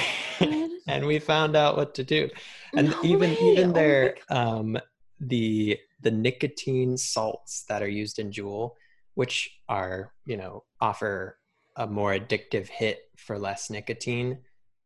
and 0.87 1.05
we 1.05 1.19
found 1.19 1.55
out 1.55 1.77
what 1.77 1.95
to 1.95 2.03
do. 2.03 2.29
And 2.75 2.89
no 2.91 3.03
even 3.03 3.31
way. 3.31 3.37
even 3.39 3.77
oh 3.77 4.13
um 4.29 4.77
the 5.19 5.79
the 6.01 6.11
nicotine 6.11 6.97
salts 6.97 7.63
that 7.69 7.81
are 7.81 7.87
used 7.87 8.19
in 8.19 8.31
Juul 8.31 8.71
which 9.15 9.49
are 9.67 10.13
you 10.25 10.37
know 10.37 10.63
offer 10.79 11.37
a 11.77 11.87
more 11.87 12.11
addictive 12.13 12.67
hit 12.67 12.99
for 13.17 13.37
less 13.39 13.69
nicotine 13.69 14.37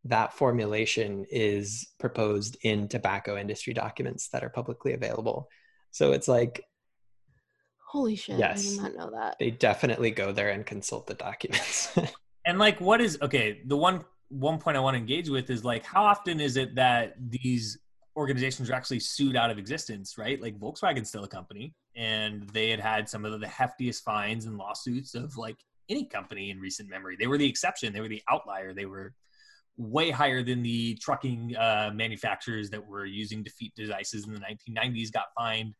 that 0.06 0.34
formulation 0.34 1.26
is 1.30 1.90
proposed 2.00 2.58
in 2.64 2.88
tobacco 2.88 3.38
industry 3.38 3.74
documents 3.74 4.30
that 4.30 4.44
are 4.44 4.50
publicly 4.50 4.94
available. 4.94 5.50
So 5.92 6.14
it's 6.14 6.28
like 6.28 6.64
holy 7.86 8.16
shit 8.16 8.38
yes, 8.38 8.80
i 8.80 8.88
did 8.88 8.96
not 8.96 8.96
know 8.96 9.20
that. 9.20 9.36
They 9.40 9.52
definitely 9.52 10.12
go 10.12 10.32
there 10.32 10.50
and 10.50 10.66
consult 10.66 11.08
the 11.08 11.16
documents. 11.16 11.98
And 12.46 12.58
like 12.58 12.80
what 12.82 13.00
is 13.00 13.20
okay 13.22 13.62
the 13.66 13.78
one 13.78 14.06
one 14.30 14.60
point 14.60 14.78
I 14.78 14.80
want 14.80 14.96
to 14.96 15.00
engage 15.00 15.30
with 15.30 15.50
is 15.50 15.66
like, 15.66 15.84
how 15.84 16.04
often 16.04 16.40
is 16.40 16.56
it 16.56 16.76
that 16.76 17.16
these 17.20 17.78
organizations 18.16 18.70
are 18.70 18.74
actually 18.74 19.00
sued 19.00 19.36
out 19.36 19.50
of 19.50 19.58
existence, 19.58 20.18
right? 20.18 20.42
Like 20.42 20.58
Volkswagen's 20.60 21.10
still 21.10 21.24
a 21.24 21.28
company, 21.28 21.74
and 21.96 22.48
they 22.50 22.70
had 22.70 22.80
had 22.80 23.10
some 23.10 23.26
of 23.26 23.40
the 23.40 23.48
heftiest 23.48 24.04
fines 24.04 24.46
and 24.46 24.58
lawsuits 24.58 25.16
of 25.16 25.36
like 25.38 25.58
any 25.90 26.06
company 26.06 26.52
in 26.52 26.60
recent 26.60 26.90
memory. 26.90 27.16
They 27.20 27.28
were 27.28 27.38
the 27.38 27.50
exception. 27.50 27.92
They 27.92 28.02
were 28.02 28.08
the 28.08 28.22
outlier. 28.30 28.74
They 28.74 28.86
were 28.86 29.14
way 29.78 30.12
higher 30.12 30.44
than 30.44 30.62
the 30.62 30.96
trucking 30.96 31.56
uh, 31.56 31.92
manufacturers 31.94 32.70
that 32.70 32.86
were 32.86 33.06
using 33.06 33.42
defeat 33.42 33.74
devices 33.76 34.28
in 34.28 34.34
the 34.34 34.42
1990s 34.42 35.12
got 35.12 35.28
fined. 35.36 35.74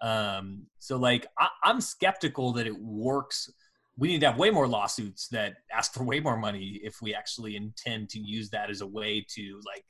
Um, 0.00 0.66
so 0.78 0.96
like, 0.96 1.26
I, 1.38 1.48
I'm 1.64 1.80
skeptical 1.80 2.52
that 2.52 2.66
it 2.66 2.78
works 2.78 3.50
we 3.96 4.08
need 4.08 4.20
to 4.20 4.26
have 4.26 4.38
way 4.38 4.50
more 4.50 4.66
lawsuits 4.66 5.28
that 5.28 5.56
ask 5.72 5.92
for 5.92 6.04
way 6.04 6.20
more 6.20 6.36
money 6.36 6.80
if 6.82 7.02
we 7.02 7.14
actually 7.14 7.56
intend 7.56 8.08
to 8.10 8.18
use 8.18 8.50
that 8.50 8.70
as 8.70 8.80
a 8.80 8.86
way 8.86 9.24
to 9.28 9.60
like 9.66 9.84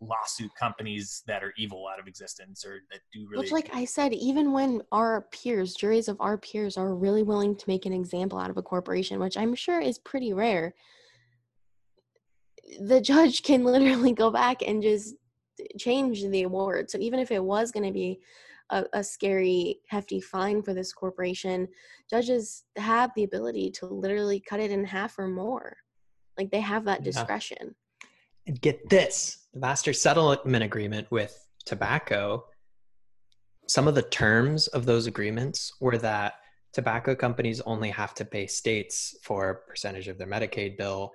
lawsuit 0.00 0.50
companies 0.58 1.22
that 1.28 1.44
are 1.44 1.52
evil 1.56 1.86
out 1.86 2.00
of 2.00 2.08
existence 2.08 2.64
or 2.64 2.80
that 2.90 3.00
do 3.12 3.24
really 3.30 3.44
which 3.44 3.52
like 3.52 3.70
i 3.72 3.84
said 3.84 4.12
even 4.12 4.50
when 4.50 4.82
our 4.90 5.28
peers 5.30 5.74
juries 5.74 6.08
of 6.08 6.16
our 6.18 6.36
peers 6.36 6.76
are 6.76 6.96
really 6.96 7.22
willing 7.22 7.54
to 7.54 7.64
make 7.68 7.86
an 7.86 7.92
example 7.92 8.36
out 8.36 8.50
of 8.50 8.56
a 8.56 8.62
corporation 8.62 9.20
which 9.20 9.36
i'm 9.36 9.54
sure 9.54 9.80
is 9.80 10.00
pretty 10.00 10.32
rare 10.32 10.74
the 12.80 13.00
judge 13.00 13.42
can 13.42 13.64
literally 13.64 14.12
go 14.12 14.30
back 14.30 14.62
and 14.66 14.82
just 14.82 15.14
change 15.78 16.22
the 16.22 16.42
award. 16.42 16.90
So 16.90 16.98
even 16.98 17.20
if 17.20 17.30
it 17.30 17.42
was 17.42 17.70
going 17.70 17.86
to 17.86 17.92
be 17.92 18.20
a, 18.72 18.84
a 18.94 19.04
scary, 19.04 19.80
hefty 19.86 20.20
fine 20.20 20.62
for 20.62 20.74
this 20.74 20.92
corporation, 20.92 21.68
judges 22.10 22.64
have 22.76 23.12
the 23.14 23.24
ability 23.24 23.70
to 23.70 23.86
literally 23.86 24.40
cut 24.40 24.58
it 24.58 24.70
in 24.72 24.84
half 24.84 25.18
or 25.18 25.28
more. 25.28 25.76
Like 26.38 26.50
they 26.50 26.60
have 26.60 26.84
that 26.86 27.04
discretion. 27.04 27.58
Yeah. 27.60 28.08
And 28.48 28.60
get 28.60 28.88
this 28.88 29.46
the 29.52 29.60
master 29.60 29.92
settlement 29.92 30.64
agreement 30.64 31.08
with 31.10 31.46
tobacco, 31.64 32.46
some 33.68 33.86
of 33.86 33.94
the 33.94 34.02
terms 34.02 34.66
of 34.68 34.86
those 34.86 35.06
agreements 35.06 35.74
were 35.78 35.98
that 35.98 36.34
tobacco 36.72 37.14
companies 37.14 37.60
only 37.60 37.90
have 37.90 38.14
to 38.14 38.24
pay 38.24 38.46
states 38.46 39.16
for 39.22 39.50
a 39.50 39.54
percentage 39.54 40.08
of 40.08 40.18
their 40.18 40.26
Medicaid 40.26 40.76
bill 40.78 41.12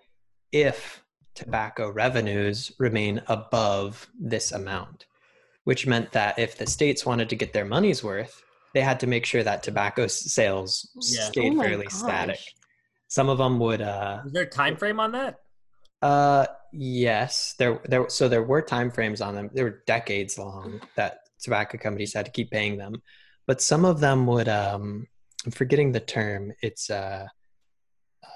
if 0.51 1.03
tobacco 1.33 1.89
revenues 1.89 2.71
remain 2.79 3.21
above 3.27 4.07
this 4.17 4.51
amount 4.51 5.05
which 5.67 5.85
meant 5.85 6.09
that 6.13 6.39
if 6.39 6.57
the 6.57 6.65
states 6.65 7.05
wanted 7.05 7.27
to 7.27 7.35
get 7.35 7.51
their 7.51 7.65
money's 7.65 8.01
worth, 8.01 8.41
they 8.73 8.79
had 8.79 9.01
to 9.01 9.05
make 9.05 9.25
sure 9.25 9.43
that 9.43 9.63
tobacco 9.63 10.07
sales 10.07 10.89
yeah. 10.95 11.25
stayed 11.25 11.57
oh 11.57 11.61
fairly 11.61 11.83
gosh. 11.83 11.93
static. 11.93 12.39
Some 13.09 13.27
of 13.27 13.37
them 13.37 13.59
would. 13.59 13.81
Uh, 13.81 14.21
Is 14.25 14.31
there 14.31 14.43
a 14.43 14.49
time 14.49 14.77
frame 14.77 15.01
on 15.01 15.11
that? 15.11 15.41
Uh, 16.01 16.45
yes. 16.71 17.53
There, 17.59 17.81
there. 17.83 18.07
So 18.07 18.29
there 18.29 18.43
were 18.43 18.61
time 18.61 18.89
frames 18.89 19.19
on 19.19 19.35
them. 19.35 19.49
They 19.53 19.61
were 19.61 19.83
decades 19.85 20.37
long 20.37 20.79
that 20.95 21.19
tobacco 21.41 21.77
companies 21.77 22.13
had 22.13 22.23
to 22.27 22.31
keep 22.31 22.49
paying 22.49 22.77
them, 22.77 23.01
but 23.45 23.61
some 23.61 23.83
of 23.83 23.99
them 23.99 24.25
would. 24.27 24.47
Um, 24.47 25.05
I'm 25.45 25.51
forgetting 25.51 25.91
the 25.91 25.99
term. 25.99 26.53
It's 26.61 26.89
uh, 26.89 27.27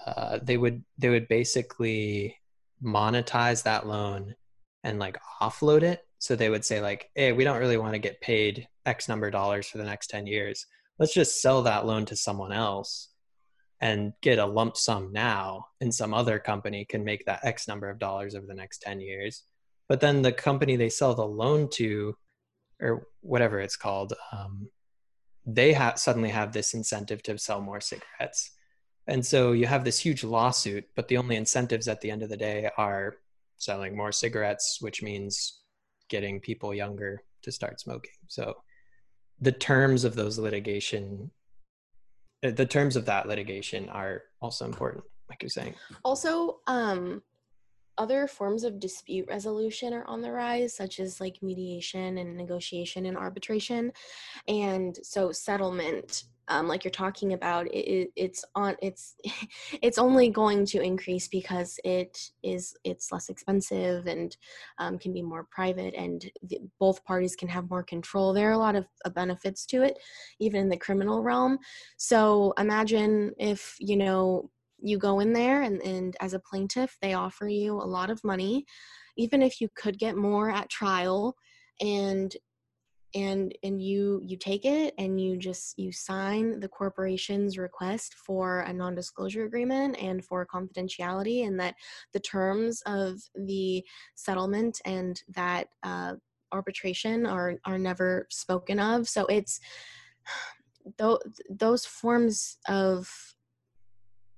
uh, 0.06 0.40
they 0.44 0.58
would 0.58 0.84
they 0.98 1.08
would 1.08 1.30
basically 1.30 2.36
monetize 2.84 3.64
that 3.64 3.88
loan 3.88 4.36
and 4.84 5.00
like 5.00 5.18
offload 5.42 5.84
it 5.84 6.06
so 6.22 6.36
they 6.36 6.52
would 6.52 6.64
say 6.64 6.80
like, 6.82 7.10
"Hey, 7.16 7.32
we 7.32 7.44
don't 7.44 7.60
really 7.60 7.78
want 7.78 7.94
to 7.94 8.00
get 8.00 8.22
paid 8.22 8.68
X 8.86 9.10
number 9.10 9.26
of 9.26 9.32
dollars 9.34 9.68
for 9.68 9.80
the 9.80 9.84
next 9.84 10.12
10 10.12 10.28
years. 10.28 10.68
Let's 11.00 11.16
just 11.16 11.42
sell 11.42 11.64
that 11.64 11.88
loan 11.88 12.06
to 12.06 12.16
someone 12.16 12.52
else 12.52 13.10
and 13.82 14.14
get 14.22 14.38
a 14.38 14.46
lump 14.46 14.78
sum 14.78 15.12
now 15.12 15.66
and 15.82 15.94
some 15.94 16.14
other 16.14 16.38
company 16.38 16.86
can 16.86 17.04
make 17.04 17.26
that 17.26 17.44
X 17.44 17.68
number 17.68 17.90
of 17.90 17.98
dollars 17.98 18.36
over 18.36 18.46
the 18.46 18.54
next 18.54 18.84
10 18.84 19.02
years." 19.02 19.44
But 19.90 20.00
then 20.00 20.22
the 20.22 20.32
company 20.32 20.76
they 20.76 20.90
sell 20.90 21.16
the 21.16 21.26
loan 21.26 21.70
to 21.72 22.16
or 22.80 23.08
whatever 23.22 23.60
it's 23.60 23.76
called, 23.76 24.14
um, 24.32 24.70
they 25.44 25.74
suddenly 25.96 26.30
have 26.30 26.54
this 26.54 26.76
incentive 26.76 27.24
to 27.24 27.38
sell 27.40 27.62
more 27.62 27.82
cigarettes. 27.82 28.52
And 29.08 29.26
so 29.26 29.54
you 29.54 29.66
have 29.66 29.84
this 29.84 29.98
huge 29.98 30.24
lawsuit, 30.24 30.86
but 30.96 31.08
the 31.08 31.18
only 31.18 31.36
incentives 31.36 31.88
at 31.88 32.00
the 32.02 32.12
end 32.12 32.22
of 32.22 32.30
the 32.30 32.38
day 32.38 32.70
are 32.78 33.16
selling 33.58 33.98
more 33.98 34.12
cigarettes, 34.12 34.78
which 34.82 35.02
means 35.02 35.61
getting 36.12 36.42
people 36.42 36.76
younger 36.76 37.24
to 37.42 37.52
start 37.52 37.80
smoking. 37.80 38.12
So 38.28 38.58
the 39.40 39.52
terms 39.52 40.04
of 40.04 40.14
those 40.14 40.38
litigation 40.38 41.32
uh, 42.44 42.52
the 42.52 42.66
terms 42.66 42.96
of 42.96 43.06
that 43.06 43.28
litigation 43.28 43.90
are 43.90 44.24
also 44.42 44.66
important 44.66 45.04
like 45.30 45.42
you're 45.42 45.50
saying 45.50 45.74
also 46.04 46.60
um 46.68 47.22
other 47.98 48.26
forms 48.28 48.64
of 48.64 48.80
dispute 48.80 49.28
resolution 49.28 49.94
are 49.94 50.06
on 50.06 50.22
the 50.22 50.32
rise 50.32 50.76
such 50.76 51.00
as 51.00 51.20
like 51.20 51.38
mediation 51.42 52.18
and 52.20 52.38
negotiation 52.38 53.06
and 53.06 53.18
arbitration 53.18 53.92
and 54.48 54.98
so 55.04 55.32
settlement 55.32 56.24
um, 56.48 56.68
like 56.68 56.84
you're 56.84 56.92
talking 56.92 57.34
about 57.34 57.68
it, 57.68 58.12
it's 58.16 58.44
on 58.56 58.76
it's 58.82 59.16
it's 59.82 59.98
only 59.98 60.30
going 60.30 60.66
to 60.68 60.82
increase 60.82 61.28
because 61.28 61.80
it 61.84 62.18
is 62.44 62.76
it's 62.84 63.12
less 63.12 63.30
expensive 63.30 64.08
and 64.08 64.36
um, 64.80 64.98
can 64.98 65.14
be 65.14 65.22
more 65.22 65.48
private 65.52 65.94
and 65.96 66.30
the, 66.44 66.60
both 66.80 67.04
parties 67.06 67.36
can 67.36 67.48
have 67.48 67.70
more 67.70 67.84
control. 67.84 68.34
There 68.34 68.50
are 68.50 68.54
a 68.54 68.58
lot 68.58 68.76
of 68.76 68.86
uh, 69.06 69.10
benefits 69.10 69.66
to 69.68 69.84
it 69.84 69.98
even 70.40 70.62
in 70.62 70.70
the 70.70 70.78
criminal 70.78 71.24
realm. 71.24 71.58
So 71.98 72.54
imagine 72.58 73.32
if 73.38 73.76
you 73.80 73.98
know 73.98 74.50
you 74.84 74.98
go 74.98 75.20
in 75.20 75.32
there 75.32 75.62
and, 75.62 75.82
and 75.84 76.16
as 76.22 76.34
a 76.34 76.40
plaintiff 76.40 76.98
they 77.02 77.14
offer 77.14 77.48
you 77.48 77.74
a 77.74 77.84
lot 77.84 78.10
of 78.10 78.24
money. 78.24 78.66
Even 79.18 79.42
if 79.42 79.62
you 79.62 79.68
could 79.76 80.00
get 80.00 80.16
more 80.16 80.50
at 80.50 80.70
trial 80.70 81.36
and 81.82 82.36
and 83.14 83.54
and 83.64 83.82
you 83.82 84.22
you 84.24 84.38
take 84.38 84.66
it 84.66 84.94
and 84.98 85.20
you 85.20 85.38
just 85.38 85.78
you 85.78 85.92
sign 85.92 86.60
the 86.60 86.68
corporation's 86.68 87.58
request 87.58 88.16
for 88.16 88.62
a 88.62 88.74
non-disclosure 88.74 89.46
agreement 89.46 89.98
and 90.02 90.24
for 90.24 90.46
confidentiality 90.46 91.46
and 91.46 91.60
that 91.60 91.76
the 92.14 92.20
terms 92.20 92.82
of 92.86 93.20
the 93.36 93.84
settlement 94.16 94.82
and 94.86 95.24
that 95.30 95.68
uh, 95.84 96.14
arbitration 96.52 97.26
are 97.26 97.56
are 97.66 97.78
never 97.78 98.28
spoken 98.30 98.80
of. 98.80 99.08
So 99.08 99.26
it's 99.26 99.60
those 100.98 101.20
those 101.50 101.86
forms 101.86 102.58
of 102.68 103.31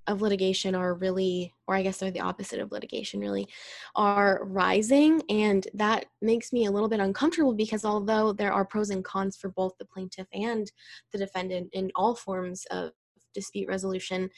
of 0.08 0.22
litigation 0.22 0.76
are 0.76 0.94
really 0.96 1.54
or 1.68 1.76
i 1.76 1.82
guess 1.82 1.98
they're 1.98 2.12
the 2.12 2.20
opposite 2.20 2.60
of 2.60 2.72
litigation 2.72 3.20
really 3.20 3.48
are 3.96 4.42
rising 4.44 5.22
and 5.30 5.68
that 5.74 6.06
makes 6.22 6.52
me 6.52 6.66
a 6.66 6.72
little 6.72 6.90
bit 6.90 7.00
uncomfortable 7.00 7.54
because 7.54 7.86
although 7.86 8.34
there 8.34 8.52
are 8.52 8.66
pros 8.66 8.90
and 8.90 9.06
cons 9.06 9.36
for 9.36 9.50
both 9.50 9.74
the 9.78 9.86
plaintiff 9.86 10.28
and 10.34 10.72
the 11.12 11.18
defendant 11.18 11.70
in 11.74 11.92
all 11.96 12.16
forms 12.16 12.66
of 12.72 12.92
dispute 13.34 13.68
resolution 13.68 14.30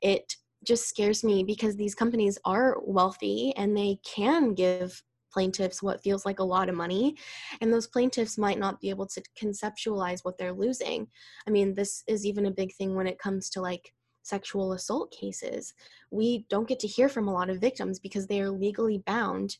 it 0.00 0.36
just 0.64 0.88
scares 0.88 1.22
me 1.22 1.44
because 1.44 1.76
these 1.76 1.94
companies 1.94 2.38
are 2.44 2.76
wealthy 2.82 3.54
and 3.56 3.76
they 3.76 3.98
can 4.04 4.54
give 4.54 5.02
plaintiffs 5.30 5.82
what 5.82 6.02
feels 6.02 6.24
like 6.24 6.38
a 6.38 6.44
lot 6.44 6.68
of 6.68 6.74
money 6.74 7.14
and 7.60 7.72
those 7.72 7.86
plaintiffs 7.86 8.38
might 8.38 8.58
not 8.58 8.80
be 8.80 8.90
able 8.90 9.06
to 9.06 9.22
conceptualize 9.40 10.24
what 10.24 10.38
they're 10.38 10.52
losing. 10.52 11.06
I 11.46 11.50
mean 11.50 11.74
this 11.74 12.02
is 12.06 12.24
even 12.24 12.46
a 12.46 12.50
big 12.50 12.74
thing 12.74 12.94
when 12.94 13.06
it 13.06 13.18
comes 13.18 13.50
to 13.50 13.60
like 13.60 13.92
sexual 14.28 14.72
assault 14.72 15.10
cases 15.10 15.74
we 16.10 16.46
don't 16.48 16.68
get 16.68 16.80
to 16.80 16.86
hear 16.86 17.08
from 17.08 17.28
a 17.28 17.32
lot 17.32 17.50
of 17.50 17.60
victims 17.60 17.98
because 17.98 18.26
they 18.26 18.40
are 18.40 18.50
legally 18.50 18.98
bound 18.98 19.56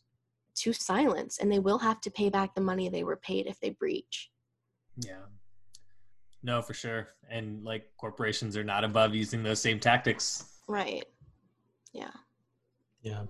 to 0.59 0.73
silence 0.73 1.39
and 1.39 1.51
they 1.51 1.59
will 1.59 1.79
have 1.79 2.01
to 2.01 2.11
pay 2.11 2.29
back 2.29 2.55
the 2.55 2.61
money 2.61 2.89
they 2.89 3.05
were 3.05 3.17
paid 3.17 3.47
if 3.47 3.61
they 3.61 3.71
breach. 3.71 4.31
Yeah. 4.97 5.27
No 6.43 6.63
for 6.63 6.75
sure. 6.75 7.09
And 7.31 7.65
like 7.65 7.93
corporations 7.97 8.57
are 8.57 8.65
not 8.65 8.85
above 8.85 9.15
using 9.15 9.43
those 9.43 9.61
same 9.61 9.79
tactics. 9.79 10.45
Right. 10.69 11.05
Yeah. 11.93 12.11
Yeah. 13.03 13.23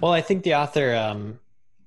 Well, 0.00 0.12
I 0.12 0.20
think 0.20 0.42
the 0.42 0.54
author 0.54 0.94
um, 0.94 1.38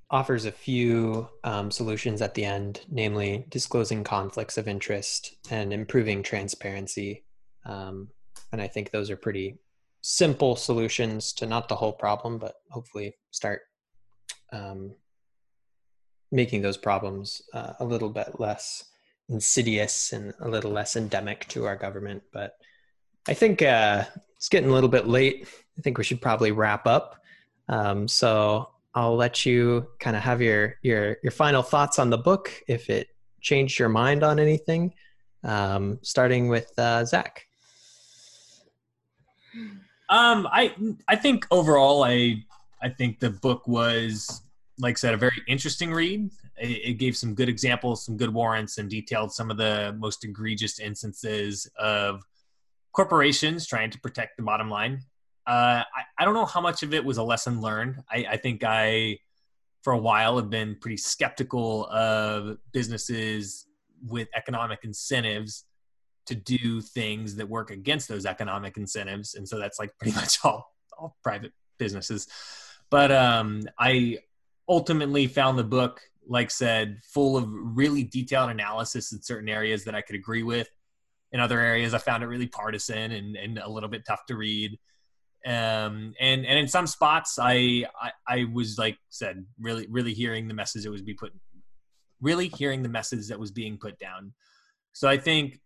offers 0.10 0.46
a 0.46 0.52
few 0.52 1.28
um, 1.44 1.70
solutions 1.70 2.22
at 2.22 2.34
the 2.34 2.46
end, 2.46 2.82
namely 2.90 3.46
disclosing 3.50 4.04
conflicts 4.04 4.58
of 4.58 4.68
interest 4.68 5.36
and 5.50 5.74
improving 5.74 6.24
transparency. 6.24 7.24
Um, 7.66 8.10
and 8.52 8.62
I 8.62 8.68
think 8.68 8.92
those 8.92 9.10
are 9.12 9.18
pretty 9.18 9.58
simple 10.02 10.56
solutions 10.56 11.34
to 11.34 11.46
not 11.46 11.68
the 11.68 11.76
whole 11.76 11.92
problem, 11.92 12.38
but 12.38 12.56
hopefully 12.70 13.16
start 13.32 13.62
um, 14.54 14.96
making 16.32 16.62
those 16.62 16.78
problems 16.78 17.42
uh, 17.54 17.74
a 17.80 17.86
little 17.86 18.10
bit 18.10 18.40
less 18.40 18.86
insidious 19.28 20.14
and 20.14 20.34
a 20.40 20.48
little 20.48 20.72
less 20.72 20.96
endemic 20.96 21.46
to 21.50 21.66
our 21.66 21.76
government. 21.76 22.24
But 22.32 22.54
I 23.28 23.34
think 23.34 23.62
uh, 23.62 24.06
it's 24.38 24.48
getting 24.48 24.70
a 24.70 24.74
little 24.74 24.90
bit 24.90 25.08
late. 25.08 25.48
I 25.78 25.82
think 25.82 25.98
we 25.98 26.06
should 26.06 26.22
probably 26.22 26.52
wrap 26.52 26.88
up. 26.88 27.22
Um, 27.68 28.08
so 28.08 28.70
I'll 28.94 29.16
let 29.16 29.46
you 29.46 29.88
kind 30.00 30.16
of 30.16 30.24
have 30.24 30.42
your 30.42 30.76
your 30.82 31.18
your 31.24 31.32
final 31.32 31.62
thoughts 31.62 32.00
on 32.00 32.10
the 32.10 32.18
book 32.18 32.52
if 32.68 32.90
it 32.90 33.08
changed 33.42 33.78
your 33.80 33.90
mind 33.90 34.24
on 34.24 34.40
anything. 34.40 34.94
Um, 35.44 36.00
starting 36.02 36.48
with 36.50 36.72
uh, 36.78 37.06
Zach. 37.06 37.46
Um, 40.10 40.48
I 40.52 40.74
I 41.08 41.16
think 41.16 41.46
overall, 41.52 42.04
I 42.04 42.44
I 42.82 42.90
think 42.90 43.20
the 43.20 43.30
book 43.30 43.68
was, 43.68 44.42
like 44.80 44.94
I 44.94 45.00
said, 45.00 45.14
a 45.14 45.18
very 45.18 45.42
interesting 45.48 45.94
read. 45.94 46.30
It, 46.60 46.90
it, 46.90 46.94
gave 46.94 47.16
some 47.16 47.36
good 47.36 47.50
examples, 47.50 48.04
some 48.04 48.18
good 48.18 48.34
warrants, 48.34 48.80
and 48.80 48.90
detailed 48.90 49.32
some 49.32 49.52
of 49.52 49.58
the 49.58 49.96
most 50.00 50.24
egregious 50.24 50.80
instances 50.80 51.70
of 51.78 52.24
corporations 52.94 53.68
trying 53.68 53.92
to 53.92 54.00
protect 54.00 54.38
the 54.38 54.44
bottom 54.44 54.70
line 54.72 55.02
uh, 55.48 55.84
I, 55.96 56.04
I 56.20 56.26
don't 56.26 56.34
know 56.34 56.46
how 56.46 56.60
much 56.60 56.84
of 56.84 56.94
it 56.94 57.04
was 57.04 57.18
a 57.18 57.24
lesson 57.24 57.62
learned. 57.62 58.04
I, 58.12 58.26
I 58.32 58.38
think 58.38 58.64
I, 58.66 59.20
for 59.82 59.94
a 59.94 59.98
while, 59.98 60.36
have 60.38 60.50
been 60.50 60.76
pretty 60.82 60.98
skeptical 60.98 61.86
of 61.88 62.58
businesses 62.74 63.66
with 64.06 64.28
economic 64.36 64.80
incentives 64.84 65.64
to 66.26 66.36
do 66.36 66.82
things 66.82 67.38
that 67.38 67.48
work 67.48 67.72
against 67.72 68.10
those 68.10 68.26
economic 68.26 68.76
incentives. 68.76 69.36
And 69.36 69.48
so 69.48 69.58
that's 69.58 69.80
like 69.80 69.98
pretty 69.98 70.16
much 70.20 70.40
all, 70.44 70.76
all 70.98 71.16
private 71.24 71.54
businesses. 71.78 72.28
But 72.90 73.14
um, 73.14 73.64
I 73.80 74.20
ultimately 74.68 75.28
found 75.28 75.58
the 75.58 75.64
book, 75.64 76.02
like 76.28 76.52
said, 76.52 77.00
full 77.06 77.38
of 77.38 77.46
really 77.50 78.04
detailed 78.04 78.50
analysis 78.50 79.14
in 79.14 79.22
certain 79.22 79.48
areas 79.48 79.86
that 79.86 79.96
I 79.96 80.02
could 80.02 80.18
agree 80.18 80.44
with. 80.44 80.68
In 81.32 81.40
other 81.40 81.62
areas, 81.62 81.94
I 81.94 82.00
found 82.00 82.22
it 82.22 82.28
really 82.28 82.48
partisan 82.48 83.14
and, 83.14 83.38
and 83.38 83.60
a 83.60 83.70
little 83.70 83.90
bit 83.90 84.04
tough 84.06 84.26
to 84.26 84.36
read 84.36 84.78
um, 85.48 86.14
and 86.20 86.46
and 86.46 86.60
in 86.60 86.68
some 86.68 86.86
spots 86.86 87.40
I, 87.42 87.86
I, 88.02 88.12
I 88.28 88.46
was 88.52 88.78
like 88.78 88.98
said 89.10 89.46
really 89.60 89.88
really 89.90 90.14
hearing 90.14 90.48
the 90.48 90.54
message 90.54 90.84
that 90.84 90.92
was 90.92 91.02
being 91.02 91.18
put 91.18 91.32
really 92.22 92.50
hearing 92.50 92.84
the 92.84 92.90
message 92.90 93.28
that 93.30 93.40
was 93.40 93.52
being 93.52 93.78
put 93.78 93.98
down. 93.98 94.34
So 94.92 95.08
i 95.08 95.18
think 95.18 95.60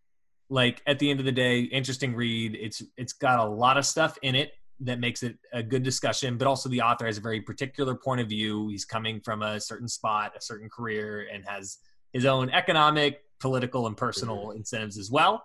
like 0.52 0.82
at 0.86 1.00
the 1.00 1.10
end 1.10 1.20
of 1.20 1.26
the 1.26 1.32
day 1.32 1.62
interesting 1.62 2.14
read. 2.14 2.56
It's 2.60 2.84
it's 2.98 3.14
got 3.14 3.40
a 3.40 3.46
lot 3.46 3.78
of 3.78 3.86
stuff 3.86 4.18
in 4.22 4.36
it 4.36 4.52
that 4.82 5.00
makes 5.00 5.24
it 5.24 5.38
a 5.54 5.64
good 5.64 5.84
discussion 5.84 6.38
but 6.38 6.48
also 6.48 6.68
the 6.68 6.82
author 6.82 7.06
has 7.06 7.18
a 7.18 7.22
very 7.22 7.42
particular 7.42 7.96
point 7.96 8.22
of 8.22 8.28
view. 8.28 8.68
He's 8.68 8.86
coming 8.86 9.20
from 9.22 9.42
a 9.42 9.60
certain 9.60 9.88
spot 9.88 10.34
a 10.38 10.42
certain 10.42 10.70
career 10.70 11.28
and 11.34 11.44
has 11.48 11.80
his 12.14 12.26
own 12.26 12.52
economic 12.52 13.22
political 13.40 13.88
and 13.88 13.98
personal 13.98 14.52
incentives 14.52 15.00
as 15.00 15.10
well 15.10 15.44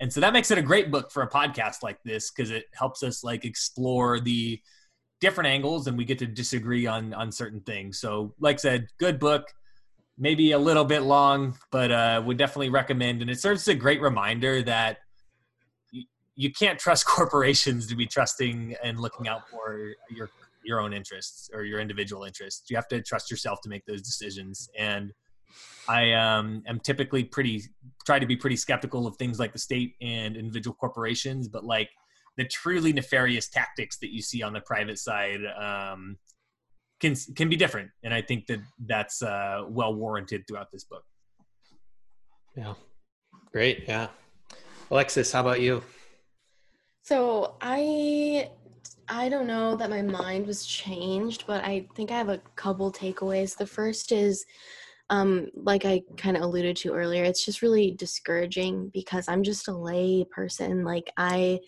and 0.00 0.12
so 0.12 0.20
that 0.20 0.32
makes 0.32 0.50
it 0.50 0.58
a 0.58 0.62
great 0.62 0.90
book 0.90 1.10
for 1.10 1.22
a 1.22 1.28
podcast 1.28 1.82
like 1.82 1.98
this 2.04 2.30
because 2.30 2.50
it 2.50 2.64
helps 2.72 3.02
us 3.02 3.24
like 3.24 3.44
explore 3.44 4.20
the 4.20 4.60
different 5.20 5.48
angles 5.48 5.86
and 5.86 5.98
we 5.98 6.04
get 6.04 6.18
to 6.18 6.26
disagree 6.26 6.86
on 6.86 7.12
on 7.14 7.32
certain 7.32 7.60
things. 7.60 8.00
So 8.00 8.34
like 8.38 8.56
I 8.56 8.58
said 8.58 8.86
good 8.98 9.18
book 9.18 9.52
maybe 10.16 10.52
a 10.52 10.58
little 10.58 10.84
bit 10.84 11.00
long 11.02 11.56
but 11.70 11.90
uh 11.90 12.22
would 12.24 12.36
definitely 12.36 12.70
recommend. 12.70 13.22
And 13.22 13.30
it 13.30 13.40
serves 13.40 13.62
as 13.62 13.68
a 13.68 13.74
great 13.74 14.00
reminder 14.00 14.62
that 14.62 14.98
you, 15.90 16.04
you 16.36 16.52
can't 16.52 16.78
trust 16.78 17.06
corporations 17.16 17.86
to 17.88 17.96
be 17.96 18.06
trusting 18.06 18.76
and 18.82 19.00
looking 19.00 19.26
out 19.26 19.48
for 19.48 19.94
your 20.10 20.30
your 20.64 20.80
own 20.80 20.92
interests 20.92 21.50
or 21.52 21.64
your 21.64 21.80
individual 21.80 22.24
interests. 22.24 22.70
You 22.70 22.76
have 22.76 22.88
to 22.88 23.02
trust 23.02 23.30
yourself 23.30 23.60
to 23.62 23.68
make 23.68 23.84
those 23.86 24.02
decisions. 24.02 24.68
And 24.78 25.12
I 25.88 26.12
um, 26.12 26.62
am 26.66 26.80
typically 26.80 27.24
pretty 27.24 27.62
try 28.04 28.18
to 28.18 28.26
be 28.26 28.36
pretty 28.36 28.56
skeptical 28.56 29.06
of 29.06 29.16
things 29.16 29.38
like 29.38 29.52
the 29.52 29.58
state 29.58 29.94
and 30.00 30.36
individual 30.36 30.74
corporations, 30.74 31.48
but 31.48 31.64
like 31.64 31.90
the 32.36 32.44
truly 32.44 32.92
nefarious 32.92 33.48
tactics 33.48 33.98
that 33.98 34.12
you 34.12 34.22
see 34.22 34.42
on 34.42 34.52
the 34.52 34.60
private 34.60 34.98
side 34.98 35.40
um, 35.60 36.16
can 37.00 37.14
can 37.36 37.48
be 37.48 37.56
different, 37.56 37.90
and 38.02 38.12
I 38.12 38.22
think 38.22 38.46
that 38.46 38.60
that's 38.86 39.22
uh, 39.22 39.64
well 39.68 39.94
warranted 39.94 40.44
throughout 40.46 40.68
this 40.72 40.84
book. 40.84 41.04
Yeah, 42.56 42.74
great. 43.52 43.84
Yeah, 43.86 44.08
Alexis, 44.90 45.32
how 45.32 45.40
about 45.40 45.60
you? 45.60 45.82
So 47.02 47.54
I 47.60 48.50
I 49.08 49.28
don't 49.28 49.46
know 49.46 49.76
that 49.76 49.90
my 49.90 50.02
mind 50.02 50.46
was 50.46 50.66
changed, 50.66 51.44
but 51.46 51.64
I 51.64 51.86
think 51.94 52.10
I 52.10 52.18
have 52.18 52.28
a 52.28 52.38
couple 52.56 52.92
takeaways. 52.92 53.56
The 53.56 53.66
first 53.66 54.12
is 54.12 54.44
um, 55.10 55.48
like 55.54 55.84
I 55.84 56.02
kind 56.16 56.36
of 56.36 56.42
alluded 56.42 56.76
to 56.78 56.92
earlier, 56.92 57.24
it's 57.24 57.44
just 57.44 57.62
really 57.62 57.92
discouraging 57.92 58.90
because 58.92 59.26
I'm 59.28 59.42
just 59.42 59.68
a 59.68 59.72
lay 59.72 60.24
person. 60.30 60.84
Like 60.84 61.10
I 61.16 61.60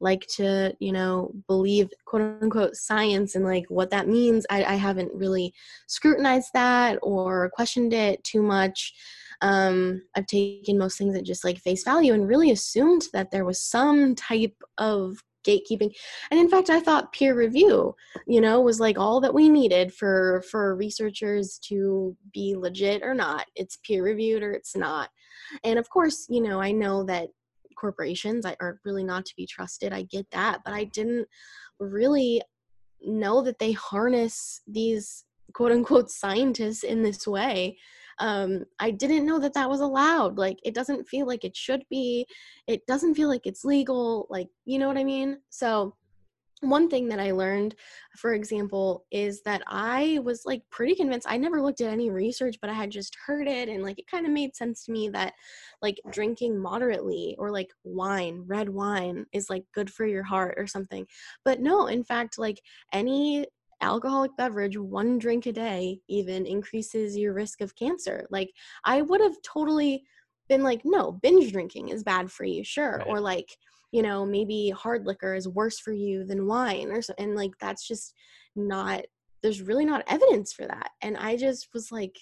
like 0.00 0.26
to, 0.36 0.74
you 0.80 0.92
know, 0.92 1.32
believe 1.46 1.90
quote 2.04 2.22
unquote 2.42 2.76
science 2.76 3.34
and 3.34 3.44
like 3.44 3.64
what 3.68 3.90
that 3.90 4.08
means. 4.08 4.46
I, 4.50 4.64
I 4.64 4.74
haven't 4.74 5.12
really 5.14 5.52
scrutinized 5.86 6.50
that 6.54 6.98
or 7.02 7.50
questioned 7.50 7.92
it 7.92 8.22
too 8.24 8.42
much. 8.42 8.94
Um, 9.40 10.02
I've 10.16 10.26
taken 10.26 10.78
most 10.78 10.98
things 10.98 11.16
at 11.16 11.24
just 11.24 11.44
like 11.44 11.58
face 11.58 11.84
value 11.84 12.12
and 12.12 12.26
really 12.26 12.50
assumed 12.50 13.02
that 13.12 13.30
there 13.30 13.44
was 13.44 13.62
some 13.62 14.16
type 14.16 14.56
of 14.78 15.22
gatekeeping. 15.48 15.94
And 16.30 16.38
in 16.38 16.48
fact 16.48 16.70
i 16.70 16.80
thought 16.80 17.12
peer 17.12 17.34
review 17.34 17.94
you 18.26 18.40
know 18.40 18.60
was 18.60 18.80
like 18.80 18.98
all 18.98 19.20
that 19.20 19.34
we 19.34 19.48
needed 19.48 19.92
for 19.94 20.42
for 20.50 20.76
researchers 20.76 21.58
to 21.68 22.16
be 22.32 22.54
legit 22.56 23.02
or 23.02 23.14
not. 23.14 23.46
It's 23.56 23.78
peer 23.84 24.02
reviewed 24.02 24.42
or 24.42 24.52
it's 24.52 24.76
not. 24.76 25.08
And 25.64 25.78
of 25.78 25.88
course 25.90 26.26
you 26.28 26.42
know 26.42 26.60
i 26.60 26.72
know 26.72 27.04
that 27.04 27.28
corporations 27.76 28.44
are 28.44 28.80
really 28.84 29.04
not 29.04 29.24
to 29.24 29.36
be 29.36 29.46
trusted. 29.46 29.92
I 29.92 30.02
get 30.02 30.26
that. 30.32 30.60
But 30.64 30.74
i 30.74 30.84
didn't 30.84 31.26
really 31.80 32.42
know 33.02 33.42
that 33.42 33.58
they 33.58 33.72
harness 33.72 34.60
these 34.66 35.24
quote 35.54 35.72
unquote 35.72 36.10
scientists 36.10 36.82
in 36.82 37.02
this 37.02 37.26
way 37.26 37.76
um, 38.20 38.64
I 38.78 38.90
didn't 38.90 39.26
know 39.26 39.38
that 39.38 39.54
that 39.54 39.70
was 39.70 39.80
allowed. 39.80 40.38
Like, 40.38 40.58
it 40.64 40.74
doesn't 40.74 41.08
feel 41.08 41.26
like 41.26 41.44
it 41.44 41.56
should 41.56 41.84
be. 41.90 42.26
It 42.66 42.86
doesn't 42.86 43.14
feel 43.14 43.28
like 43.28 43.46
it's 43.46 43.64
legal. 43.64 44.26
Like, 44.30 44.48
you 44.64 44.78
know 44.78 44.88
what 44.88 44.98
I 44.98 45.04
mean? 45.04 45.38
So, 45.50 45.94
one 46.60 46.88
thing 46.88 47.08
that 47.08 47.20
I 47.20 47.30
learned, 47.30 47.74
for 48.16 48.34
example, 48.34 49.04
is 49.12 49.42
that 49.42 49.62
I 49.66 50.18
was 50.24 50.42
like 50.44 50.62
pretty 50.70 50.94
convinced. 50.94 51.26
I 51.30 51.36
never 51.36 51.62
looked 51.62 51.80
at 51.80 51.92
any 51.92 52.10
research, 52.10 52.56
but 52.60 52.70
I 52.70 52.72
had 52.72 52.90
just 52.90 53.16
heard 53.26 53.46
it 53.46 53.68
and 53.68 53.82
like 53.82 53.98
it 53.98 54.10
kind 54.10 54.26
of 54.26 54.32
made 54.32 54.56
sense 54.56 54.84
to 54.84 54.92
me 54.92 55.08
that 55.10 55.34
like 55.82 56.00
drinking 56.10 56.58
moderately 56.58 57.36
or 57.38 57.52
like 57.52 57.70
wine, 57.84 58.42
red 58.46 58.68
wine 58.68 59.26
is 59.32 59.48
like 59.48 59.64
good 59.72 59.90
for 59.90 60.04
your 60.06 60.24
heart 60.24 60.54
or 60.58 60.66
something. 60.66 61.06
But 61.44 61.60
no, 61.60 61.86
in 61.86 62.02
fact, 62.02 62.38
like 62.38 62.60
any 62.92 63.46
alcoholic 63.80 64.36
beverage, 64.36 64.76
one 64.76 65.18
drink 65.18 65.46
a 65.46 65.52
day 65.52 66.00
even 66.08 66.46
increases 66.46 67.16
your 67.16 67.34
risk 67.34 67.60
of 67.60 67.76
cancer. 67.76 68.26
Like 68.30 68.50
I 68.84 69.02
would 69.02 69.20
have 69.20 69.36
totally 69.42 70.04
been 70.48 70.62
like, 70.62 70.82
no, 70.84 71.12
binge 71.12 71.52
drinking 71.52 71.90
is 71.90 72.02
bad 72.02 72.30
for 72.30 72.44
you, 72.44 72.64
sure. 72.64 72.98
Right. 72.98 73.06
Or 73.06 73.20
like, 73.20 73.48
you 73.92 74.02
know 74.02 74.24
maybe 74.24 74.70
hard 74.70 75.06
liquor 75.06 75.34
is 75.34 75.48
worse 75.48 75.78
for 75.78 75.92
you 75.92 76.24
than 76.24 76.46
wine 76.46 76.90
or 76.90 77.02
so 77.02 77.14
and 77.18 77.34
like 77.34 77.52
that's 77.60 77.86
just 77.86 78.14
not 78.54 79.02
there's 79.42 79.62
really 79.62 79.84
not 79.84 80.04
evidence 80.08 80.52
for 80.52 80.66
that 80.66 80.90
and 81.02 81.16
i 81.16 81.36
just 81.36 81.68
was 81.72 81.90
like 81.90 82.18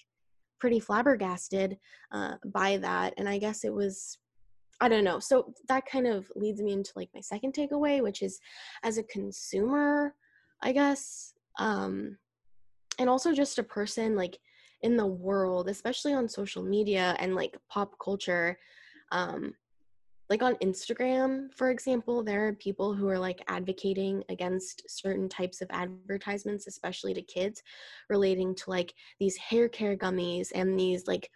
pretty 0.58 0.80
flabbergasted 0.80 1.76
uh, 2.12 2.34
by 2.46 2.76
that 2.78 3.12
and 3.18 3.28
i 3.28 3.38
guess 3.38 3.64
it 3.64 3.72
was 3.72 4.18
i 4.80 4.88
don't 4.88 5.04
know 5.04 5.18
so 5.18 5.52
that 5.68 5.84
kind 5.86 6.06
of 6.06 6.30
leads 6.34 6.62
me 6.62 6.72
into 6.72 6.92
like 6.96 7.10
my 7.14 7.20
second 7.20 7.52
takeaway 7.52 8.02
which 8.02 8.22
is 8.22 8.38
as 8.82 8.98
a 8.98 9.02
consumer 9.04 10.14
i 10.62 10.72
guess 10.72 11.34
um 11.58 12.16
and 12.98 13.08
also 13.08 13.32
just 13.32 13.58
a 13.58 13.62
person 13.62 14.16
like 14.16 14.38
in 14.82 14.96
the 14.96 15.06
world 15.06 15.68
especially 15.68 16.12
on 16.12 16.28
social 16.28 16.62
media 16.62 17.16
and 17.18 17.34
like 17.34 17.56
pop 17.68 17.94
culture 17.98 18.58
um 19.12 19.54
like 20.28 20.42
on 20.42 20.56
Instagram, 20.56 21.52
for 21.54 21.70
example, 21.70 22.22
there 22.22 22.48
are 22.48 22.52
people 22.54 22.94
who 22.94 23.08
are 23.08 23.18
like 23.18 23.42
advocating 23.48 24.24
against 24.28 24.82
certain 24.88 25.28
types 25.28 25.60
of 25.60 25.68
advertisements, 25.70 26.66
especially 26.66 27.14
to 27.14 27.22
kids, 27.22 27.62
relating 28.10 28.54
to 28.56 28.70
like 28.70 28.92
these 29.20 29.36
hair 29.36 29.68
care 29.68 29.96
gummies 29.96 30.48
and 30.54 30.78
these 30.78 31.06
like, 31.06 31.30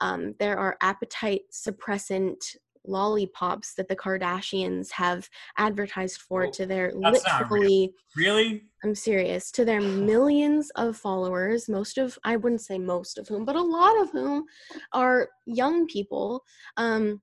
um, 0.00 0.34
there 0.38 0.58
are 0.58 0.78
appetite 0.80 1.42
suppressant 1.52 2.56
lollipops 2.86 3.74
that 3.74 3.88
the 3.88 3.96
Kardashians 3.96 4.90
have 4.92 5.28
advertised 5.58 6.20
for 6.20 6.46
oh, 6.46 6.50
to 6.50 6.66
their 6.66 6.92
literally 6.94 7.92
really? 8.16 8.62
I'm 8.82 8.94
serious 8.94 9.50
to 9.52 9.64
their 9.64 9.80
millions 10.10 10.70
of 10.76 10.96
followers 10.96 11.68
most 11.68 11.98
of 11.98 12.18
I 12.24 12.36
wouldn't 12.36 12.62
say 12.62 12.78
most 12.78 13.18
of 13.18 13.28
whom 13.28 13.44
but 13.44 13.56
a 13.56 13.62
lot 13.62 14.00
of 14.00 14.10
whom 14.10 14.44
are 14.92 15.28
young 15.46 15.86
people 15.86 16.42
um 16.76 17.20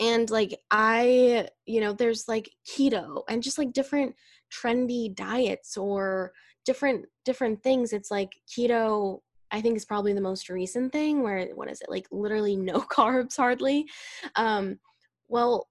and 0.00 0.30
like 0.30 0.58
i 0.70 1.46
you 1.66 1.80
know 1.80 1.92
there's 1.92 2.26
like 2.26 2.50
keto 2.66 3.22
and 3.28 3.42
just 3.42 3.58
like 3.58 3.72
different 3.72 4.14
trendy 4.52 5.14
diets 5.14 5.76
or 5.76 6.32
different 6.64 7.06
different 7.24 7.62
things. 7.62 7.92
It's 7.92 8.10
like 8.10 8.32
keto 8.48 9.20
i 9.52 9.60
think 9.60 9.76
is 9.76 9.84
probably 9.84 10.12
the 10.12 10.20
most 10.20 10.48
recent 10.48 10.92
thing 10.92 11.22
where 11.22 11.46
what 11.54 11.70
is 11.70 11.80
it 11.80 11.90
like 11.90 12.06
literally 12.10 12.56
no 12.56 12.80
carbs 12.92 13.36
hardly 13.36 13.86
um 14.36 14.78
well 15.28 15.68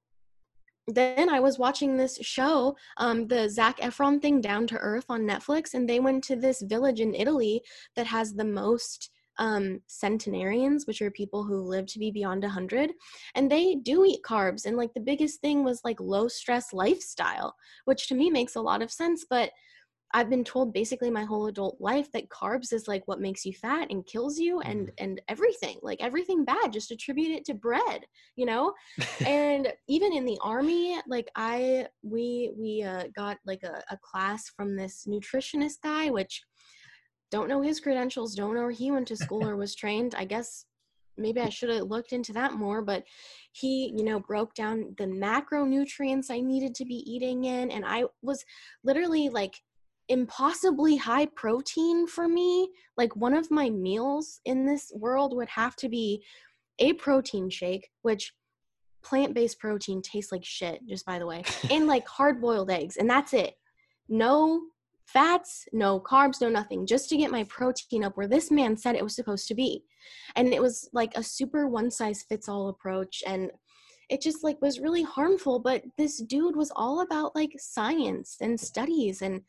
then 0.87 1.29
I 1.29 1.39
was 1.39 1.59
watching 1.59 1.95
this 1.95 2.17
show, 2.21 2.75
um, 2.97 3.27
the 3.27 3.47
Zac 3.47 3.79
Efron 3.79 4.21
thing, 4.21 4.41
Down 4.41 4.67
to 4.67 4.77
Earth 4.77 5.05
on 5.09 5.21
Netflix, 5.21 5.73
and 5.73 5.87
they 5.87 5.99
went 5.99 6.23
to 6.25 6.35
this 6.35 6.61
village 6.61 6.99
in 6.99 7.13
Italy 7.13 7.61
that 7.95 8.07
has 8.07 8.33
the 8.33 8.43
most 8.43 9.11
um, 9.37 9.81
centenarians, 9.87 10.85
which 10.85 11.01
are 11.01 11.11
people 11.11 11.43
who 11.43 11.61
live 11.61 11.85
to 11.87 11.99
be 11.99 12.11
beyond 12.11 12.43
100, 12.43 12.91
and 13.35 13.49
they 13.49 13.75
do 13.75 14.05
eat 14.05 14.21
carbs. 14.23 14.65
And 14.65 14.77
like 14.77 14.93
the 14.93 14.99
biggest 14.99 15.41
thing 15.41 15.63
was 15.63 15.81
like 15.83 15.99
low 15.99 16.27
stress 16.27 16.73
lifestyle, 16.73 17.55
which 17.85 18.07
to 18.07 18.15
me 18.15 18.29
makes 18.29 18.55
a 18.55 18.61
lot 18.61 18.81
of 18.81 18.91
sense. 18.91 19.25
But 19.29 19.51
I've 20.13 20.29
been 20.29 20.43
told 20.43 20.73
basically 20.73 21.09
my 21.09 21.23
whole 21.23 21.47
adult 21.47 21.77
life 21.79 22.11
that 22.11 22.29
carbs 22.29 22.73
is 22.73 22.87
like 22.87 23.03
what 23.07 23.21
makes 23.21 23.45
you 23.45 23.53
fat 23.53 23.87
and 23.89 24.05
kills 24.05 24.37
you 24.37 24.61
and 24.61 24.87
mm-hmm. 24.87 25.03
and 25.03 25.21
everything 25.27 25.77
like 25.81 26.01
everything 26.01 26.45
bad 26.45 26.73
just 26.73 26.91
attribute 26.91 27.31
it 27.31 27.45
to 27.45 27.53
bread 27.53 28.05
you 28.35 28.45
know 28.45 28.73
and 29.25 29.71
even 29.87 30.13
in 30.13 30.25
the 30.25 30.37
army 30.41 30.99
like 31.07 31.29
I 31.35 31.87
we 32.03 32.51
we 32.57 32.83
uh, 32.83 33.05
got 33.15 33.37
like 33.45 33.63
a, 33.63 33.81
a 33.89 33.97
class 34.01 34.49
from 34.55 34.75
this 34.75 35.05
nutritionist 35.07 35.77
guy 35.83 36.09
which 36.09 36.43
don't 37.31 37.47
know 37.47 37.61
his 37.61 37.79
credentials, 37.79 38.35
don't 38.35 38.53
know 38.53 38.61
where 38.61 38.71
he 38.71 38.91
went 38.91 39.07
to 39.07 39.15
school 39.15 39.47
or 39.47 39.55
was 39.57 39.73
trained. 39.73 40.13
I 40.15 40.25
guess 40.25 40.65
maybe 41.17 41.39
I 41.39 41.49
should 41.49 41.69
have 41.69 41.83
looked 41.83 42.13
into 42.13 42.33
that 42.33 42.53
more, 42.53 42.81
but 42.81 43.03
he, 43.53 43.93
you 43.95 44.03
know, 44.03 44.19
broke 44.19 44.53
down 44.53 44.93
the 44.97 45.05
macronutrients 45.05 46.29
I 46.29 46.41
needed 46.41 46.75
to 46.75 46.85
be 46.85 47.03
eating 47.11 47.45
in. 47.45 47.71
And 47.71 47.85
I 47.85 48.03
was 48.21 48.43
literally 48.83 49.29
like 49.29 49.55
impossibly 50.11 50.97
high 50.97 51.25
protein 51.25 52.05
for 52.05 52.27
me. 52.27 52.69
Like 52.97 53.15
one 53.15 53.33
of 53.33 53.49
my 53.49 53.69
meals 53.69 54.41
in 54.43 54.65
this 54.65 54.91
world 54.93 55.35
would 55.35 55.47
have 55.49 55.75
to 55.77 55.89
be 55.89 56.23
a 56.79 56.93
protein 56.93 57.49
shake, 57.49 57.89
which 58.01 58.33
plant 59.03 59.33
based 59.33 59.57
protein 59.57 60.01
tastes 60.01 60.31
like 60.31 60.43
shit, 60.43 60.85
just 60.87 61.05
by 61.05 61.17
the 61.17 61.25
way, 61.25 61.43
and 61.71 61.87
like 61.87 62.05
hard 62.07 62.41
boiled 62.41 62.69
eggs. 62.69 62.97
And 62.97 63.09
that's 63.09 63.33
it. 63.33 63.55
No 64.09 64.61
fats, 65.05 65.65
no 65.71 65.99
carbs, 65.99 66.41
no 66.41 66.49
nothing, 66.49 66.85
just 66.85 67.07
to 67.09 67.17
get 67.17 67.31
my 67.31 67.45
protein 67.45 68.03
up 68.03 68.17
where 68.17 68.27
this 68.27 68.51
man 68.51 68.75
said 68.75 68.95
it 68.95 69.03
was 69.03 69.15
supposed 69.15 69.47
to 69.47 69.55
be. 69.55 69.83
And 70.35 70.53
it 70.53 70.61
was 70.61 70.89
like 70.91 71.13
a 71.15 71.23
super 71.23 71.67
one 71.67 71.89
size 71.89 72.23
fits 72.27 72.49
all 72.49 72.67
approach. 72.67 73.23
And 73.25 73.49
it 74.09 74.21
just 74.21 74.43
like 74.43 74.61
was 74.61 74.81
really 74.81 75.03
harmful. 75.03 75.59
But 75.59 75.83
this 75.97 76.17
dude 76.17 76.57
was 76.57 76.71
all 76.75 76.99
about 76.99 77.33
like 77.33 77.53
science 77.57 78.35
and 78.41 78.59
studies. 78.59 79.21
And 79.21 79.41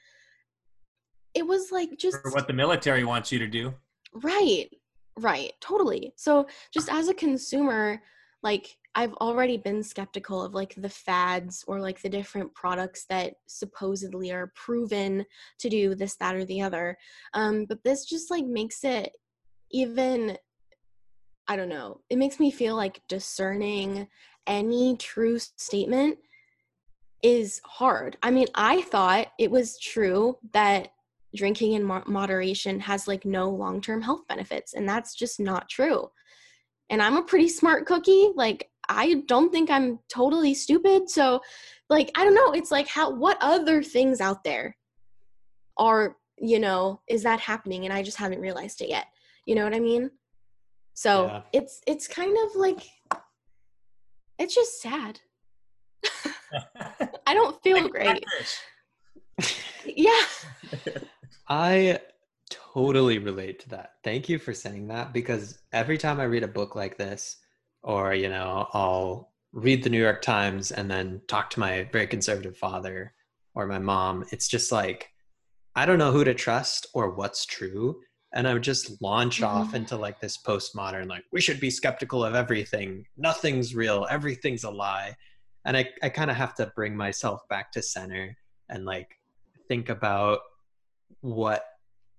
it 1.34 1.46
was 1.46 1.72
like 1.72 1.98
just 1.98 2.18
what 2.32 2.46
the 2.46 2.52
military 2.52 3.04
wants 3.04 3.32
you 3.32 3.38
to 3.38 3.46
do. 3.46 3.74
Right. 4.14 4.68
Right. 5.18 5.52
Totally. 5.60 6.12
So 6.16 6.46
just 6.72 6.90
as 6.90 7.08
a 7.08 7.14
consumer, 7.14 8.02
like 8.42 8.76
I've 8.94 9.14
already 9.14 9.56
been 9.56 9.82
skeptical 9.82 10.42
of 10.42 10.54
like 10.54 10.74
the 10.76 10.88
fads 10.88 11.64
or 11.66 11.80
like 11.80 12.02
the 12.02 12.08
different 12.08 12.54
products 12.54 13.06
that 13.08 13.34
supposedly 13.46 14.30
are 14.32 14.52
proven 14.54 15.24
to 15.60 15.68
do 15.70 15.94
this, 15.94 16.16
that, 16.16 16.34
or 16.34 16.44
the 16.44 16.60
other. 16.60 16.98
Um, 17.32 17.64
but 17.66 17.82
this 17.84 18.04
just 18.04 18.30
like 18.30 18.44
makes 18.44 18.84
it 18.84 19.12
even, 19.70 20.36
I 21.48 21.56
don't 21.56 21.70
know, 21.70 22.00
it 22.10 22.18
makes 22.18 22.38
me 22.38 22.50
feel 22.50 22.76
like 22.76 23.00
discerning 23.08 24.08
any 24.46 24.96
true 24.98 25.38
statement 25.38 26.18
is 27.22 27.60
hard. 27.64 28.18
I 28.22 28.30
mean, 28.30 28.48
I 28.54 28.82
thought 28.82 29.28
it 29.38 29.50
was 29.50 29.78
true 29.78 30.36
that 30.52 30.88
drinking 31.34 31.72
in 31.72 31.84
mo- 31.84 32.04
moderation 32.06 32.80
has 32.80 33.08
like 33.08 33.24
no 33.24 33.48
long 33.50 33.80
term 33.80 34.02
health 34.02 34.26
benefits, 34.28 34.74
and 34.74 34.88
that's 34.88 35.14
just 35.14 35.40
not 35.40 35.68
true 35.68 36.10
and 36.92 37.00
I'm 37.00 37.16
a 37.16 37.22
pretty 37.22 37.48
smart 37.48 37.86
cookie. 37.86 38.30
Like 38.36 38.70
I 38.88 39.22
don't 39.26 39.50
think 39.50 39.70
I'm 39.70 39.98
totally 40.08 40.54
stupid. 40.54 41.08
So 41.08 41.40
like 41.88 42.10
I 42.14 42.22
don't 42.22 42.34
know, 42.34 42.52
it's 42.52 42.70
like 42.70 42.86
how 42.86 43.10
what 43.10 43.38
other 43.40 43.82
things 43.82 44.20
out 44.20 44.44
there 44.44 44.76
are, 45.78 46.16
you 46.38 46.60
know, 46.60 47.00
is 47.08 47.22
that 47.22 47.40
happening 47.40 47.86
and 47.86 47.94
I 47.94 48.02
just 48.02 48.18
haven't 48.18 48.40
realized 48.40 48.82
it 48.82 48.90
yet. 48.90 49.06
You 49.46 49.54
know 49.54 49.64
what 49.64 49.74
I 49.74 49.80
mean? 49.80 50.10
So 50.92 51.26
yeah. 51.26 51.42
it's 51.54 51.80
it's 51.86 52.06
kind 52.06 52.36
of 52.44 52.56
like 52.56 52.82
it's 54.38 54.54
just 54.54 54.82
sad. 54.82 55.20
I 57.26 57.32
don't 57.32 57.60
feel 57.62 57.88
great. 57.88 58.22
yeah. 59.86 60.22
I 61.52 62.00
totally 62.48 63.18
relate 63.18 63.60
to 63.60 63.68
that. 63.68 63.90
Thank 64.02 64.30
you 64.30 64.38
for 64.38 64.54
saying 64.54 64.88
that 64.88 65.12
because 65.12 65.58
every 65.74 65.98
time 65.98 66.18
I 66.18 66.24
read 66.24 66.44
a 66.44 66.48
book 66.48 66.74
like 66.74 66.96
this, 66.96 67.36
or, 67.82 68.14
you 68.14 68.30
know, 68.30 68.68
I'll 68.72 69.34
read 69.52 69.84
the 69.84 69.90
New 69.90 70.00
York 70.00 70.22
Times 70.22 70.72
and 70.72 70.90
then 70.90 71.20
talk 71.28 71.50
to 71.50 71.60
my 71.60 71.86
very 71.92 72.06
conservative 72.06 72.56
father 72.56 73.12
or 73.54 73.66
my 73.66 73.78
mom, 73.78 74.24
it's 74.32 74.48
just 74.48 74.72
like, 74.72 75.10
I 75.76 75.84
don't 75.84 75.98
know 75.98 76.10
who 76.10 76.24
to 76.24 76.32
trust 76.32 76.86
or 76.94 77.10
what's 77.10 77.44
true. 77.44 78.00
And 78.32 78.48
I 78.48 78.54
would 78.54 78.62
just 78.62 79.02
launch 79.02 79.42
mm-hmm. 79.42 79.54
off 79.54 79.74
into 79.74 79.98
like 79.98 80.20
this 80.20 80.38
postmodern, 80.38 81.06
like, 81.06 81.24
we 81.32 81.42
should 81.42 81.60
be 81.60 81.68
skeptical 81.68 82.24
of 82.24 82.34
everything. 82.34 83.04
Nothing's 83.18 83.74
real. 83.74 84.06
Everything's 84.08 84.64
a 84.64 84.70
lie. 84.70 85.14
And 85.66 85.76
I, 85.76 85.90
I 86.02 86.08
kind 86.08 86.30
of 86.30 86.38
have 86.38 86.54
to 86.54 86.72
bring 86.74 86.96
myself 86.96 87.46
back 87.50 87.72
to 87.72 87.82
center 87.82 88.38
and 88.70 88.86
like 88.86 89.10
think 89.68 89.90
about 89.90 90.38
what 91.22 91.64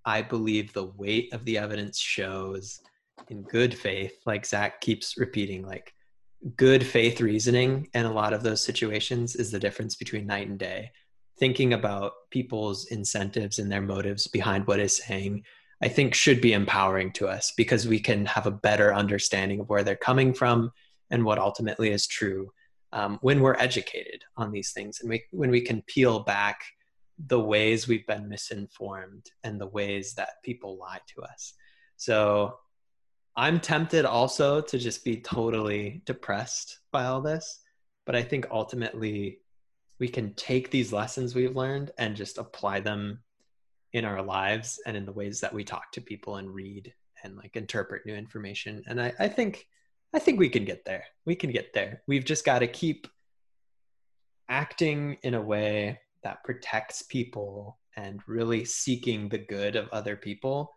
I 0.06 0.22
believe 0.22 0.74
the 0.74 0.86
weight 0.86 1.34
of 1.34 1.46
the 1.46 1.58
evidence 1.58 2.00
shows 2.00 2.82
in 3.30 3.44
good 3.44 3.78
faith, 3.78 4.14
like 4.26 4.46
Zach 4.46 4.82
keeps 4.82 5.18
repeating, 5.18 5.66
like 5.66 5.94
good 6.56 6.86
faith 6.86 7.22
reasoning 7.22 7.88
in 7.94 8.06
a 8.06 8.12
lot 8.12 8.34
of 8.34 8.44
those 8.44 8.62
situations 8.62 9.36
is 9.36 9.52
the 9.52 9.60
difference 9.60 9.96
between 9.96 10.26
night 10.26 10.48
and 10.48 10.60
day. 10.60 10.92
Thinking 11.40 11.74
about 11.74 12.14
people's 12.32 12.86
incentives 12.88 13.60
and 13.60 13.72
their 13.72 13.82
motives 13.82 14.28
behind 14.28 14.68
what 14.68 14.80
is 14.80 14.98
saying, 14.98 15.44
I 15.82 15.88
think 15.88 16.14
should 16.14 16.42
be 16.42 16.54
empowering 16.54 17.12
to 17.14 17.28
us 17.28 17.54
because 17.56 17.88
we 17.88 18.00
can 18.00 18.26
have 18.26 18.46
a 18.46 18.52
better 18.52 18.94
understanding 18.94 19.60
of 19.60 19.70
where 19.70 19.84
they're 19.84 19.96
coming 19.96 20.34
from 20.34 20.72
and 21.10 21.24
what 21.24 21.40
ultimately 21.40 21.92
is 21.92 22.08
true 22.08 22.52
um, 22.92 23.18
when 23.22 23.42
we're 23.42 23.56
educated 23.56 24.24
on 24.38 24.52
these 24.52 24.72
things 24.72 25.00
and 25.02 25.10
we, 25.10 25.24
when 25.32 25.50
we 25.50 25.62
can 25.62 25.82
peel 25.88 26.20
back 26.22 26.62
the 27.20 27.40
ways 27.40 27.88
we've 27.88 28.08
been 28.08 28.28
misinformed 28.28 29.30
and 29.44 29.60
the 29.60 29.68
ways 29.68 30.14
that 30.16 30.42
people 30.44 30.78
lie 30.78 31.02
to 31.16 31.22
us. 31.22 31.54
So 31.96 32.58
I'm 33.36 33.60
tempted 33.60 34.06
also 34.06 34.62
to 34.62 34.78
just 34.78 35.04
be 35.04 35.18
totally 35.18 36.02
depressed 36.06 36.80
by 36.92 37.06
all 37.06 37.22
this, 37.22 37.62
but 38.06 38.16
I 38.16 38.22
think 38.22 38.48
ultimately 38.52 39.40
we 40.00 40.08
can 40.08 40.34
take 40.34 40.70
these 40.70 40.92
lessons 40.92 41.34
we've 41.34 41.56
learned 41.56 41.92
and 41.98 42.16
just 42.16 42.38
apply 42.38 42.82
them 42.82 43.20
in 43.94 44.06
our 44.06 44.22
lives 44.22 44.80
and 44.86 44.98
in 44.98 45.06
the 45.06 45.12
ways 45.12 45.40
that 45.42 45.54
we 45.54 45.64
talk 45.64 45.92
to 45.92 46.02
people 46.02 46.38
and 46.38 46.54
read 46.54 46.94
and 47.24 47.38
like 47.38 47.56
interpret 47.56 48.06
new 48.06 48.16
information. 48.16 48.84
And 48.88 49.02
I, 49.02 49.14
I 49.20 49.28
think 49.28 49.68
I 50.16 50.20
think 50.20 50.40
we 50.40 50.50
can 50.50 50.66
get 50.66 50.86
there. 50.86 51.06
We 51.26 51.36
can 51.36 51.52
get 51.52 51.74
there. 51.74 52.04
We've 52.08 52.26
just 52.26 52.46
got 52.46 52.60
to 52.60 52.68
keep 52.68 53.08
acting 54.48 55.18
in 55.24 55.34
a 55.34 55.42
way 55.42 56.00
that 56.24 56.44
protects 56.44 57.04
people 57.04 57.80
and 57.96 58.22
really 58.28 58.66
seeking 58.66 59.30
the 59.30 59.38
good 59.38 59.76
of 59.76 59.90
other 59.90 60.16
people. 60.16 60.74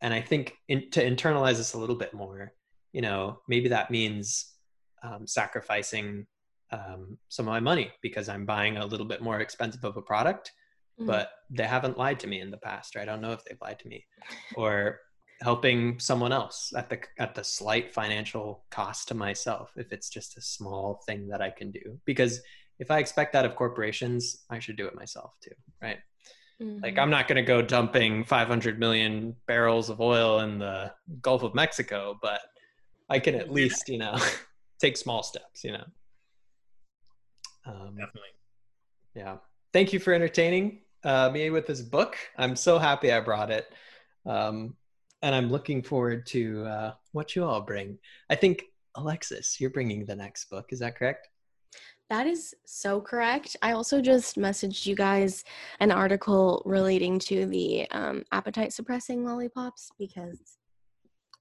And 0.00 0.12
I 0.12 0.20
think 0.20 0.54
in, 0.68 0.90
to 0.90 1.04
internalize 1.04 1.56
this 1.56 1.74
a 1.74 1.78
little 1.78 1.96
bit 1.96 2.14
more, 2.14 2.52
you 2.92 3.02
know, 3.02 3.40
maybe 3.48 3.68
that 3.70 3.90
means 3.90 4.54
um, 5.02 5.26
sacrificing 5.26 6.26
um, 6.70 7.18
some 7.28 7.46
of 7.46 7.52
my 7.52 7.60
money 7.60 7.90
because 8.02 8.28
I'm 8.28 8.44
buying 8.44 8.76
a 8.76 8.86
little 8.86 9.06
bit 9.06 9.22
more 9.22 9.40
expensive 9.40 9.84
of 9.84 9.96
a 9.96 10.02
product, 10.02 10.52
mm. 11.00 11.06
but 11.06 11.30
they 11.50 11.64
haven't 11.64 11.98
lied 11.98 12.20
to 12.20 12.26
me 12.26 12.40
in 12.40 12.50
the 12.50 12.56
past, 12.58 12.96
or 12.96 13.00
I 13.00 13.04
don't 13.04 13.20
know 13.20 13.32
if 13.32 13.44
they've 13.44 13.60
lied 13.60 13.78
to 13.80 13.88
me, 13.88 14.04
or 14.56 15.00
helping 15.42 15.98
someone 15.98 16.32
else 16.32 16.72
at 16.76 16.88
the 16.88 16.98
at 17.18 17.34
the 17.34 17.44
slight 17.44 17.92
financial 17.92 18.64
cost 18.70 19.08
to 19.08 19.14
myself 19.14 19.70
if 19.76 19.92
it's 19.92 20.08
just 20.08 20.38
a 20.38 20.40
small 20.40 21.02
thing 21.06 21.28
that 21.28 21.42
I 21.42 21.50
can 21.50 21.70
do 21.70 21.98
because 22.06 22.40
if 22.78 22.90
I 22.90 22.98
expect 22.98 23.32
that 23.32 23.44
of 23.44 23.56
corporations, 23.56 24.44
I 24.50 24.58
should 24.58 24.76
do 24.76 24.86
it 24.86 24.94
myself 24.94 25.34
too, 25.42 25.54
right? 25.82 25.98
Mm-hmm. 26.60 26.82
Like 26.82 26.98
I'm 26.98 27.10
not 27.10 27.28
going 27.28 27.36
to 27.36 27.42
go 27.42 27.62
dumping 27.62 28.24
500 28.24 28.78
million 28.78 29.36
barrels 29.46 29.90
of 29.90 30.00
oil 30.00 30.40
in 30.40 30.58
the 30.58 30.92
Gulf 31.20 31.42
of 31.42 31.54
Mexico, 31.54 32.18
but 32.20 32.40
I 33.08 33.18
can 33.18 33.34
at 33.34 33.52
least, 33.52 33.88
you 33.88 33.98
know, 33.98 34.16
take 34.80 34.96
small 34.96 35.22
steps, 35.22 35.64
you 35.64 35.72
know. 35.72 35.84
Um, 37.66 37.96
Definitely. 37.96 38.28
Yeah. 39.14 39.36
Thank 39.72 39.92
you 39.92 39.98
for 39.98 40.12
entertaining 40.12 40.80
uh, 41.04 41.30
me 41.30 41.50
with 41.50 41.66
this 41.66 41.82
book. 41.82 42.16
I'm 42.36 42.56
so 42.56 42.78
happy 42.78 43.12
I 43.12 43.20
brought 43.20 43.50
it. 43.50 43.72
Um, 44.24 44.76
and 45.22 45.34
I'm 45.34 45.50
looking 45.50 45.82
forward 45.82 46.26
to 46.26 46.64
uh, 46.66 46.92
what 47.12 47.34
you 47.34 47.44
all 47.44 47.60
bring. 47.60 47.98
I 48.30 48.34
think, 48.34 48.64
Alexis, 48.94 49.60
you're 49.60 49.70
bringing 49.70 50.04
the 50.04 50.16
next 50.16 50.50
book. 50.50 50.66
Is 50.70 50.80
that 50.80 50.96
correct? 50.96 51.28
That 52.08 52.26
is 52.26 52.54
so 52.64 53.00
correct. 53.00 53.56
I 53.62 53.72
also 53.72 54.00
just 54.00 54.36
messaged 54.36 54.86
you 54.86 54.94
guys 54.94 55.42
an 55.80 55.90
article 55.90 56.62
relating 56.64 57.18
to 57.20 57.46
the 57.46 57.90
um, 57.90 58.24
appetite 58.30 58.72
suppressing 58.72 59.24
lollipops 59.24 59.90
because 59.98 60.38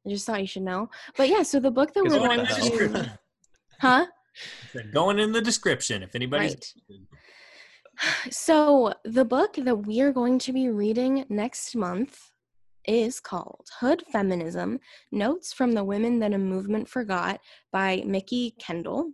I 0.06 0.10
just 0.10 0.26
thought 0.26 0.42
you 0.42 0.48
should 0.48 0.64
know. 0.64 0.90
But 1.18 1.30
yeah, 1.30 1.44
so 1.44 1.60
the 1.60 1.72
book 1.72 1.94
that 1.94 2.04
we're 2.04 2.18
going 2.18 2.46
to, 2.46 3.20
huh? 3.80 4.08
Going 4.92 5.20
in 5.20 5.32
the 5.32 5.42
description 5.42 6.02
if 6.02 6.16
anybody's. 6.16 6.56
Right. 6.90 7.00
So 8.30 8.94
the 9.06 9.24
book 9.24 9.56
that 9.58 9.76
we 9.76 10.02
are 10.02 10.12
going 10.12 10.40
to 10.40 10.52
be 10.52 10.70
reading 10.70 11.26
next 11.30 11.76
month 11.76 12.32
is 12.88 13.20
called 13.20 13.68
Hood 13.80 14.04
Feminism 14.12 14.80
Notes 15.12 15.54
from 15.54 15.72
the 15.74 15.84
Women 15.84 16.20
That 16.20 16.34
a 16.34 16.38
Movement 16.38 16.88
Forgot 16.90 17.40
by 17.72 18.04
Mikki 18.06 18.56
Kendall. 18.60 19.12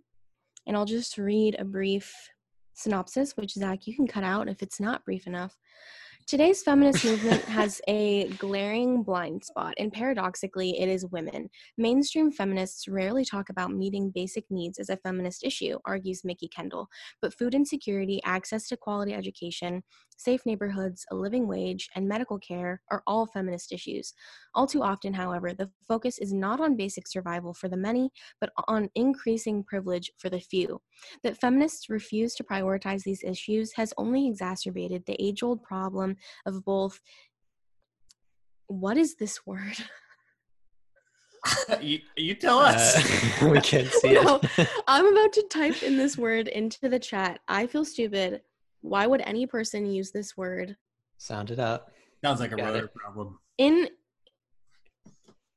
And 0.68 0.78
I'll 0.78 0.86
just 0.86 1.18
read 1.18 1.56
a 1.60 1.66
brief 1.66 2.14
synopsis, 2.74 3.36
which 3.36 3.54
Zach, 3.54 3.88
you 3.88 3.96
can 3.96 4.08
cut 4.08 4.24
out 4.24 4.48
if 4.48 4.62
it's 4.62 4.80
not 4.80 5.06
brief 5.06 5.28
enough. 5.28 5.58
Today's 6.32 6.64
feminist 6.64 7.04
movement 7.04 7.44
has 7.44 7.82
a 7.90 8.30
glaring 8.38 9.04
blind 9.04 9.44
spot, 9.44 9.74
and 9.78 9.92
paradoxically, 9.92 10.80
it 10.80 10.88
is 10.88 11.06
women. 11.08 11.50
Mainstream 11.78 12.32
feminists 12.32 12.88
rarely 12.88 13.26
talk 13.26 13.50
about 13.50 13.74
meeting 13.74 14.14
basic 14.16 14.46
needs 14.50 14.80
as 14.80 14.88
a 14.90 14.96
feminist 14.96 15.44
issue, 15.44 15.78
argues 15.84 16.24
Mikki 16.24 16.48
Kendall, 16.48 16.88
but 17.22 17.38
food 17.38 17.54
insecurity, 17.54 18.22
access 18.24 18.70
to 18.70 18.78
quality 18.78 19.14
education, 19.14 19.84
safe 20.16 20.46
neighborhoods, 20.46 21.06
a 21.12 21.16
living 21.16 21.50
wage, 21.50 21.90
and 21.96 22.08
medical 22.08 22.40
care 22.40 22.82
are 22.92 23.04
all 23.08 23.26
feminist 23.26 23.74
issues. 23.74 24.14
All 24.54 24.68
too 24.68 24.84
often, 24.84 25.14
however, 25.14 25.54
the 25.54 25.70
focus 25.86 26.18
is 26.20 26.32
not 26.32 26.62
on 26.62 26.78
basic 26.78 27.10
survival 27.10 27.54
for 27.54 27.68
the 27.68 27.76
many, 27.76 28.10
but 28.40 28.52
on 28.70 28.90
increasing 28.96 29.66
privilege 29.66 30.12
for 30.18 30.30
the 30.30 30.40
few. 30.40 30.80
That 31.24 31.42
feminists 31.42 31.90
refuse 31.90 32.36
to 32.36 32.44
prioritize 32.44 33.04
these 33.04 33.24
issues 33.24 33.74
has 33.74 33.94
only 33.98 34.28
exacerbated 34.28 35.04
the 35.06 35.22
age 35.22 35.44
old 35.44 35.64
problem 35.64 36.16
of 36.46 36.64
both. 36.66 37.00
What 38.68 38.98
is 38.98 39.16
this 39.16 39.46
word? 39.46 39.78
you, 41.82 42.00
you 42.16 42.36
tell 42.36 42.60
us. 42.60 43.42
Uh, 43.42 43.48
we 43.52 43.60
can't 43.62 43.88
see 43.88 44.14
no, 44.22 44.40
it. 44.58 44.70
I'm 44.88 45.08
about 45.08 45.34
to 45.34 45.44
type 45.50 45.84
in 45.84 45.98
this 45.98 46.18
word 46.18 46.48
into 46.48 46.88
the 46.88 47.00
chat. 47.00 47.40
I 47.48 47.68
feel 47.68 47.86
stupid. 47.86 48.42
Why 48.82 49.08
would 49.08 49.22
any 49.22 49.46
person 49.46 49.86
use 49.86 50.12
this 50.12 50.36
word? 50.38 50.76
Sound 51.18 51.52
it 51.52 51.60
out. 51.60 51.92
Sounds 52.24 52.40
like 52.40 52.52
a 52.52 52.56
rotor 52.56 52.90
problem. 52.96 53.40
In 53.58 53.90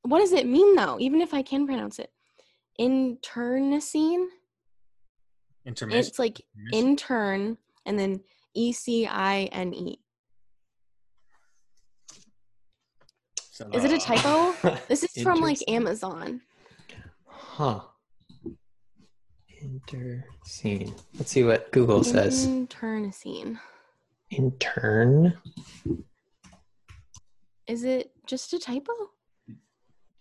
what 0.03 0.19
does 0.19 0.33
it 0.33 0.47
mean 0.47 0.75
though? 0.75 0.97
Even 0.99 1.21
if 1.21 1.33
I 1.33 1.41
can 1.41 1.65
pronounce 1.65 1.99
it, 1.99 2.11
internecine. 2.77 4.29
Intermission. 5.65 5.99
It's 5.99 6.19
like 6.19 6.41
intern 6.71 7.57
and 7.85 7.97
then 7.97 8.21
E 8.53 8.71
C 8.71 9.07
I 9.07 9.49
N 9.51 9.73
E. 9.73 9.99
Is 13.73 13.85
it 13.85 13.93
a 13.93 13.97
typo? 13.97 14.77
this 14.89 15.03
is 15.03 15.23
from 15.23 15.39
like 15.39 15.59
Amazon. 15.69 16.41
Huh. 17.25 17.81
Internecine. 19.61 20.93
Let's 21.17 21.31
see 21.31 21.43
what 21.43 21.71
Google 21.71 22.03
says. 22.03 22.45
Internecine. 22.45 23.59
Intern. 24.29 25.37
Is 27.67 27.83
it 27.85 28.11
just 28.27 28.53
a 28.53 28.59
typo? 28.59 28.91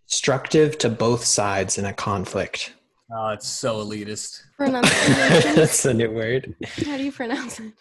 Destructive 0.08 0.78
to 0.78 0.88
both 0.88 1.24
sides 1.24 1.76
in 1.76 1.86
a 1.86 1.92
conflict. 1.92 2.74
Oh, 3.12 3.30
it's 3.30 3.48
so 3.48 3.84
elitist. 3.84 4.42
Pronunciation. 4.56 5.54
That's 5.56 5.84
a 5.84 5.92
new 5.92 6.10
word. 6.12 6.54
How 6.86 6.96
do 6.96 7.02
you 7.02 7.12
pronounce 7.12 7.58
it? 7.58 7.72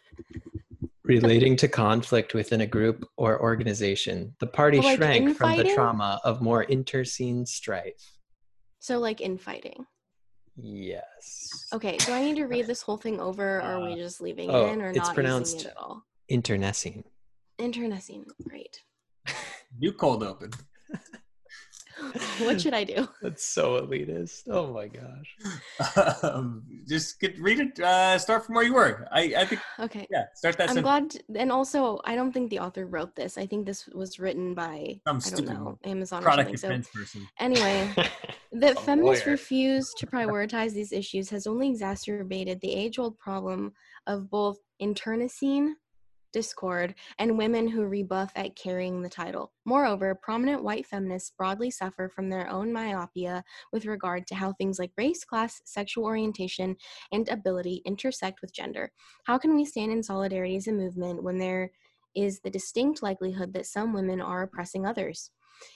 Relating 1.05 1.57
to 1.57 1.67
conflict 1.67 2.33
within 2.33 2.61
a 2.61 2.67
group 2.67 3.05
or 3.17 3.41
organization, 3.41 4.35
the 4.39 4.47
party 4.47 4.79
like 4.79 4.97
shrank 4.97 5.23
infighting? 5.23 5.57
from 5.57 5.67
the 5.67 5.73
trauma 5.73 6.21
of 6.23 6.41
more 6.41 6.65
interscene 6.65 7.45
strife. 7.45 8.19
So, 8.79 8.99
like 8.99 9.19
infighting. 9.19 9.85
Yes. 10.55 11.67
Okay, 11.73 11.97
do 11.97 12.13
I 12.13 12.21
need 12.21 12.35
to 12.35 12.45
read 12.45 12.67
this 12.67 12.81
whole 12.81 12.97
thing 12.97 13.19
over, 13.19 13.57
or 13.57 13.61
are 13.61 13.81
we 13.81 13.93
uh, 13.93 13.97
just 13.97 14.21
leaving 14.21 14.49
oh, 14.49 14.67
it 14.67 14.73
in, 14.73 14.81
or 14.81 14.93
not? 14.93 14.97
it's 14.97 15.07
not 15.07 15.15
pronounced 15.15 15.53
using 15.55 15.69
it 15.69 15.71
at 15.71 15.77
all? 15.77 16.03
Internecine. 16.29 17.03
Internecine, 17.59 18.25
great. 18.47 18.81
you 19.79 19.93
cold 19.93 20.23
open. 20.23 20.51
what 22.39 22.61
should 22.61 22.73
I 22.73 22.83
do? 22.83 23.07
That's 23.21 23.45
so 23.45 23.81
elitist. 23.81 24.43
Oh 24.49 24.73
my 24.73 24.87
gosh. 24.87 26.23
Um, 26.23 26.63
just 26.87 27.19
get 27.19 27.37
read 27.39 27.59
it. 27.59 27.79
Uh, 27.79 28.17
start 28.17 28.45
from 28.45 28.55
where 28.55 28.63
you 28.63 28.73
were. 28.73 29.07
I, 29.11 29.33
I 29.37 29.45
think. 29.45 29.61
Okay. 29.79 30.07
Yeah. 30.09 30.23
Start 30.35 30.57
that. 30.57 30.69
I'm 30.69 30.81
glad. 30.81 31.11
To, 31.11 31.23
and 31.35 31.51
also, 31.51 31.99
I 32.05 32.15
don't 32.15 32.31
think 32.31 32.49
the 32.49 32.59
author 32.59 32.85
wrote 32.85 33.15
this. 33.15 33.37
I 33.37 33.45
think 33.45 33.65
this 33.65 33.87
was 33.87 34.19
written 34.19 34.53
by 34.53 35.01
Some 35.07 35.19
I 35.25 35.29
don't 35.29 35.45
know 35.45 35.79
Amazon 35.83 36.23
product 36.23 36.53
or 36.53 36.57
something. 36.57 36.83
So, 36.83 36.99
person. 36.99 37.27
Anyway, 37.39 37.89
that 38.53 38.79
feminists 38.79 39.25
refuse 39.25 39.93
to 39.97 40.07
prioritize 40.07 40.71
these 40.73 40.91
issues 40.91 41.29
has 41.29 41.45
only 41.45 41.69
exacerbated 41.69 42.59
the 42.61 42.73
age-old 42.73 43.17
problem 43.17 43.73
of 44.07 44.29
both 44.29 44.57
internecine 44.79 45.75
discord, 46.33 46.95
and 47.17 47.37
women 47.37 47.67
who 47.67 47.85
rebuff 47.85 48.31
at 48.35 48.55
carrying 48.57 49.01
the 49.01 49.09
title. 49.09 49.53
Moreover, 49.63 50.13
prominent 50.15 50.63
white 50.63 50.85
feminists 50.85 51.31
broadly 51.37 51.71
suffer 51.71 52.09
from 52.09 52.29
their 52.29 52.49
own 52.49 52.73
myopia 52.73 53.43
with 53.71 53.85
regard 53.85 54.27
to 54.27 54.35
how 54.35 54.51
things 54.51 54.79
like 54.79 54.91
race, 54.97 55.23
class, 55.23 55.61
sexual 55.63 56.03
orientation, 56.03 56.75
and 57.11 57.29
ability 57.29 57.81
intersect 57.85 58.41
with 58.41 58.53
gender. 58.53 58.91
How 59.25 59.37
can 59.37 59.55
we 59.55 59.63
stand 59.63 59.91
in 59.91 60.03
solidarity 60.03 60.57
as 60.57 60.67
a 60.67 60.73
movement 60.73 61.23
when 61.23 61.37
there 61.37 61.71
is 62.15 62.41
the 62.41 62.49
distinct 62.49 63.01
likelihood 63.01 63.53
that 63.53 63.65
some 63.65 63.93
women 63.93 64.19
are 64.19 64.43
oppressing 64.43 64.85
others? 64.85 65.31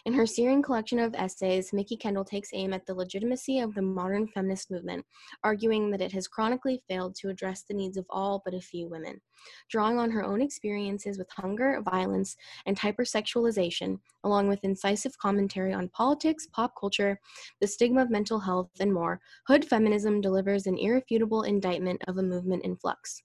In 0.06 0.14
her 0.14 0.26
searing 0.26 0.62
collection 0.62 1.00
of 1.00 1.16
essays, 1.16 1.74
Mikki 1.74 1.98
Kendall 1.98 2.26
takes 2.26 2.50
aim 2.54 2.74
at 2.74 2.86
the 2.86 2.94
legitimacy 2.94 3.60
of 3.60 3.74
the 3.74 3.82
modern 3.82 4.28
feminist 4.28 4.72
movement, 4.72 5.06
arguing 5.44 5.92
that 5.92 6.02
it 6.02 6.12
has 6.12 6.28
chronically 6.28 6.82
failed 6.88 7.16
to 7.16 7.30
address 7.30 7.64
the 7.64 7.74
needs 7.74 7.98
of 7.98 8.06
all 8.10 8.42
but 8.44 8.54
a 8.54 8.62
few 8.62 8.88
women. 8.88 9.22
Drawing 9.70 10.00
on 10.00 10.12
her 10.12 10.24
own 10.24 10.42
experiences 10.42 11.18
with 11.18 11.30
hunger, 11.30 11.82
violence, 11.82 12.36
and 12.66 12.78
hypersexualization, 12.78 14.00
along 14.24 14.48
with 14.48 14.64
incisive 14.64 15.18
commentary 15.18 15.74
on 15.74 15.90
politics, 15.90 16.48
pop 16.52 16.74
culture, 16.80 17.20
the 17.62 17.68
stigma 17.68 18.02
of 18.02 18.10
mental 18.10 18.40
health, 18.40 18.72
and 18.80 18.94
more, 18.94 19.22
Hood 19.48 19.66
Feminism 19.66 20.22
delivers 20.22 20.68
an 20.68 20.78
irrefutable 20.78 21.44
indictment 21.44 22.02
of 22.08 22.18
a 22.18 22.24
movement 22.24 22.64
in 22.64 22.76
flux. 22.76 23.24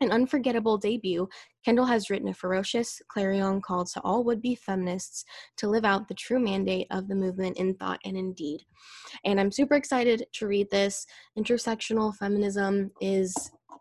An 0.00 0.10
unforgettable 0.10 0.76
debut, 0.76 1.28
Kendall 1.64 1.86
has 1.86 2.10
written 2.10 2.28
a 2.28 2.34
ferocious 2.34 3.00
clarion 3.08 3.60
call 3.60 3.84
to 3.84 4.00
all 4.00 4.24
would 4.24 4.42
be 4.42 4.54
feminists 4.54 5.24
to 5.56 5.68
live 5.68 5.84
out 5.84 6.08
the 6.08 6.14
true 6.14 6.40
mandate 6.40 6.88
of 6.90 7.08
the 7.08 7.14
movement 7.14 7.56
in 7.58 7.74
thought 7.74 8.00
and 8.04 8.16
in 8.16 8.32
deed. 8.34 8.60
And 9.24 9.38
I'm 9.40 9.52
super 9.52 9.76
excited 9.76 10.26
to 10.34 10.46
read 10.46 10.68
this. 10.70 11.06
Intersectional 11.38 12.14
feminism 12.16 12.90
is 13.00 13.34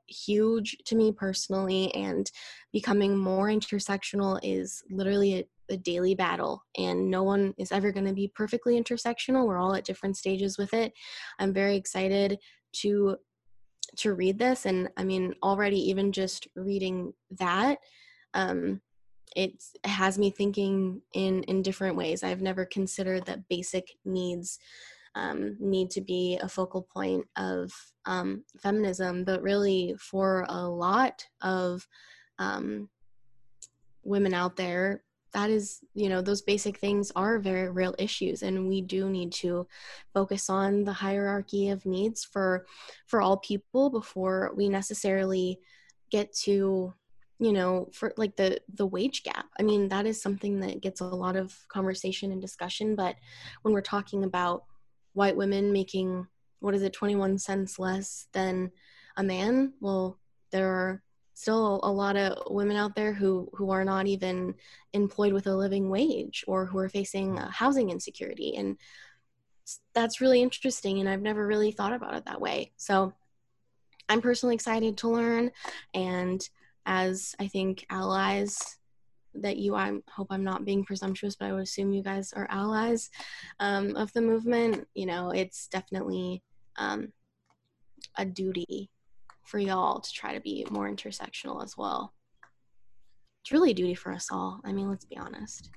huge 0.07 0.77
to 0.85 0.95
me 0.95 1.11
personally, 1.11 1.93
and 1.95 2.29
becoming 2.71 3.17
more 3.17 3.47
intersectional 3.47 4.39
is 4.43 4.83
literally 4.91 5.39
a, 5.39 5.73
a 5.73 5.77
daily 5.77 6.13
battle. 6.13 6.63
And 6.77 7.09
no 7.09 7.23
one 7.23 7.53
is 7.57 7.71
ever 7.71 7.91
going 7.91 8.05
to 8.05 8.13
be 8.13 8.31
perfectly 8.35 8.79
intersectional. 8.79 9.47
We're 9.47 9.57
all 9.57 9.75
at 9.75 9.85
different 9.85 10.17
stages 10.17 10.57
with 10.57 10.73
it. 10.73 10.93
I'm 11.39 11.53
very 11.53 11.75
excited 11.75 12.37
to 12.81 13.17
to 13.97 14.13
read 14.13 14.37
this 14.39 14.65
and 14.65 14.89
i 14.97 15.03
mean 15.03 15.33
already 15.43 15.77
even 15.77 16.11
just 16.11 16.47
reading 16.55 17.13
that 17.31 17.77
um 18.33 18.81
it 19.35 19.63
has 19.83 20.17
me 20.17 20.29
thinking 20.29 21.01
in 21.13 21.43
in 21.43 21.61
different 21.61 21.95
ways. 21.95 22.23
I've 22.23 22.41
never 22.41 22.65
considered 22.65 23.25
that 23.25 23.47
basic 23.49 23.87
needs 24.05 24.59
um, 25.15 25.57
need 25.59 25.91
to 25.91 26.01
be 26.01 26.39
a 26.41 26.49
focal 26.49 26.87
point 26.93 27.25
of 27.35 27.71
um, 28.05 28.43
feminism 28.59 29.23
but 29.23 29.41
really 29.41 29.95
for 29.99 30.45
a 30.49 30.67
lot 30.67 31.25
of 31.41 31.87
um, 32.39 32.89
women 34.03 34.33
out 34.33 34.55
there 34.55 35.03
that 35.33 35.49
is 35.49 35.79
you 35.93 36.09
know 36.09 36.21
those 36.21 36.41
basic 36.41 36.77
things 36.77 37.11
are 37.15 37.39
very 37.39 37.69
real 37.69 37.95
issues 37.97 38.43
and 38.43 38.67
we 38.67 38.81
do 38.81 39.09
need 39.09 39.31
to 39.31 39.67
focus 40.13 40.49
on 40.49 40.83
the 40.83 40.93
hierarchy 40.93 41.69
of 41.69 41.85
needs 41.85 42.23
for 42.23 42.65
for 43.07 43.21
all 43.21 43.37
people 43.37 43.89
before 43.89 44.51
we 44.55 44.69
necessarily 44.69 45.59
get 46.11 46.33
to 46.33 46.93
you 47.39 47.51
know 47.51 47.89
for 47.91 48.13
like 48.15 48.35
the 48.35 48.59
the 48.75 48.85
wage 48.85 49.23
gap. 49.23 49.47
I 49.59 49.63
mean 49.63 49.89
that 49.89 50.05
is 50.05 50.21
something 50.21 50.59
that 50.61 50.81
gets 50.81 51.01
a 51.01 51.05
lot 51.05 51.35
of 51.35 51.53
conversation 51.67 52.31
and 52.31 52.41
discussion 52.41 52.95
but 52.95 53.15
when 53.63 53.73
we're 53.73 53.81
talking 53.81 54.23
about 54.23 54.63
white 55.13 55.35
women 55.35 55.73
making 55.73 56.27
what 56.59 56.75
is 56.75 56.83
it 56.83 56.93
21 56.93 57.37
cents 57.39 57.77
less 57.79 58.27
than 58.33 58.71
a 59.17 59.23
man 59.23 59.73
well 59.81 60.19
there 60.51 60.69
are 60.69 61.03
still 61.33 61.79
a 61.83 61.91
lot 61.91 62.15
of 62.15 62.37
women 62.53 62.77
out 62.77 62.95
there 62.95 63.13
who 63.13 63.49
who 63.53 63.71
are 63.71 63.85
not 63.85 64.07
even 64.07 64.53
employed 64.93 65.33
with 65.33 65.47
a 65.47 65.55
living 65.55 65.89
wage 65.89 66.43
or 66.47 66.65
who 66.65 66.77
are 66.77 66.89
facing 66.89 67.37
housing 67.37 67.89
insecurity. 67.89 68.55
And 68.55 68.77
that's 69.93 70.19
really 70.19 70.41
interesting 70.41 70.99
and 70.99 71.07
i've 71.07 71.21
never 71.21 71.47
really 71.47 71.71
thought 71.71 71.93
about 71.93 72.13
it 72.15 72.25
that 72.25 72.41
way. 72.41 72.71
So 72.75 73.13
i'm 74.09 74.21
personally 74.21 74.55
excited 74.55 74.97
to 74.97 75.09
learn 75.09 75.51
and 75.93 76.49
as 76.85 77.35
i 77.39 77.47
think 77.47 77.85
allies 77.89 78.77
that 79.33 79.57
you 79.57 79.75
i 79.75 79.91
hope 80.09 80.27
i'm 80.29 80.43
not 80.43 80.65
being 80.65 80.83
presumptuous 80.83 81.35
but 81.35 81.47
i 81.47 81.53
would 81.53 81.63
assume 81.63 81.93
you 81.93 82.03
guys 82.03 82.33
are 82.33 82.47
allies 82.49 83.09
um, 83.59 83.95
of 83.95 84.11
the 84.13 84.21
movement 84.21 84.87
you 84.93 85.05
know 85.05 85.29
it's 85.31 85.67
definitely 85.67 86.43
um, 86.77 87.11
a 88.17 88.25
duty 88.25 88.89
for 89.43 89.59
y'all 89.59 89.99
to 89.99 90.11
try 90.11 90.33
to 90.33 90.39
be 90.39 90.65
more 90.69 90.89
intersectional 90.89 91.63
as 91.63 91.77
well. 91.77 92.13
It's 93.41 93.51
really 93.51 93.71
a 93.71 93.73
duty 93.73 93.93
for 93.93 94.11
us 94.11 94.29
all. 94.31 94.61
I 94.63 94.71
mean, 94.71 94.89
let's 94.89 95.05
be 95.05 95.17
honest. 95.17 95.69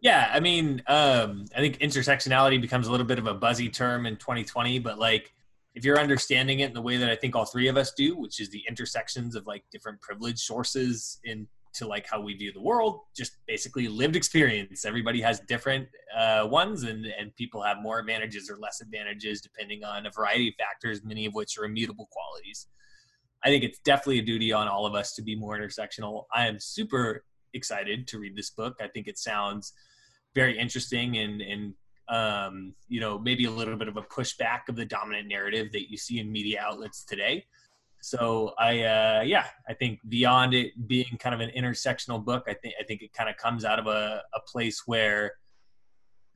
Yeah, 0.00 0.30
I 0.32 0.40
mean, 0.40 0.82
um, 0.86 1.46
I 1.56 1.60
think 1.60 1.78
intersectionality 1.78 2.60
becomes 2.60 2.88
a 2.88 2.90
little 2.90 3.06
bit 3.06 3.18
of 3.18 3.26
a 3.26 3.34
buzzy 3.34 3.68
term 3.68 4.04
in 4.04 4.16
2020, 4.16 4.78
but 4.80 4.98
like 4.98 5.32
if 5.74 5.84
you're 5.84 5.98
understanding 5.98 6.60
it 6.60 6.68
in 6.68 6.74
the 6.74 6.82
way 6.82 6.96
that 6.96 7.10
I 7.10 7.16
think 7.16 7.34
all 7.34 7.44
three 7.44 7.68
of 7.68 7.76
us 7.76 7.92
do, 7.92 8.16
which 8.16 8.40
is 8.40 8.48
the 8.50 8.62
intersections 8.68 9.34
of 9.34 9.46
like 9.46 9.64
different 9.72 10.00
privilege 10.00 10.38
sources 10.38 11.20
into 11.24 11.48
like 11.82 12.06
how 12.06 12.20
we 12.20 12.34
view 12.34 12.52
the 12.52 12.60
world, 12.60 13.00
just 13.16 13.38
basically 13.46 13.88
lived 13.88 14.14
experience. 14.14 14.84
Everybody 14.84 15.20
has 15.20 15.40
different 15.40 15.88
uh, 16.16 16.46
ones, 16.48 16.84
and 16.84 17.06
and 17.06 17.34
people 17.34 17.62
have 17.62 17.78
more 17.82 17.98
advantages 17.98 18.48
or 18.48 18.56
less 18.56 18.80
advantages 18.80 19.40
depending 19.40 19.84
on 19.84 20.06
a 20.06 20.10
variety 20.10 20.48
of 20.48 20.54
factors, 20.54 21.02
many 21.02 21.26
of 21.26 21.34
which 21.34 21.58
are 21.58 21.64
immutable 21.64 22.08
qualities. 22.12 22.68
I 23.44 23.48
think 23.48 23.62
it's 23.62 23.78
definitely 23.80 24.20
a 24.20 24.24
duty 24.24 24.52
on 24.52 24.68
all 24.68 24.86
of 24.86 24.94
us 24.94 25.14
to 25.14 25.22
be 25.22 25.36
more 25.36 25.58
intersectional. 25.58 26.24
I 26.32 26.46
am 26.46 26.58
super 26.58 27.24
excited 27.52 28.08
to 28.08 28.18
read 28.18 28.36
this 28.36 28.50
book. 28.50 28.76
I 28.80 28.88
think 28.88 29.06
it 29.06 29.18
sounds 29.18 29.72
very 30.34 30.58
interesting 30.58 31.18
and 31.18 31.40
and 31.40 31.74
um, 32.08 32.74
you 32.88 33.00
know 33.00 33.18
maybe 33.18 33.44
a 33.44 33.50
little 33.50 33.76
bit 33.76 33.88
of 33.88 33.96
a 33.96 34.02
pushback 34.02 34.68
of 34.68 34.76
the 34.76 34.84
dominant 34.84 35.28
narrative 35.28 35.72
that 35.72 35.90
you 35.90 35.96
see 35.96 36.18
in 36.18 36.30
media 36.30 36.62
outlets 36.66 37.04
today. 37.04 37.44
So 38.00 38.52
I 38.58 38.80
uh, 38.80 39.22
yeah 39.24 39.46
I 39.68 39.74
think 39.74 40.00
beyond 40.08 40.54
it 40.54 40.88
being 40.88 41.16
kind 41.18 41.34
of 41.34 41.40
an 41.40 41.50
intersectional 41.56 42.22
book, 42.24 42.44
I 42.46 42.54
think 42.54 42.74
I 42.80 42.84
think 42.84 43.02
it 43.02 43.12
kind 43.12 43.30
of 43.30 43.36
comes 43.36 43.64
out 43.64 43.78
of 43.78 43.86
a, 43.86 44.22
a 44.34 44.40
place 44.46 44.82
where 44.86 45.32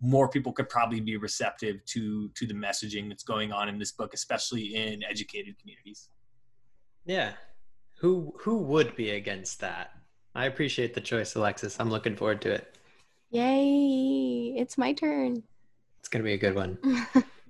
more 0.00 0.28
people 0.28 0.52
could 0.52 0.68
probably 0.68 1.00
be 1.00 1.16
receptive 1.16 1.84
to 1.86 2.28
to 2.30 2.46
the 2.46 2.54
messaging 2.54 3.08
that's 3.08 3.24
going 3.24 3.52
on 3.52 3.68
in 3.68 3.78
this 3.78 3.92
book, 3.92 4.14
especially 4.14 4.74
in 4.74 5.02
educated 5.04 5.58
communities. 5.58 6.08
Yeah. 7.08 7.32
Who 8.00 8.34
who 8.38 8.58
would 8.58 8.94
be 8.94 9.10
against 9.10 9.60
that? 9.60 9.90
I 10.34 10.44
appreciate 10.44 10.94
the 10.94 11.00
choice, 11.00 11.34
Alexis. 11.34 11.80
I'm 11.80 11.90
looking 11.90 12.14
forward 12.14 12.42
to 12.42 12.52
it. 12.52 12.76
Yay! 13.30 14.54
It's 14.56 14.78
my 14.78 14.92
turn. 14.92 15.42
It's 15.98 16.08
gonna 16.08 16.22
be 16.22 16.34
a 16.34 16.38
good 16.38 16.54
one. 16.54 16.78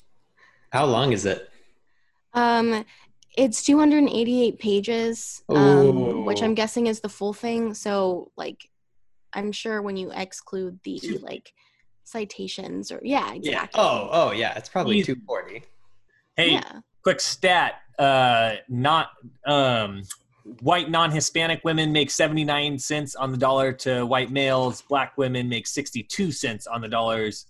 How 0.72 0.86
long 0.86 1.12
is 1.12 1.26
it? 1.26 1.50
Um, 2.34 2.84
it's 3.36 3.64
288 3.64 4.58
pages, 4.58 5.42
um, 5.48 6.24
which 6.24 6.42
I'm 6.42 6.54
guessing 6.54 6.86
is 6.86 7.00
the 7.00 7.08
full 7.08 7.32
thing. 7.32 7.74
So, 7.74 8.30
like, 8.36 8.68
I'm 9.32 9.52
sure 9.52 9.82
when 9.82 9.96
you 9.96 10.12
exclude 10.14 10.78
the 10.84 11.00
like 11.20 11.52
citations 12.04 12.92
or 12.92 13.00
yeah, 13.02 13.34
exactly. 13.34 13.50
Yeah. 13.50 13.66
Oh, 13.74 14.08
oh 14.12 14.30
yeah, 14.30 14.56
it's 14.56 14.68
probably 14.68 15.02
240. 15.02 15.64
Hey, 16.36 16.52
yeah. 16.52 16.80
quick 17.02 17.20
stat: 17.20 17.80
uh, 17.98 18.56
not 18.68 19.10
um, 19.46 20.02
white 20.60 20.90
non-Hispanic 20.90 21.60
women 21.64 21.92
make 21.92 22.10
79 22.10 22.78
cents 22.78 23.14
on 23.16 23.32
the 23.32 23.38
dollar 23.38 23.72
to 23.72 24.04
white 24.04 24.30
males. 24.30 24.82
Black 24.82 25.16
women 25.16 25.48
make 25.48 25.66
62 25.66 26.32
cents 26.32 26.66
on 26.66 26.80
the 26.80 26.88
dollars 26.88 27.46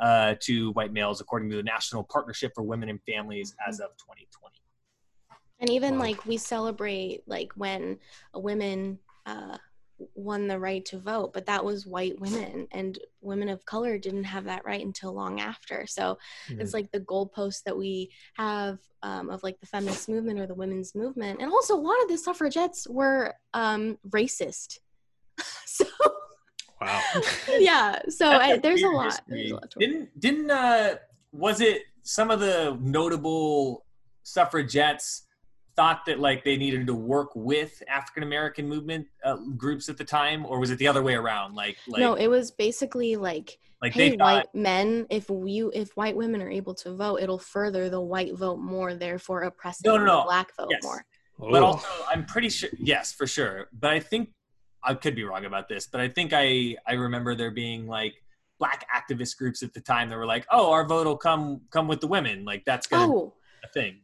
uh, 0.00 0.34
to 0.40 0.72
white 0.72 0.92
males, 0.92 1.20
according 1.20 1.50
to 1.50 1.56
the 1.56 1.62
National 1.62 2.02
Partnership 2.02 2.52
for 2.54 2.62
Women 2.62 2.88
and 2.88 3.00
Families 3.02 3.54
as 3.66 3.80
of 3.80 3.90
2020. 3.98 4.54
And 5.60 5.70
even 5.70 5.94
wow. 5.94 6.00
like 6.00 6.26
we 6.26 6.36
celebrate 6.36 7.22
like 7.26 7.52
when 7.54 7.98
a 8.34 8.40
women 8.40 8.98
uh, 9.24 9.56
won 10.14 10.48
the 10.48 10.58
right 10.58 10.84
to 10.86 10.98
vote, 10.98 11.32
but 11.32 11.46
that 11.46 11.64
was 11.64 11.86
white 11.86 12.18
women 12.20 12.66
and 12.72 12.98
women 13.20 13.48
of 13.48 13.64
color 13.64 13.98
didn't 13.98 14.24
have 14.24 14.44
that 14.44 14.64
right 14.64 14.84
until 14.84 15.12
long 15.12 15.40
after. 15.40 15.86
So 15.86 16.18
mm-hmm. 16.48 16.60
it's 16.60 16.74
like 16.74 16.90
the 16.90 17.00
goalpost 17.00 17.64
that 17.64 17.76
we 17.76 18.10
have 18.34 18.78
um, 19.02 19.30
of 19.30 19.42
like 19.42 19.60
the 19.60 19.66
feminist 19.66 20.08
movement 20.08 20.40
or 20.40 20.46
the 20.46 20.54
women's 20.54 20.94
movement. 20.94 21.40
And 21.40 21.50
also 21.50 21.76
a 21.76 21.80
lot 21.80 22.02
of 22.02 22.08
the 22.08 22.18
suffragettes 22.18 22.88
were 22.88 23.34
um, 23.52 23.98
racist. 24.08 24.78
so 25.66 25.86
wow. 26.80 27.00
yeah. 27.58 28.00
So 28.08 28.30
I, 28.30 28.58
there's, 28.58 28.82
a 28.82 28.88
lot, 28.88 29.20
there's, 29.28 29.50
a 29.50 29.54
lot, 29.54 29.74
Didn't, 29.78 30.18
didn't, 30.18 30.50
uh, 30.50 30.96
was 31.32 31.60
it 31.60 31.82
some 32.02 32.30
of 32.30 32.40
the 32.40 32.78
notable 32.80 33.84
suffragettes 34.22 35.26
thought 35.76 36.06
that 36.06 36.20
like 36.20 36.44
they 36.44 36.56
needed 36.56 36.86
to 36.86 36.94
work 36.94 37.30
with 37.34 37.82
African 37.88 38.22
American 38.22 38.68
movement 38.68 39.06
uh, 39.24 39.36
groups 39.56 39.88
at 39.88 39.98
the 39.98 40.04
time, 40.04 40.46
or 40.46 40.58
was 40.58 40.70
it 40.70 40.78
the 40.78 40.88
other 40.88 41.02
way 41.02 41.14
around? 41.14 41.54
Like, 41.54 41.76
like 41.88 42.00
no, 42.00 42.14
it 42.14 42.28
was 42.28 42.50
basically 42.50 43.16
like, 43.16 43.58
like 43.82 43.92
hey, 43.92 44.10
thought, 44.10 44.18
white 44.18 44.54
men, 44.54 45.06
if 45.10 45.28
you 45.28 45.70
if 45.74 45.96
white 45.96 46.16
women 46.16 46.40
are 46.42 46.50
able 46.50 46.74
to 46.74 46.94
vote, 46.94 47.20
it'll 47.20 47.38
further 47.38 47.88
the 47.90 48.00
white 48.00 48.36
vote 48.36 48.58
more, 48.58 48.94
therefore 48.94 49.42
oppressing 49.42 49.90
no, 49.90 49.96
no, 49.96 50.04
no. 50.04 50.18
the 50.18 50.24
black 50.24 50.56
vote 50.56 50.68
yes. 50.70 50.82
more. 50.82 51.04
But 51.38 51.62
also, 51.62 51.88
I'm 52.08 52.24
pretty 52.26 52.48
sure, 52.48 52.70
yes, 52.78 53.12
for 53.12 53.26
sure. 53.26 53.68
But 53.72 53.90
I 53.90 54.00
think 54.00 54.30
I 54.82 54.94
could 54.94 55.16
be 55.16 55.24
wrong 55.24 55.44
about 55.44 55.68
this, 55.68 55.86
but 55.86 56.00
I 56.00 56.08
think 56.08 56.32
I 56.32 56.76
I 56.86 56.94
remember 56.94 57.34
there 57.34 57.50
being 57.50 57.86
like 57.86 58.14
black 58.60 58.86
activist 58.94 59.36
groups 59.36 59.62
at 59.62 59.74
the 59.74 59.80
time 59.80 60.08
that 60.10 60.16
were 60.16 60.26
like, 60.26 60.46
oh, 60.50 60.70
our 60.70 60.86
vote 60.86 61.06
will 61.06 61.16
come 61.16 61.62
come 61.70 61.88
with 61.88 62.00
the 62.00 62.06
women, 62.06 62.44
like 62.44 62.64
that's 62.64 62.86
gonna 62.86 63.12
oh. 63.12 63.34
a 63.64 63.68
thing. 63.68 63.98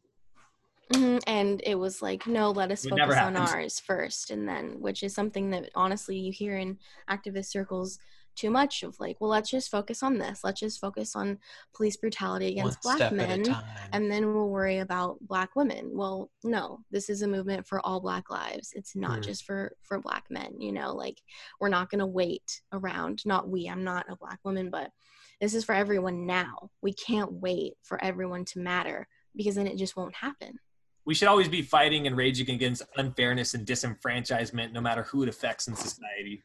Mm-hmm. 0.92 1.18
And 1.26 1.62
it 1.64 1.76
was 1.76 2.02
like, 2.02 2.26
no, 2.26 2.50
let 2.50 2.72
us 2.72 2.84
it 2.84 2.90
focus 2.90 3.16
on 3.16 3.36
ours 3.36 3.80
first. 3.80 4.30
And 4.30 4.48
then, 4.48 4.80
which 4.80 5.02
is 5.02 5.14
something 5.14 5.50
that 5.50 5.70
honestly 5.74 6.18
you 6.18 6.32
hear 6.32 6.56
in 6.56 6.78
activist 7.08 7.46
circles 7.46 7.98
too 8.36 8.50
much 8.50 8.82
of 8.82 8.98
like, 8.98 9.20
well, 9.20 9.30
let's 9.30 9.50
just 9.50 9.70
focus 9.70 10.02
on 10.02 10.18
this. 10.18 10.40
Let's 10.42 10.60
just 10.60 10.80
focus 10.80 11.14
on 11.14 11.38
police 11.74 11.96
brutality 11.96 12.48
against 12.48 12.78
One 12.82 12.98
black 12.98 13.12
men. 13.12 13.44
And 13.92 14.10
then 14.10 14.32
we'll 14.32 14.48
worry 14.48 14.78
about 14.78 15.18
black 15.20 15.54
women. 15.54 15.90
Well, 15.92 16.30
no, 16.42 16.80
this 16.90 17.08
is 17.08 17.22
a 17.22 17.28
movement 17.28 17.66
for 17.66 17.84
all 17.86 18.00
black 18.00 18.30
lives. 18.30 18.72
It's 18.74 18.96
not 18.96 19.20
mm. 19.20 19.24
just 19.24 19.44
for, 19.44 19.76
for 19.82 20.00
black 20.00 20.24
men, 20.30 20.60
you 20.60 20.72
know, 20.72 20.94
like 20.94 21.20
we're 21.60 21.68
not 21.68 21.90
going 21.90 21.98
to 22.00 22.06
wait 22.06 22.62
around. 22.72 23.24
Not 23.24 23.48
we, 23.48 23.68
I'm 23.68 23.84
not 23.84 24.06
a 24.08 24.16
black 24.16 24.38
woman, 24.44 24.70
but 24.70 24.90
this 25.40 25.54
is 25.54 25.64
for 25.64 25.74
everyone 25.74 26.26
now. 26.26 26.70
We 26.82 26.94
can't 26.94 27.32
wait 27.32 27.74
for 27.82 28.02
everyone 28.02 28.44
to 28.46 28.58
matter 28.58 29.06
because 29.36 29.54
then 29.54 29.66
it 29.66 29.76
just 29.76 29.96
won't 29.96 30.14
happen 30.14 30.58
we 31.04 31.14
should 31.14 31.28
always 31.28 31.48
be 31.48 31.62
fighting 31.62 32.06
and 32.06 32.16
raging 32.16 32.50
against 32.50 32.82
unfairness 32.96 33.54
and 33.54 33.66
disenfranchisement, 33.66 34.72
no 34.72 34.80
matter 34.80 35.02
who 35.04 35.22
it 35.22 35.28
affects 35.28 35.66
in 35.68 35.74
society. 35.74 36.42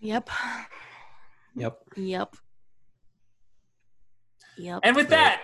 Yep. 0.00 0.30
Yep. 1.56 1.80
Yep. 1.96 2.36
Yep. 4.58 4.80
And 4.82 4.96
with 4.96 5.08
that, 5.10 5.42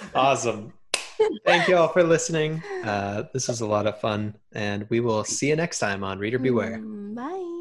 awesome. 0.14 0.72
Thank 1.44 1.68
you 1.68 1.76
all 1.76 1.88
for 1.88 2.02
listening. 2.02 2.62
Uh, 2.84 3.24
this 3.32 3.48
was 3.48 3.60
a 3.60 3.66
lot 3.66 3.86
of 3.86 4.00
fun, 4.00 4.36
and 4.52 4.86
we 4.88 5.00
will 5.00 5.24
see 5.24 5.48
you 5.48 5.56
next 5.56 5.78
time 5.78 6.04
on 6.04 6.18
Reader 6.18 6.38
Beware. 6.38 6.78
Mm, 6.78 7.14
Bye. 7.14 7.57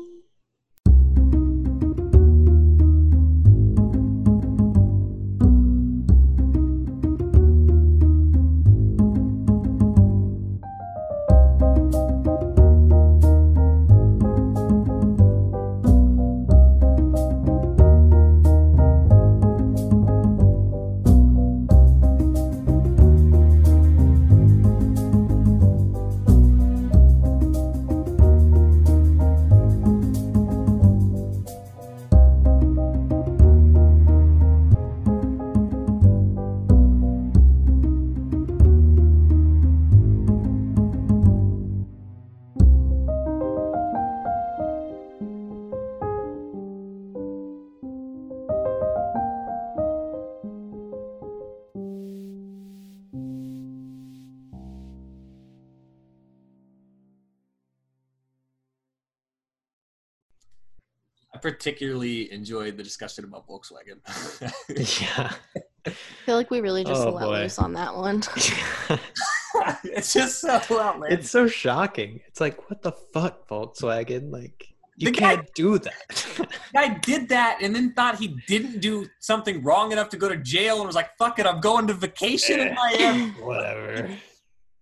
I 61.37 61.39
particularly 61.39 62.31
enjoyed 62.31 62.77
the 62.77 62.83
discussion 62.83 63.23
about 63.23 63.47
Volkswagen. 63.47 63.99
yeah. 65.01 65.31
I 65.85 65.91
feel 66.25 66.35
like 66.35 66.49
we 66.49 66.61
really 66.61 66.83
just 66.83 66.99
Oh, 66.99 67.11
let 67.11 67.25
boy. 67.25 67.41
loose 67.41 67.59
on 67.59 67.73
that 67.73 67.95
one. 67.95 68.23
it's 69.83 70.13
just 70.13 70.41
so 70.41 70.49
outlandish. 70.49 71.19
it's 71.19 71.29
so 71.29 71.47
shocking. 71.47 72.21
It's 72.27 72.41
like, 72.41 72.67
what 72.71 72.81
the 72.81 72.91
fuck, 72.91 73.47
Volkswagen? 73.47 74.31
Like, 74.31 74.67
you 74.97 75.11
The 75.11 75.17
can't 75.19 75.47
do 75.53 75.77
that. 75.77 76.47
guy 76.73 76.97
did 77.03 77.29
that 77.29 77.59
and 77.61 77.75
then 77.75 77.93
thought 77.93 78.17
he 78.17 78.39
didn't 78.47 78.79
do 78.79 79.05
something 79.19 79.61
wrong 79.63 79.91
enough 79.91 80.09
to 80.09 80.17
go 80.17 80.27
to 80.27 80.37
jail 80.37 80.77
and 80.77 80.87
was 80.87 80.95
like, 80.95 81.15
fuck 81.19 81.37
it, 81.37 81.45
I'm 81.45 81.61
going 81.61 81.85
to 81.85 81.93
vacation 81.93 82.59
in 82.59 82.73
Miami. 82.73 83.29
Whatever. 83.41 84.09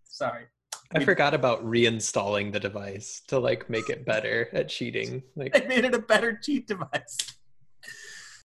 Sorry. 0.06 0.46
I 0.96 1.04
forgot 1.04 1.34
about 1.34 1.66
reinstalling 1.66 2.54
the 2.54 2.60
device 2.60 3.22
to 3.28 3.40
like 3.40 3.70
make 3.70 3.90
it 3.90 4.06
better 4.06 4.50
at 4.54 4.70
cheating. 4.70 5.24
Like 5.36 5.56
I 5.62 5.68
made 5.68 5.86
it 5.86 5.94
a 5.94 6.00
better 6.00 6.38
cheat 6.38 6.68
device. 6.68 7.18